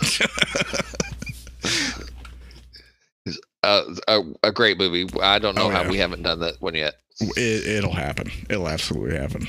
uh, 3.63 3.83
a, 4.07 4.21
a 4.43 4.51
great 4.51 4.77
movie. 4.77 5.07
I 5.21 5.39
don't 5.39 5.55
know 5.55 5.67
Oh, 5.67 5.69
how 5.69 5.83
yeah. 5.83 5.89
we 5.89 5.97
haven't 5.97 6.23
done 6.23 6.39
that 6.39 6.61
one 6.61 6.75
yet. 6.75 6.95
it, 7.21 7.67
it'll 7.67 7.93
happen. 7.93 8.31
It'll 8.49 8.67
absolutely 8.69 9.17
happen. 9.17 9.47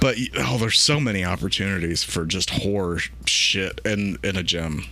But 0.00 0.16
oh, 0.38 0.58
there's 0.58 0.78
so 0.78 1.00
many 1.00 1.24
opportunities 1.24 2.04
for 2.04 2.24
just 2.24 2.50
horror 2.50 3.00
shit 3.26 3.80
in 3.84 4.18
in 4.22 4.36
a 4.36 4.42
gym. 4.42 4.84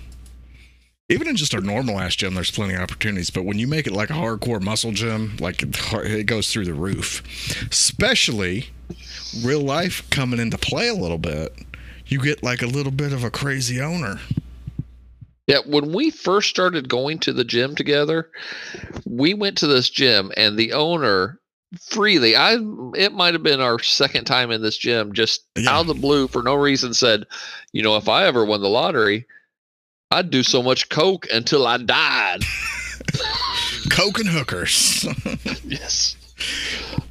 Even 1.08 1.28
in 1.28 1.36
just 1.36 1.54
a 1.54 1.60
normal 1.60 2.00
ass 2.00 2.16
gym, 2.16 2.34
there's 2.34 2.50
plenty 2.50 2.74
of 2.74 2.80
opportunities. 2.80 3.30
But 3.30 3.44
when 3.44 3.60
you 3.60 3.68
make 3.68 3.86
it 3.86 3.92
like 3.92 4.10
a 4.10 4.14
hardcore 4.14 4.60
muscle 4.60 4.90
gym, 4.90 5.36
like 5.38 5.62
it 5.62 6.26
goes 6.26 6.52
through 6.52 6.64
the 6.64 6.74
roof. 6.74 7.22
Especially 7.70 8.70
real 9.44 9.60
life 9.60 10.08
coming 10.10 10.40
into 10.40 10.58
play 10.58 10.88
a 10.88 10.94
little 10.94 11.18
bit. 11.18 11.54
You 12.06 12.20
get 12.20 12.42
like 12.42 12.62
a 12.62 12.66
little 12.66 12.90
bit 12.90 13.12
of 13.12 13.22
a 13.22 13.30
crazy 13.30 13.80
owner. 13.80 14.18
Yeah, 15.46 15.58
when 15.64 15.92
we 15.92 16.10
first 16.10 16.50
started 16.50 16.88
going 16.88 17.20
to 17.20 17.32
the 17.32 17.44
gym 17.44 17.76
together, 17.76 18.30
we 19.04 19.32
went 19.32 19.56
to 19.58 19.68
this 19.68 19.88
gym 19.88 20.32
and 20.36 20.58
the 20.58 20.72
owner 20.72 21.38
freely, 21.80 22.34
I 22.34 22.54
it 22.96 23.12
might 23.12 23.34
have 23.34 23.44
been 23.44 23.60
our 23.60 23.78
second 23.78 24.24
time 24.24 24.50
in 24.50 24.62
this 24.62 24.76
gym, 24.76 25.12
just 25.12 25.44
Yeah. 25.56 25.70
out 25.70 25.82
of 25.82 25.86
the 25.86 25.94
blue 25.94 26.26
for 26.26 26.42
no 26.42 26.54
reason 26.54 26.94
said, 26.94 27.26
you 27.72 27.82
know, 27.82 27.96
if 27.96 28.08
I 28.08 28.26
ever 28.26 28.44
won 28.44 28.60
the 28.60 28.68
lottery, 28.68 29.24
I'd 30.10 30.30
do 30.30 30.42
so 30.42 30.62
much 30.62 30.88
coke 30.88 31.26
until 31.32 31.66
I 31.66 31.78
died. 31.78 32.42
Coke 33.90 34.18
and 34.18 34.28
hookers. 34.28 35.04
yes. 35.64 36.16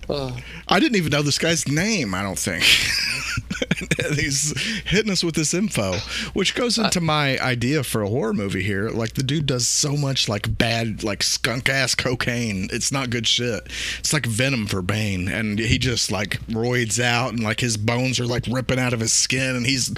Uh, 0.10 0.38
I 0.68 0.80
didn't 0.80 0.98
even 0.98 1.12
know 1.12 1.22
this 1.22 1.38
guy's 1.38 1.68
name, 1.68 2.14
I 2.14 2.22
don't 2.22 2.38
think. 2.38 2.64
He's 4.16 4.58
hitting 4.84 5.12
us 5.12 5.24
with 5.24 5.36
this 5.36 5.54
info, 5.54 5.96
which 6.34 6.56
goes 6.56 6.78
into 6.78 7.02
my 7.02 7.38
idea 7.40 7.84
for 7.84 8.02
a 8.02 8.10
horror 8.10 8.34
movie 8.34 8.64
here. 8.64 8.90
Like 8.90 9.14
the 9.14 9.24
dude 9.24 9.46
does 9.48 9.68
so 9.68 9.98
much 9.98 10.30
like 10.30 10.58
bad, 10.58 11.04
like 11.04 11.24
skunk 11.24 11.70
ass 11.70 11.96
cocaine. 11.96 12.68
It's 12.72 12.92
not 12.92 13.10
good 13.10 13.28
shit. 13.28 13.68
It's 14.00 14.14
like 14.14 14.26
venom 14.26 14.68
for 14.68 14.82
Bane, 14.82 15.28
and 15.28 15.60
he 15.60 15.78
just 15.78 16.12
like 16.12 16.40
roids 16.48 17.02
out, 17.04 17.34
and 17.34 17.44
like 17.44 17.60
his 17.60 17.78
bones 17.78 18.20
are 18.20 18.28
like 18.28 18.46
ripping 18.48 18.80
out 18.80 18.94
of 18.94 19.00
his 19.00 19.14
skin, 19.14 19.56
and 19.56 19.66
he's, 19.66 19.94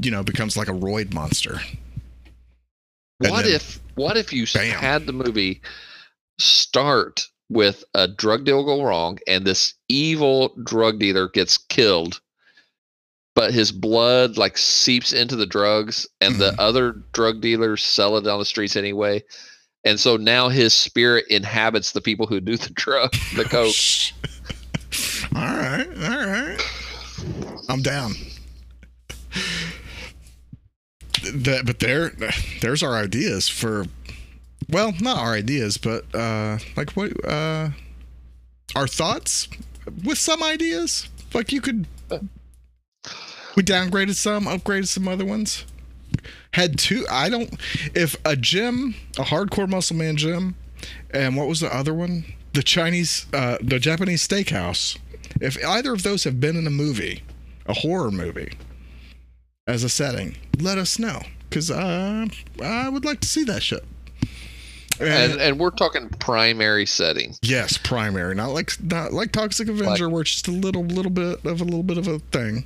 you 0.00 0.10
know, 0.10 0.22
becomes 0.22 0.56
like 0.56 0.68
a 0.68 0.72
roid 0.72 1.12
monster. 1.12 1.60
What 3.30 3.44
then- 3.44 3.54
if 3.54 3.80
what 3.94 4.16
if 4.16 4.32
you 4.32 4.46
Bam. 4.52 4.70
had 4.78 5.06
the 5.06 5.12
movie 5.12 5.60
start 6.38 7.26
with 7.48 7.84
a 7.94 8.08
drug 8.08 8.44
deal 8.44 8.64
go 8.64 8.82
wrong 8.82 9.18
and 9.26 9.44
this 9.44 9.74
evil 9.88 10.54
drug 10.64 10.98
dealer 10.98 11.28
gets 11.28 11.58
killed 11.58 12.20
but 13.34 13.52
his 13.52 13.70
blood 13.72 14.36
like 14.38 14.56
seeps 14.56 15.12
into 15.12 15.36
the 15.36 15.44
drugs 15.46 16.06
and 16.22 16.36
the 16.36 16.52
Mhm. 16.52 16.56
other 16.58 16.92
drug 17.12 17.40
dealers 17.42 17.82
sell 17.82 18.16
it 18.16 18.22
down 18.24 18.38
the 18.38 18.44
streets 18.46 18.76
anyway 18.76 19.22
and 19.84 20.00
so 20.00 20.16
now 20.16 20.48
his 20.48 20.72
spirit 20.72 21.26
inhabits 21.28 21.92
the 21.92 22.00
people 22.00 22.26
who 22.26 22.40
do 22.40 22.56
the 22.56 22.70
drug 22.74 23.12
the 23.36 23.44
coke 23.44 23.74
all 25.34 25.42
right, 25.42 25.86
all 25.86 26.26
right. 26.26 26.60
I'm 27.70 27.80
down. 27.82 28.12
That, 31.22 31.62
but 31.64 31.78
there, 31.78 32.12
there's 32.60 32.82
our 32.82 32.94
ideas 32.94 33.48
for, 33.48 33.86
well, 34.68 34.92
not 35.00 35.18
our 35.18 35.32
ideas, 35.32 35.76
but 35.76 36.04
uh, 36.14 36.58
like 36.76 36.90
what, 36.92 37.12
uh, 37.24 37.70
our 38.74 38.86
thoughts 38.86 39.48
with 40.04 40.18
some 40.18 40.42
ideas. 40.42 41.08
Like 41.34 41.52
you 41.52 41.60
could, 41.60 41.86
we 43.56 43.62
downgraded 43.62 44.14
some, 44.14 44.44
upgraded 44.44 44.88
some 44.88 45.08
other 45.08 45.24
ones. 45.24 45.64
Had 46.52 46.78
two. 46.78 47.06
I 47.10 47.30
don't. 47.30 47.54
If 47.94 48.16
a 48.24 48.36
gym, 48.36 48.94
a 49.18 49.22
hardcore 49.22 49.68
muscle 49.68 49.96
man 49.96 50.16
gym, 50.16 50.56
and 51.10 51.36
what 51.36 51.48
was 51.48 51.60
the 51.60 51.74
other 51.74 51.94
one? 51.94 52.24
The 52.52 52.62
Chinese, 52.62 53.24
uh, 53.32 53.56
the 53.62 53.78
Japanese 53.78 54.26
steakhouse. 54.26 54.98
If 55.40 55.62
either 55.64 55.94
of 55.94 56.02
those 56.02 56.24
have 56.24 56.38
been 56.38 56.56
in 56.56 56.66
a 56.66 56.70
movie, 56.70 57.22
a 57.64 57.72
horror 57.72 58.10
movie, 58.10 58.52
as 59.66 59.82
a 59.84 59.88
setting, 59.88 60.36
let 60.60 60.78
us 60.78 60.98
know 60.98 61.20
because 61.48 61.70
uh, 61.70 62.26
I 62.62 62.88
would 62.88 63.04
like 63.04 63.20
to 63.20 63.28
see 63.28 63.44
that 63.44 63.62
shit. 63.62 63.84
and 65.00 65.40
and 65.40 65.58
we're 65.58 65.70
talking 65.70 66.08
primary 66.20 66.86
setting 66.86 67.34
yes, 67.42 67.78
primary, 67.78 68.34
not 68.34 68.50
like 68.50 68.72
not 68.82 69.12
like 69.12 69.32
Toxic 69.32 69.68
Avenger, 69.68 70.08
where 70.08 70.22
it's 70.22 70.32
just 70.32 70.48
a 70.48 70.52
little 70.52 70.84
little 70.84 71.10
bit 71.10 71.44
of 71.44 71.60
a 71.60 71.64
little 71.64 71.82
bit 71.82 71.98
of 71.98 72.06
a 72.08 72.18
thing, 72.18 72.64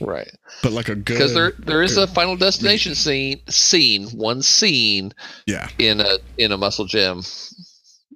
right 0.00 0.30
but 0.62 0.72
like 0.72 0.88
a 0.88 0.94
good 0.94 1.04
because 1.04 1.34
there 1.34 1.52
there 1.58 1.82
is 1.82 1.94
good- 1.94 2.08
a 2.08 2.12
final 2.12 2.36
destination 2.36 2.94
scene 2.94 3.40
scene 3.48 4.08
one 4.08 4.40
scene 4.42 5.12
yeah. 5.46 5.68
in 5.78 6.00
a 6.00 6.18
in 6.38 6.50
a 6.52 6.56
muscle 6.56 6.86
gym 6.86 7.22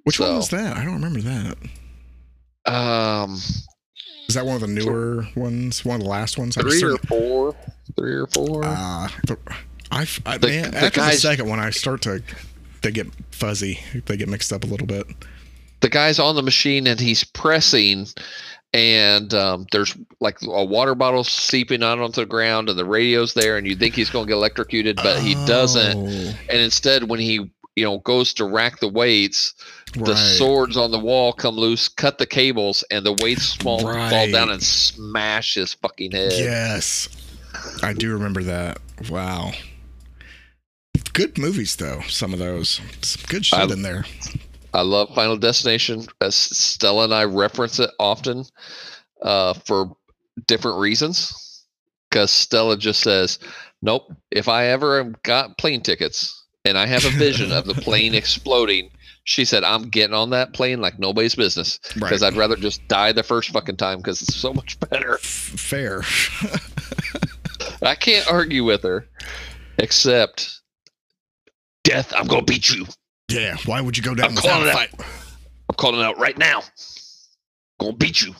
Which 0.03 0.19
one 0.19 0.35
was 0.35 0.49
that? 0.49 0.75
I 0.77 0.83
don't 0.83 0.95
remember 1.01 1.21
that. 1.21 1.57
um 2.71 3.39
Is 4.27 4.35
that 4.35 4.45
one 4.45 4.55
of 4.55 4.61
the 4.61 4.67
newer 4.67 5.27
ones? 5.35 5.85
One 5.85 5.97
of 5.97 6.01
the 6.03 6.09
last 6.09 6.37
ones? 6.37 6.57
I 6.57 6.61
three 6.61 6.83
or 6.83 6.97
four, 6.99 7.55
three 7.95 8.13
or 8.15 8.27
four. 8.27 8.63
Uh, 8.65 9.07
the- 9.27 9.37
I, 9.91 10.07
I 10.25 10.37
The- 10.37 10.47
man, 10.47 10.71
the 10.71 10.77
after 10.85 11.01
the 11.01 11.11
second 11.11 11.47
one, 11.47 11.59
I 11.59 11.69
start 11.69 12.01
to 12.03 12.21
they 12.81 12.91
get 12.91 13.07
fuzzy. 13.31 13.79
They 14.05 14.17
get 14.17 14.27
mixed 14.29 14.51
up 14.53 14.63
a 14.63 14.67
little 14.67 14.87
bit. 14.87 15.05
the 15.81 15.89
guy's 15.89 16.19
on 16.19 16.35
the 16.35 16.41
machine 16.43 16.87
and 16.87 16.99
he's 16.99 17.23
pressing, 17.23 18.07
and 18.73 19.33
um, 19.33 19.67
there's 19.71 19.95
like 20.19 20.37
a 20.43 20.65
water 20.65 20.95
bottle 20.95 21.23
seeping 21.23 21.83
out 21.83 21.99
onto 21.99 22.21
the 22.21 22.25
ground, 22.25 22.69
and 22.69 22.77
the 22.77 22.85
radio's 22.85 23.33
there, 23.35 23.57
and 23.57 23.67
you 23.67 23.75
think 23.75 23.95
he's 23.95 24.09
going 24.09 24.25
to 24.25 24.29
get 24.29 24.35
electrocuted, 24.37 24.97
but 24.97 25.19
he 25.21 25.33
doesn't. 25.45 25.97
Oh, 25.97 26.33
And 26.49 26.59
instead, 26.61 27.03
when 27.09 27.19
he 27.19 27.51
you 27.75 27.83
know 27.85 27.99
goes 27.99 28.33
to 28.35 28.45
rack 28.45 28.79
the 28.79 28.87
weights, 28.89 29.53
the 29.95 30.13
right. 30.13 30.17
swords 30.17 30.77
on 30.77 30.91
the 30.91 30.99
wall 30.99 31.33
come 31.33 31.55
loose, 31.55 31.87
cut 31.87 32.17
the 32.17 32.25
cables, 32.25 32.83
and 32.91 33.05
the 33.05 33.13
weights 33.21 33.55
fall, 33.55 33.79
fall 33.79 34.31
down 34.31 34.49
and 34.49 34.61
smash 34.61 35.55
his 35.55 35.73
fucking 35.73 36.11
head. 36.11 36.33
Yes, 36.33 37.07
I 37.81 37.93
do 37.93 38.11
remember 38.13 38.43
that. 38.43 38.79
Wow. 39.09 39.51
Good 41.13 41.37
movies 41.37 41.75
though. 41.77 42.01
Some 42.09 42.33
of 42.33 42.39
those. 42.39 42.81
Some 43.01 43.21
good 43.27 43.45
shit 43.45 43.59
I- 43.59 43.63
in 43.71 43.81
there. 43.81 44.05
I 44.73 44.81
love 44.81 45.15
Final 45.15 45.37
Destination. 45.37 46.05
As 46.19 46.35
Stella 46.35 47.05
and 47.05 47.13
I 47.13 47.23
reference 47.23 47.79
it 47.79 47.91
often 47.97 48.43
uh, 49.21 49.53
for 49.53 49.95
different 50.47 50.79
reasons. 50.79 51.63
Because 52.09 52.29
Stella 52.29 52.75
just 52.77 52.99
says, 52.99 53.39
"Nope. 53.81 54.11
If 54.31 54.49
I 54.49 54.65
ever 54.67 55.13
got 55.23 55.57
plane 55.57 55.81
tickets, 55.81 56.43
and 56.65 56.77
I 56.77 56.87
have 56.87 57.05
a 57.05 57.09
vision 57.11 57.51
of 57.53 57.65
the 57.65 57.73
plane 57.73 58.13
exploding, 58.15 58.89
she 59.25 59.43
said, 59.43 59.63
"I'm 59.65 59.89
getting 59.89 60.13
on 60.15 60.29
that 60.29 60.53
plane 60.53 60.79
like 60.79 60.97
nobody's 60.97 61.35
business 61.35 61.79
because 61.93 62.21
Right. 62.21 62.23
I'd 62.23 62.37
rather 62.37 62.55
just 62.55 62.87
die 62.87 63.11
the 63.11 63.23
first 63.23 63.49
fucking 63.49 63.75
time 63.77 63.97
because 63.97 64.21
it's 64.21 64.35
so 64.35 64.53
much 64.53 64.79
better." 64.79 65.17
Fair. 65.19 66.01
I 67.81 67.95
can't 67.95 68.31
argue 68.31 68.63
with 68.63 68.83
her, 68.83 69.07
except 69.77 70.61
death. 71.83 72.13
I'm 72.15 72.27
gonna 72.27 72.43
beat 72.43 72.69
you. 72.69 72.85
yeah. 73.29 73.57
Why 73.65 73.81
would 73.81 73.97
you 73.97 74.03
go 74.03 74.15
down 74.15 74.29
I'm 74.29 74.35
calling 74.35 74.71
fight? 74.71 74.89
I'm 74.99 75.75
calling 75.77 75.99
it 75.99 76.03
out 76.03 76.17
right 76.19 76.37
now. 76.37 76.63
Gonna 77.79 77.93
beat 77.93 78.21
you. 78.21 78.33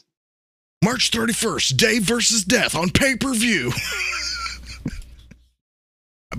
March 0.83 1.09
31st, 1.11 1.77
Dave 1.77 2.03
versus 2.03 2.43
Death 2.43 2.75
on 2.75 2.89
pay 2.91 3.15
per 3.15 3.33
view. 3.33 3.71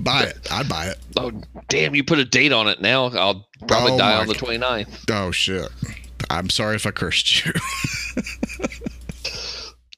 buy 0.05 0.23
it. 0.24 0.48
I'd 0.51 0.68
buy 0.68 0.86
it. 0.86 0.98
Oh 1.16 1.32
damn! 1.68 1.94
You 1.94 2.05
put 2.05 2.18
a 2.18 2.24
date 2.24 2.52
on 2.52 2.68
it 2.68 2.81
now. 2.81 3.06
I'll 3.06 3.47
probably 3.68 3.93
Oh 3.93 3.98
die 3.98 4.18
on 4.20 4.27
the 4.27 4.35
God. 4.35 4.43
29th. 4.43 5.10
Oh, 5.10 5.31
shit. 5.31 5.68
I'm 6.31 6.51
sorry 6.51 6.77
if 6.77 6.86
I 6.86 6.90
cursed 6.90 7.44
you. 7.47 7.52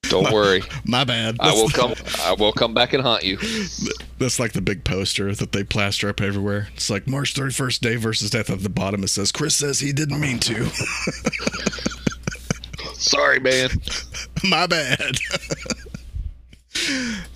Don't 0.02 0.32
worry. 0.32 0.62
My 0.86 1.04
bad. 1.04 1.36
I 1.38 1.52
will 1.52 1.68
That's- 1.68 2.00
come. 2.00 2.22
I 2.24 2.32
will 2.32 2.52
come 2.52 2.72
back 2.72 2.92
and 2.94 3.02
haunt 3.02 3.24
you. 3.24 3.36
That's 4.18 4.38
like 4.40 4.52
the 4.52 4.62
big 4.62 4.82
poster 4.84 5.34
that 5.34 5.52
they 5.52 5.64
plaster 5.64 6.08
up 6.08 6.20
everywhere. 6.22 6.68
It's 6.74 6.88
like 6.88 7.06
March 7.06 7.34
31st, 7.34 7.80
day 7.80 7.96
versus 7.96 8.30
Death. 8.30 8.48
At 8.50 8.62
the 8.62 8.68
bottom, 8.70 9.04
it 9.04 9.08
says, 9.08 9.32
Chris 9.32 9.54
says 9.54 9.80
he 9.80 9.92
didn't 9.92 10.18
mean 10.20 10.38
to. 10.40 10.64
Sorry, 12.94 13.38
man. 13.38 13.68
My 14.44 14.66
bad. 14.66 15.16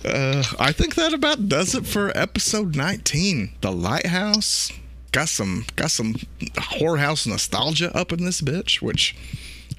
Uh, 0.05 0.43
I 0.59 0.71
think 0.71 0.95
that 0.95 1.13
about 1.13 1.47
does 1.47 1.75
it 1.75 1.85
for 1.85 2.11
episode 2.17 2.75
19. 2.75 3.53
The 3.61 3.71
Lighthouse. 3.71 4.71
Got 5.11 5.29
some 5.29 5.65
got 5.75 5.91
some 5.91 6.15
Horror 6.57 6.97
House 6.97 7.27
nostalgia 7.27 7.95
up 7.95 8.11
in 8.11 8.25
this 8.25 8.41
bitch, 8.41 8.81
which 8.81 9.15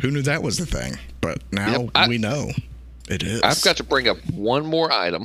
who 0.00 0.10
knew 0.10 0.22
that 0.22 0.42
was 0.42 0.58
the 0.58 0.66
thing? 0.66 0.98
But 1.20 1.42
now 1.52 1.80
Yep, 1.82 1.90
I- 1.94 2.08
we 2.08 2.18
know 2.18 2.50
it 3.08 3.22
is. 3.24 3.42
I've 3.42 3.60
got 3.62 3.76
to 3.78 3.84
bring 3.84 4.06
up 4.08 4.16
one 4.32 4.64
more 4.64 4.92
item, 4.92 5.24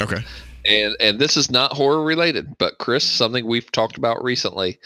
Okay. 0.00 0.24
and 0.66 0.96
and 0.98 1.18
this 1.20 1.36
is 1.36 1.48
not 1.50 1.72
horror 1.74 2.02
related, 2.02 2.58
but 2.58 2.78
Chris, 2.78 3.04
something 3.04 3.46
we've 3.46 3.70
talked 3.70 3.96
about 3.96 4.22
recently. 4.24 4.78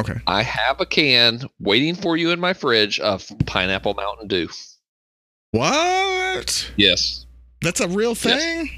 Okay. 0.00 0.20
I 0.26 0.42
have 0.44 0.80
a 0.80 0.86
can 0.86 1.42
waiting 1.58 1.96
for 1.96 2.16
you 2.16 2.30
in 2.30 2.38
my 2.40 2.52
fridge 2.54 3.00
of 3.00 3.30
pineapple 3.46 3.94
Mountain 3.94 4.28
Dew. 4.28 4.48
What? 5.50 6.70
Yes. 6.76 7.26
That's 7.62 7.80
a 7.80 7.88
real 7.88 8.10
Yes. 8.10 8.22
thing? 8.22 8.70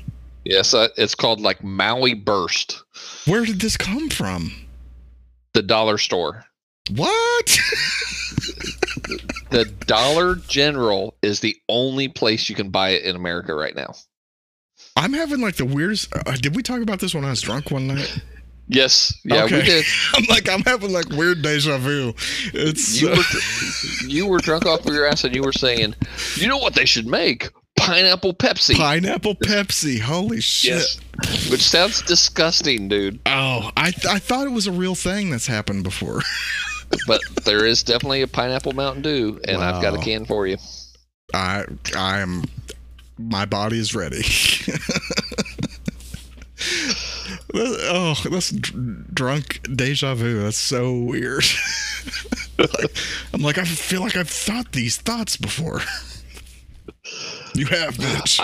Yes, 0.45 0.75
uh, 0.75 0.89
it's 0.97 1.15
called 1.15 1.41
like 1.41 1.63
Maui 1.63 2.15
Burst, 2.15 2.83
Where 3.27 3.45
did 3.45 3.61
this 3.61 3.77
come 3.77 4.09
from? 4.11 4.53
the 5.55 5.63
dollar 5.63 5.99
store. 5.99 6.45
What? 6.91 7.59
The 9.51 9.67
Dollar 9.87 10.37
General 10.37 11.15
is 11.23 11.41
the 11.41 11.55
only 11.69 12.09
place 12.09 12.49
you 12.49 12.55
can 12.55 12.71
buy 12.71 12.91
it 12.91 13.03
in 13.05 13.15
America 13.17 13.55
right 13.55 13.75
now. 13.77 13.93
I'm 14.97 15.13
having 15.13 15.41
like 15.43 15.57
the 15.57 15.67
weirdest. 15.67 16.09
Uh, 16.15 16.33
did 16.41 16.57
we 16.57 16.63
talk 16.63 16.81
about 16.81 17.01
this 17.01 17.15
when 17.15 17.25
I 17.25 17.31
was 17.31 17.43
drunk 17.43 17.71
one 17.71 17.87
night? 17.87 18.19
Yes, 18.69 19.13
yeah, 19.25 19.45
we 19.45 19.51
did. 19.63 19.85
I'm 20.15 20.25
like, 20.31 20.49
I'm 20.49 20.63
having 20.63 20.91
like 20.93 21.09
weird 21.11 21.43
deja 21.43 21.77
vu. 21.79 22.15
It's 22.55 23.01
You 23.03 23.11
uh, 23.11 23.17
were 23.17 24.07
you 24.09 24.27
were 24.27 24.39
drunk 24.39 24.65
off 24.65 24.87
of 24.87 24.95
your 24.95 25.07
ass, 25.07 25.25
and 25.25 25.35
you 25.37 25.43
were 25.43 25.53
saying, 25.53 25.95
"You 26.37 26.49
know 26.49 26.59
what 26.59 26.75
they 26.75 26.87
should 26.87 27.07
make? 27.07 27.51
Pineapple 27.87 28.35
Pepsi." 28.35 28.75
pineapple 28.75 29.35
Pepsi. 29.37 30.01
Holy 30.01 30.41
shit. 30.41 30.73
Yes, 30.73 31.51
which 31.51 31.63
sounds 31.63 32.03
disgusting, 32.03 32.89
dude. 32.89 33.21
Oh, 33.27 33.71
I 33.77 33.91
th- 33.91 34.07
I 34.07 34.19
thought 34.19 34.47
it 34.47 34.53
was 34.53 34.67
a 34.67 34.73
real 34.73 34.95
thing 34.95 35.31
that's 35.31 35.47
happened 35.47 35.85
before. 35.85 36.23
But 37.07 37.23
there 37.45 37.65
is 37.65 37.83
definitely 37.83 38.21
a 38.21 38.27
pineapple 38.27 38.73
Mountain 38.73 39.01
Dew, 39.01 39.41
and 39.49 39.63
I've 39.63 39.81
got 39.81 39.95
a 39.95 39.99
can 39.99 40.27
for 40.27 40.47
you. 40.47 40.59
I 41.33 41.65
I 41.97 42.19
am 42.21 42.45
my 43.19 43.47
body 43.47 43.79
is 43.79 43.95
ready. 43.95 44.23
oh, 47.55 48.15
that's 48.31 48.51
dr- 48.51 49.15
drunk 49.15 49.61
deja 49.75 50.15
vu. 50.15 50.43
That's 50.43 50.59
so 50.59 50.95
weird. 50.99 51.45
Like, 52.59 52.95
I'm 53.33 53.41
like, 53.43 53.59
I 53.59 53.65
feel 53.65 54.03
like 54.03 54.15
I've 54.15 54.29
thought 54.29 54.71
these 54.73 54.97
thoughts 54.97 55.37
before. 55.37 55.81
You 57.55 57.67
have, 57.67 57.95
bitch. 57.97 58.41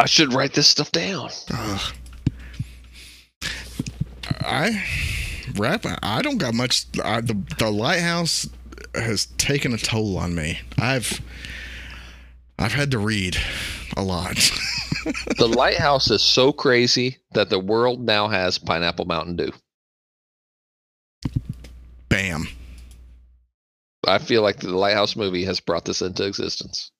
I 0.00 0.06
should 0.06 0.32
write 0.32 0.54
this 0.54 0.66
stuff 0.66 0.90
down. 0.90 1.30
Ugh. 1.52 1.94
I 4.40 4.84
rap. 5.56 5.84
I 6.02 6.22
don't 6.22 6.38
got 6.38 6.54
much. 6.54 6.86
I, 7.04 7.20
the 7.20 7.40
the 7.58 7.70
lighthouse 7.70 8.48
has 8.94 9.26
taken 9.38 9.72
a 9.72 9.78
toll 9.78 10.16
on 10.16 10.34
me. 10.34 10.60
I've 10.78 11.20
I've 12.58 12.72
had 12.72 12.90
to 12.92 12.98
read 12.98 13.36
a 13.96 14.02
lot. 14.02 14.50
The 15.36 15.48
lighthouse 15.48 16.12
is 16.12 16.22
so 16.22 16.52
crazy 16.52 17.18
that 17.32 17.50
the 17.50 17.58
world 17.58 18.00
now 18.00 18.28
has 18.28 18.58
pineapple 18.58 19.06
Mountain 19.06 19.34
Dew. 19.34 19.52
Bam. 22.08 22.46
I 24.06 24.18
feel 24.18 24.42
like 24.42 24.60
the 24.60 24.76
lighthouse 24.76 25.16
movie 25.16 25.44
has 25.44 25.58
brought 25.58 25.84
this 25.86 26.02
into 26.02 26.24
existence. 26.24 26.92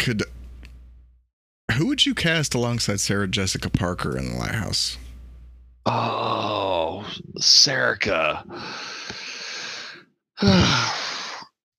Could 0.00 0.22
who 1.74 1.86
would 1.86 2.06
you 2.06 2.14
cast 2.14 2.54
alongside 2.54 3.00
Sarah 3.00 3.28
Jessica 3.28 3.68
Parker 3.68 4.16
in 4.16 4.30
the 4.30 4.38
lighthouse? 4.38 4.96
Oh, 5.84 7.06
Serica. 7.38 8.42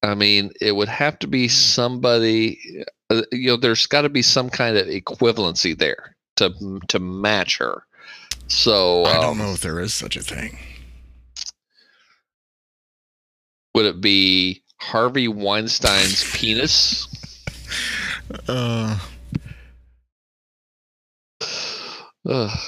I 0.03 0.15
mean, 0.15 0.51
it 0.61 0.75
would 0.75 0.87
have 0.87 1.17
to 1.19 1.27
be 1.27 1.47
somebody. 1.47 2.83
uh, 3.09 3.23
You 3.31 3.47
know, 3.51 3.57
there's 3.57 3.87
got 3.87 4.03
to 4.03 4.09
be 4.09 4.21
some 4.21 4.51
kind 4.51 4.77
of 4.77 4.85
equivalency 4.85 5.75
there 5.75 6.15
to 6.35 6.79
to 6.89 6.99
match 6.99 7.57
her. 7.57 7.81
So 8.45 9.05
I 9.05 9.15
don't 9.15 9.31
um, 9.31 9.37
know 9.39 9.53
if 9.53 9.61
there 9.61 9.79
is 9.79 9.95
such 9.95 10.15
a 10.15 10.21
thing. 10.21 10.59
Would 13.73 13.85
it 13.85 13.99
be 13.99 14.61
Harvey 14.79 15.27
Weinstein's 15.27 16.23
penis? 16.37 17.07
Uh, 18.47 18.99
Ugh. 22.29 22.59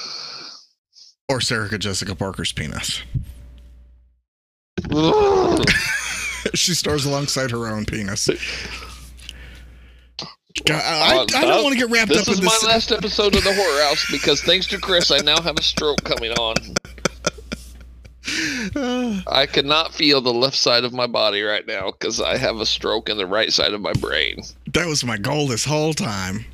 or 1.28 1.40
Sarah 1.40 1.78
Jessica 1.78 2.14
Parker's 2.14 2.52
penis. 2.52 3.02
She 6.54 6.74
stars 6.74 7.06
alongside 7.06 7.50
her 7.50 7.66
own 7.68 7.86
penis. 7.86 8.28
God, 10.66 10.82
I, 10.82 11.14
I, 11.14 11.16
Uh, 11.16 11.26
I 11.34 11.40
don't 11.46 11.64
want 11.64 11.72
to 11.72 11.78
get 11.78 11.90
wrapped 11.90 12.10
This 12.10 12.22
up 12.22 12.28
in 12.28 12.34
is 12.34 12.42
my 12.42 12.58
last 12.68 12.92
episode 12.92 13.34
of 13.34 13.42
the 13.42 13.52
Horror 13.52 13.82
House 13.88 14.06
because 14.10 14.42
thanks 14.42 14.66
to 14.66 14.78
Chris, 14.78 15.10
I 15.10 15.18
now 15.18 15.40
have 15.40 15.58
a 15.58 15.62
stroke 15.62 16.04
coming 16.04 16.32
on. 16.32 16.54
I 19.26 19.46
cannot 19.50 19.92
feel 19.92 20.20
the 20.20 20.32
left 20.32 20.56
side 20.56 20.84
of 20.84 20.92
my 20.92 21.06
body 21.06 21.42
right 21.42 21.66
now 21.66 21.90
because 21.90 22.20
I 22.20 22.36
have 22.38 22.56
a 22.56 22.66
stroke 22.66 23.08
in 23.08 23.16
the 23.18 23.26
right 23.26 23.52
side 23.52 23.74
of 23.74 23.80
my 23.80 23.92
brain. 23.94 24.42
that 24.72 24.86
was 24.86 25.04
my 25.04 25.18
goal 25.18 25.46
this 25.46 25.64
whole 25.64 25.92
time. 25.92 26.46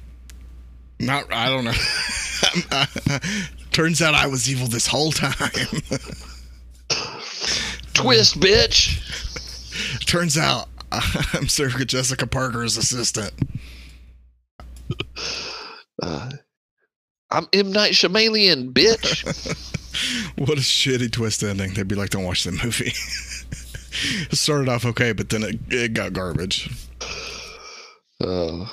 Not, 0.98 1.32
I 1.32 1.48
don't 1.48 1.64
know. 1.64 3.18
Turns 3.72 4.02
out 4.02 4.14
I 4.14 4.26
was 4.26 4.50
evil 4.50 4.66
this 4.66 4.86
whole 4.86 5.12
time. 5.12 5.30
Twist, 7.94 8.40
bitch. 8.40 8.98
Turns 10.06 10.36
out 10.36 10.68
I'm 10.92 11.48
Sarah 11.48 11.84
Jessica 11.84 12.26
Parker's 12.26 12.76
assistant. 12.76 13.32
Uh, 16.02 16.30
I'm 17.32 17.46
M 17.52 17.70
Night 17.72 17.92
Shyamalan, 17.92 18.72
bitch. 18.72 19.66
What 20.36 20.50
a 20.56 20.60
shitty 20.60 21.10
twist 21.10 21.42
ending. 21.42 21.74
They'd 21.74 21.88
be 21.88 21.96
like, 21.96 22.10
don't 22.10 22.24
watch 22.24 22.44
the 22.44 22.52
movie. 22.52 22.92
it 24.30 24.36
started 24.36 24.68
off 24.68 24.84
okay, 24.86 25.12
but 25.12 25.28
then 25.30 25.42
it, 25.42 25.58
it 25.68 25.94
got 25.94 26.12
garbage. 26.12 26.70
Uh, 28.20 28.66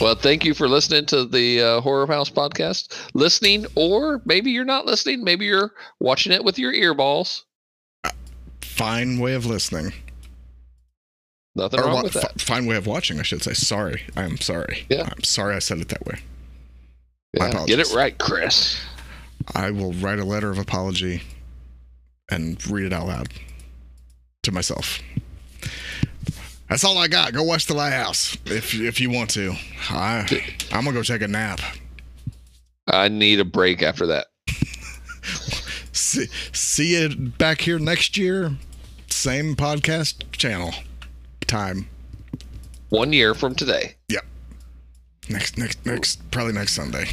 well, 0.00 0.14
thank 0.14 0.44
you 0.44 0.52
for 0.52 0.68
listening 0.68 1.06
to 1.06 1.24
the 1.24 1.62
uh, 1.62 1.80
Horror 1.80 2.06
House 2.06 2.28
podcast. 2.28 2.94
Listening, 3.14 3.64
or 3.76 4.20
maybe 4.26 4.50
you're 4.50 4.66
not 4.66 4.84
listening. 4.84 5.24
Maybe 5.24 5.46
you're 5.46 5.72
watching 6.00 6.32
it 6.32 6.44
with 6.44 6.58
your 6.58 6.72
earballs. 6.72 7.44
Fine 8.60 9.18
way 9.18 9.32
of 9.34 9.46
listening. 9.46 9.94
Nothing 11.56 11.80
Or 11.80 11.84
wrong 11.84 12.02
with 12.04 12.12
that. 12.12 12.40
fine 12.40 12.66
way 12.66 12.76
of 12.76 12.86
watching, 12.86 13.18
I 13.18 13.22
should 13.22 13.42
say. 13.42 13.54
Sorry. 13.54 14.02
I'm 14.16 14.36
sorry. 14.38 14.86
Yeah. 14.90 15.08
I'm 15.10 15.24
sorry 15.24 15.56
I 15.56 15.60
said 15.60 15.78
it 15.78 15.88
that 15.88 16.04
way. 16.06 16.18
Yeah, 17.32 17.64
get 17.66 17.78
it 17.78 17.92
right, 17.94 18.16
Chris. 18.18 18.80
I 19.54 19.70
will 19.70 19.92
write 19.94 20.18
a 20.18 20.24
letter 20.24 20.50
of 20.50 20.58
apology 20.58 21.22
and 22.30 22.64
read 22.70 22.86
it 22.86 22.92
out 22.92 23.06
loud 23.06 23.28
to 24.42 24.52
myself. 24.52 25.00
That's 26.68 26.84
all 26.84 26.98
I 26.98 27.08
got. 27.08 27.32
Go 27.32 27.42
watch 27.42 27.66
The 27.66 27.74
Lighthouse 27.74 28.36
if 28.44 28.74
if 28.74 29.00
you 29.00 29.10
want 29.10 29.30
to. 29.30 29.54
I 29.90 30.26
I'm 30.72 30.84
gonna 30.84 30.92
go 30.92 31.02
take 31.02 31.22
a 31.22 31.28
nap. 31.28 31.60
I 32.86 33.08
need 33.08 33.40
a 33.40 33.44
break 33.44 33.82
after 33.82 34.06
that. 34.06 34.26
see, 35.92 36.26
see 36.52 37.00
you 37.00 37.14
back 37.14 37.60
here 37.60 37.78
next 37.78 38.16
year. 38.16 38.56
Same 39.08 39.56
podcast 39.56 40.30
channel. 40.32 40.72
Time. 41.46 41.88
One 42.88 43.12
year 43.12 43.34
from 43.34 43.54
today. 43.54 43.96
Yep. 44.08 44.24
Next, 45.30 45.58
next, 45.58 45.84
next, 45.84 46.30
probably 46.30 46.54
next 46.54 46.72
Sunday. 46.72 47.06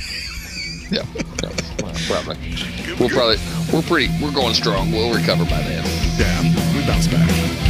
Yeah. 0.90 1.04
probably. 2.08 2.38
We'll 3.00 3.10
probably 3.10 3.38
we're 3.74 3.82
pretty 3.82 4.10
we're 4.22 4.32
going 4.32 4.54
strong. 4.54 4.92
We'll 4.92 5.14
recover 5.14 5.44
by 5.46 5.62
then. 5.64 5.84
Yeah, 6.18 6.42
we 6.74 6.86
bounce 6.86 7.08
back. 7.08 7.65